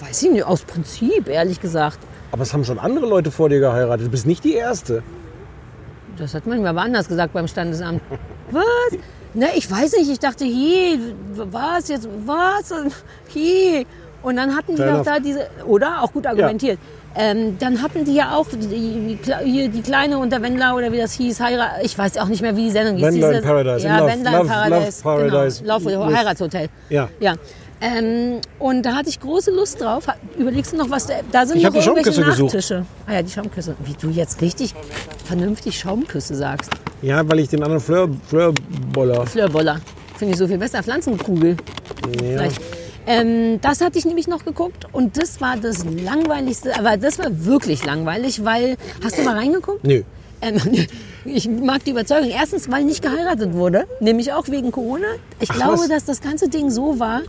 Weiß 0.00 0.22
ich 0.22 0.30
nicht, 0.30 0.44
aus 0.44 0.62
Prinzip, 0.62 1.28
ehrlich 1.28 1.60
gesagt. 1.60 1.98
Aber 2.32 2.42
es 2.42 2.52
haben 2.52 2.64
schon 2.64 2.78
andere 2.78 3.06
Leute 3.06 3.30
vor 3.30 3.48
dir 3.48 3.60
geheiratet. 3.60 4.06
Du 4.06 4.10
bist 4.10 4.26
nicht 4.26 4.44
die 4.44 4.54
Erste. 4.54 5.02
Das 6.18 6.34
hat 6.34 6.46
man 6.46 6.62
mir 6.62 6.70
aber 6.70 6.82
anders 6.82 7.08
gesagt 7.08 7.32
beim 7.32 7.48
Standesamt. 7.48 8.00
Was? 8.50 8.64
Ne, 9.34 9.48
ich 9.54 9.70
weiß 9.70 9.92
nicht, 9.98 10.10
ich 10.10 10.18
dachte, 10.18 10.44
je, 10.44 10.98
was 11.34 11.88
jetzt, 11.88 12.08
was, 12.24 12.72
je. 13.34 13.84
Und 14.22 14.36
dann 14.36 14.56
hatten 14.56 14.76
die 14.76 14.82
Fair 14.82 14.96
doch 14.96 15.04
da 15.04 15.20
diese, 15.20 15.46
oder? 15.66 16.02
Auch 16.02 16.10
gut 16.10 16.26
argumentiert. 16.26 16.78
Ähm, 17.18 17.56
dann 17.58 17.80
hatten 17.82 18.04
die 18.04 18.14
ja 18.14 18.36
auch 18.36 18.46
die, 18.48 18.58
die, 18.58 19.18
Kle- 19.24 19.42
hier 19.42 19.68
die 19.68 19.80
Kleine 19.80 20.18
und 20.18 20.30
der 20.30 20.42
Wendler 20.42 20.74
oder 20.76 20.92
wie 20.92 20.98
das 20.98 21.12
hieß, 21.14 21.40
Heirat, 21.40 21.82
ich 21.82 21.96
weiß 21.96 22.18
auch 22.18 22.26
nicht 22.28 22.42
mehr, 22.42 22.54
wie 22.56 22.64
die 22.64 22.70
Sendung 22.70 22.96
hieß. 22.96 23.06
Wendler 23.06 23.32
in 23.38 23.42
Paradise, 23.44 23.86
Ja, 23.86 24.06
Wendler 24.06 24.40
in 24.42 24.46
Paradise. 24.46 25.02
Love 25.02 25.02
Paradise 25.02 25.62
Genau, 25.62 25.78
Love, 25.78 26.16
Heiratshotel. 26.16 26.68
Ja. 26.90 27.08
Ja. 27.20 27.34
Ähm, 27.80 28.40
und 28.58 28.82
da 28.84 28.94
hatte 28.94 29.08
ich 29.10 29.20
große 29.20 29.50
Lust 29.50 29.80
drauf. 29.82 30.06
Überlegst 30.38 30.72
du 30.72 30.76
noch 30.78 30.88
was? 30.90 31.06
Da 31.06 31.14
da 31.30 31.44
sind 31.46 31.56
Ich 31.58 31.62
noch 31.62 31.74
hab 31.74 31.80
die 31.80 31.86
irgendwelche 31.86 32.12
Schaumküsse 32.12 32.30
gesucht. 32.30 32.54
Nachtische. 32.54 32.86
Ah 33.06 33.12
ja, 33.14 33.22
die 33.22 33.30
Schaumküsse. 33.30 33.76
Wie 33.84 33.94
du 34.00 34.08
jetzt 34.10 34.40
richtig 34.40 34.74
vernünftig 35.24 35.78
Schaumküsse 35.78 36.34
sagst. 36.34 36.70
Ja, 37.02 37.26
weil 37.28 37.38
ich 37.40 37.48
den 37.50 37.62
anderen 37.62 37.82
Fleur, 37.82 38.08
Fleurboller. 38.28 39.26
Flörboller. 39.26 39.76
Finde 40.18 40.32
ich 40.32 40.38
so 40.38 40.46
viel 40.48 40.56
besser. 40.58 40.82
Pflanzenkugel. 40.82 41.56
Ja. 42.06 42.18
Vielleicht. 42.18 42.60
Ähm, 43.06 43.60
das 43.60 43.80
hatte 43.80 43.98
ich 43.98 44.04
nämlich 44.04 44.26
noch 44.26 44.44
geguckt 44.44 44.86
und 44.92 45.16
das 45.16 45.40
war 45.40 45.56
das 45.56 45.84
langweiligste, 45.84 46.76
aber 46.76 46.96
das 46.96 47.18
war 47.18 47.44
wirklich 47.44 47.84
langweilig, 47.84 48.44
weil, 48.44 48.76
hast 49.02 49.18
du 49.18 49.22
mal 49.22 49.36
reingeguckt? 49.36 49.84
Nö. 49.84 50.02
Ähm, 50.42 50.60
ich 51.24 51.48
mag 51.48 51.84
die 51.84 51.92
Überzeugung. 51.92 52.30
Erstens, 52.30 52.70
weil 52.70 52.84
nicht 52.84 53.02
geheiratet 53.02 53.52
wurde, 53.54 53.86
nämlich 54.00 54.32
auch 54.32 54.48
wegen 54.48 54.72
Corona. 54.72 55.06
Ich 55.40 55.50
Ach, 55.50 55.54
glaube, 55.54 55.78
was? 55.78 55.88
dass 55.88 56.04
das 56.04 56.20
ganze 56.20 56.48
Ding 56.48 56.70
so 56.70 56.98
war. 56.98 57.22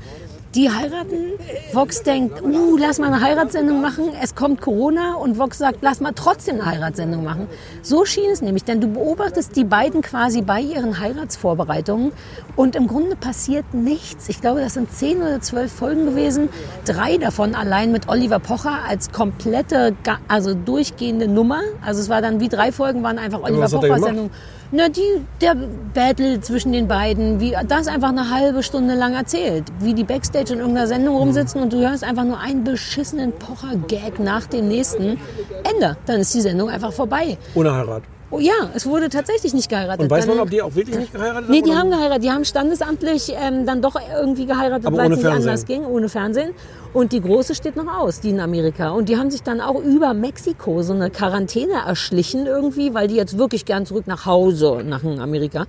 Die 0.57 0.71
heiraten, 0.71 1.33
Vox 1.71 2.01
denkt, 2.01 2.41
uh, 2.41 2.77
lass 2.77 2.97
mal 2.97 3.13
eine 3.13 3.21
Heiratssendung 3.21 3.79
machen, 3.79 4.05
es 4.19 4.33
kommt 4.33 4.59
Corona 4.59 5.13
und 5.13 5.37
Vox 5.37 5.59
sagt, 5.59 5.77
lass 5.81 6.01
mal 6.01 6.13
trotzdem 6.15 6.55
eine 6.55 6.65
Heiratssendung 6.65 7.23
machen. 7.23 7.47
So 7.83 8.05
schien 8.05 8.31
es 8.31 8.41
nämlich, 8.41 8.63
denn 8.63 8.81
du 8.81 8.87
beobachtest 8.87 9.55
die 9.55 9.65
beiden 9.65 10.01
quasi 10.01 10.41
bei 10.41 10.59
ihren 10.59 10.99
Heiratsvorbereitungen 10.99 12.11
und 12.55 12.75
im 12.75 12.87
Grunde 12.87 13.15
passiert 13.15 13.71
nichts. 13.75 14.29
Ich 14.29 14.41
glaube, 14.41 14.59
das 14.59 14.73
sind 14.73 14.91
zehn 14.91 15.17
oder 15.21 15.41
zwölf 15.41 15.71
Folgen 15.71 16.05
gewesen, 16.05 16.49
drei 16.85 17.17
davon 17.17 17.53
allein 17.53 17.91
mit 17.91 18.09
Oliver 18.09 18.39
Pocher 18.39 18.79
als 18.87 19.11
komplette, 19.11 19.95
also 20.27 20.55
durchgehende 20.55 21.27
Nummer. 21.27 21.59
Also 21.85 22.01
es 22.01 22.09
war 22.09 22.23
dann 22.23 22.39
wie 22.39 22.49
drei 22.49 22.71
Folgen 22.71 23.03
waren 23.03 23.19
einfach 23.19 23.43
Oliver 23.43 23.61
was 23.61 23.75
hat 23.75 23.83
er 23.83 23.89
Pocher 23.89 24.11
gemacht? 24.11 24.31
Na, 24.71 24.89
die, 24.89 25.01
der 25.39 25.55
Battle 25.93 26.41
zwischen 26.41 26.73
den 26.73 26.87
beiden, 26.89 27.39
wie 27.39 27.55
das 27.67 27.87
einfach 27.87 28.09
eine 28.09 28.29
halbe 28.31 28.63
Stunde 28.63 28.95
lang 28.95 29.13
erzählt. 29.13 29.63
Wie 29.79 29.93
die 29.93 30.03
Backstage 30.03 30.53
in 30.53 30.59
irgendeiner 30.59 30.87
Sendung 30.87 31.13
Mhm. 31.15 31.21
rumsitzen 31.21 31.61
und 31.61 31.71
du 31.71 31.77
hörst 31.79 32.03
einfach 32.03 32.25
nur 32.25 32.37
einen 32.39 32.65
beschissenen 32.65 33.31
Pocher-Gag 33.31 34.19
nach 34.19 34.45
dem 34.47 34.67
nächsten. 34.67 35.19
Ende. 35.63 35.95
Dann 36.05 36.19
ist 36.19 36.33
die 36.33 36.41
Sendung 36.41 36.69
einfach 36.69 36.91
vorbei. 36.91 37.37
Ohne 37.55 37.73
Heirat. 37.73 38.03
Oh 38.29 38.39
ja, 38.39 38.51
es 38.75 38.85
wurde 38.85 39.07
tatsächlich 39.07 39.53
nicht 39.53 39.69
geheiratet. 39.69 40.01
Und 40.01 40.09
weiß 40.11 40.25
Dann- 40.25 40.35
man, 40.35 40.43
ob 40.43 40.49
die 40.49 40.61
auch 40.61 40.75
wirklich 40.75 40.97
nicht 40.97 41.13
geheiratet 41.13 41.49
Nee, 41.49 41.57
haben? 41.59 41.63
die 41.63 41.69
oder? 41.69 41.79
haben 41.79 41.89
geheiratet. 41.91 42.23
Die 42.25 42.31
haben 42.31 42.43
standesamtlich 42.43 43.33
ähm, 43.41 43.65
dann 43.65 43.81
doch 43.81 43.95
irgendwie 44.19 44.45
geheiratet, 44.45 44.85
weil 44.91 45.05
es 45.05 45.17
nicht 45.17 45.21
Fernsehen. 45.21 45.49
anders 45.49 45.65
ging, 45.65 45.85
ohne 45.85 46.09
Fernsehen. 46.09 46.51
Und 46.93 47.13
die 47.13 47.21
große 47.21 47.55
steht 47.55 47.77
noch 47.77 47.87
aus, 47.87 48.19
die 48.19 48.31
in 48.31 48.41
Amerika. 48.41 48.89
Und 48.89 49.07
die 49.07 49.17
haben 49.17 49.31
sich 49.31 49.43
dann 49.43 49.61
auch 49.61 49.81
über 49.81 50.13
Mexiko 50.13 50.81
so 50.81 50.91
eine 50.93 51.09
Quarantäne 51.09 51.73
erschlichen 51.87 52.47
irgendwie, 52.47 52.93
weil 52.93 53.07
die 53.07 53.15
jetzt 53.15 53.37
wirklich 53.37 53.63
gern 53.63 53.85
zurück 53.85 54.07
nach 54.07 54.25
Hause, 54.25 54.81
nach 54.85 55.03
Amerika 55.05 55.65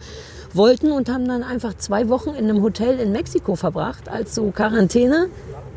wollten 0.52 0.90
und 0.90 1.09
haben 1.11 1.28
dann 1.28 1.44
einfach 1.44 1.74
zwei 1.76 2.09
Wochen 2.09 2.30
in 2.30 2.48
einem 2.48 2.62
Hotel 2.62 2.98
in 2.98 3.12
Mexiko 3.12 3.54
verbracht 3.54 4.09
als 4.09 4.34
so 4.34 4.50
Quarantäne 4.50 5.28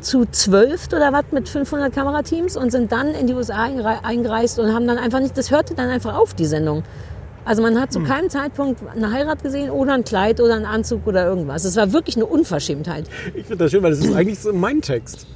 zu 0.02 0.24
zwölf 0.30 0.88
oder 0.94 1.12
was 1.12 1.24
mit 1.32 1.48
500 1.48 1.92
Kamerateams 1.94 2.56
und 2.56 2.70
sind 2.70 2.92
dann 2.92 3.08
in 3.14 3.26
die 3.26 3.34
USA 3.34 3.64
eingere- 3.64 4.04
eingereist 4.04 4.58
und 4.58 4.74
haben 4.74 4.86
dann 4.86 4.98
einfach 4.98 5.20
nicht, 5.20 5.36
das 5.38 5.50
hörte 5.50 5.74
dann 5.74 5.88
einfach 5.88 6.14
auf, 6.16 6.34
die 6.34 6.46
Sendung. 6.46 6.82
Also 7.44 7.62
man 7.62 7.80
hat 7.80 7.92
zu 7.92 7.98
Hm. 8.00 8.06
keinem 8.06 8.30
Zeitpunkt 8.30 8.80
eine 8.94 9.10
Heirat 9.10 9.42
gesehen 9.42 9.70
oder 9.70 9.94
ein 9.94 10.04
Kleid 10.04 10.40
oder 10.40 10.54
einen 10.54 10.64
Anzug 10.66 11.06
oder 11.06 11.24
irgendwas. 11.26 11.64
Es 11.64 11.76
war 11.76 11.92
wirklich 11.92 12.16
eine 12.16 12.26
Unverschämtheit. 12.26 13.06
Ich 13.34 13.46
finde 13.46 13.64
das 13.64 13.70
schön, 13.72 13.82
weil 13.82 13.90
das 13.90 14.00
ist 14.00 14.14
eigentlich 14.14 14.38
so 14.38 14.52
mein 14.52 14.80
Text. 14.80 15.26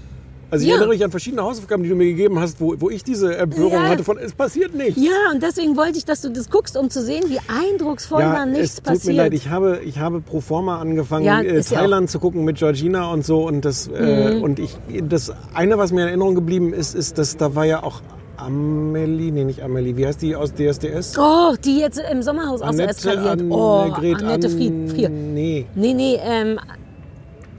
Also 0.51 0.63
ich 0.63 0.69
Ja. 0.69 0.77
erinnere 0.77 0.95
mich 0.95 1.05
an 1.05 1.11
verschiedene 1.11 1.43
Hausaufgaben, 1.43 1.83
die 1.83 1.89
du 1.89 1.97
mir 1.97 2.05
gegeben 2.07 2.39
hast, 2.39 2.61
wo, 2.61 2.75
wo 2.79 2.89
ich 2.89 3.03
diese 3.03 3.37
Empörung 3.37 3.73
Ja. 3.73 3.89
hatte 3.89 4.05
von, 4.05 4.17
es 4.17 4.33
passiert 4.33 4.75
nichts. 4.75 5.01
Ja, 5.03 5.33
und 5.33 5.43
deswegen 5.43 5.77
wollte 5.77 5.99
ich, 5.99 6.05
dass 6.05 6.23
du 6.23 6.29
das 6.31 6.49
guckst, 6.51 6.77
um 6.77 6.89
zu 6.89 7.03
sehen, 7.03 7.25
wie 7.29 7.39
eindrucksvoll 7.49 8.23
da 8.23 8.47
nichts 8.47 8.65
es 8.71 8.75
tut 8.77 8.85
passiert. 8.85 9.17
mir 9.17 9.23
leid, 9.25 9.35
ich 9.35 9.49
habe, 9.49 9.81
ich 9.85 9.99
habe 9.99 10.21
pro 10.21 10.41
forma 10.41 10.79
angefangen, 10.79 11.25
Ja, 11.25 11.41
äh, 11.41 11.57
ja 11.57 11.63
Thailand 11.63 12.09
zu 12.11 12.21
gucken 12.21 12.45
mit 12.45 12.59
Georgina 12.59 13.11
und 13.13 13.25
so. 13.25 13.45
Und 13.47 13.65
das, 13.65 13.89
äh, 13.89 14.35
Mhm. 14.37 14.43
und 14.43 14.59
ich, 14.61 14.77
das 15.09 15.33
eine, 15.53 15.79
was 15.79 15.91
mir 15.91 16.03
in 16.03 16.09
Erinnerung 16.09 16.37
geblieben 16.37 16.73
ist, 16.73 16.95
ist, 16.95 17.19
dass 17.19 17.37
da 17.37 17.55
war 17.57 17.65
ja 17.65 17.83
auch 17.83 18.01
Amelie, 18.39 19.33
nee, 19.33 19.45
nicht 19.45 19.63
Amelie, 19.63 19.97
wie 19.97 20.07
heißt 20.07 20.21
die 20.23 20.37
aus 20.37 20.53
DSDS? 20.53 21.19
oh, 21.19 21.55
die 21.65 21.81
jetzt 21.81 22.01
im 22.13 22.23
Sommerhaus 22.23 22.61
auch 22.63 22.73
so 22.73 22.83
eskaliert. 22.83 23.43
oh, 23.51 23.79
Annegret, 23.97 24.23
Annette 24.23 24.51
Fried. 24.51 24.91
Frier. 24.91 25.09
Nee, 25.09 25.67
Nee, 25.75 25.95
nee, 25.95 26.19
ähm, 26.23 26.61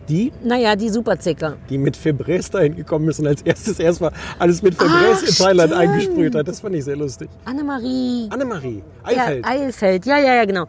die, 0.10 0.32
naja, 0.44 0.76
die 0.76 0.90
Superzicker. 0.90 1.58
die 1.70 1.78
mit 1.78 1.98
Febreze 1.98 2.52
dahin 2.52 2.76
gekommen 2.76 3.10
ist 3.10 3.20
und 3.20 3.28
als 3.28 3.42
erstes 3.42 3.80
erstmal 3.80 4.12
alles 4.40 4.62
mit 4.62 4.76
Febreze 4.76 5.24
Ach, 5.24 5.28
in 5.28 5.36
Thailand 5.36 5.74
stimmt. 5.74 5.90
eingesprüht 5.90 6.36
hat. 6.36 6.48
Das 6.48 6.60
fand 6.60 6.76
ich 6.76 6.84
sehr 6.86 6.96
lustig. 6.96 7.30
Annemarie 7.46 8.28
Annemarie, 8.30 8.84
Eifeld. 9.04 9.46
Ja, 9.46 9.52
Eilfeld, 9.52 10.06
ja, 10.06 10.18
ja, 10.18 10.36
ja, 10.36 10.46
genau. 10.46 10.66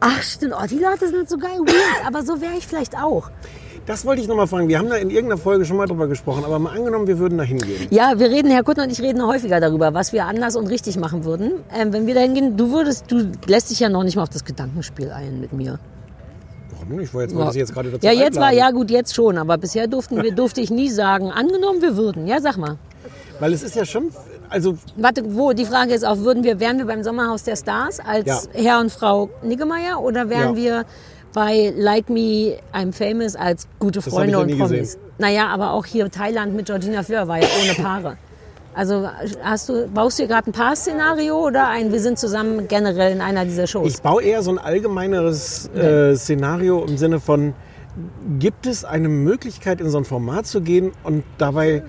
Ach, 0.00 0.22
stimmt. 0.22 0.54
Oh, 0.56 0.66
die 0.66 0.78
Leute 0.78 1.08
sind 1.08 1.28
so 1.28 1.36
geil 1.36 1.58
weird, 1.58 2.06
aber 2.06 2.22
so 2.22 2.40
wäre 2.40 2.54
ich 2.56 2.66
vielleicht 2.66 2.96
auch. 2.96 3.30
Das 3.86 4.04
wollte 4.04 4.22
ich 4.22 4.28
noch 4.28 4.36
mal 4.36 4.46
fragen. 4.46 4.68
Wir 4.68 4.78
haben 4.78 4.88
da 4.88 4.96
in 4.96 5.10
irgendeiner 5.10 5.40
Folge 5.40 5.64
schon 5.64 5.76
mal 5.76 5.86
drüber 5.86 6.06
gesprochen, 6.06 6.44
aber 6.44 6.58
mal 6.58 6.76
angenommen, 6.76 7.06
wir 7.06 7.18
würden 7.18 7.38
da 7.38 7.44
hingehen. 7.44 7.88
Ja, 7.90 8.18
wir 8.18 8.30
reden, 8.30 8.50
Herr 8.50 8.62
Kuttner 8.62 8.84
und 8.84 8.90
ich 8.92 9.00
reden 9.00 9.26
häufiger 9.26 9.58
darüber, 9.58 9.94
was 9.94 10.12
wir 10.12 10.26
anders 10.26 10.54
und 10.54 10.68
richtig 10.68 10.96
machen 10.96 11.24
würden. 11.24 11.52
Ähm, 11.74 11.92
wenn 11.92 12.06
wir 12.06 12.14
da 12.14 12.20
hingehen, 12.20 12.56
du 12.56 12.70
würdest, 12.72 13.10
du 13.10 13.32
lässt 13.46 13.70
dich 13.70 13.80
ja 13.80 13.88
noch 13.88 14.04
nicht 14.04 14.16
mal 14.16 14.22
auf 14.22 14.28
das 14.28 14.44
Gedankenspiel 14.44 15.10
ein 15.10 15.40
mit 15.40 15.52
mir. 15.52 15.78
Nicht? 16.96 17.04
Ich 17.08 17.14
wollte 17.14 17.34
jetzt, 17.34 17.52
sie 17.52 17.58
jetzt 17.58 17.72
gerade 17.74 17.90
dazu 17.90 18.06
Ja, 18.06 18.12
jetzt 18.12 18.36
war, 18.38 18.48
einladen. 18.48 18.58
ja 18.58 18.70
gut, 18.78 18.90
jetzt 18.90 19.14
schon, 19.14 19.38
aber 19.38 19.56
bisher 19.58 19.86
durften 19.86 20.22
wir, 20.22 20.32
durfte 20.34 20.60
ich 20.60 20.70
nie 20.70 20.88
sagen, 20.90 21.30
angenommen 21.30 21.80
wir 21.82 21.96
würden. 21.96 22.26
Ja, 22.26 22.40
sag 22.40 22.56
mal. 22.56 22.76
Weil 23.38 23.52
es 23.52 23.62
ist 23.62 23.74
ja 23.74 23.84
schon, 23.84 24.10
also 24.50 24.76
Warte, 24.96 25.22
wo, 25.34 25.52
die 25.52 25.64
Frage 25.64 25.94
ist 25.94 26.04
auch, 26.04 26.18
würden 26.18 26.44
wir, 26.44 26.60
wären 26.60 26.78
wir 26.78 26.84
beim 26.86 27.02
Sommerhaus 27.02 27.42
der 27.44 27.56
Stars 27.56 28.00
als 28.00 28.26
Ja. 28.26 28.40
Herr 28.62 28.80
und 28.80 28.92
Frau 28.92 29.30
Niggemeier 29.42 30.00
oder 30.00 30.28
wären 30.28 30.50
Ja. 30.50 30.56
wir 30.56 30.84
bei 31.32 31.72
Like 31.76 32.10
Me, 32.10 32.58
I'm 32.74 32.92
Famous 32.92 33.36
als 33.36 33.66
gute 33.78 34.02
Freunde 34.02 34.32
ja 34.32 34.38
und 34.40 34.50
Promis? 34.58 34.68
gesehen. 34.70 35.00
Naja, 35.18 35.46
aber 35.48 35.72
auch 35.72 35.86
hier 35.86 36.10
Thailand 36.10 36.54
mit 36.54 36.66
Georgina 36.66 37.02
Fleur 37.02 37.28
war 37.28 37.38
ja 37.38 37.46
ohne 37.62 37.74
Paare. 37.74 38.16
Also 38.72 39.08
hast 39.42 39.68
du, 39.68 39.88
baust 39.88 40.18
du 40.18 40.26
gerade 40.28 40.50
ein 40.50 40.52
Paar-Szenario 40.52 41.46
oder 41.46 41.68
ein 41.68 41.90
Wir 41.92 42.00
sind 42.00 42.18
zusammen 42.18 42.68
generell 42.68 43.12
in 43.12 43.20
einer 43.20 43.44
dieser 43.44 43.66
Shows? 43.66 43.94
ich 43.94 44.02
baue 44.02 44.22
eher 44.22 44.42
so 44.42 44.50
ein 44.52 44.58
allgemeineres 44.58 45.68
äh, 45.74 46.14
Szenario 46.14 46.84
im 46.84 46.96
Sinne 46.96 47.18
von, 47.18 47.54
Gibt 48.38 48.66
es 48.66 48.84
eine 48.84 49.08
Möglichkeit, 49.08 49.80
in 49.80 49.90
so 49.90 49.98
ein 49.98 50.04
Format 50.04 50.46
zu 50.46 50.60
gehen 50.60 50.92
und 51.02 51.24
dabei, 51.38 51.82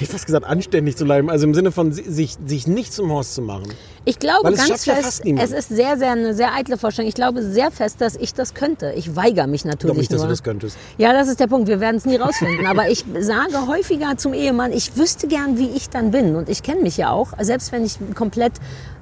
ich 0.00 0.08
fast 0.08 0.26
gesagt, 0.26 0.44
anständig 0.46 0.96
zu 0.96 1.04
bleiben? 1.04 1.30
Also 1.30 1.46
im 1.46 1.54
Sinne 1.54 1.72
von 1.72 1.92
si- 1.92 2.02
sich, 2.10 2.36
sich 2.46 2.66
nicht 2.66 2.92
zum 2.92 3.10
Horst 3.12 3.34
zu 3.34 3.42
machen. 3.42 3.64
Ich 4.04 4.18
glaube 4.18 4.44
Weil 4.44 4.54
ganz 4.56 4.84
ja 4.86 4.94
fest, 4.94 5.24
niemand. 5.24 5.44
es 5.44 5.52
ist 5.52 5.68
sehr, 5.68 5.96
sehr 5.96 6.12
eine 6.12 6.34
sehr 6.34 6.52
eitle 6.54 6.76
Vorstellung. 6.76 7.08
Ich 7.08 7.14
glaube 7.14 7.42
sehr 7.42 7.70
fest, 7.70 8.00
dass 8.00 8.16
ich 8.16 8.34
das 8.34 8.54
könnte. 8.54 8.92
Ich 8.96 9.14
weigere 9.14 9.46
mich 9.46 9.60
Ich 9.60 9.64
natürlich 9.66 9.80
glaube 9.86 9.98
nicht, 10.00 10.12
dass 10.12 10.18
nur. 10.18 10.26
du 10.26 10.32
das 10.32 10.42
könntest. 10.42 10.76
Ja, 10.98 11.12
das 11.12 11.28
ist 11.28 11.38
der 11.40 11.46
Punkt. 11.46 11.68
Wir 11.68 11.80
werden 11.80 11.96
es 11.96 12.04
nie 12.04 12.16
rausfinden. 12.16 12.66
Aber 12.66 12.88
ich 12.88 13.04
sage 13.20 13.66
häufiger 13.68 14.16
zum 14.16 14.34
Ehemann, 14.34 14.72
ich 14.72 14.96
wüsste 14.96 15.28
gern, 15.28 15.58
wie 15.58 15.68
ich 15.70 15.88
dann 15.90 16.10
bin. 16.10 16.34
Und 16.36 16.48
ich 16.48 16.62
kenne 16.62 16.80
mich 16.82 16.96
ja 16.96 17.10
auch, 17.10 17.32
selbst 17.40 17.70
wenn 17.72 17.84
ich 17.84 17.98
komplett. 18.14 18.52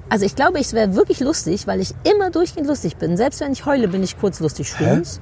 Also 0.09 0.25
ich 0.25 0.35
glaube, 0.35 0.59
es 0.59 0.73
wäre 0.73 0.95
wirklich 0.95 1.19
lustig, 1.21 1.67
weil 1.67 1.79
ich 1.79 1.93
immer 2.03 2.29
durchgehend 2.31 2.67
lustig 2.67 2.97
bin. 2.97 3.15
Selbst 3.17 3.39
wenn 3.39 3.53
ich 3.53 3.65
heule, 3.65 3.87
bin 3.87 4.03
ich 4.03 4.19
kurz 4.19 4.39
lustig. 4.39 4.69
Stimmt's? 4.69 5.19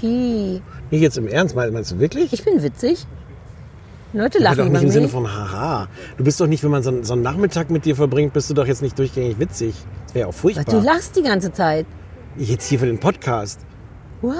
Hi. 0.00 0.62
Nicht 0.90 1.00
jetzt 1.02 1.18
im 1.18 1.26
Ernst, 1.26 1.56
meinst 1.56 1.90
du 1.90 1.98
wirklich? 1.98 2.32
Ich 2.32 2.44
bin 2.44 2.62
witzig. 2.62 3.04
Leute 4.12 4.38
lachen 4.38 4.58
doch 4.58 4.64
nicht 4.70 4.82
im. 4.82 4.90
Sinne 4.90 5.08
von 5.08 5.26
haha. 5.30 5.88
Du 6.16 6.24
bist 6.24 6.40
doch 6.40 6.46
nicht, 6.46 6.64
wenn 6.64 6.70
man 6.70 6.82
so, 6.82 6.90
einen- 6.90 7.04
so 7.04 7.12
einen 7.12 7.22
Nachmittag 7.22 7.68
mit 7.70 7.84
dir 7.84 7.94
verbringt, 7.94 8.32
bist 8.32 8.48
du 8.48 8.54
doch 8.54 8.66
jetzt 8.66 8.80
nicht 8.82 8.98
durchgängig 8.98 9.38
witzig. 9.38 9.74
Das 10.06 10.14
wäre 10.14 10.20
ja 10.22 10.26
auch 10.28 10.32
Du 10.32 10.38
furchtbar. 10.38 10.80
lachst 10.82 11.14
die 11.16 11.22
ganze 11.22 11.52
Zeit. 11.52 11.86
Jetzt 12.36 12.66
hier 12.68 12.78
für 12.78 12.86
den 12.86 12.98
Podcast. 12.98 13.60
What? 14.22 14.34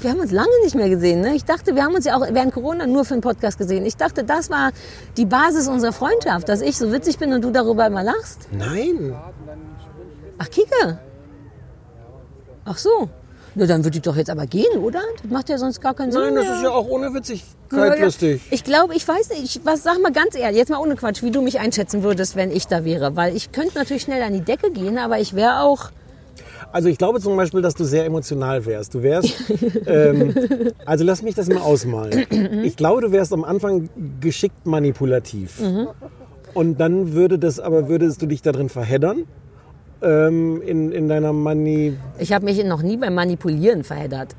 Wir 0.00 0.10
haben 0.10 0.20
uns 0.20 0.32
lange 0.32 0.48
nicht 0.64 0.74
mehr 0.74 0.88
gesehen. 0.90 1.20
Ne? 1.20 1.34
Ich 1.34 1.44
dachte, 1.44 1.74
wir 1.74 1.84
haben 1.84 1.94
uns 1.94 2.04
ja 2.04 2.16
auch 2.16 2.20
während 2.32 2.52
Corona 2.52 2.86
nur 2.86 3.04
für 3.04 3.14
einen 3.14 3.22
Podcast 3.22 3.56
gesehen. 3.58 3.86
Ich 3.86 3.96
dachte, 3.96 4.24
das 4.24 4.50
war 4.50 4.72
die 5.16 5.24
Basis 5.24 5.68
unserer 5.68 5.92
Freundschaft, 5.92 6.48
dass 6.48 6.60
ich 6.60 6.76
so 6.76 6.92
witzig 6.92 7.18
bin 7.18 7.32
und 7.32 7.42
du 7.44 7.50
darüber 7.50 7.86
immer 7.86 8.02
lachst. 8.02 8.48
Nein. 8.50 9.14
Ach, 10.38 10.50
Kike. 10.50 10.98
Ach 12.64 12.76
so. 12.76 13.08
Na, 13.54 13.66
dann 13.66 13.84
würde 13.84 13.96
ich 13.98 14.02
doch 14.02 14.16
jetzt 14.16 14.30
aber 14.30 14.46
gehen, 14.46 14.78
oder? 14.82 15.00
Das 15.22 15.30
macht 15.30 15.48
ja 15.48 15.58
sonst 15.58 15.80
gar 15.80 15.94
keinen 15.94 16.10
Sinn 16.12 16.20
Nein, 16.22 16.34
das 16.34 16.46
mehr. 16.46 16.56
ist 16.56 16.62
ja 16.62 16.70
auch 16.70 16.88
ohne 16.88 17.12
Witzigkeit 17.12 17.98
Ja, 17.98 18.04
lustig. 18.04 18.40
Ich 18.50 18.64
glaube, 18.64 18.94
ich 18.94 19.06
weiß 19.06 19.28
nicht, 19.30 19.56
ich, 19.56 19.60
was, 19.64 19.82
sag 19.82 20.00
mal 20.00 20.12
ganz 20.12 20.34
ehrlich, 20.36 20.56
jetzt 20.58 20.70
mal 20.70 20.78
ohne 20.78 20.96
Quatsch, 20.96 21.22
wie 21.22 21.30
du 21.30 21.42
mich 21.42 21.60
einschätzen 21.60 22.02
würdest, 22.02 22.34
wenn 22.36 22.50
ich 22.50 22.66
da 22.66 22.84
wäre. 22.84 23.14
Weil 23.16 23.36
ich 23.36 23.52
könnte 23.52 23.76
natürlich 23.76 24.02
schnell 24.02 24.22
an 24.22 24.32
die 24.32 24.40
Decke 24.40 24.70
gehen, 24.70 24.96
aber 24.98 25.18
ich 25.18 25.34
wäre 25.34 25.60
auch, 25.60 25.90
Also 26.72 26.88
ich 26.88 26.96
glaube 26.96 27.20
zum 27.20 27.36
Beispiel, 27.36 27.60
dass 27.60 27.74
du 27.74 27.84
sehr 27.84 28.06
emotional 28.06 28.64
wärst. 28.64 28.94
Du 28.94 29.02
wärst, 29.02 29.34
ähm, 29.86 30.34
also 30.86 31.04
lass 31.04 31.20
mich 31.22 31.34
das 31.34 31.48
mal 31.48 31.58
ausmalen. 31.60 32.62
Ich 32.64 32.76
glaube, 32.76 33.02
du 33.02 33.12
wärst 33.12 33.34
am 33.34 33.44
Anfang 33.44 33.90
geschickt 34.20 34.64
manipulativ. 34.66 35.60
Mhm. 35.60 35.88
Und 36.54 36.80
dann 36.80 37.12
würde 37.12 37.38
das, 37.38 37.60
aber 37.60 37.88
würdest 37.88 38.22
du 38.22 38.26
dich 38.26 38.40
darin 38.42 38.68
verheddern? 38.70 39.24
Ähm, 40.02 40.60
in, 40.66 40.92
in 40.92 41.08
deiner 41.08 41.32
Mani... 41.32 41.96
ich 42.18 42.32
habe 42.32 42.44
mich 42.44 42.62
noch 42.64 42.82
nie 42.82 42.96
beim 42.96 43.14
Manipulieren 43.14 43.84
verheddert. 43.84 44.34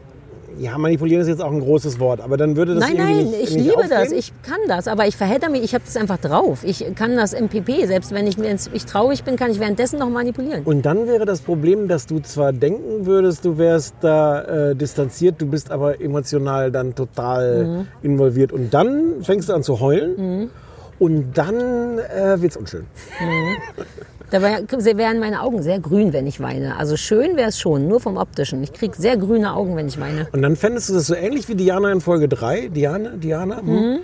Ja, 0.59 0.77
manipulieren 0.77 1.21
ist 1.21 1.27
jetzt 1.29 1.41
auch 1.41 1.51
ein 1.51 1.61
großes 1.61 1.99
Wort, 1.99 2.21
aber 2.21 2.37
dann 2.37 2.55
würde 2.55 2.75
das 2.75 2.83
Nein, 2.83 2.95
irgendwie 2.97 3.13
nein, 3.23 3.31
nicht, 3.31 3.43
ich 3.49 3.55
liebe 3.55 3.75
aufgehen? 3.77 3.89
das, 3.89 4.11
ich 4.11 4.31
kann 4.43 4.59
das, 4.67 4.87
aber 4.87 5.07
ich 5.07 5.17
verhedder 5.17 5.49
mich, 5.49 5.63
ich 5.63 5.73
habe 5.73 5.83
das 5.83 5.97
einfach 5.97 6.19
drauf. 6.19 6.63
Ich 6.63 6.85
kann 6.93 7.15
das 7.15 7.33
im 7.33 7.49
PP, 7.49 7.87
selbst 7.87 8.11
wenn 8.13 8.27
ich, 8.27 8.37
ich 8.37 8.85
traurig 8.85 9.23
bin, 9.23 9.35
kann 9.35 9.49
ich 9.49 9.59
währenddessen 9.59 9.97
noch 9.97 10.09
manipulieren. 10.09 10.63
Und 10.63 10.85
dann 10.85 11.07
wäre 11.07 11.25
das 11.25 11.41
Problem, 11.41 11.87
dass 11.87 12.05
du 12.05 12.19
zwar 12.19 12.53
denken 12.53 13.07
würdest, 13.07 13.45
du 13.45 13.57
wärst 13.57 13.95
da 14.01 14.69
äh, 14.71 14.75
distanziert, 14.75 15.41
du 15.41 15.47
bist 15.47 15.71
aber 15.71 15.99
emotional 15.99 16.71
dann 16.71 16.93
total 16.93 17.65
Mhm. 17.65 17.87
involviert. 18.03 18.51
Und 18.51 18.73
dann 18.75 19.23
fängst 19.23 19.49
du 19.49 19.53
an 19.53 19.63
zu 19.63 19.79
heulen. 19.79 20.51
Und 20.99 21.33
dann 21.33 21.97
äh, 21.97 22.39
wird's 22.39 22.55
unschön. 22.57 22.85
Dabei 24.33 24.63
wären 24.97 25.19
meine 25.19 25.43
Augen 25.43 25.61
sehr 25.61 25.79
grün, 25.79 26.11
wenn 26.11 26.25
ich 26.25 26.39
weine. 26.39 26.75
Also 26.79 26.97
schön 26.97 27.37
wäre 27.37 27.49
es 27.49 27.59
schon, 27.59 27.87
nur 27.87 27.99
vom 27.99 28.17
Optischen. 28.17 28.63
Ich 28.63 28.73
kriege 28.73 28.95
sehr 28.97 29.15
grüne 29.15 29.53
Augen, 29.53 29.75
wenn 29.75 29.87
ich 29.87 29.99
weine. 29.99 30.27
Und 30.31 30.41
dann 30.41 30.55
fändest 30.55 30.89
du 30.89 30.95
das 30.95 31.05
so 31.05 31.13
ähnlich 31.13 31.47
wie 31.49 31.53
Diana 31.53 31.91
in 31.91 32.01
Folge 32.01 32.27
3. 32.27 32.69
Diana, 32.69 33.11
Diana, 33.11 33.61
hm? 33.61 33.99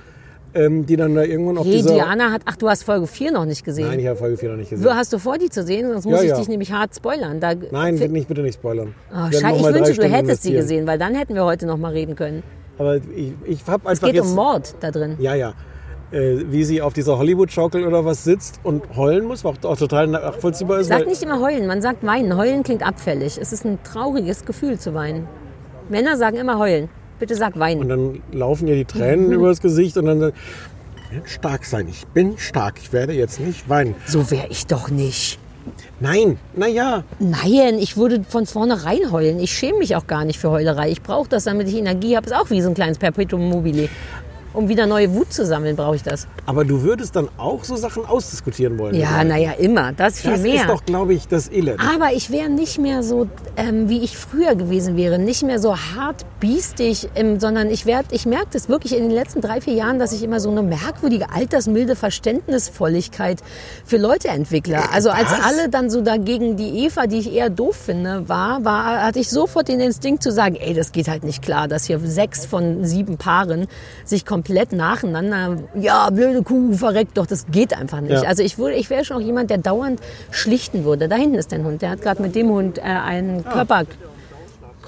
ähm, 0.53 0.85
die 0.85 0.97
dann 0.97 1.15
da 1.15 1.23
irgendwann 1.23 1.57
auf 1.57 1.65
Mhm. 1.65 1.71
Hey, 1.71 1.77
dieser... 1.81 1.95
Diana 1.95 2.31
hat, 2.31 2.43
ach, 2.45 2.57
du 2.57 2.69
hast 2.69 2.83
Folge 2.83 3.07
4 3.07 3.31
noch 3.31 3.45
nicht 3.45 3.65
gesehen. 3.65 3.87
Nein, 3.87 4.01
ich 4.01 4.05
habe 4.05 4.17
Folge 4.19 4.37
4 4.37 4.49
noch 4.51 4.57
nicht 4.57 4.69
gesehen. 4.69 4.85
Wo 4.87 4.93
hast 4.93 5.11
du 5.13 5.17
vor, 5.17 5.39
die 5.39 5.49
zu 5.49 5.63
sehen? 5.63 5.89
Sonst 5.89 6.05
muss 6.05 6.17
Ja, 6.17 6.21
ich 6.21 6.29
ja. 6.29 6.37
dich 6.37 6.47
nämlich 6.47 6.71
hart 6.71 6.93
spoilern. 6.95 7.39
Da, 7.39 7.53
Nein, 7.71 7.95
nicht, 7.95 8.27
bitte 8.27 8.43
nicht 8.43 8.59
spoilern. 8.59 8.93
Oh, 9.11 9.31
Scheiße, 9.31 9.55
ich 9.67 9.73
wünsche, 9.73 9.93
du 9.95 10.07
hättest 10.07 10.43
sie 10.43 10.53
gesehen, 10.53 10.85
weil 10.85 10.99
dann 10.99 11.15
hätten 11.15 11.33
wir 11.33 11.45
heute 11.45 11.65
noch 11.65 11.77
mal 11.79 11.91
reden 11.91 12.15
können. 12.15 12.43
Aber 12.77 12.97
ich, 12.97 13.33
ich 13.45 13.65
habe 13.65 13.81
Es 13.85 13.89
einfach 13.89 14.05
geht 14.05 14.17
jetzt... 14.17 14.27
um 14.27 14.35
Mord 14.35 14.75
da 14.79 14.91
drin. 14.91 15.15
Ja, 15.19 15.33
ja. 15.33 15.55
Äh, 16.11 16.45
wie 16.49 16.63
sie 16.63 16.81
auf 16.81 16.93
dieser 16.93 17.19
Hollywood-Schaukel 17.19 17.85
oder 17.85 18.03
was 18.03 18.23
sitzt 18.23 18.59
und 18.63 18.81
heulen 18.95 19.25
muss, 19.25 19.43
was 19.43 19.63
auch 19.63 19.77
total 19.77 20.07
nachvollziehbar 20.07 20.79
ist. 20.79 20.87
Sag 20.87 21.01
weil- 21.01 21.05
nicht 21.07 21.21
immer 21.21 21.39
heulen, 21.39 21.67
man 21.67 21.83
sagt 21.83 22.03
weinen. 22.03 22.35
Heulen 22.35 22.63
klingt 22.63 22.81
abfällig. 22.85 23.37
Es 23.39 23.53
ist 23.53 23.63
ein 23.63 23.77
trauriges 23.83 24.43
Gefühl 24.43 24.79
zu 24.79 24.95
weinen. 24.95 25.27
Männer 25.87 26.17
sagen 26.17 26.37
immer 26.37 26.57
heulen. 26.57 26.89
Bitte 27.19 27.35
sag 27.35 27.59
weinen. 27.59 27.81
Und 27.81 27.89
dann 27.89 28.21
laufen 28.31 28.67
ihr 28.67 28.75
die 28.75 28.85
Tränen 28.85 29.31
über 29.31 29.49
das 29.49 29.61
Gesicht 29.61 29.97
und 29.97 30.05
dann 30.05 30.33
stark 31.25 31.65
sein. 31.65 31.87
Ich 31.87 32.07
bin 32.07 32.37
stark. 32.39 32.79
Ich 32.81 32.91
werde 32.91 33.13
jetzt 33.13 33.39
nicht 33.39 33.69
weinen. 33.69 33.93
So 34.07 34.31
wäre 34.31 34.47
ich 34.49 34.65
doch 34.65 34.89
nicht. 34.89 35.37
Nein, 35.99 36.39
naja. 36.55 37.03
Nein, 37.19 37.77
ich 37.77 37.97
würde 37.97 38.23
von 38.27 38.45
vornherein 38.47 39.11
heulen. 39.11 39.39
Ich 39.39 39.51
schäme 39.51 39.79
mich 39.79 39.95
auch 39.95 40.07
gar 40.07 40.25
nicht 40.25 40.39
für 40.39 40.49
Heulerei. 40.49 40.89
Ich 40.89 41.03
brauche 41.03 41.29
das, 41.29 41.43
damit 41.43 41.67
ich 41.67 41.75
Energie 41.75 42.15
habe. 42.15 42.25
Ist 42.25 42.33
auch 42.35 42.49
wie 42.49 42.61
so 42.61 42.69
ein 42.69 42.73
kleines 42.73 42.97
Perpetuum 42.97 43.47
mobile. 43.49 43.89
Um 44.53 44.67
wieder 44.67 44.87
neue 44.87 45.13
Wut 45.13 45.31
zu 45.31 45.45
sammeln, 45.45 45.75
brauche 45.75 45.95
ich 45.95 46.03
das. 46.03 46.27
Aber 46.45 46.65
du 46.65 46.81
würdest 46.81 47.15
dann 47.15 47.29
auch 47.37 47.63
so 47.63 47.75
Sachen 47.75 48.05
ausdiskutieren 48.05 48.79
wollen. 48.79 48.95
Ja, 48.95 49.23
naja, 49.23 49.51
immer. 49.51 49.91
Das 49.93 50.21
viel 50.21 50.31
Das 50.31 50.41
mehr. 50.41 50.55
ist 50.55 50.69
doch, 50.69 50.83
glaube 50.85 51.13
ich, 51.13 51.27
das 51.27 51.51
Elend. 51.51 51.79
Aber 51.79 52.13
ich 52.13 52.31
wäre 52.31 52.49
nicht 52.49 52.79
mehr 52.79 53.03
so, 53.03 53.27
ähm, 53.57 53.89
wie 53.89 53.99
ich 54.03 54.17
früher 54.17 54.55
gewesen 54.55 54.97
wäre. 54.97 55.19
Nicht 55.19 55.43
mehr 55.43 55.59
so 55.59 55.77
hart 55.77 56.25
biestig, 56.39 57.09
ähm, 57.15 57.39
sondern 57.39 57.69
ich, 57.69 57.85
werd, 57.85 58.07
ich 58.11 58.25
merke 58.25 58.47
das 58.53 58.69
wirklich 58.69 58.95
in 58.95 59.03
den 59.03 59.11
letzten 59.11 59.41
drei, 59.41 59.61
vier 59.61 59.73
Jahren, 59.73 59.99
dass 59.99 60.11
ich 60.13 60.23
immer 60.23 60.39
so 60.39 60.49
eine 60.49 60.63
merkwürdige, 60.63 61.31
altersmilde 61.31 61.95
Verständnisvolligkeit 61.95 63.41
für 63.85 63.97
Leute 63.97 64.29
entwickle. 64.29 64.79
Also 64.91 65.09
als 65.11 65.29
was? 65.31 65.41
alle 65.43 65.69
dann 65.69 65.89
so 65.89 66.01
dagegen 66.01 66.57
die 66.57 66.85
Eva, 66.85 67.05
die 67.07 67.19
ich 67.19 67.33
eher 67.33 67.49
doof 67.49 67.75
finde, 67.75 68.27
war, 68.27 68.65
war, 68.65 69.03
hatte 69.03 69.19
ich 69.19 69.29
sofort 69.29 69.67
den 69.67 69.79
Instinkt 69.79 70.23
zu 70.23 70.31
sagen, 70.31 70.55
ey, 70.55 70.73
das 70.73 70.91
geht 70.91 71.07
halt 71.07 71.23
nicht 71.23 71.41
klar, 71.41 71.67
dass 71.67 71.85
hier 71.85 71.99
sechs 71.99 72.45
von 72.45 72.83
sieben 72.85 73.17
Paaren 73.17 73.67
sich 74.05 74.25
komplett 74.39 74.71
nacheinander, 74.71 75.57
ja, 75.75 76.09
blöde 76.09 76.43
Kuh, 76.43 76.71
verreckt 76.73 77.17
doch, 77.17 77.25
das 77.25 77.45
geht 77.51 77.73
einfach 77.77 77.99
nicht. 77.99 78.23
Ja. 78.23 78.29
Also 78.29 78.41
ich, 78.41 78.57
würde, 78.57 78.75
ich 78.75 78.89
wäre 78.89 79.03
schon 79.03 79.17
auch 79.17 79.21
jemand, 79.21 79.49
der 79.49 79.57
dauernd 79.57 79.99
schlichten 80.31 80.85
würde. 80.85 81.09
Da 81.09 81.17
hinten 81.17 81.35
ist 81.35 81.51
dein 81.51 81.65
Hund. 81.65 81.81
Der 81.81 81.89
hat 81.89 82.01
gerade 82.01 82.21
mit 82.21 82.35
dem 82.35 82.49
Hund 82.49 82.77
äh, 82.77 82.81
einen 82.81 83.45
Ah. 83.45 83.51
Körper. 83.51 83.83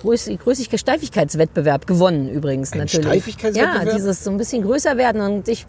Größ, 0.01 0.29
Steifigkeitswettbewerb 0.75 1.85
gewonnen 1.85 2.29
übrigens 2.29 2.71
Ein 2.71 2.79
natürlich. 2.79 3.05
Steifigkeitswettbewerb? 3.05 3.85
Ja, 3.87 3.93
dieses 3.93 4.23
so 4.23 4.31
ein 4.31 4.37
bisschen 4.37 4.63
größer 4.63 4.97
werden 4.97 5.21
und 5.21 5.47
ich 5.47 5.65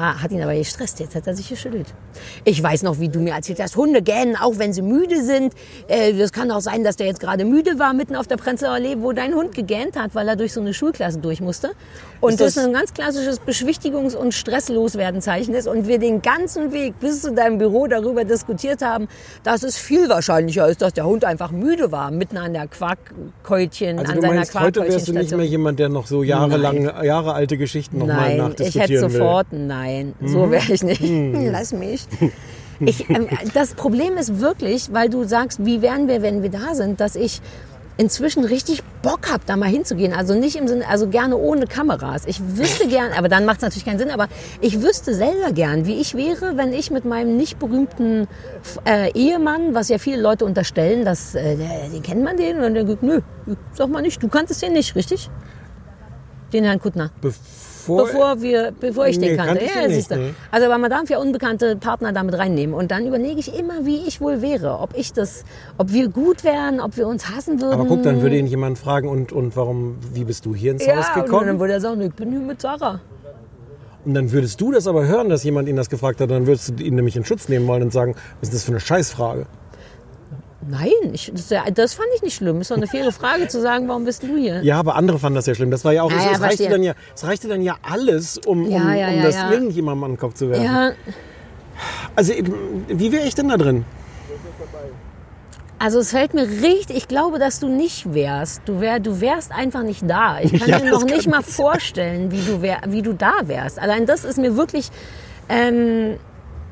Ah, 0.00 0.22
hat 0.22 0.30
ihn 0.30 0.40
aber 0.40 0.54
gestresst. 0.54 1.00
Jetzt 1.00 1.16
hat 1.16 1.26
er 1.26 1.34
sich 1.34 1.48
geschüttelt. 1.48 1.88
Ich 2.44 2.62
weiß 2.62 2.84
noch, 2.84 3.00
wie 3.00 3.08
du 3.08 3.18
mir 3.18 3.32
erzählt 3.34 3.60
hast, 3.60 3.74
Hunde 3.74 4.00
gähnen, 4.00 4.36
auch 4.36 4.56
wenn 4.56 4.72
sie 4.72 4.80
müde 4.80 5.24
sind. 5.24 5.52
Äh, 5.88 6.12
Das 6.12 6.30
kann 6.32 6.52
auch 6.52 6.60
sein, 6.60 6.84
dass 6.84 6.94
der 6.94 7.08
jetzt 7.08 7.18
gerade 7.18 7.44
müde 7.44 7.80
war, 7.80 7.92
mitten 7.94 8.14
auf 8.14 8.28
der 8.28 8.36
Prenzlauer 8.36 8.74
Allee, 8.74 8.94
wo 9.00 9.10
dein 9.10 9.34
Hund 9.34 9.56
gegähnt 9.56 9.96
hat, 9.98 10.14
weil 10.14 10.28
er 10.28 10.36
durch 10.36 10.52
so 10.52 10.60
eine 10.60 10.72
Schulklasse 10.72 11.18
durch 11.18 11.40
musste. 11.40 11.72
Und 12.20 12.40
das, 12.40 12.54
das- 12.54 12.64
ein 12.64 12.72
ganz 12.72 12.92
klassisches 12.94 13.40
Beschwichtigungs- 13.40 14.16
und 14.16 14.34
Stressloswerden-Zeichen 14.34 15.54
ist. 15.54 15.68
Und 15.68 15.86
wir 15.86 15.98
den 15.98 16.20
ganzen 16.22 16.72
Weg 16.72 16.98
bis 17.00 17.22
zu 17.22 17.32
deinem 17.32 17.58
Büro 17.58 17.86
darüber 17.86 18.24
diskutiert 18.24 18.82
haben, 18.82 19.08
dass 19.44 19.62
es 19.62 19.76
viel 19.78 20.08
wahrscheinlicher 20.08 20.68
ist, 20.68 20.82
dass 20.82 20.92
der 20.94 21.06
Hund 21.06 21.24
einfach 21.24 21.50
müde 21.52 21.92
war, 21.92 22.10
mitten 22.10 22.36
an 22.36 22.52
der 22.52 22.66
Quarkkeutchen, 22.66 23.98
Also 23.98 24.10
an 24.12 24.16
du 24.16 24.22
seiner 24.22 24.34
meinst, 24.34 24.58
heute 24.60 24.80
wärst 24.82 25.08
du 25.08 25.12
nicht 25.12 25.30
mehr 25.36 25.46
jemand, 25.46 25.78
der 25.78 25.88
noch 25.88 26.06
so 26.06 26.22
jahrelang, 26.22 26.84
Jahre 27.04 27.34
alte 27.34 27.56
Geschichten 27.56 27.98
nochmal 27.98 28.16
Nein, 28.16 28.30
ich 28.32 28.38
nachdiskutieren 28.38 28.80
hätte 28.90 29.12
will. 29.12 29.20
sofort, 29.20 29.46
nein, 29.52 30.14
so 30.24 30.50
wäre 30.50 30.72
ich 30.72 30.82
nicht. 30.82 31.02
Lass 31.52 31.72
mich. 31.72 32.06
Ich, 32.80 33.10
ähm, 33.10 33.26
das 33.54 33.74
Problem 33.74 34.16
ist 34.16 34.38
wirklich, 34.40 34.92
weil 34.92 35.08
du 35.08 35.24
sagst, 35.24 35.64
wie 35.64 35.82
wären 35.82 36.06
wir, 36.06 36.22
wenn 36.22 36.42
wir 36.44 36.50
da 36.50 36.74
sind, 36.74 37.00
dass 37.00 37.16
ich 37.16 37.40
inzwischen 37.98 38.44
richtig 38.44 38.82
Bock 39.02 39.30
habe, 39.30 39.42
da 39.44 39.56
mal 39.56 39.68
hinzugehen. 39.68 40.14
Also 40.14 40.34
nicht 40.34 40.56
im 40.56 40.68
Sinne, 40.68 40.88
also 40.88 41.08
gerne 41.08 41.36
ohne 41.36 41.66
Kameras. 41.66 42.24
Ich 42.26 42.40
wüsste 42.56 42.88
gern, 42.88 43.12
aber 43.12 43.28
dann 43.28 43.44
macht 43.44 43.58
es 43.58 43.62
natürlich 43.62 43.84
keinen 43.84 43.98
Sinn, 43.98 44.10
aber 44.10 44.28
ich 44.60 44.80
wüsste 44.80 45.12
selber 45.14 45.52
gern, 45.52 45.84
wie 45.84 46.00
ich 46.00 46.14
wäre, 46.14 46.56
wenn 46.56 46.72
ich 46.72 46.90
mit 46.90 47.04
meinem 47.04 47.36
nicht 47.36 47.58
berühmten 47.58 48.28
äh, 48.86 49.10
Ehemann, 49.12 49.74
was 49.74 49.88
ja 49.88 49.98
viele 49.98 50.22
Leute 50.22 50.44
unterstellen, 50.44 51.04
dass, 51.04 51.34
äh, 51.34 51.56
den 51.92 52.02
kennt 52.02 52.22
man 52.22 52.36
den, 52.36 52.56
und 52.56 52.62
dann 52.62 52.74
der 52.74 52.86
sagt, 52.86 53.02
nö, 53.02 53.20
sag 53.74 53.88
mal 53.88 54.00
nicht, 54.00 54.22
du 54.22 54.28
kanntest 54.28 54.62
den 54.62 54.72
nicht, 54.72 54.94
richtig? 54.94 55.28
Den 56.52 56.64
Herrn 56.64 56.80
Kuttner. 56.80 57.10
Bevor, 57.96 58.06
Bevor, 58.06 58.42
wir, 58.42 58.72
bevor 58.78 59.06
ich 59.06 59.18
Nee, 59.18 59.28
den 59.28 59.36
kannte. 59.38 59.64
Ja, 59.64 59.82
den 59.82 59.90
siehst 59.90 60.10
du. 60.10 60.16
nee. 60.16 60.34
Also 60.50 60.66
aber 60.66 60.78
man 60.78 60.90
darf 60.90 61.08
ja 61.08 61.18
unbekannte 61.18 61.76
Partner 61.76 62.12
damit 62.12 62.36
reinnehmen. 62.36 62.74
Und 62.74 62.90
dann 62.90 63.06
überlege 63.06 63.40
ich 63.40 63.58
immer, 63.58 63.86
wie 63.86 64.06
ich 64.06 64.20
wohl 64.20 64.42
wäre. 64.42 64.78
Ob 64.80 64.96
ich 64.96 65.12
das, 65.12 65.44
ob 65.78 65.92
wir 65.92 66.08
gut 66.08 66.44
wären, 66.44 66.80
ob 66.80 66.96
wir 66.96 67.06
uns 67.08 67.30
hassen 67.30 67.60
würden. 67.60 67.72
aber 67.72 67.86
guck, 67.86 68.02
dann 68.02 68.22
würde 68.22 68.36
ihn 68.36 68.46
jemand 68.46 68.78
fragen, 68.78 69.08
und, 69.08 69.32
und 69.32 69.56
warum, 69.56 69.96
wie 70.12 70.24
bist 70.24 70.44
du 70.46 70.54
hier 70.54 70.72
ins 70.72 70.84
ja, 70.84 70.96
Haus 70.96 71.06
und 71.14 71.24
gekommen? 71.24 71.46
dann 71.46 71.60
würde 71.60 71.74
er 71.74 71.80
sagen, 71.80 72.00
ich 72.00 72.12
bin 72.12 72.30
hier 72.30 72.40
mit 72.40 72.60
Sarah. 72.60 73.00
Und 74.04 74.14
dann 74.14 74.32
würdest 74.32 74.60
du 74.60 74.72
das 74.72 74.86
aber 74.86 75.06
hören, 75.06 75.28
dass 75.28 75.44
jemand 75.44 75.68
ihn 75.68 75.76
das 75.76 75.90
gefragt 75.90 76.20
hat, 76.20 76.30
dann 76.30 76.46
würdest 76.46 76.78
du 76.78 76.82
ihn 76.82 76.94
nämlich 76.94 77.16
in 77.16 77.24
Schutz 77.24 77.48
nehmen 77.48 77.66
wollen 77.66 77.82
und 77.82 77.92
sagen, 77.92 78.14
was 78.40 78.48
ist 78.48 78.54
das 78.54 78.64
für 78.64 78.70
eine 78.72 78.80
Scheißfrage? 78.80 79.46
Nein, 80.70 80.88
ich, 81.12 81.32
das, 81.34 81.48
das 81.74 81.94
fand 81.94 82.08
ich 82.16 82.22
nicht 82.22 82.34
schlimm. 82.36 82.60
Ist 82.60 82.70
doch 82.70 82.76
eine 82.76 82.86
faire 82.86 83.10
Frage 83.12 83.48
zu 83.48 83.60
sagen, 83.60 83.88
warum 83.88 84.04
bist 84.04 84.22
du 84.22 84.36
hier? 84.36 84.62
Ja, 84.62 84.78
aber 84.78 84.96
andere 84.96 85.18
fanden 85.18 85.36
das 85.36 85.46
ja 85.46 85.54
schlimm. 85.54 85.70
Das 85.70 85.84
war 85.84 85.92
ja 85.92 86.02
auch, 86.02 86.10
Ah, 86.12 86.16
es, 86.18 86.24
ja, 86.24 86.30
es, 86.32 86.40
reichte 86.40 86.68
dann 86.68 86.82
ja, 86.82 86.92
es 87.14 87.24
reichte 87.24 87.48
dann 87.48 87.62
ja 87.62 87.76
alles, 87.82 88.38
um, 88.46 88.64
um, 88.66 88.70
Ja, 88.70 88.94
ja, 88.94 89.08
um 89.08 89.16
ja, 89.16 89.22
das 89.22 89.34
ja. 89.36 89.50
irgendjemandem 89.50 90.04
an 90.04 90.10
den 90.12 90.18
Kopf 90.18 90.34
zu 90.34 90.50
werfen. 90.50 90.64
Ja, 90.64 90.90
Also, 92.16 92.32
wie 92.88 93.12
wäre 93.12 93.26
ich 93.26 93.34
denn 93.34 93.48
da 93.48 93.56
drin? 93.56 93.84
also 95.80 96.00
es 96.00 96.10
fällt 96.10 96.34
mir 96.34 96.42
richtig, 96.48 96.96
ich 96.96 97.06
glaube, 97.08 97.38
dass 97.38 97.60
du 97.60 97.68
nicht 97.68 98.12
wärst. 98.12 98.62
Du, 98.66 98.80
wär, 98.80 98.98
du 98.98 99.20
wärst 99.20 99.52
einfach 99.52 99.82
nicht 99.84 100.02
da. 100.10 100.40
Ich 100.40 100.52
kann 100.58 100.68
Ja, 100.68 100.78
mir 100.80 100.90
noch 100.90 101.04
nicht 101.04 101.28
mal 101.28 101.42
vorstellen, 101.42 102.32
wie 102.32 102.40
du, 102.42 102.62
wär, 102.62 102.78
wie 102.88 103.02
du 103.02 103.12
da 103.12 103.32
wärst. 103.44 103.78
Allein 103.78 104.04
das 104.04 104.24
ist 104.24 104.38
mir 104.38 104.56
wirklich, 104.56 104.90
ähm, 105.48 106.16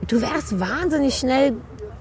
du 0.09 0.21
wärst 0.21 0.59
wahnsinnig 0.59 1.15
schnell 1.15 1.53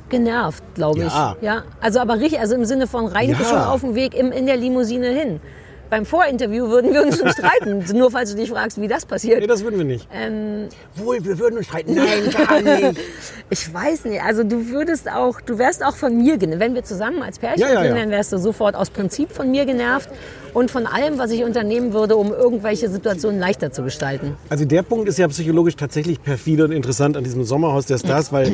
genervt, 0.10 0.64
glaube 0.76 1.00
ich. 1.00 1.14
Ja. 1.14 1.36
Ja, 1.42 1.64
also 1.82 2.00
aber 2.00 2.20
richtig, 2.20 2.40
also 2.40 2.56
im 2.56 2.66
Sinne 2.66 2.88
von 2.88 3.06
Reinke 3.08 3.42
Ja. 3.42 3.50
schon 3.50 3.60
auf 3.60 3.82
dem 3.82 3.96
Weg 3.96 4.14
im, 4.16 4.32
in 4.32 4.46
der 4.46 4.58
Limousine 4.58 5.08
hin. 5.08 5.40
Beim 5.88 6.04
Vorinterview 6.04 6.68
würden 6.68 6.94
wir 6.94 7.04
uns 7.04 7.20
schon 7.20 7.30
streiten, 7.32 7.86
nur 7.96 8.10
falls 8.10 8.32
du 8.32 8.38
dich 8.38 8.50
fragst, 8.50 8.82
wie 8.82 8.88
das 8.88 9.06
passiert. 9.06 9.40
Nee, 9.40 9.46
das 9.46 9.64
würden 9.64 9.78
wir 9.78 9.86
nicht. 9.86 10.08
Ähm, 10.12 10.68
Wohl, 10.96 11.24
wir 11.24 11.38
würden 11.38 11.58
uns 11.58 11.68
streiten. 11.68 11.94
Nein, 11.94 12.30
gar 12.32 12.62
nicht. 12.62 13.00
Ich 13.52 13.72
weiß 13.72 14.06
nicht, 14.06 14.24
also 14.24 14.44
du 14.44 14.70
würdest 14.70 15.08
auch, 15.08 15.40
du 15.40 15.60
wärst 15.60 15.86
auch 15.86 15.96
von 15.96 16.18
mir 16.18 16.38
genervt. 16.40 16.60
Wenn 16.60 16.74
wir 16.74 16.84
zusammen 16.84 17.22
als 17.22 17.38
Pärchen 17.38 17.62
Ja, 17.62 17.68
ja, 17.74 17.82
sind, 17.84 17.96
ja. 17.96 18.02
dann 18.02 18.10
wärst 18.10 18.34
du 18.34 18.40
sofort 18.40 18.76
aus 18.76 18.90
Prinzip 18.90 19.32
von 19.32 19.52
mir 19.52 19.66
genervt 19.68 20.10
und 20.56 20.72
von 20.72 20.88
allem, 20.88 21.20
was 21.20 21.30
ich 21.30 21.44
unternehmen 21.44 21.94
würde, 21.94 22.16
um 22.16 22.34
irgendwelche 22.34 22.90
Situationen 22.90 23.40
leichter 23.40 23.72
zu 23.72 23.84
gestalten. 23.84 24.36
Also 24.50 24.66
der 24.66 24.82
Punkt 24.82 25.08
ist 25.08 25.20
ja 25.20 25.28
psychologisch 25.28 25.76
tatsächlich 25.76 26.24
perfide 26.24 26.64
und 26.66 26.72
interessant 26.72 27.16
an 27.18 27.24
diesem 27.24 27.44
Sommerhaus 27.44 27.86
der 27.86 28.00
Stars, 28.00 28.32
weil, 28.34 28.52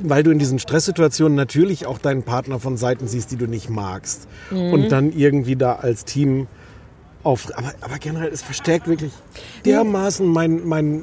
weil 0.00 0.22
du 0.22 0.30
in 0.30 0.38
diesen 0.38 0.58
Stresssituationen 0.58 1.36
natürlich 1.36 1.86
auch 1.86 1.98
deinen 1.98 2.22
Partner 2.22 2.58
von 2.58 2.76
Seiten 2.76 3.08
siehst, 3.08 3.30
die 3.30 3.36
du 3.36 3.46
nicht 3.46 3.68
magst. 3.70 4.28
Mhm. 4.50 4.72
Und 4.72 4.88
dann 4.92 5.12
irgendwie 5.12 5.56
da 5.56 5.74
als 5.76 6.04
Team 6.04 6.46
auf... 7.22 7.48
Aber, 7.56 7.72
aber 7.80 7.98
generell, 7.98 8.30
es 8.30 8.42
verstärkt 8.42 8.88
wirklich 8.88 9.12
dermaßen 9.64 10.26
mein, 10.26 10.66
mein, 10.66 11.02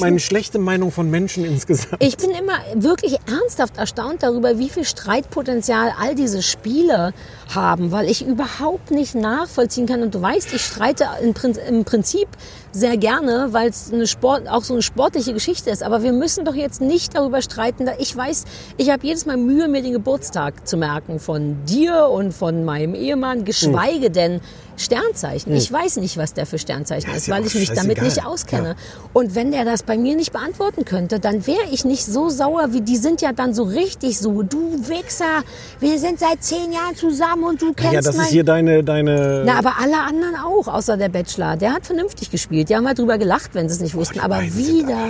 meine 0.00 0.20
schlechte 0.20 0.58
Meinung 0.58 0.90
von 0.92 1.10
Menschen 1.10 1.44
insgesamt. 1.44 1.96
ich 2.02 2.16
bin 2.16 2.30
immer 2.30 2.54
wirklich 2.74 3.18
ernsthaft 3.26 3.76
erstaunt 3.76 4.22
darüber, 4.22 4.58
wie 4.58 4.68
viel 4.68 4.84
Streitpotenzial 4.84 5.92
all 6.00 6.14
diese 6.14 6.42
Spiele 6.42 7.12
haben, 7.54 7.92
weil 7.92 8.08
ich 8.08 8.26
überhaupt 8.26 8.90
nicht 8.90 9.14
nachvollziehen 9.14 9.86
kann. 9.86 10.02
Und 10.02 10.14
du 10.14 10.22
weißt, 10.22 10.52
ich 10.52 10.62
streite 10.62 11.06
im 11.22 11.34
Prin- 11.34 11.58
im 11.68 11.84
Prinzip 11.84 12.28
sehr 12.72 12.96
gerne, 12.96 13.48
weil 13.50 13.68
es 13.70 13.92
eine 13.92 14.06
Sport, 14.06 14.48
auch 14.48 14.62
so 14.62 14.74
eine 14.74 14.82
sportliche 14.82 15.32
Geschichte 15.32 15.70
ist. 15.70 15.82
Aber 15.82 16.02
wir 16.02 16.12
müssen 16.12 16.44
doch 16.44 16.54
jetzt 16.54 16.80
nicht 16.80 17.16
darüber 17.16 17.42
streiten. 17.42 17.88
Ich 17.98 18.16
weiß, 18.16 18.44
ich 18.76 18.90
habe 18.90 19.04
jedes 19.06 19.26
Mal 19.26 19.36
Mühe, 19.36 19.66
mir 19.68 19.82
den 19.82 19.92
Geburtstag 19.92 20.66
zu 20.68 20.76
merken 20.76 21.18
von 21.18 21.64
dir 21.64 22.06
und 22.08 22.32
von 22.32 22.64
meinem 22.64 22.94
Ehemann, 22.94 23.44
geschweige 23.44 24.10
denn 24.10 24.40
Sternzeichen. 24.80 25.54
Ich 25.54 25.70
weiß 25.70 25.96
nicht, 25.96 26.16
was 26.16 26.32
der 26.34 26.46
für 26.46 26.58
Sternzeichen 26.58 27.10
Ja, 27.10 27.16
ist, 27.16 27.22
ist 27.22 27.26
ja 27.28 27.36
weil 27.36 27.46
ich 27.46 27.54
mich 27.54 27.68
damit 27.68 27.98
scheißegal. 27.98 28.04
nicht 28.04 28.26
auskenne. 28.26 28.76
Und 29.12 29.34
wenn 29.34 29.52
der 29.52 29.64
das 29.64 29.82
bei 29.82 29.98
mir 29.98 30.16
nicht 30.16 30.32
beantworten 30.32 30.84
könnte, 30.84 31.20
dann 31.20 31.46
wäre 31.46 31.66
ich 31.70 31.84
nicht 31.84 32.04
so 32.04 32.30
sauer, 32.30 32.72
wie 32.72 32.80
die 32.80 32.96
sind 32.96 33.20
ja 33.20 33.32
dann 33.32 33.54
so 33.54 33.64
richtig 33.64 34.18
so. 34.18 34.42
Du 34.42 34.88
Wichser, 34.88 35.42
wir 35.80 35.98
sind 35.98 36.18
seit 36.18 36.42
zehn 36.42 36.72
Jahren 36.72 36.96
zusammen 36.96 37.44
und 37.44 37.62
du 37.62 37.72
kennst 37.72 37.92
ja, 37.92 38.00
das 38.00 38.16
mein... 38.16 38.26
ist 38.26 38.32
hier 38.32 38.44
deine... 38.44 38.82
deine 38.82 39.42
Na, 39.44 39.58
aber 39.58 39.74
alle 39.80 40.00
anderen 40.00 40.36
auch, 40.36 40.66
außer 40.66 40.96
der 40.96 41.08
Bachelor. 41.08 41.56
Der 41.56 41.72
hat 41.72 41.86
vernünftig 41.86 42.30
gespielt. 42.30 42.68
Die 42.68 42.76
haben 42.76 42.86
halt 42.86 42.98
drüber 42.98 43.18
gelacht, 43.18 43.54
wenn 43.54 43.68
sie 43.68 43.74
es 43.74 43.80
nicht 43.80 43.94
wussten. 43.94 44.20
Aber 44.20 44.36
beiden 44.36 44.52
sind 44.52 44.78
wieder... 44.78 45.08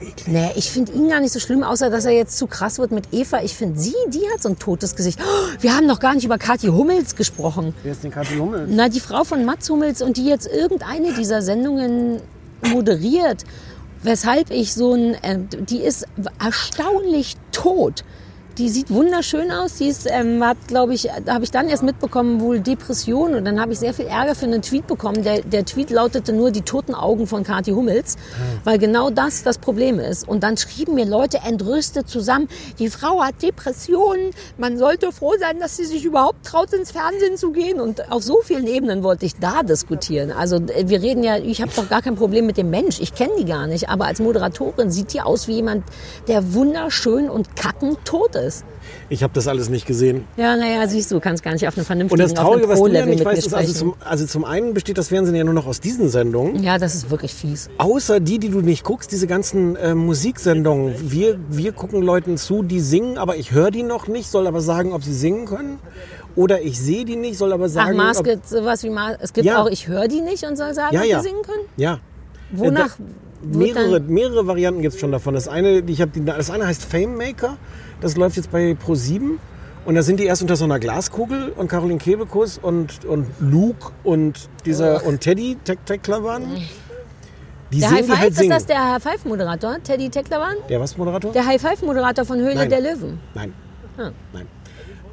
eklig. 0.00 0.28
Nee, 0.28 0.50
ich 0.56 0.70
finde 0.70 0.92
ihn 0.92 1.08
gar 1.08 1.20
nicht 1.20 1.32
so 1.32 1.40
schlimm, 1.40 1.62
außer 1.62 1.90
dass 1.90 2.04
er 2.04 2.12
jetzt 2.12 2.38
zu 2.38 2.46
krass 2.46 2.78
wird 2.78 2.90
mit 2.92 3.12
Eva. 3.12 3.42
Ich 3.42 3.54
finde 3.54 3.78
sie, 3.78 3.94
die 4.08 4.22
hat 4.32 4.42
so 4.42 4.48
ein 4.48 4.58
totes 4.58 4.96
Gesicht. 4.96 5.20
Oh, 5.22 5.48
wir 5.60 5.76
haben 5.76 5.86
noch 5.86 6.00
gar 6.00 6.14
nicht 6.14 6.24
über 6.24 6.38
Kathi 6.38 6.68
Hummels 6.68 7.16
gesprochen. 7.16 7.74
Wer 7.82 7.92
ist 7.92 8.04
denn 8.04 8.10
Kathi 8.10 8.36
Hummel? 8.36 8.66
Na, 8.68 8.88
die 8.88 9.00
Frau 9.00 9.24
von 9.24 9.44
Mats 9.44 9.68
Hummels 9.70 10.02
und 10.02 10.16
die 10.16 10.26
jetzt 10.26 10.46
irgendeine 10.46 11.12
dieser 11.14 11.42
Sendungen 11.42 12.20
moderiert, 12.62 13.44
weshalb 14.02 14.50
ich 14.50 14.74
so 14.74 14.94
ein, 14.94 15.14
äh, 15.22 15.38
die 15.60 15.80
ist 15.80 16.06
erstaunlich 16.38 17.36
tot. 17.52 18.04
Die 18.60 18.68
sieht 18.68 18.90
wunderschön 18.90 19.50
aus. 19.50 19.76
Die 19.76 19.88
ist, 19.88 20.06
ähm, 20.06 20.44
hat, 20.44 20.58
glaube 20.68 20.92
ich, 20.92 21.08
da 21.24 21.32
habe 21.32 21.44
ich 21.44 21.50
dann 21.50 21.70
erst 21.70 21.82
mitbekommen, 21.82 22.42
wohl 22.42 22.60
Depression. 22.60 23.34
Und 23.34 23.46
dann 23.46 23.58
habe 23.58 23.72
ich 23.72 23.78
sehr 23.78 23.94
viel 23.94 24.04
Ärger 24.04 24.34
für 24.34 24.44
einen 24.44 24.60
Tweet 24.60 24.86
bekommen. 24.86 25.22
Der, 25.22 25.40
der 25.40 25.64
Tweet 25.64 25.88
lautete 25.88 26.34
nur 26.34 26.50
die 26.50 26.60
toten 26.60 26.94
Augen 26.94 27.26
von 27.26 27.42
Kathi 27.42 27.70
Hummels, 27.70 28.18
weil 28.64 28.76
genau 28.76 29.08
das 29.08 29.44
das 29.44 29.56
Problem 29.56 29.98
ist. 29.98 30.28
Und 30.28 30.42
dann 30.42 30.58
schrieben 30.58 30.94
mir 30.94 31.06
Leute 31.06 31.38
entrüstet 31.38 32.10
zusammen, 32.10 32.48
die 32.78 32.90
Frau 32.90 33.22
hat 33.22 33.40
Depressionen. 33.40 34.32
Man 34.58 34.76
sollte 34.76 35.10
froh 35.10 35.32
sein, 35.40 35.58
dass 35.58 35.78
sie 35.78 35.86
sich 35.86 36.04
überhaupt 36.04 36.44
traut, 36.44 36.74
ins 36.74 36.90
Fernsehen 36.90 37.38
zu 37.38 37.52
gehen. 37.52 37.80
Und 37.80 38.12
auf 38.12 38.22
so 38.22 38.40
vielen 38.44 38.66
Ebenen 38.66 39.02
wollte 39.02 39.24
ich 39.24 39.36
da 39.36 39.62
diskutieren. 39.62 40.32
Also 40.32 40.56
äh, 40.56 40.86
wir 40.86 41.00
reden 41.00 41.24
ja, 41.24 41.38
ich 41.38 41.62
habe 41.62 41.72
doch 41.74 41.88
gar 41.88 42.02
kein 42.02 42.16
Problem 42.16 42.44
mit 42.44 42.58
dem 42.58 42.68
Mensch. 42.68 43.00
Ich 43.00 43.14
kenne 43.14 43.32
die 43.38 43.46
gar 43.46 43.66
nicht. 43.66 43.88
Aber 43.88 44.04
als 44.04 44.20
Moderatorin 44.20 44.90
sieht 44.90 45.14
die 45.14 45.22
aus 45.22 45.48
wie 45.48 45.54
jemand, 45.54 45.82
der 46.28 46.52
wunderschön 46.52 47.30
und 47.30 47.56
kackend 47.56 48.04
tot 48.04 48.36
ist. 48.36 48.49
Ich 49.08 49.22
habe 49.22 49.32
das 49.34 49.46
alles 49.48 49.68
nicht 49.68 49.86
gesehen. 49.86 50.24
Ja, 50.36 50.56
naja, 50.56 50.86
siehst 50.88 51.10
du, 51.12 51.20
kannst 51.20 51.42
gar 51.42 51.52
nicht 51.52 51.66
auf 51.66 51.74
einem 51.74 51.82
Und 51.82 51.86
vernünftigen, 51.86 52.22
das 52.22 52.32
auf 52.32 52.38
Traurige, 52.38 52.68
was 52.68 52.80
du 52.80 52.86
ja 52.88 53.06
nicht 53.06 53.24
weißt, 53.24 53.46
ist, 53.46 53.54
also 53.54 53.72
zum, 53.72 53.94
also 54.00 54.26
zum 54.26 54.44
einen 54.44 54.74
besteht 54.74 54.98
das 54.98 55.08
Fernsehen 55.08 55.34
ja 55.34 55.44
nur 55.44 55.54
noch 55.54 55.66
aus 55.66 55.80
diesen 55.80 56.08
Sendungen. 56.08 56.62
ja, 56.62 56.78
das 56.78 56.94
ist 56.94 57.10
wirklich 57.10 57.34
fies. 57.34 57.68
Außer 57.78 58.20
die, 58.20 58.38
die 58.38 58.48
du 58.50 58.60
nicht 58.60 58.84
guckst, 58.84 59.12
diese 59.12 59.26
ganzen 59.26 59.76
äh, 59.76 59.94
Musiksendungen. 59.94 60.94
Wir, 61.10 61.38
wir 61.48 61.72
gucken 61.72 62.02
Leuten 62.02 62.36
zu, 62.36 62.62
die 62.62 62.80
singen, 62.80 63.18
aber 63.18 63.36
ich 63.36 63.52
höre 63.52 63.70
die 63.70 63.82
noch 63.82 64.08
nicht, 64.08 64.30
soll 64.30 64.46
aber 64.46 64.60
sagen, 64.60 64.92
ob 64.92 65.02
sie 65.04 65.14
singen 65.14 65.46
können. 65.46 65.78
Oder 66.36 66.62
ich 66.62 66.80
sehe 66.80 67.04
die 67.04 67.16
nicht, 67.16 67.36
soll 67.38 67.52
aber 67.52 67.64
Ach, 67.66 67.68
sagen, 67.70 67.96
Mars 67.96 68.18
ob, 68.18 68.24
gibt 68.24 68.48
sowas 68.48 68.82
wie 68.84 68.90
Mars. 68.90 69.16
Es 69.20 69.32
gibt 69.32 69.46
Ja. 69.46 69.62
auch, 69.62 69.68
ich 69.68 69.88
höre 69.88 70.06
die 70.08 70.20
nicht 70.20 70.44
und 70.44 70.56
soll 70.56 70.72
sagen, 70.74 70.94
Ja, 70.94 71.00
ob 71.02 71.06
ja. 71.06 71.18
die 71.18 71.24
singen 71.28 71.42
können. 71.42 71.64
ja. 71.76 71.98
Wonach? 72.52 72.98
Äh, 72.98 73.02
wird 73.42 73.74
Mehrere, 73.76 74.00
mehrere 74.00 74.46
Varianten 74.46 74.82
gibt 74.82 74.94
es 74.94 75.00
schon 75.00 75.12
davon. 75.12 75.32
Das 75.34 75.48
eine, 75.48 75.78
ich 75.86 76.02
hab, 76.02 76.12
die, 76.12 76.22
das 76.24 76.50
eine 76.50 76.66
heißt 76.66 76.84
Fame 76.84 77.16
Maker. 77.16 77.56
Das 78.00 78.16
läuft 78.16 78.36
jetzt 78.36 78.50
bei 78.50 78.72
Pro7. 78.72 79.38
Und 79.84 79.94
da 79.94 80.02
sind 80.02 80.20
die 80.20 80.24
erst 80.24 80.42
unter 80.42 80.56
so 80.56 80.64
einer 80.64 80.78
Glaskugel 80.78 81.52
und 81.56 81.68
Caroline 81.68 81.98
Kebekus 81.98 82.58
und, 82.58 83.04
und 83.04 83.26
Luke 83.40 83.92
und 84.04 84.48
dieser 84.66 85.06
und 85.06 85.20
Teddy 85.20 85.56
Tech 85.64 85.78
Techlavan. 85.86 86.44
Die 87.72 87.80
Der 87.80 87.90
High 87.90 88.00
die 88.00 88.06
Five, 88.08 88.18
halt 88.18 88.30
ist 88.32 88.50
das 88.50 88.66
der 88.66 88.92
High 88.92 89.02
Five 89.02 89.24
Moderator? 89.24 89.76
Teddy 89.82 90.10
Tecklerwan? 90.10 90.56
der 90.68 90.80
was 90.80 90.96
Moderator? 90.98 91.32
Der 91.32 91.46
High 91.46 91.60
Five 91.60 91.82
Moderator 91.82 92.24
von 92.24 92.38
Höhle 92.38 92.56
Nein. 92.56 92.68
der 92.68 92.80
Löwen. 92.80 93.20
Nein. 93.34 93.54
Ah. 93.96 94.10
Nein. 94.32 94.46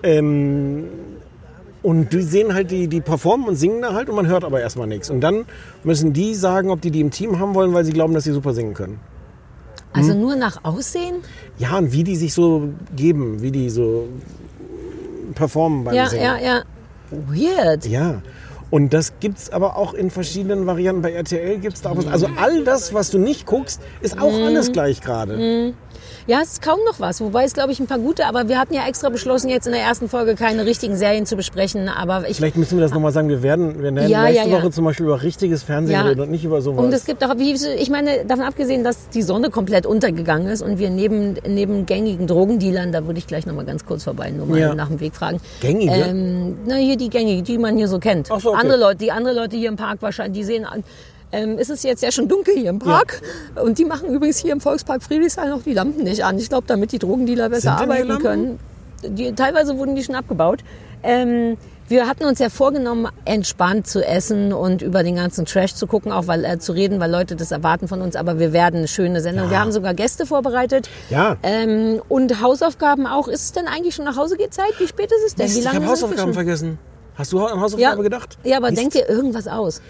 Ähm, 0.03 0.85
und 1.83 2.11
die 2.11 2.21
sehen 2.21 2.53
halt, 2.53 2.71
die, 2.71 2.87
die 2.87 3.01
performen 3.01 3.47
und 3.47 3.55
singen 3.55 3.81
da 3.81 3.93
halt 3.93 4.09
und 4.09 4.15
man 4.15 4.27
hört 4.27 4.43
aber 4.43 4.59
erstmal 4.59 4.87
nichts. 4.87 5.09
Und 5.09 5.21
dann 5.21 5.45
müssen 5.83 6.13
die 6.13 6.33
sagen, 6.35 6.71
ob 6.71 6.81
die 6.81 6.91
die 6.91 6.99
im 6.99 7.11
Team 7.11 7.39
haben 7.39 7.53
wollen, 7.53 7.73
weil 7.73 7.85
sie 7.85 7.93
glauben, 7.93 8.13
dass 8.13 8.23
sie 8.23 8.33
super 8.33 8.53
singen 8.53 8.73
können. 8.73 8.99
Also 9.97 10.13
Hm? 10.13 10.21
nur 10.21 10.35
nach 10.35 10.63
Aussehen? 10.63 11.15
Ja, 11.57 11.77
und 11.77 11.91
wie 11.91 12.03
die 12.03 12.15
sich 12.15 12.33
so 12.33 12.69
geben, 12.95 13.41
wie 13.41 13.51
die 13.51 13.69
so 13.69 14.07
performen 15.35 15.83
beim 15.83 15.95
Ja, 15.95 16.07
Singen. 16.07 16.23
ja, 16.23 16.37
ja. 16.37 16.61
Weird. 17.11 17.85
Ja. 17.85 18.21
Und 18.69 18.93
das 18.93 19.13
gibt's 19.21 19.49
aber 19.49 19.77
auch 19.77 19.93
in 19.93 20.09
verschiedenen 20.11 20.65
Varianten. 20.67 21.01
Bei 21.01 21.13
RTL 21.13 21.57
gibt's 21.59 21.81
da 21.81 21.91
auch 21.91 21.97
was. 21.97 22.07
Also 22.07 22.27
all 22.37 22.65
das, 22.65 22.93
was 22.93 23.09
du 23.11 23.17
nicht 23.17 23.45
guckst, 23.45 23.81
ist 24.01 24.19
auch 24.19 24.33
Mhm. 24.33 24.43
alles 24.43 24.73
gleich 24.73 24.99
gerade. 24.99 25.73
Ja, 26.27 26.41
es 26.43 26.53
ist 26.53 26.61
kaum 26.61 26.79
noch 26.85 26.99
was. 26.99 27.21
Wobei 27.21 27.45
es, 27.45 27.53
glaube 27.53 27.71
ich, 27.71 27.79
ein 27.79 27.87
paar 27.87 27.99
gute, 27.99 28.25
aber 28.25 28.49
wir 28.49 28.59
hatten 28.59 28.73
ja 28.73 28.85
extra 28.85 29.07
beschlossen, 29.07 29.47
jetzt 29.49 29.65
in 29.65 29.71
der 29.71 29.81
ersten 29.81 30.09
Folge 30.09 30.35
keine 30.35 30.65
richtigen 30.65 30.97
Serien 30.97 31.25
zu 31.25 31.37
besprechen. 31.37 31.87
Aber 31.87 32.29
ich. 32.29 32.35
Vielleicht 32.35 32.57
müssen 32.57 32.77
wir 32.77 32.81
das 32.81 32.91
nochmal 32.93 33.13
sagen. 33.13 33.29
Wir 33.29 33.41
werden, 33.43 33.75
wir 33.75 33.83
werden 33.83 34.09
Ja, 34.09 34.23
nächste 34.23 34.49
ja, 34.49 34.55
ja. 34.55 34.61
Woche 34.61 34.71
zum 34.71 34.83
Beispiel 34.83 35.05
über 35.05 35.23
richtiges 35.23 35.63
Fernsehen 35.63 35.93
Ja. 35.95 36.01
reden 36.01 36.19
und 36.19 36.29
nicht 36.29 36.43
über 36.43 36.61
sowas. 36.61 36.83
Und 36.83 36.93
es 36.93 37.05
gibt 37.05 37.23
auch, 37.23 37.37
wie, 37.37 37.53
ich 37.53 37.89
meine, 37.89 38.25
davon 38.25 38.43
abgesehen, 38.43 38.83
dass 38.83 39.07
die 39.07 39.21
Sonne 39.21 39.49
komplett 39.49 39.85
untergegangen 39.85 40.49
ist 40.49 40.61
und 40.61 40.79
wir 40.79 40.89
neben, 40.89 41.35
neben 41.47 41.85
gängigen 41.85 42.27
Drogendealern, 42.27 42.91
da 42.91 43.05
würde 43.07 43.19
ich 43.19 43.27
gleich 43.27 43.45
nochmal 43.45 43.63
ganz 43.65 43.85
kurz 43.85 44.03
vorbei, 44.03 44.29
nur 44.29 44.47
mal 44.47 44.59
Ja. 44.59 44.75
nach 44.75 44.89
dem 44.89 44.99
Weg 44.99 45.15
fragen. 45.15 45.39
Gängige? 45.61 45.93
Ähm, 45.93 46.57
na, 46.65 46.75
hier 46.75 46.97
die 46.97 47.09
gängigen, 47.09 47.45
die 47.45 47.57
man 47.57 47.77
hier 47.77 47.87
so 47.87 47.99
kennt. 47.99 48.27
Ach 48.31 48.41
so, 48.41 48.49
okay. 48.49 48.59
Andere 48.61 48.77
Leute, 48.79 48.97
die 48.97 49.11
andere 49.13 49.33
Leute 49.33 49.55
hier 49.55 49.69
im 49.69 49.77
Park 49.77 50.01
wahrscheinlich, 50.01 50.39
die 50.39 50.43
sehen 50.43 50.65
an. 50.65 50.83
Ähm, 51.31 51.57
ist 51.57 51.69
es 51.69 51.83
jetzt 51.83 52.01
ja 52.03 52.11
schon 52.11 52.29
dunkel 52.29 52.55
hier 52.55 52.69
im 52.69 52.79
Park 52.79 53.21
und 53.61 53.77
die 53.77 53.85
machen 53.85 54.09
übrigens 54.09 54.37
hier 54.37 54.53
im 54.53 54.61
Volkspark 54.61 55.03
Friedrichshain 55.03 55.49
noch 55.49 55.63
die 55.63 55.73
Lampen 55.73 56.03
nicht 56.03 56.23
an. 56.23 56.39
Ich 56.39 56.47
glaube, 56.47 56.67
damit 56.67 56.93
die 56.93 56.99
Drogendealer 56.99 57.49
besser 57.49 57.73
arbeiten 57.73 58.19
können. 58.19 58.59
Die, 59.03 59.33
teilweise 59.33 59.77
wurden 59.77 59.95
die 59.95 60.03
schon 60.03 60.15
abgebaut. 60.15 60.63
Ähm, 61.03 61.57
wir 61.89 62.05
hatten 62.05 62.25
uns 62.25 62.39
ja 62.39 62.49
vorgenommen, 62.49 63.07
entspannt 63.23 63.87
zu 63.87 64.05
essen 64.05 64.51
und 64.51 64.81
über 64.81 65.03
den 65.03 65.15
ganzen 65.15 65.45
Trash 65.45 65.73
zu 65.73 65.87
gucken, 65.87 66.11
auch 66.11 66.27
weil 66.27 66.43
äh, 66.43 66.59
zu 66.59 66.73
reden, 66.73 66.99
weil 66.99 67.09
Leute 67.09 67.37
das 67.37 67.51
erwarten 67.51 67.87
von 67.87 68.01
uns. 68.01 68.17
Aber 68.17 68.39
wir 68.39 68.51
werden 68.51 68.77
eine 68.77 68.89
schöne 68.89 69.21
Sendung. 69.21 69.49
Wir 69.49 69.59
haben 69.59 69.71
sogar 69.71 69.93
Gäste 69.93 70.25
vorbereitet. 70.25 70.89
Ja. 71.09 71.37
Ähm, 71.43 72.01
und 72.09 72.41
Hausaufgaben 72.41 73.07
auch. 73.07 73.29
Ist 73.29 73.43
es 73.43 73.51
denn 73.53 73.67
eigentlich 73.67 73.95
schon 73.95 74.03
nach 74.03 74.17
Hause 74.17 74.35
geht 74.35 74.53
Zeit? 74.53 74.73
Wie 74.79 74.87
spät 74.87 75.11
ist 75.11 75.27
es 75.27 75.35
denn? 75.35 75.45
Mist, 75.45 75.55
Wie 75.55 75.59
ich 75.59 75.65
lange 75.65 75.77
habe 75.77 75.85
sind 75.85 76.01
wir 76.01 76.07
Hausaufgaben 76.07 76.33
vergessen. 76.33 76.79
Hast 77.15 77.31
du 77.31 77.45
an 77.45 77.61
Hausaufgabe 77.61 78.03
gedacht? 78.03 78.37
Ja, 78.43 78.57
aber 78.57 78.69
Mist. 78.69 78.81
denk 78.81 78.91
dir 78.91 79.07
irgendwas 79.07 79.47
aus. 79.47 79.81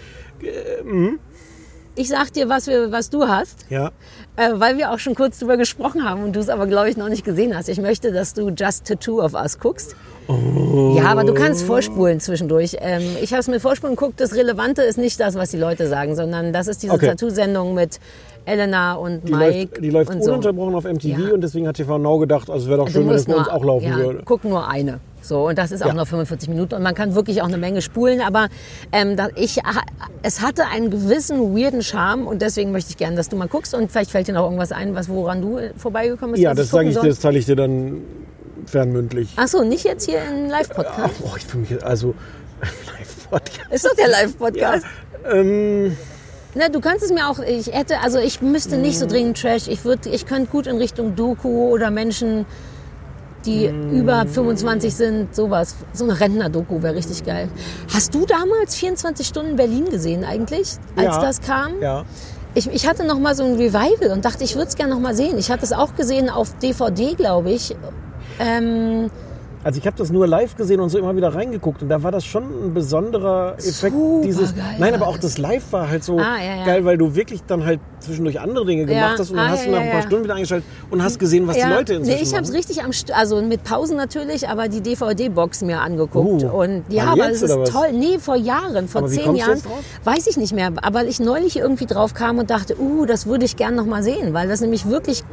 Ich 1.94 2.08
sag 2.08 2.32
dir, 2.32 2.48
was, 2.48 2.68
wir, 2.68 2.92
was 2.92 3.10
du 3.10 3.26
hast, 3.26 3.66
Ja. 3.70 3.90
äh, 4.36 4.50
weil 4.54 4.78
wir 4.78 4.92
auch 4.92 5.00
schon 5.00 5.16
kurz 5.16 5.40
drüber 5.40 5.56
gesprochen 5.56 6.04
haben 6.08 6.22
und 6.22 6.36
du 6.36 6.40
es 6.40 6.48
aber, 6.48 6.66
glaube 6.68 6.88
ich, 6.90 6.96
noch 6.96 7.08
nicht 7.08 7.24
gesehen 7.24 7.56
hast. 7.56 7.68
Ich 7.68 7.80
möchte, 7.80 8.12
dass 8.12 8.34
du 8.34 8.50
Just 8.50 8.84
Tattoo 8.86 9.20
of 9.20 9.34
Us 9.34 9.58
guckst. 9.58 9.96
Ja, 10.28 11.06
aber 11.06 11.24
du 11.24 11.32
kannst 11.34 11.62
vorspulen 11.64 12.20
zwischendurch. 12.20 12.76
Ähm, 12.80 13.02
ich 13.22 13.32
habe 13.32 13.40
es 13.40 13.48
mit 13.48 13.62
Vorspulen 13.62 13.96
geguckt. 13.96 14.20
Das 14.20 14.34
Relevante 14.34 14.82
ist 14.82 14.98
nicht 14.98 15.18
das, 15.18 15.34
was 15.36 15.50
die 15.50 15.56
Leute 15.56 15.88
sagen, 15.88 16.14
sondern 16.14 16.52
das 16.52 16.68
ist 16.68 16.82
diese 16.82 16.92
Okay. 16.92 17.06
Tattoo-Sendung 17.08 17.74
mit 17.74 17.98
Elena 18.44 18.92
und 18.94 19.26
Die 19.26 19.32
Mike. 19.32 19.58
läuft, 19.70 19.84
die 19.84 19.90
läuft 19.90 20.10
und 20.10 20.22
so. 20.22 20.30
ununterbrochen 20.32 20.74
auf 20.74 20.84
MTV 20.84 21.18
Ja. 21.28 21.34
und 21.34 21.40
deswegen 21.40 21.66
hat 21.66 21.76
TV 21.76 21.96
Now 21.98 22.18
gedacht, 22.18 22.50
also 22.50 22.64
es 22.64 22.68
wäre 22.68 22.78
doch 22.78 22.88
schön, 22.88 23.08
wenn 23.08 23.14
es 23.16 23.24
bei 23.24 23.34
uns 23.36 23.48
auch 23.48 23.64
laufen 23.64 23.88
ja, 23.88 23.96
würde. 23.96 24.22
Guck 24.24 24.44
nur 24.44 24.68
eine. 24.68 25.00
So, 25.28 25.48
und 25.48 25.58
das 25.58 25.70
ist 25.72 25.82
auch 25.82 25.88
Ja. 25.88 25.94
noch 25.94 26.06
45 26.08 26.48
Minuten 26.48 26.74
und 26.74 26.82
man 26.82 26.94
kann 26.94 27.14
wirklich 27.14 27.42
auch 27.42 27.46
eine 27.46 27.58
Menge 27.58 27.82
spulen, 27.82 28.20
aber 28.22 28.48
ähm, 28.92 29.16
ich, 29.36 29.60
es 30.22 30.40
hatte 30.40 30.66
einen 30.66 30.90
gewissen 30.90 31.54
weirden 31.54 31.82
Charme 31.82 32.26
und 32.26 32.40
deswegen 32.40 32.72
möchte 32.72 32.90
ich 32.90 32.96
gerne, 32.96 33.14
dass 33.16 33.28
du 33.28 33.36
mal 33.36 33.46
guckst 33.48 33.74
und 33.74 33.90
vielleicht 33.92 34.10
fällt 34.10 34.26
dir 34.28 34.32
noch 34.32 34.44
irgendwas 34.44 34.72
ein, 34.72 34.94
was 34.94 35.08
woran 35.10 35.42
du 35.42 35.58
äh, 35.58 35.72
vorbeigekommen 35.76 36.32
bist. 36.32 36.42
Ja, 36.42 36.54
das 36.54 36.70
sage 36.70 36.88
ich 36.88 36.94
dir, 36.94 37.00
soll. 37.00 37.08
das 37.10 37.18
teile 37.20 37.38
ich 37.38 37.44
dir 37.46 37.56
dann 37.56 38.02
fernmündlich. 38.66 39.28
Ach 39.36 39.48
so, 39.48 39.62
nicht 39.62 39.84
jetzt 39.84 40.06
hier 40.08 40.20
in 40.24 40.48
Live-Podcast. 40.48 40.98
Ach, 41.18 41.22
boah, 41.22 41.36
ich 41.36 41.44
fühle 41.44 41.60
mich 41.60 41.70
jetzt, 41.70 41.84
also 41.84 42.14
Live-Podcast. 42.98 43.70
Ist 43.72 43.84
doch 43.86 43.94
der 43.94 44.08
Live-Podcast. 44.08 44.84
Ähm, 45.30 45.96
Na, 46.54 46.68
du 46.68 46.80
kannst 46.80 47.04
es 47.04 47.12
mir 47.12 47.28
auch, 47.28 47.38
ich 47.40 47.66
hätte, 47.72 48.00
also 48.00 48.18
ich 48.18 48.40
müsste 48.40 48.76
nicht 48.78 48.98
so 48.98 49.06
dringend 49.06 49.40
Trash. 49.40 49.68
Ich 49.68 49.84
würde, 49.84 50.08
ich 50.08 50.26
könnte 50.26 50.50
gut 50.50 50.66
in 50.66 50.76
Richtung 50.78 51.14
Doku 51.16 51.68
oder 51.70 51.90
Menschen, 51.90 52.46
die 53.46 53.66
über 53.66 54.26
25 54.26 54.94
sind, 54.94 55.34
sowas. 55.34 55.76
So 55.92 56.04
eine 56.04 56.18
Rentner-Doku 56.18 56.82
wäre 56.82 56.94
richtig 56.94 57.24
geil. 57.24 57.48
Hast 57.92 58.14
du 58.14 58.26
damals 58.26 58.74
24 58.76 59.26
Stunden 59.26 59.56
Berlin 59.56 59.86
gesehen 59.90 60.24
eigentlich, 60.24 60.76
als 60.96 61.16
Ja. 61.16 61.20
das 61.20 61.40
kam? 61.40 61.80
ja. 61.80 62.04
Ich, 62.54 62.66
ich 62.72 62.88
hatte 62.88 63.04
noch 63.04 63.18
mal 63.20 63.34
so 63.36 63.44
ein 63.44 63.54
Revival 63.54 64.10
und 64.10 64.24
dachte, 64.24 64.42
ich 64.42 64.54
würde 64.56 64.68
es 64.68 64.74
gerne 64.74 64.94
noch 64.94 65.00
mal 65.00 65.14
sehen. 65.14 65.38
Ich 65.38 65.50
hatte 65.50 65.64
es 65.64 65.72
auch 65.72 65.94
gesehen 65.94 66.28
auf 66.30 66.54
DVD, 66.58 67.14
glaube 67.14 67.50
ich. 67.50 67.76
Ähm, 68.40 69.10
Also 69.64 69.80
ich 69.80 69.86
habe 69.86 69.96
das 69.96 70.10
nur 70.10 70.26
live 70.26 70.56
gesehen 70.56 70.80
und 70.80 70.88
so 70.90 70.98
immer 70.98 71.16
wieder 71.16 71.34
reingeguckt 71.34 71.82
und 71.82 71.88
da 71.88 72.02
war 72.02 72.12
das 72.12 72.24
schon 72.24 72.44
ein 72.44 72.74
besonderer 72.74 73.54
Effekt. 73.58 73.94
Super 73.94 74.22
dieses, 74.22 74.54
geil 74.54 74.64
nein, 74.78 74.94
aber 74.94 75.08
auch 75.08 75.18
das. 75.18 75.38
Live 75.38 75.72
war 75.72 75.88
halt 75.88 76.04
so 76.04 76.18
Ah, 76.18 76.36
ja, 76.38 76.56
ja. 76.58 76.64
geil, 76.64 76.84
weil 76.84 76.96
du 76.98 77.14
wirklich 77.14 77.42
dann 77.46 77.64
halt 77.64 77.80
zwischendurch 78.00 78.40
andere 78.40 78.64
Dinge 78.66 78.86
gemacht 78.86 79.18
hast 79.18 79.30
und 79.30 79.36
dann 79.36 79.46
Ah, 79.46 79.50
hast 79.50 79.64
ja, 79.64 79.66
du 79.66 79.70
nach 79.72 79.78
ja, 79.78 79.84
ein 79.84 79.90
paar 79.90 80.00
ja. 80.00 80.06
Stunden 80.06 80.24
wieder 80.24 80.34
eingeschaltet 80.34 80.68
und 80.90 81.02
hast 81.02 81.18
gesehen, 81.18 81.46
was 81.46 81.56
die 81.56 81.62
Leute 81.62 81.94
inzwischen 81.94 82.16
Nee, 82.18 82.22
ich 82.22 82.34
habe 82.34 82.44
es 82.44 82.52
richtig 82.52 82.82
am 82.82 82.92
St 82.92 83.12
also 83.12 83.42
mit 83.42 83.64
Pausen 83.64 83.96
natürlich, 83.96 84.48
aber 84.48 84.68
die 84.68 84.80
DVD-Box 84.80 85.62
mir 85.62 85.80
angeguckt. 85.80 86.44
Uh, 86.44 86.48
und 86.48 86.84
ja, 86.88 87.04
aber 87.08 87.30
es 87.30 87.42
ist 87.42 87.52
toll. 87.72 87.92
Nee, 87.92 88.18
vor 88.18 88.36
Jahren, 88.36 88.88
vor 88.88 89.02
Aber 89.02 89.10
zehn 89.10 89.34
Jahren. 89.34 89.60
Weiß 90.04 90.26
ich 90.26 90.36
nicht 90.36 90.52
mehr. 90.52 90.70
Aber 90.82 91.04
ich 91.04 91.20
neulich 91.20 91.56
irgendwie 91.56 91.86
drauf 91.86 92.14
kam 92.14 92.38
und 92.38 92.50
dachte, 92.50 92.80
uh, 92.80 93.06
das 93.06 93.26
würde 93.26 93.44
ich 93.44 93.56
gern 93.56 93.74
noch 93.74 93.86
mal 93.86 94.02
sehen, 94.02 94.34
weil 94.34 94.48
das 94.48 94.60
nämlich 94.60 94.88
wirklich 94.88 95.24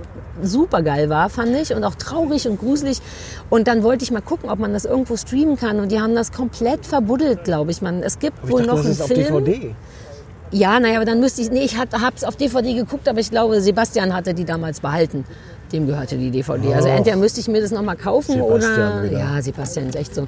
super 0.41 0.81
geil 0.81 1.09
war, 1.09 1.29
fand 1.29 1.55
ich. 1.55 1.73
Und 1.73 1.83
auch 1.83 1.95
traurig 1.95 2.47
und 2.47 2.59
gruselig. 2.59 3.01
Und 3.49 3.67
dann 3.67 3.83
wollte 3.83 4.03
ich 4.03 4.11
mal 4.15 4.21
gucken, 4.21 4.49
ob 4.49 4.57
man 4.57 4.73
das 4.73 4.85
irgendwo 4.85 5.15
streamen 5.17 5.57
kann. 5.57 5.79
Und 5.79 5.91
die 5.91 5.99
haben 6.01 6.15
das 6.15 6.31
komplett 6.31 6.85
verbuddelt, 6.85 7.43
glaube 7.43 7.71
ich. 7.71 7.81
Man, 7.81 8.01
es 8.01 8.17
gibt 8.17 8.39
Aber 8.41 8.51
wohl 8.51 8.63
dachte, 8.63 8.75
noch 8.75 8.83
einen 8.83 8.91
ist 8.91 9.01
auf 9.01 9.07
Film. 9.07 9.45
DVD. 9.45 9.75
Ja, 10.51 10.79
naja, 10.79 10.95
aber 10.97 11.05
dann 11.05 11.19
müsste 11.19 11.41
ich, 11.41 11.51
nee, 11.51 11.63
ich 11.63 11.77
habe 11.77 11.89
es 12.15 12.23
auf 12.23 12.35
DVD 12.35 12.73
geguckt, 12.73 13.07
aber 13.07 13.19
ich 13.19 13.29
glaube, 13.29 13.61
Sebastian 13.61 14.13
hatte 14.13 14.33
die 14.33 14.45
damals 14.45 14.79
behalten. 14.79 15.25
Dem 15.71 15.87
gehörte 15.87 16.17
die 16.17 16.31
DVD. 16.31 16.73
Also 16.73 16.87
Och. 16.87 16.95
entweder 16.95 17.17
müsste 17.17 17.39
ich 17.41 17.47
mir 17.47 17.61
das 17.61 17.71
nochmal 17.71 17.97
kaufen 17.97 18.35
Sebastian 18.35 18.99
oder... 18.99 19.03
wieder. 19.03 19.19
Ja, 19.19 19.41
Sebastian 19.41 19.89
ist 19.89 19.95
echt 19.95 20.15
so. 20.15 20.27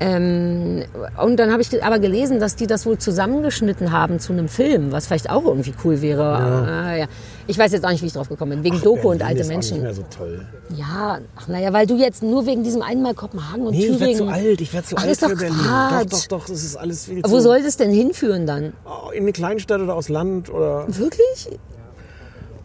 Ähm, 0.00 0.82
und 1.22 1.36
dann 1.36 1.52
habe 1.52 1.62
ich 1.62 1.84
aber 1.84 1.98
gelesen, 2.00 2.40
dass 2.40 2.56
die 2.56 2.66
das 2.66 2.84
wohl 2.84 2.98
zusammengeschnitten 2.98 3.92
haben 3.92 4.18
zu 4.18 4.32
einem 4.32 4.48
Film, 4.48 4.90
was 4.90 5.06
vielleicht 5.06 5.30
auch 5.30 5.44
irgendwie 5.44 5.72
cool 5.84 6.02
wäre. 6.02 6.24
Ah, 6.24 6.96
ja. 6.96 7.06
Ich 7.46 7.58
weiß 7.58 7.72
jetzt 7.72 7.84
auch 7.84 7.90
nicht, 7.90 8.02
wie 8.02 8.06
ich 8.06 8.12
drauf 8.12 8.28
gekommen 8.28 8.62
bin. 8.62 8.64
Wegen 8.64 8.82
Doku 8.82 9.10
und 9.10 9.18
Berlin 9.18 9.22
alte 9.22 9.40
ist 9.40 9.46
auch 9.46 9.52
Menschen. 9.52 9.74
nicht 9.74 9.82
mehr 9.82 9.94
so 9.94 10.04
toll. 10.16 10.46
Ja, 10.76 11.20
ach 11.36 11.46
naja, 11.48 11.72
weil 11.72 11.86
du 11.86 11.96
jetzt 11.96 12.22
nur 12.22 12.46
wegen 12.46 12.64
diesem 12.64 12.82
einmal 12.82 13.14
Kopenhagen 13.14 13.66
und 13.66 13.72
Nee, 13.72 13.84
ich 13.84 14.00
werde 14.00 14.12
Thüringen... 14.12 14.18
zu 14.18 14.26
alt. 14.28 14.60
Ich 14.60 14.72
werde 14.72 14.86
zu 14.86 14.96
Ach, 14.96 15.02
alt 15.02 15.12
ist 15.12 15.22
doch 15.22 15.28
für 15.28 15.36
Berlin. 15.36 15.58
Quatsch. 15.58 16.10
Doch, 16.10 16.18
doch, 16.20 16.26
doch. 16.26 16.46
Das 16.46 16.64
ist 16.64 16.76
alles 16.76 17.04
viel 17.04 17.22
Wo 17.22 17.36
zu... 17.36 17.40
soll 17.40 17.62
das 17.62 17.76
denn 17.76 17.90
hinführen 17.90 18.46
dann? 18.46 18.72
Oh, 18.84 19.10
in 19.10 19.22
eine 19.22 19.32
Kleinstadt 19.32 19.80
oder 19.80 19.94
aufs 19.94 20.08
Land 20.08 20.50
oder... 20.50 20.86
Wirklich? 20.88 21.48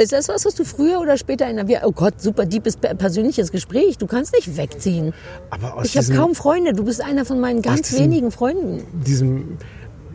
Ist 0.01 0.13
das 0.13 0.29
was, 0.29 0.45
was 0.45 0.55
du 0.55 0.63
früher 0.63 0.99
oder 1.01 1.17
später 1.17 1.49
in 1.49 1.57
der... 1.57 1.85
Oh 1.85 1.91
Gott, 1.91 2.21
super 2.21 2.45
deepes 2.45 2.77
pe- 2.77 2.95
persönliches 2.95 3.51
Gespräch. 3.51 3.97
Du 3.97 4.07
kannst 4.07 4.33
nicht 4.33 4.55
wegziehen. 4.55 5.13
Aber 5.49 5.75
aus 5.75 5.85
Ich 5.87 5.97
habe 5.97 6.13
kaum 6.15 6.35
Freunde. 6.35 6.71
Du 6.73 6.85
bist 6.85 7.01
einer 7.01 7.25
von 7.25 7.39
meinen 7.39 7.61
ganz 7.61 7.89
diesem- 7.89 8.05
wenigen 8.05 8.31
Freunden. 8.31 8.85
diesem 9.05 9.57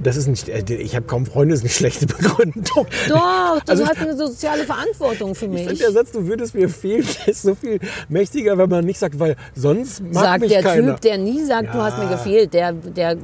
das 0.03 0.17
ist 0.17 0.27
nicht, 0.27 0.49
äh, 0.49 0.65
ich 0.75 0.97
habe 0.97 1.07
kaum 1.07 1.25
Freunde, 1.25 1.55
ist 1.55 1.61
eine 1.61 1.69
schlechte 1.69 2.07
Begründung. 2.09 2.65
Doch, 3.09 3.61
du 3.61 3.71
Also- 3.71 3.87
hast 3.87 3.99
eine 4.01 4.17
soziale 4.17 4.65
Verantwortung 4.65 5.37
für 5.37 5.45
Ich 5.45 5.51
mich. 5.53 5.67
finde, 5.69 5.79
der 5.85 5.93
Satz, 5.93 6.11
du 6.11 6.27
würdest 6.27 6.53
mir 6.57 6.69
fehlen, 6.69 7.07
der 7.21 7.29
ist 7.29 7.43
so 7.43 7.55
viel 7.55 7.79
mächtiger, 8.09 8.59
wenn 8.59 8.69
man 8.69 8.85
nicht 8.85 8.99
sagt, 8.99 9.21
weil 9.21 9.37
sonst 9.55 10.03
mag 10.03 10.15
Sagt 10.25 10.41
mich 10.41 10.51
der 10.51 10.63
keiner. 10.63 10.93
Typ, 10.95 11.01
der 11.03 11.19
nie 11.19 11.45
sagt, 11.45 11.73
du 11.73 11.79
Ja. 11.79 11.85
hast 11.85 11.99
mir 11.99 12.09
gefehlt. 12.09 12.53
Der, 12.55 12.73
der, 12.73 13.17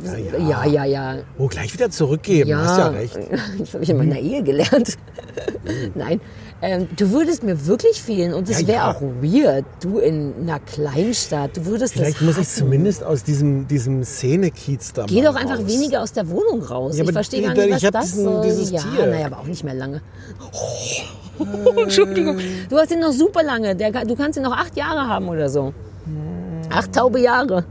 ja, 0.49 0.65
ja, 0.65 0.85
ja. 0.85 1.17
oh, 1.39 1.49
gleich 1.49 1.73
wieder 1.75 1.91
zurückgeben, 1.91 2.55
hast 2.57 2.79
ja 2.79 2.87
recht. 2.89 3.19
Das 3.59 3.75
habe 3.75 3.83
ich 3.83 3.91
in 3.91 3.97
meiner 3.97 4.21
Ehe 4.21 4.43
gelernt. 4.45 4.97
Nein. 5.97 6.21
Ähm, 6.63 6.89
du 6.95 7.11
würdest 7.11 7.43
mir 7.43 7.67
wirklich 7.67 8.03
fehlen 8.03 8.35
und 8.35 8.49
es 8.51 8.61
Ja, 8.61 8.67
wäre 8.69 8.77
ja. 8.79 8.91
auch 8.91 9.01
weird. 9.01 9.65
Du 9.83 9.99
in 9.99 10.35
einer 10.43 10.61
Kleinstadt, 10.61 11.57
du 11.57 11.65
würdest 11.65 11.95
Vielleicht 11.95 12.17
das 12.17 12.23
muss 12.27 12.37
ich 12.39 12.49
zumindest 12.49 13.03
aus 13.03 13.25
diesem, 13.25 13.67
diesem 13.67 14.05
Szene-Kiez 14.05 14.93
da 14.93 15.07
Geh 15.07 15.23
doch 15.23 15.37
einfach 15.37 15.59
raus. 15.59 15.67
weniger 15.67 16.03
aus 16.03 16.13
der 16.13 16.29
Wohnung 16.29 16.63
raus. 16.63 16.99
Ja, 16.99 17.05
ich 17.05 17.13
verstehe 17.13 17.43
gar 17.43 17.57
ich- 17.57 17.73
nicht, 17.75 17.83
was 17.85 17.91
das 17.93 18.13
diesen- 18.13 18.43
dieses 18.43 18.71
ja, 18.73 18.81
Tier. 18.83 19.07
naja, 19.07 19.27
aber 19.27 19.39
auch 19.39 19.47
nicht 19.47 19.65
mehr 19.65 19.73
lange. 19.75 20.03
Oh, 20.53 21.81
Entschuldigung. 21.83 22.39
Du 22.69 22.77
hast 22.77 22.93
ihn 22.93 23.01
noch 23.01 23.13
super 23.13 23.43
lange. 23.43 23.75
Der, 23.75 23.91
du 24.05 24.15
kannst 24.15 24.37
ihn 24.37 24.43
noch 24.43 24.53
acht 24.57 24.77
Jahre 24.77 25.09
haben 25.09 25.29
oder 25.29 25.49
so. 25.49 25.73
Acht 26.69 26.93
taube 26.93 27.21
Jahre. 27.21 27.65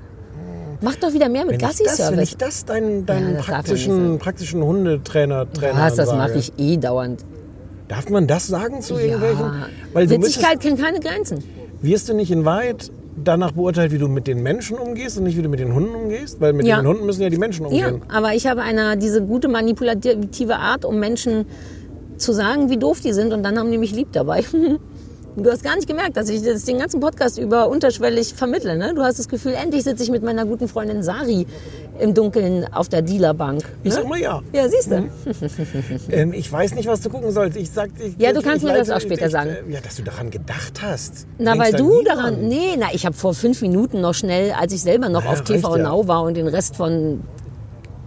Mach 0.82 0.96
doch 0.96 1.14
wieder 1.14 1.30
mehr 1.30 1.46
mit 1.46 1.62
das, 1.62 1.78
wenn 1.80 1.86
Gassi-Service. 1.86 2.30
ich 2.30 2.38
das 2.38 2.66
deinen, 2.66 3.06
deinen 3.06 3.36
Ja, 3.36 3.42
praktischen, 3.42 4.18
praktischen 4.18 4.64
Hundetrainer 4.64 5.52
Trainer 5.52 5.78
Was, 5.80 5.96
das 5.96 6.10
mache 6.12 6.38
ich 6.40 6.54
eh 6.58 6.78
dauernd. 6.78 7.24
Darf 7.90 8.10
man 8.10 8.28
das 8.28 8.48
sagen 8.48 8.82
zu 8.82 8.94
irgendwelchen? 8.98 9.40
Ja. 9.46 9.68
Weil 9.94 10.08
du 10.08 10.16
Witzigkeit 10.16 10.60
kennt 10.62 10.80
keine 10.82 11.00
Grenzen. 11.02 11.44
wirst 11.82 12.08
du 12.08 12.14
nicht 12.14 12.32
in 12.32 12.46
Wahrheit 12.46 12.92
danach 13.22 13.52
beurteilt, 13.52 13.92
wie 13.92 13.98
du 13.98 14.08
mit 14.08 14.28
den 14.28 14.42
Menschen 14.44 14.78
umgehst 14.78 15.18
und 15.18 15.24
nicht 15.26 15.36
wie 15.38 15.42
du 15.42 15.50
mit 15.50 15.60
den 15.60 15.74
Hunden 15.74 15.94
umgehst? 15.96 16.40
Weil 16.40 16.54
mit 16.54 16.66
Ja. 16.68 16.78
den 16.82 16.88
Hunden 16.88 17.06
müssen 17.06 17.22
ja 17.24 17.30
die 17.30 17.38
Menschen 17.38 17.66
Ja, 17.72 17.88
umgehen. 17.88 18.02
aber 18.08 18.34
ich 18.36 18.48
habe 18.48 18.62
eine, 18.62 18.96
diese 18.98 19.22
gute 19.24 19.48
manipulative 19.50 20.56
Art, 20.58 20.86
um 20.86 21.00
Menschen 21.00 21.46
zu 22.18 22.32
sagen, 22.32 22.70
wie 22.70 22.78
doof 22.78 23.02
die 23.02 23.12
sind 23.14 23.34
und 23.34 23.44
dann 23.44 23.58
haben 23.58 23.72
die 23.72 23.78
mich 23.78 23.92
lieb 23.94 24.12
dabei. 24.14 24.44
Du 25.36 25.50
hast 25.50 25.64
gar 25.64 25.76
nicht 25.76 25.88
gemerkt, 25.88 26.18
dass 26.18 26.28
ich 26.28 26.42
das 26.42 26.66
den 26.66 26.80
ganzen 26.80 27.00
Podcast 27.00 27.38
über 27.38 27.70
unterschwellig 27.70 28.34
vermittle. 28.34 28.76
Ne? 28.76 28.94
Du 28.94 29.02
hast 29.04 29.20
das 29.20 29.30
Gefühl, 29.30 29.54
endlich 29.54 29.84
sitze 29.84 30.04
ich 30.04 30.10
mit 30.12 30.22
meiner 30.24 30.46
guten 30.46 30.68
Freundin 30.68 31.02
Sari 31.02 31.46
im 32.00 32.14
Dunkeln 32.14 32.66
auf 32.74 32.90
der 32.90 33.02
Dealerbank. 33.04 33.62
Ich 33.84 33.90
ne? 33.92 33.96
sag 33.96 34.08
mal 34.08 34.20
ja. 34.20 34.42
Ja, 34.52 34.68
siehst 34.68 34.92
du. 34.92 35.10
Ähm, 36.12 36.34
ich 36.34 36.52
weiß 36.52 36.74
nicht, 36.76 36.88
was 36.88 37.02
du 37.02 37.10
gucken 37.10 37.32
sollst. 37.32 37.56
Ich 37.58 37.70
sag, 37.72 37.90
ich, 38.00 38.16
Ja, 38.18 38.34
du 38.34 38.40
ich, 38.40 38.46
kannst 38.46 38.64
ich 38.64 38.70
mir 38.72 38.78
das 38.78 38.88
leite- 38.88 38.98
auch 38.98 39.02
später 39.02 39.26
ich, 39.28 39.32
sagen. 39.32 39.50
äh, 39.70 39.74
Ja, 39.74 39.80
dass 39.82 39.96
du 39.96 40.04
daran 40.04 40.30
gedacht 40.32 40.82
hast. 40.82 41.28
Na, 41.38 41.54
Denkst 41.54 41.74
weil 41.74 41.80
du 41.80 42.02
daran. 42.04 42.48
Nee, 42.48 42.76
na, 42.78 42.88
ich 42.94 43.06
habe 43.06 43.16
vor 43.16 43.34
fünf 43.34 43.62
Minuten 43.62 44.02
noch 44.02 44.14
schnell, 44.16 44.52
als 44.52 44.74
ich 44.74 44.82
selber 44.82 45.10
noch 45.10 45.24
Ja, 45.24 45.32
auf 45.32 45.44
TV 45.44 45.78
ja. 45.78 45.84
Now 45.84 46.08
war 46.08 46.24
und 46.24 46.36
den 46.36 46.48
Rest 46.48 46.76
von, 46.76 47.22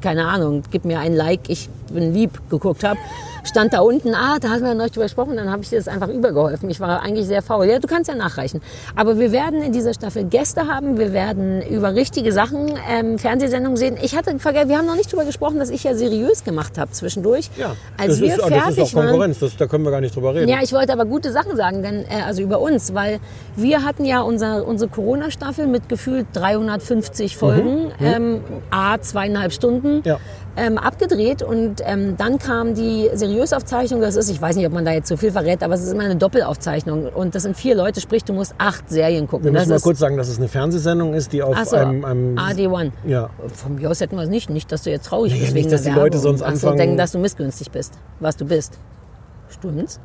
keine 0.01 0.27
Ahnung, 0.27 0.63
gib 0.71 0.85
mir 0.85 0.99
ein 0.99 1.15
Like, 1.15 1.49
ich 1.49 1.69
bin 1.93 2.13
lieb, 2.13 2.41
geguckt 2.51 2.83
habe, 2.85 2.99
stand 3.45 3.73
da 3.73 3.81
unten, 3.81 4.15
ah, 4.15 4.39
da 4.41 4.51
hatten 4.51 4.65
wir 4.65 4.75
noch 4.75 4.89
drüber 4.91 5.05
gesprochen, 5.05 5.37
dann 5.37 5.51
habe 5.51 5.63
ich 5.63 5.71
dir 5.71 5.79
das 5.79 5.89
einfach 5.89 6.09
übergeholfen. 6.09 6.71
Ich 6.71 6.81
war 6.81 7.03
eigentlich 7.03 7.27
sehr 7.27 7.43
faul. 7.43 7.67
Ja, 7.67 7.79
du 7.79 7.89
kannst 7.89 8.09
ja 8.09 8.15
nachreichen. 8.15 8.61
Aber 8.97 9.19
wir 9.19 9.33
werden 9.33 9.63
in 9.63 9.73
dieser 9.73 9.95
Staffel 9.95 10.25
Gäste 10.25 10.67
haben, 10.69 10.99
wir 10.99 11.13
werden 11.13 11.63
über 11.63 11.95
richtige 11.95 12.33
Sachen 12.33 12.73
ähm, 12.89 13.19
Fernsehsendungen 13.19 13.77
sehen. 13.77 13.97
Ich 14.03 14.17
hatte 14.17 14.39
vergessen, 14.39 14.69
wir 14.69 14.79
haben 14.79 14.87
noch 14.87 14.97
nicht 14.97 15.11
drüber 15.13 15.25
gesprochen, 15.25 15.59
dass 15.59 15.71
ich 15.71 15.85
ja 15.85 15.95
seriös 15.95 16.45
gemacht 16.45 16.79
habe 16.79 16.91
zwischendurch. 16.93 17.51
Ja, 17.57 17.77
als 17.97 18.09
das, 18.09 18.21
wir 18.21 18.29
ist, 18.29 18.43
fertig 18.43 18.59
das 18.59 18.71
ist 18.71 18.81
auch 18.81 18.95
waren. 18.95 19.07
Konkurrenz, 19.09 19.39
das, 19.39 19.57
da 19.57 19.67
können 19.67 19.85
wir 19.85 19.91
gar 19.91 20.01
nicht 20.01 20.15
drüber 20.15 20.35
reden. 20.35 20.49
Ja, 20.49 20.59
ich 20.63 20.73
wollte 20.73 20.93
aber 20.93 21.05
gute 21.05 21.33
Sachen 21.33 21.57
sagen, 21.57 21.83
denn 21.83 22.05
äh, 22.05 22.23
also 22.27 22.43
über 22.43 22.61
uns, 22.61 22.95
weil 22.95 23.21
wir 23.57 23.85
hatten 23.85 24.05
ja 24.05 24.23
unser, 24.23 24.67
unsere 24.67 24.91
Corona-Staffel 24.91 25.67
mit 25.67 25.89
gefühlt 25.89 26.27
350 26.33 27.37
Folgen, 27.37 27.93
ähm, 28.01 28.41
a 28.71 29.01
zweieinhalb 29.01 29.53
Stunden. 29.53 30.03
Ja. 30.05 30.19
Ähm, 30.55 30.77
abgedreht 30.77 31.43
und 31.43 31.77
ähm, 31.83 32.15
dann 32.19 32.39
kam 32.39 32.75
die 32.75 33.09
Seriösaufzeichnung, 33.15 34.03
das 34.03 34.17
ist, 34.17 34.29
ich 34.29 34.39
weiß 34.43 34.55
nicht, 34.57 34.67
ob 34.67 34.75
man 34.75 34.85
da 34.85 34.93
jetzt 34.93 35.09
so 35.09 35.17
viel 35.17 35.33
verrät, 35.33 35.63
aber 35.63 35.73
es 35.73 35.81
ist 35.83 35.93
immer 35.93 36.03
eine 36.03 36.17
Doppelaufzeichnung 36.17 37.07
und 37.07 37.35
das 37.35 37.45
sind 37.45 37.57
vier 37.57 37.75
Leute, 37.75 38.03
sprich 38.03 38.23
du 38.25 38.35
musst 38.35 38.55
acht 38.59 38.91
Serien 38.91 39.27
gucken. 39.27 39.47
wir 39.47 39.53
das 39.53 39.61
müssen 39.63 39.71
mal 39.71 39.77
ist, 39.77 39.83
kurz 39.83 39.99
sagen, 39.99 40.19
dass 40.19 40.29
es 40.29 40.37
eine 40.37 40.49
Fernsehsendung 40.49 41.15
ist, 41.15 41.33
die 41.33 41.43
auf 41.43 41.57
Ach 41.59 41.65
so, 41.65 41.77
einem, 41.77 42.05
einem 42.05 42.37
AD1. 42.37 42.91
Ja. 43.07 43.31
Von 43.55 43.77
mir 43.77 43.91
aus 43.91 44.01
hätten 44.03 44.17
wir 44.17 44.25
es 44.25 44.29
nicht. 44.29 44.51
Nicht, 44.51 44.71
dass 44.71 44.83
du 44.83 44.91
jetzt 44.91 45.07
traurig 45.07 45.33
Naja, 45.33 45.45
bist 45.45 45.55
nicht, 45.55 45.65
wegen 45.65 45.71
dass 45.73 45.83
der 45.85 45.93
die 45.95 45.99
Leute 45.99 46.17
Werbung. 46.19 46.39
sonst 46.39 46.43
Ach 46.43 46.49
so, 46.49 46.53
anfangen- 46.53 46.77
denken, 46.77 46.97
dass 46.99 47.13
du 47.13 47.19
missgünstig 47.19 47.71
bist, 47.71 47.95
was 48.21 48.37
du 48.37 48.45
bist. 48.45 48.79
Stimmt's? 49.49 50.01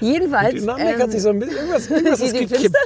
Jedenfalls. 0.00 0.54
Dynamik 0.54 0.84
ähm, 0.94 1.02
hat 1.02 1.10
sich 1.12 1.22
so 1.22 1.30
ein 1.30 1.38
bisschen 1.38 1.56
irgendwas, 1.56 1.90
irgendwas 1.90 2.18
die- 2.20 2.24
ist 2.26 2.36
die 2.40 2.46
gekippt. 2.46 2.76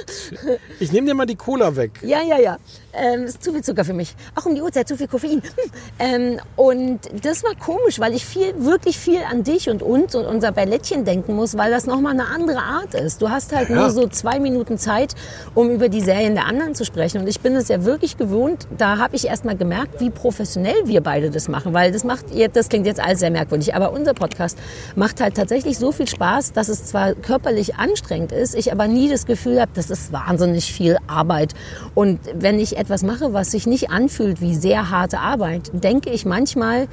Ich 0.79 0.91
nehme 0.91 1.07
dir 1.07 1.13
mal 1.13 1.25
die 1.25 1.35
Cola 1.35 1.75
weg. 1.75 1.99
Ja, 2.03 2.21
ja, 2.21 2.39
ja. 2.39 2.57
Ähm, 2.95 3.23
ist 3.23 3.43
zu 3.43 3.51
viel 3.51 3.63
Zucker 3.63 3.83
für 3.85 3.93
mich. 3.93 4.15
Auch 4.35 4.45
um 4.45 4.53
die 4.53 4.61
Uhrzeit 4.61 4.87
zu 4.87 4.95
viel 4.95 5.07
Koffein. 5.07 5.41
Hm. 5.41 5.71
Ähm, 5.97 6.39
und 6.55 6.99
das 7.23 7.43
war 7.43 7.55
komisch, 7.55 7.99
weil 7.99 8.13
ich 8.13 8.23
viel, 8.25 8.53
wirklich 8.63 8.99
viel 8.99 9.19
an 9.29 9.43
dich 9.43 9.67
und 9.69 9.81
uns 9.81 10.13
und 10.13 10.25
unser 10.25 10.51
Ballettchen 10.51 11.03
denken 11.03 11.35
muss, 11.35 11.57
weil 11.57 11.71
das 11.71 11.87
nochmal 11.87 12.13
eine 12.13 12.27
andere 12.27 12.59
Art 12.59 12.93
ist. 12.93 13.21
Du 13.21 13.29
hast 13.29 13.51
halt 13.55 13.69
Ja. 13.69 13.75
nur 13.75 13.89
so 13.89 14.07
zwei 14.07 14.39
Minuten 14.39 14.77
Zeit, 14.77 15.15
um 15.55 15.71
über 15.71 15.89
die 15.89 16.01
Serien 16.01 16.35
der 16.35 16.45
anderen 16.45 16.75
zu 16.75 16.85
sprechen. 16.85 17.19
Und 17.21 17.27
ich 17.27 17.39
bin 17.39 17.55
es 17.55 17.67
ja 17.67 17.83
wirklich 17.83 18.17
gewohnt. 18.17 18.67
Da 18.77 18.99
habe 18.99 19.15
ich 19.15 19.25
erst 19.25 19.43
mal 19.43 19.57
gemerkt, 19.57 19.99
wie 19.99 20.11
professionell 20.11 20.75
wir 20.85 21.01
beide 21.01 21.31
das 21.31 21.47
machen. 21.47 21.73
Weil 21.73 21.91
das 21.91 22.03
macht, 22.03 22.25
das 22.53 22.69
klingt 22.69 22.85
jetzt 22.85 22.99
alles 22.99 23.19
sehr 23.21 23.31
merkwürdig, 23.31 23.73
aber 23.73 23.91
unser 23.91 24.13
Podcast 24.13 24.57
macht 24.95 25.19
halt 25.19 25.35
tatsächlich 25.35 25.79
so 25.79 25.91
viel 25.91 26.07
Spaß, 26.07 26.53
dass 26.53 26.69
es 26.69 26.82
zwar 26.83 27.13
körperlich 27.13 27.75
anstrengend 27.75 28.31
ist, 28.31 28.55
ich 28.55 28.71
aber 28.71 28.87
nie 28.87 29.09
das 29.09 29.25
Gefühl 29.25 29.59
habe, 29.59 29.71
das 29.73 29.89
ist 29.89 30.11
wahnsinnig 30.11 30.71
viel 30.71 30.97
Arbeit. 31.07 31.53
Und 31.95 32.19
wenn 32.33 32.59
ich 32.59 32.77
etwas 32.77 33.03
mache, 33.03 33.33
was 33.33 33.51
sich 33.51 33.67
nicht 33.67 33.89
anfühlt 33.89 34.41
wie 34.41 34.55
sehr 34.55 34.89
harte 34.89 35.19
Arbeit, 35.19 35.71
denke 35.73 36.09
ich 36.09 36.25
manchmal, 36.25 36.87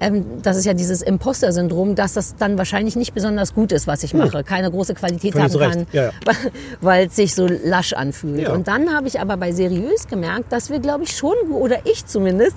ähm, 0.00 0.24
das 0.42 0.56
ist 0.56 0.64
ja 0.64 0.74
dieses 0.74 1.02
Imposter-Syndrom, 1.02 1.94
dass 1.94 2.14
das 2.14 2.36
dann 2.36 2.58
wahrscheinlich 2.58 2.96
nicht 2.96 3.14
besonders 3.14 3.54
gut 3.54 3.72
ist, 3.72 3.86
was 3.86 4.02
ich 4.02 4.14
mache. 4.14 4.42
Keine 4.44 4.70
große 4.70 4.94
Qualität 4.94 5.32
Völlig 5.32 5.54
haben 5.54 5.70
kann, 5.70 5.86
Ja, 5.92 6.04
ja. 6.04 6.10
weil 6.80 7.06
es 7.06 7.16
sich 7.16 7.34
so 7.34 7.46
lasch 7.46 7.92
anfühlt. 7.92 8.42
Ja. 8.42 8.52
Und 8.52 8.68
dann 8.68 8.92
habe 8.94 9.08
ich 9.08 9.20
aber 9.20 9.36
bei 9.36 9.52
seriös 9.52 10.08
gemerkt, 10.08 10.52
dass 10.52 10.70
wir, 10.70 10.80
glaube 10.80 11.04
ich, 11.04 11.16
schon, 11.16 11.34
oder 11.52 11.86
ich 11.86 12.06
zumindest, 12.06 12.56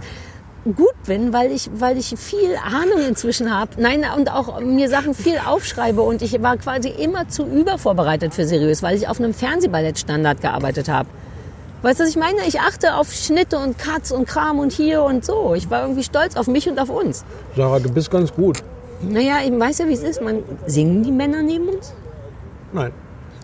gut 0.76 0.94
bin, 1.06 1.34
weil 1.34 1.52
ich, 1.52 1.70
weil 1.74 1.98
ich 1.98 2.16
viel 2.18 2.56
Ahnung 2.64 3.08
inzwischen 3.08 3.54
habe. 3.54 3.72
Nein, 3.78 4.06
und 4.16 4.32
auch 4.32 4.60
mir 4.60 4.90
Sachen 4.90 5.14
viel 5.14 5.40
aufschreibe. 5.46 6.02
Und 6.02 6.22
ich 6.22 6.42
war 6.42 6.58
quasi 6.58 6.90
immer 6.90 7.28
zu 7.28 7.46
übervorbereitet 7.46 8.34
für 8.34 8.46
seriös, 8.46 8.84
weil 8.84 8.96
ich 8.98 9.08
auf 9.08 9.20
einem 9.20 9.34
Fernsehballettstandard 9.34 10.42
gearbeitet 10.42 10.90
habe. 10.90 11.10
Weißt 11.84 12.00
du, 12.00 12.04
was 12.04 12.10
ich 12.10 12.18
meine? 12.18 12.42
Ich 12.48 12.60
achte 12.60 12.96
auf 12.96 13.14
Schnitte 13.14 13.60
und 13.60 13.78
Cuts 13.78 14.12
und 14.12 14.28
Kram 14.28 14.60
und 14.60 14.72
hier 14.72 15.04
und 15.04 15.24
so. 15.24 15.54
Ich 15.54 15.70
war 15.70 15.84
irgendwie 15.84 16.04
stolz 16.04 16.36
auf 16.36 16.48
mich 16.48 16.68
und 16.68 16.80
auf 16.80 16.90
uns. 16.90 17.24
Sarah, 17.56 17.80
du 17.80 17.92
bist 17.92 18.10
ganz 18.10 18.34
gut. 18.34 18.64
Naja, 19.02 19.38
ich 19.46 19.58
weiß 19.58 19.80
ja, 19.80 19.88
wie 19.88 19.94
es 19.94 20.02
ist. 20.02 20.22
Man, 20.22 20.44
singen 20.66 21.04
die 21.04 21.12
Männer 21.12 21.44
neben 21.44 21.70
uns? 21.70 21.94
Nein. 22.74 22.92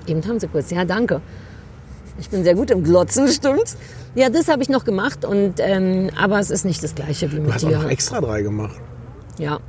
Eben 0.08 0.28
haben 0.28 0.40
sie 0.40 0.48
kurz. 0.48 0.72
Ja, 0.72 0.84
danke. 0.84 1.22
Ich 2.19 2.30
bin 2.30 2.44
sehr 2.44 2.56
gut 2.56 2.69
im 2.72 2.84
Glotzen, 2.84 3.27
stimmt's? 3.27 3.76
Ja, 4.15 4.30
das 4.30 4.48
habe 4.48 4.61
ich 4.61 4.69
noch 4.69 4.85
gemacht. 4.85 5.26
Und, 5.26 5.56
ähm, 5.60 6.10
aber 6.19 6.40
es 6.40 6.52
ist 6.52 6.65
nicht 6.65 6.84
das 6.84 6.94
Gleiche 6.95 7.31
wie 7.31 7.38
Du 7.38 7.41
mit 7.41 7.53
hast 7.53 7.65
auch 7.65 7.69
dir. 7.69 7.80
noch 7.80 7.90
extra 7.90 8.22
drei 8.22 8.41
gemacht. 8.44 8.76
Ja. 9.40 9.60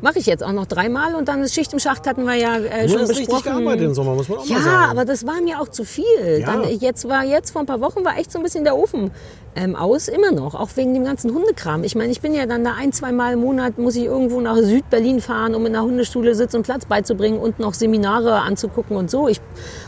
Mache 0.00 0.18
ich 0.18 0.26
jetzt 0.26 0.44
auch 0.44 0.52
noch 0.52 0.66
dreimal 0.66 1.14
und 1.14 1.28
dann 1.28 1.42
ist 1.42 1.54
Schicht 1.54 1.72
im 1.72 1.78
Schacht 1.78 2.06
hatten 2.06 2.24
wir 2.24 2.34
ja 2.34 2.56
äh, 2.58 2.88
schon 2.88 3.00
hast 3.00 3.10
richtig 3.10 3.26
besprochen. 3.28 3.44
gearbeitet 3.64 3.86
im 3.86 3.94
Sommer, 3.94 4.14
muss 4.14 4.28
man 4.28 4.38
auch 4.38 4.44
ja, 4.46 4.56
mal 4.56 4.62
sagen. 4.62 4.90
aber 4.90 5.04
das 5.06 5.26
war 5.26 5.40
mir 5.40 5.60
auch 5.60 5.68
zu 5.68 5.84
viel. 5.84 6.04
Ja. 6.40 6.46
Dann, 6.46 6.64
jetzt 6.78 7.08
war 7.08 7.24
jetzt 7.24 7.52
vor 7.52 7.62
ein 7.62 7.66
paar 7.66 7.80
Wochen 7.80 8.04
war 8.04 8.18
echt 8.18 8.30
so 8.30 8.38
ein 8.38 8.42
bisschen 8.42 8.64
der 8.64 8.76
Ofen 8.76 9.12
ähm, 9.56 9.74
aus, 9.76 10.08
immer 10.08 10.30
noch, 10.32 10.54
auch 10.54 10.68
wegen 10.74 10.92
dem 10.92 11.04
ganzen 11.04 11.32
Hundekram. 11.32 11.84
Ich 11.84 11.94
meine, 11.94 12.12
ich 12.12 12.20
bin 12.20 12.34
ja 12.34 12.44
dann 12.44 12.64
da 12.64 12.74
ein, 12.78 12.92
zwei 12.92 13.12
Mal 13.12 13.34
im 13.34 13.40
Monat 13.40 13.78
muss 13.78 13.96
ich 13.96 14.04
irgendwo 14.04 14.40
nach 14.42 14.56
Südberlin 14.56 15.20
fahren, 15.20 15.54
um 15.54 15.64
in 15.64 15.74
einer 15.74 15.84
Hundeschule 15.84 16.34
Sitz 16.34 16.52
und 16.54 16.64
Platz 16.64 16.84
beizubringen 16.84 17.38
und 17.38 17.58
noch 17.58 17.72
Seminare 17.72 18.40
anzugucken 18.40 18.96
und 18.98 19.10
so. 19.10 19.28
Ich 19.28 19.40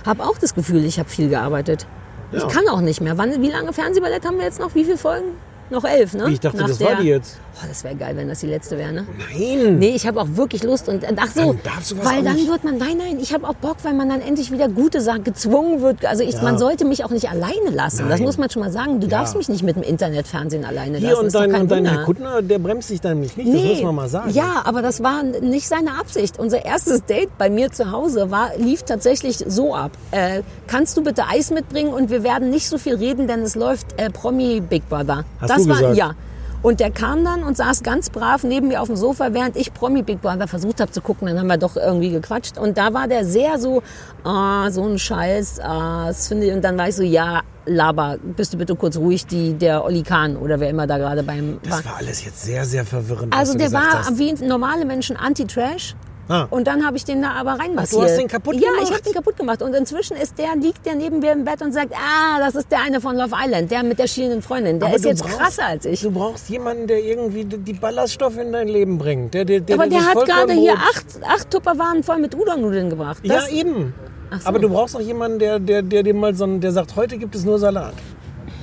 habe 0.07 0.23
auch 0.23 0.39
das 0.39 0.55
Gefühl, 0.55 0.85
ich 0.87 0.99
habe 0.99 1.11
viel 1.11 1.29
gearbeitet. 1.29 1.87
Ich 2.33 2.41
Ja. 2.43 2.49
kann 2.49 2.67
auch 2.69 2.81
nicht 2.81 3.01
mehr. 3.03 3.19
Wann, 3.19 3.43
wie 3.43 3.51
lange 3.51 3.73
Fernsehballett 3.73 4.25
haben 4.25 4.39
wir 4.39 4.45
jetzt 4.45 4.61
noch? 4.61 4.75
Wie 4.75 4.85
viele 4.85 4.97
Folgen? 4.99 5.33
Noch 5.71 5.85
elf, 5.85 6.15
ne? 6.15 6.31
Ich 6.31 6.41
dachte, 6.41 6.59
Nach 6.59 6.69
das 6.69 6.81
war 6.81 6.97
die 6.97 7.09
jetzt. 7.09 7.39
Oh, 7.59 7.65
das 7.67 7.83
wäre 7.85 7.95
geil, 7.97 8.15
wenn 8.17 8.29
das 8.29 8.41
die 8.41 8.47
letzte 8.49 8.77
wäre, 8.77 8.93
ne? 8.93 9.07
Nein. 9.33 9.79
Nee, 9.79 9.95
ich 9.97 10.07
habe 10.07 10.21
auch 10.21 10.27
wirklich 10.35 10.63
Lust 10.63 10.89
und 10.91 11.03
ach 11.17 11.29
so, 11.35 11.57
Dann 11.65 12.05
weil 12.05 12.23
dann 12.23 12.35
nicht- 12.37 12.49
wird 12.51 12.65
man 12.65 12.77
nein, 12.77 12.99
nein, 12.99 13.19
ich 13.19 13.33
habe 13.33 13.49
auch 13.49 13.55
Bock, 13.55 13.79
weil 13.83 13.95
man 13.95 14.09
dann 14.11 14.21
endlich 14.21 14.53
wieder 14.53 14.69
gute 14.69 15.01
Sachen 15.01 15.25
gezwungen 15.25 15.81
wird. 15.81 16.05
Also 16.05 16.23
ich, 16.23 16.35
Ja. 16.35 16.43
man 16.43 16.59
sollte 16.59 16.85
mich 16.85 17.03
auch 17.05 17.11
nicht 17.11 17.31
alleine 17.31 17.71
lassen. 17.71 18.09
Das 18.11 18.19
Nein. 18.19 18.27
muss 18.27 18.37
man 18.37 18.51
schon 18.51 18.61
mal 18.63 18.71
sagen. 18.71 19.01
Du 19.01 19.07
Ja. 19.07 19.19
darfst 19.19 19.37
mich 19.37 19.49
nicht 19.49 19.63
mit 19.63 19.75
dem 19.75 19.83
Internetfernsehen 19.83 20.65
alleine 20.67 20.99
Hier 20.99 21.11
lassen. 21.13 21.25
und 21.25 21.35
dein, 21.35 21.51
kein 21.51 21.61
und 21.63 21.71
dein 21.71 21.79
Wunder. 21.79 21.91
Herr 21.93 22.05
Kuttner, 22.05 22.43
der 22.43 22.59
bremst 22.59 22.91
dich 22.91 23.01
dann 23.01 23.21
nicht. 23.21 23.37
Das 23.39 23.45
muss 23.47 23.83
man 23.83 23.95
mal 23.95 24.09
sagen. 24.09 24.31
Ja, 24.31 24.63
aber 24.65 24.83
das 24.83 25.03
war 25.03 25.23
nicht 25.23 25.67
seine 25.67 25.99
Absicht. 25.99 26.39
Unser 26.39 26.65
erstes 26.65 27.05
Date 27.07 27.31
bei 27.39 27.49
mir 27.49 27.73
zu 27.73 27.91
Hause 27.91 28.31
war, 28.31 28.51
lief 28.59 28.83
tatsächlich 28.83 29.39
so 29.49 29.75
ab. 29.75 29.93
Äh, 30.11 30.43
kannst 30.67 30.97
du 30.99 31.03
bitte 31.03 31.25
Eis 31.27 31.51
mitbringen 31.51 31.93
und 31.93 32.11
wir 32.11 32.23
werden 32.23 32.51
nicht 32.51 32.69
so 32.69 32.77
viel 32.77 32.97
reden, 32.97 33.27
denn 33.27 33.41
es 33.41 33.55
läuft 33.55 33.99
äh, 33.99 34.11
Promi 34.11 34.61
Big 34.61 34.87
Brother. 34.91 35.25
Hast 35.41 35.51
das 35.51 35.56
du 35.65 35.69
war 35.69 35.93
ja. 35.93 36.15
Und 36.63 36.81
der 36.81 36.91
kam 36.91 37.25
dann 37.25 37.45
und 37.45 37.57
saß 37.57 37.83
ganz 37.83 38.11
brav 38.11 38.43
neben 38.43 38.69
mir 38.69 38.81
auf 38.81 38.89
dem 38.89 38.97
Sofa, 38.97 39.33
während 39.33 39.57
ich 39.57 39.73
Promi 39.73 40.03
Big 40.03 40.21
Brother 40.21 40.49
versucht 40.49 40.81
habe 40.81 40.91
zu 40.91 41.01
gucken. 41.01 41.29
Dann 41.29 41.39
haben 41.39 41.47
wir 41.47 41.59
doch 41.59 41.77
irgendwie 41.77 42.11
gequatscht. 42.11 42.59
Und 42.59 42.77
da 42.77 42.93
war 42.93 43.07
der 43.07 43.25
sehr 43.25 43.59
so, 43.59 43.83
ah, 44.25 44.69
so 44.71 44.85
ein 44.85 44.99
Scheiß, 44.99 45.61
ah, 45.61 46.07
das 46.09 46.27
finde 46.27 46.47
ich. 46.47 46.53
Und 46.53 46.65
dann 46.65 46.77
war 46.77 46.89
ich 46.89 46.97
so, 46.97 47.05
ja, 47.05 47.43
Laber, 47.67 48.17
bist 48.37 48.55
du 48.55 48.59
bitte 48.59 48.75
kurz 48.75 48.97
ruhig, 48.97 49.27
die, 49.27 49.55
der 49.55 49.85
Oli 49.85 50.03
Kahn 50.03 50.37
oder 50.37 50.59
wer 50.59 50.71
immer 50.71 50.87
da 50.87 50.99
gerade 50.99 51.23
beim 51.23 51.59
Das 51.63 51.85
war 51.85 51.97
alles 51.97 52.25
jetzt 52.25 52.43
sehr, 52.43 52.65
sehr 52.65 52.85
verwirrend. 52.85 53.37
also 53.37 53.57
der 53.57 53.73
war 53.73 54.01
hast. 54.01 54.19
wie 54.19 54.33
normale 54.33 54.85
Menschen 54.85 55.17
anti-Trash. 55.17 55.95
Ah. 56.29 56.47
Und 56.51 56.67
dann 56.67 56.85
habe 56.85 56.97
ich 56.97 57.05
den 57.05 57.23
da 57.23 57.31
aber 57.33 57.53
reinmassiert. 57.53 58.03
Ach, 58.03 58.07
du 58.07 58.11
hast 58.13 58.19
den 58.19 58.29
kaputt 58.29 58.57
ja, 58.57 58.69
gemacht? 58.71 58.83
ich 58.85 58.91
habe 58.91 59.03
den 59.03 59.13
kaputt 59.13 59.37
gemacht. 59.37 59.63
Und 59.63 59.75
inzwischen 59.75 60.17
ist 60.17 60.37
der, 60.39 60.57
liegt 60.57 60.85
der 60.85 60.97
neben 60.97 61.21
mir 61.21 61.33
im 61.33 61.45
Bett 61.45 61.63
und 61.63 61.73
sagt, 61.73 61.93
ah, 61.95 62.39
das 62.41 62.55
ist 62.57 62.71
der 62.73 62.81
eine 62.83 63.01
von 63.01 63.17
Love 63.17 63.35
Island, 63.45 63.71
der 63.71 63.83
mit 63.85 63.99
der 63.99 64.09
schielenden 64.09 64.43
Freundin. 64.43 64.81
Der 64.81 64.89
Aber 64.89 64.97
ist 64.97 65.05
jetzt 65.05 65.23
brauchst- 65.23 65.39
krasser 65.39 65.67
als 65.67 65.85
ich. 65.85 66.01
Du 66.01 66.11
brauchst 66.11 66.49
jemanden, 66.49 66.87
der 66.89 66.99
irgendwie 67.03 67.45
die 67.45 67.73
Ballaststoffe 67.75 68.39
in 68.39 68.53
dein 68.53 68.67
Leben 68.69 68.99
bringt. 68.99 69.35
Der, 69.35 69.45
der, 69.45 69.61
der, 69.61 69.77
aber 69.77 69.87
der 69.89 70.05
hat 70.05 70.25
gerade 70.27 70.53
hier 70.53 70.75
acht, 70.75 71.07
acht 71.25 71.51
Tupperwaren 71.51 72.03
voll 72.03 72.19
mit 72.19 72.35
Udon-Nudeln 72.35 72.91
gebracht. 72.91 73.19
Ja, 73.23 73.37
Das, 73.37 73.49
eben. 73.51 73.95
Ach 74.31 74.41
so. 74.41 74.49
Aber 74.49 74.59
du 74.59 74.69
brauchst 74.69 74.97
auch 74.97 75.01
jemanden, 75.01 75.39
der, 75.39 75.61
der, 75.61 75.83
der 75.83 76.03
dir 76.03 76.15
mal 76.15 76.35
so 76.35 76.45
ein, 76.45 76.61
der 76.61 76.73
sagt, 76.73 76.97
heute 76.97 77.19
gibt 77.19 77.37
es 77.37 77.45
nur 77.45 77.59
Salat. 77.61 77.95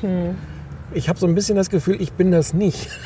Hm. 0.01 0.35
Ich 0.93 1.07
habe 1.07 1.17
so 1.17 1.25
ein 1.25 1.33
bisschen 1.33 1.55
das 1.55 1.69
Gefühl, 1.69 2.01
ich 2.01 2.11
bin 2.11 2.31
das 2.31 2.53
nicht. 2.53 2.89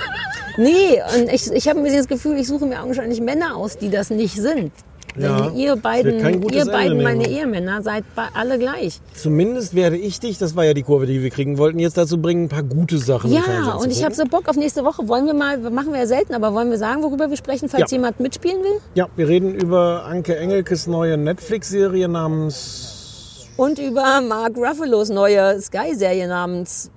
Nee, 0.58 1.02
und 1.16 1.32
ich, 1.32 1.52
ich 1.52 1.68
habe 1.68 1.80
ein 1.80 1.84
bisschen 1.84 2.00
das 2.00 2.08
Gefühl, 2.08 2.38
ich 2.38 2.48
suche 2.48 2.66
mir 2.66 2.82
augenscheinlich 2.82 3.22
Männer 3.22 3.56
aus, 3.56 3.78
die 3.78 3.90
das 3.90 4.10
nicht 4.10 4.36
sind. 4.36 4.72
Ja, 5.20 5.48
Denn 5.50 5.56
ihr 5.56 5.76
beiden, 5.76 6.20
ihr 6.20 6.62
Ende 6.62 6.72
beiden 6.72 7.02
meine 7.02 7.24
nehmen. 7.24 7.32
Ehemänner, 7.38 7.82
seid 7.82 8.04
alle 8.36 8.60
gleich. 8.60 9.02
Zumindest 9.16 9.74
werde 9.74 9.98
ich 9.98 10.20
dich, 10.20 10.38
das 10.38 10.56
war 10.56 10.64
ja 10.64 10.76
die 10.76 10.84
Kurve, 10.84 11.08
die 11.08 11.24
wir 11.24 11.32
kriegen 11.32 11.58
wollten, 11.58 11.80
jetzt 11.80 11.98
dazu 11.98 12.22
bringen, 12.22 12.44
ein 12.46 12.50
paar 12.50 12.62
gute 12.62 13.00
Sachen 13.00 13.32
Ja, 13.32 13.74
und 13.80 13.90
ich 13.92 14.04
habe 14.04 14.14
so 14.14 14.26
Bock 14.26 14.48
auf 14.48 14.58
nächste 14.58 14.84
Woche. 14.84 15.08
Wollen 15.08 15.26
wir 15.26 15.34
mal, 15.34 15.58
machen 15.58 15.92
wir 15.92 16.00
ja 16.02 16.06
selten, 16.06 16.36
aber 16.36 16.54
wollen 16.54 16.70
wir 16.70 16.78
sagen, 16.78 17.02
worüber 17.02 17.32
wir 17.32 17.38
sprechen, 17.38 17.68
falls 17.68 17.90
Ja. 17.90 17.98
jemand 17.98 18.20
mitspielen 18.20 18.62
will? 18.62 18.80
Ja, 18.94 19.08
wir 19.16 19.28
reden 19.28 19.56
über 19.56 20.06
Anke 20.06 20.38
Engelkes 20.38 20.86
neue 20.86 21.18
Netflix-Serie 21.18 22.08
namens... 22.08 23.48
Und 23.58 23.80
über 23.80 24.22
Mark 24.22 24.56
Ruffalos 24.56 25.10
neue 25.10 25.60
Sky-Serie 25.60 26.28
namens. 26.28 26.92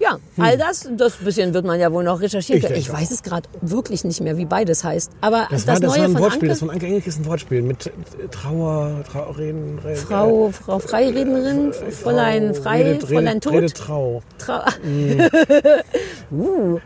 Ja, 0.00 0.18
all 0.38 0.58
das, 0.58 0.88
das 0.96 1.14
bisschen 1.18 1.54
wird 1.54 1.64
man 1.64 1.78
ja 1.78 1.92
wohl 1.92 2.02
noch 2.02 2.20
recherchieren 2.20 2.58
Ich 2.60 2.66
können. 2.66 2.78
Ich 2.80 2.92
weiß 2.92 3.10
es 3.12 3.22
gerade 3.22 3.48
wirklich 3.60 4.02
nicht 4.04 4.20
mehr, 4.20 4.36
wie 4.36 4.44
beides 4.44 4.82
heißt. 4.82 5.12
Aber 5.20 5.46
Das, 5.50 5.64
das, 5.64 5.66
war, 5.66 5.74
das 5.74 5.80
neue 5.82 5.98
war 6.00 6.04
ein 6.06 6.12
von 6.12 6.20
Wortspiel, 6.22 6.40
Anke, 6.42 6.48
das 6.48 6.58
von 6.58 6.70
Anke 6.70 6.86
Engelkes 6.86 7.18
ein 7.18 7.26
Wortspiel 7.26 7.62
mit 7.62 7.86
äh, 7.86 7.90
Trauer, 8.30 9.04
Trauerreden... 9.10 9.78
Re- 9.78 9.94
Frau, 9.94 10.50
Frau 10.50 10.78
Freirednerin, 10.80 11.70
äh, 11.70 11.90
Fräulein 11.92 12.54
Frei, 12.54 12.82
Redet- 12.82 13.06
Fräulein 13.08 13.40
Tod. 13.40 13.52
Redet 13.54 13.74
Trau. 13.76 14.22
Trau 14.38 14.60
uh. 16.32 16.78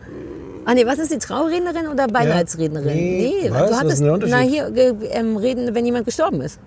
Ah 0.64 0.74
nee, 0.74 0.84
was 0.84 0.98
ist 0.98 1.12
die 1.12 1.18
Traurednerin 1.18 1.86
oder 1.88 2.08
Beileidsrednerin? 2.08 2.86
Nee, 2.94 3.46
was? 3.50 3.62
du 3.62 3.70
Was 3.70 3.78
hattest, 3.78 3.92
ist 3.92 3.98
denn 4.00 4.04
der 4.06 4.14
Unterschied? 4.14 4.34
na 4.36 4.40
hier, 4.42 5.10
ähm, 5.12 5.36
reden, 5.36 5.74
wenn 5.74 5.86
jemand 5.86 6.04
gestorben 6.06 6.40
ist. 6.40 6.58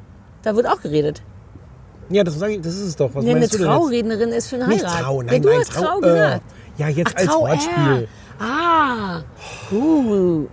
Da 0.41 0.55
wird 0.55 0.67
auch 0.67 0.81
geredet. 0.81 1.21
Ja, 2.09 2.23
das, 2.23 2.41
ich, 2.41 2.61
das 2.61 2.73
ist 2.75 2.81
es 2.81 2.95
doch. 2.95 3.13
Was 3.13 3.23
Nee, 3.23 3.35
eine 3.35 3.47
du? 3.47 3.57
Traurednerin 3.57 4.29
ist 4.29 4.47
für 4.47 4.55
eine 4.55 4.67
Nicht 4.67 4.85
Heirat. 4.85 5.01
Trau, 5.03 5.21
ja, 5.21 5.27
nein, 5.31 5.41
du 5.41 5.49
nein, 5.49 5.59
hast 5.59 5.71
Trau, 5.73 5.83
Trau, 5.83 5.99
gesagt. 5.99 6.43
äh, 6.77 6.81
ja, 6.81 6.89
jetzt 6.89 7.17
als 7.17 7.27
Trau, 7.27 7.41
Wortspiel. 7.41 8.07
äh. 8.39 8.43
Ah. 8.43 9.21
Uh. 9.71 10.47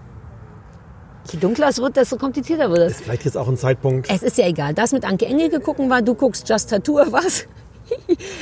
Je 1.33 1.39
dunkler 1.41 1.69
es 1.69 1.79
wird, 1.81 1.97
desto 1.97 2.17
komplizierter 2.17 2.69
wird 2.71 2.91
es. 2.91 3.01
Vielleicht 3.01 3.25
jetzt 3.25 3.37
auch 3.37 3.49
ein 3.49 3.57
Zeitpunkt. 3.57 4.09
Es 4.11 4.23
ist 4.23 4.39
ja 4.39 4.47
egal. 4.47 4.75
Das 4.75 4.93
mit 4.93 5.05
Anke 5.05 5.27
Engelke 5.27 5.61
gucken 5.61 5.91
war, 5.91 6.03
du 6.03 6.15
guckst 6.15 6.49
Just 6.49 6.71
Tattoo, 6.71 6.99
was? 7.11 7.47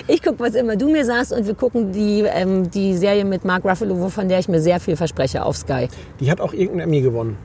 Ich 0.06 0.22
guck, 0.22 0.40
was 0.40 0.54
immer 0.54 0.74
du 0.74 0.88
mir 0.88 1.04
sagst 1.04 1.30
und 1.30 1.46
wir 1.46 1.54
gucken 1.54 1.92
die, 1.92 2.22
ähm, 2.22 2.70
die 2.70 2.96
Serie 2.96 3.26
mit 3.26 3.44
Mark 3.44 3.62
Ruffalo, 3.64 4.00
wovon 4.00 4.26
der 4.26 4.38
ich 4.38 4.48
mir 4.48 4.58
sehr 4.58 4.80
viel 4.80 4.96
verspreche 4.96 5.44
auf 5.44 5.58
Sky. 5.58 5.88
Die 6.18 6.30
hat 6.30 6.40
auch 6.40 6.54
irgendeinen 6.54 6.88
Emmy 6.88 7.02
gewonnen. 7.02 7.36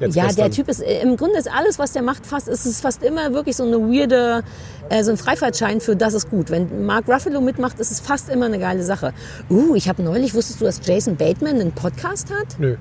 Jetzt 0.00 0.14
Ja, 0.14 0.24
gestern. 0.26 0.44
der 0.44 0.50
Typ 0.52 0.68
ist, 0.68 0.80
im 0.80 1.16
Grunde 1.16 1.38
ist 1.38 1.50
alles, 1.52 1.78
was 1.78 1.92
der 1.92 2.02
macht, 2.02 2.24
fast, 2.24 2.48
ist 2.48 2.66
es 2.66 2.80
fast 2.80 3.02
immer 3.02 3.32
wirklich 3.32 3.56
so 3.56 3.64
eine 3.64 3.78
weirde, 3.78 4.44
äh, 4.88 5.02
so 5.02 5.10
ein 5.10 5.16
Freifahrtschein 5.16 5.80
für 5.80 5.96
das 5.96 6.14
ist 6.14 6.30
gut. 6.30 6.50
Wenn 6.50 6.86
Mark 6.86 7.08
Ruffalo 7.08 7.40
mitmacht, 7.40 7.80
ist 7.80 7.90
es 7.90 8.00
fast 8.00 8.28
immer 8.28 8.46
eine 8.46 8.58
geile 8.58 8.82
Sache. 8.84 9.12
Uh, 9.50 9.74
ich 9.74 9.88
habe 9.88 10.02
neulich, 10.02 10.34
wusstest 10.34 10.60
du, 10.60 10.64
dass 10.64 10.80
Jason 10.84 11.16
Bateman 11.16 11.60
einen 11.60 11.72
Podcast 11.72 12.30
hat? 12.30 12.58
Nö. 12.58 12.76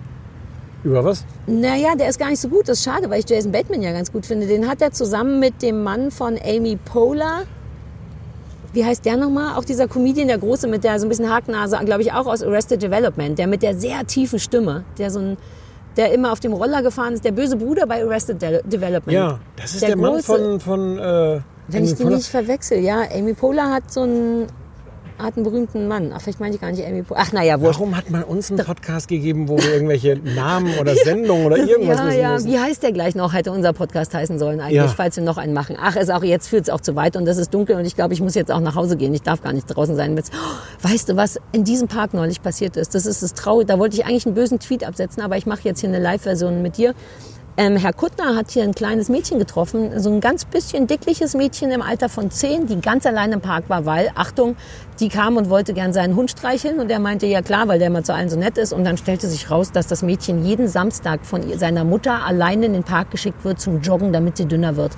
Über 0.84 1.04
was? 1.04 1.26
Naja, 1.48 1.96
der 1.96 2.08
ist 2.10 2.20
gar 2.20 2.30
nicht 2.30 2.40
so 2.40 2.50
gut. 2.50 2.70
Das 2.70 2.78
ist 2.78 2.86
schade, 2.86 3.10
weil 3.10 3.20
ich 3.20 3.30
Jason 3.30 3.52
Bateman 3.52 3.82
ja 3.82 3.92
ganz 3.92 4.12
gut 4.12 4.26
finde. 4.26 4.46
Den 4.46 4.70
hat 4.70 4.82
er 4.82 4.92
zusammen 4.92 5.40
mit 5.40 5.62
dem 5.64 5.84
Mann 5.84 6.12
von 6.12 6.38
Amy 6.38 6.78
Poehler. 6.78 7.44
Wie 8.74 8.86
heißt 8.86 9.04
der 9.06 9.18
nochmal? 9.18 9.58
Auch 9.58 9.66
dieser 9.66 9.88
Comedian, 9.88 10.28
der 10.28 10.38
Große 10.38 10.68
mit 10.68 10.84
der 10.84 11.00
so 11.00 11.08
ein 11.08 11.10
bisschen 11.10 11.30
Hakennase, 11.30 11.80
glaube 11.84 12.04
ich, 12.04 12.14
auch 12.14 12.28
aus 12.28 12.44
Arrested 12.44 12.82
Development. 12.84 13.40
Der 13.40 13.48
mit 13.48 13.64
der 13.64 13.76
sehr 13.76 14.06
tiefen 14.06 14.38
Stimme. 14.38 14.84
Der 15.00 15.10
so 15.10 15.20
ein, 15.20 15.38
der 15.98 16.14
immer 16.14 16.32
auf 16.32 16.40
dem 16.40 16.54
Roller 16.54 16.82
gefahren 16.84 17.14
ist, 17.14 17.26
der 17.26 17.32
böse 17.32 17.56
Bruder 17.58 17.86
bei 17.88 18.04
Arrested 18.04 18.42
De 18.42 18.62
Development. 18.64 19.12
Ja, 19.14 19.40
das 19.56 19.74
ist 19.74 19.82
der, 19.88 19.98
Mann 19.98 20.14
große- 20.14 20.24
von. 20.24 20.60
von 20.60 20.98
äh, 21.00 21.40
Wenn 21.68 21.84
ich 21.84 21.96
von- 21.96 22.06
den 22.08 22.16
nicht 22.16 22.28
verwechsel, 22.28 22.80
ja, 22.80 23.02
Amy 23.14 23.34
Poehler 23.34 23.70
hat 23.72 23.92
so 23.92 24.02
einen, 24.02 24.48
hat 25.20 25.36
einen 25.36 25.44
berühmten 25.44 25.88
Mann. 25.88 26.12
Ach, 26.14 26.22
vielleicht 26.22 26.40
meine 26.40 26.54
ich 26.56 26.62
gar 26.62 26.72
nicht 26.72 26.86
Amy 26.86 27.04
Poehler. 27.04 27.22
Ach, 27.26 27.32
naja, 27.32 27.60
wurscht. 27.60 27.80
Warum 27.80 27.98
hat 27.98 28.10
man 28.10 28.24
uns 28.24 28.52
einen 28.52 28.64
Podcast 28.64 29.08
gegeben, 29.08 29.48
wo 29.50 29.58
wir 29.58 29.74
irgendwelche 29.74 30.16
Namen 30.36 30.78
oder 30.80 30.96
Sendungen 30.96 31.46
oder 31.46 31.58
irgendwas 31.58 31.98
ja, 32.00 32.12
ja, 32.12 32.34
müssen? 32.34 32.52
wie 32.52 32.60
heißt 32.60 32.84
der 32.84 32.92
gleich 32.92 33.16
noch? 33.16 33.34
Hätte 33.34 33.52
unser 33.52 33.74
Podcast 33.74 34.14
heißen 34.14 34.38
sollen 34.40 34.60
eigentlich, 34.60 34.76
Ja. 34.76 34.88
falls 34.88 35.16
wir 35.16 35.24
noch 35.24 35.38
einen 35.38 35.54
machen. 35.54 35.76
Ach, 35.80 35.96
ist 35.96 36.12
auch 36.12 36.24
jetzt 36.24 36.48
führt 36.48 36.64
es 36.64 36.70
auch 36.70 36.82
zu 36.82 36.96
weit 36.96 37.16
und 37.16 37.28
es 37.28 37.38
ist 37.38 37.54
dunkel 37.54 37.76
und 37.78 37.86
ich 37.86 37.96
glaube, 37.96 38.14
ich 38.14 38.22
muss 38.22 38.36
jetzt 38.36 38.52
auch 38.52 38.60
nach 38.60 38.76
Hause 38.76 38.96
gehen. 38.98 39.14
Ich 39.14 39.24
darf 39.24 39.42
gar 39.42 39.54
nicht 39.54 39.66
draußen 39.68 39.96
sein. 39.96 40.16
Jetzt, 40.16 40.32
oh, 40.34 40.88
weißt 40.88 41.10
du, 41.10 41.16
was 41.16 41.40
in 41.52 41.64
diesem 41.64 41.88
Park 41.88 42.14
neulich 42.14 42.42
passiert 42.42 42.78
ist? 42.78 42.94
Das 42.96 43.06
ist 43.06 43.24
das 43.24 43.34
Traurige. 43.34 43.66
Da 43.68 43.80
wollte 43.80 43.96
ich 43.98 44.06
eigentlich 44.06 44.26
einen 44.26 44.36
bösen 44.36 44.60
Tweet 44.60 44.84
absetzen, 44.84 45.24
aber 45.24 45.38
ich 45.38 45.46
mache 45.46 45.62
jetzt 45.64 45.80
hier 45.80 45.90
eine 45.90 46.00
Live-Version 46.00 46.62
mit 46.62 46.78
dir. 46.78 46.94
Ähm, 47.60 47.76
Herr 47.76 47.92
Kuttner 47.92 48.36
hat 48.36 48.52
hier 48.52 48.62
ein 48.62 48.76
kleines 48.76 49.10
Mädchen 49.10 49.40
getroffen, 49.40 50.00
so 50.00 50.12
ein 50.12 50.22
ganz 50.22 50.46
bisschen 50.46 50.86
dickliches 50.86 51.34
Mädchen 51.34 51.72
im 51.72 51.82
Alter 51.82 52.08
von 52.08 52.30
zehn, 52.30 52.68
die 52.68 52.80
ganz 52.80 53.08
allein 53.08 53.32
im 53.32 53.42
Park 53.42 53.64
war, 53.68 53.88
weil, 53.88 54.12
Achtung, 54.14 54.56
die 55.00 55.10
kam 55.10 55.38
und 55.38 55.50
wollte 55.50 55.74
gern 55.74 55.92
seinen 55.92 56.16
Hund 56.16 56.30
streicheln 56.30 56.80
und 56.80 56.92
er 56.92 57.00
meinte, 57.00 57.26
ja 57.26 57.42
klar, 57.42 57.68
weil 57.68 57.80
der 57.80 57.90
mal 57.90 58.04
zu 58.04 58.14
allen 58.14 58.30
so 58.30 58.38
nett 58.38 58.60
ist 58.60 58.74
und 58.74 58.84
dann 58.84 58.96
stellte 58.98 59.28
sich 59.28 59.50
raus, 59.50 59.72
dass 59.72 59.88
das 59.88 60.04
Mädchen 60.04 60.46
jeden 60.46 60.68
Samstag 60.68 61.26
von 61.26 61.50
ihr- 61.50 61.58
seiner 61.58 61.84
Mutter 61.84 62.24
alleine 62.24 62.68
in 62.68 62.74
den 62.74 62.84
Park 62.84 63.10
geschickt 63.10 63.44
wird 63.44 63.60
zum 63.60 63.82
Joggen, 63.82 64.14
damit 64.14 64.38
sie 64.38 64.46
dünner 64.46 64.76
wird. 64.76 64.92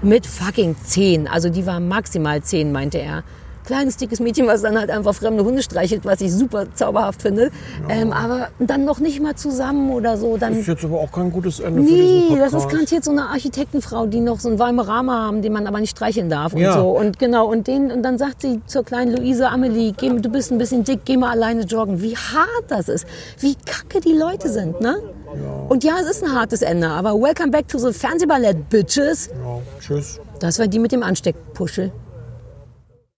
Mit 0.00 0.28
fucking 0.28 0.76
zehn, 0.84 1.26
also 1.26 1.48
die 1.50 1.66
war 1.66 1.80
maximal 1.80 2.40
zehn, 2.40 2.70
meinte 2.70 2.98
er. 2.98 3.24
Kleines, 3.68 3.98
dickes 3.98 4.18
Mädchen, 4.18 4.46
was 4.46 4.62
dann 4.62 4.78
halt 4.78 4.88
einfach 4.90 5.12
fremde 5.12 5.44
Hunde 5.44 5.62
streichelt, 5.62 6.06
was 6.06 6.22
ich 6.22 6.32
super 6.32 6.64
zauberhaft 6.74 7.20
finde. 7.20 7.50
Ähm, 7.90 8.12
aber 8.14 8.48
dann 8.58 8.86
noch 8.86 8.98
nicht 8.98 9.20
mal 9.20 9.34
zusammen 9.36 9.90
oder 9.90 10.16
so. 10.16 10.38
Dann 10.38 10.52
Das 10.52 10.60
ist 10.62 10.68
jetzt 10.68 10.84
aber 10.86 10.98
auch 11.00 11.12
kein 11.12 11.30
gutes 11.30 11.60
Ende 11.60 11.82
für 11.82 11.90
Nee, 11.90 11.96
diesen 11.96 12.38
das 12.38 12.52
Podcast. 12.52 12.54
ist 12.64 12.70
garantiert 12.72 13.04
so 13.04 13.10
eine 13.10 13.26
Architektenfrau, 13.28 14.06
die 14.06 14.20
noch 14.20 14.40
so 14.40 14.48
einen 14.48 14.58
Weimaraner 14.58 15.12
haben, 15.26 15.42
den 15.42 15.52
man 15.52 15.66
aber 15.66 15.80
nicht 15.80 15.90
streicheln 15.90 16.30
darf 16.30 16.54
und 16.54 16.60
Ja. 16.62 16.72
so. 16.80 16.88
Und 16.96 17.18
genau, 17.18 17.46
und 17.46 17.66
den, 17.66 17.90
und 17.92 18.02
dann 18.02 18.16
sagt 18.16 18.40
sie 18.40 18.62
zur 18.66 18.84
kleinen 18.84 19.14
Luise 19.14 19.50
Amelie, 19.50 19.92
geh, 19.94 20.08
du 20.08 20.30
bist 20.30 20.50
ein 20.50 20.56
bisschen 20.56 20.82
dick, 20.84 21.00
geh 21.04 21.18
mal 21.18 21.30
alleine 21.30 21.64
joggen. 21.64 22.00
Wie 22.00 22.16
hart 22.16 22.64
das 22.68 22.88
ist, 22.88 23.06
wie 23.40 23.54
kacke 23.54 24.00
die 24.00 24.14
Leute 24.14 24.48
sind, 24.48 24.80
ne? 24.80 24.96
Und 25.68 25.84
ja, 25.84 25.96
es 26.02 26.08
ist 26.08 26.24
ein 26.24 26.34
hartes 26.34 26.62
Ende, 26.62 26.88
aber 26.88 27.12
welcome 27.20 27.50
back 27.50 27.68
to 27.68 27.76
the 27.78 27.92
Fernsehballett, 27.92 28.70
bitches. 28.70 29.26
Ja, 29.28 29.60
tschüss. 29.78 30.20
Das 30.40 30.58
war 30.58 30.68
die 30.68 30.78
mit 30.78 30.90
dem 30.92 31.02
Ansteckpuschel. 31.02 31.92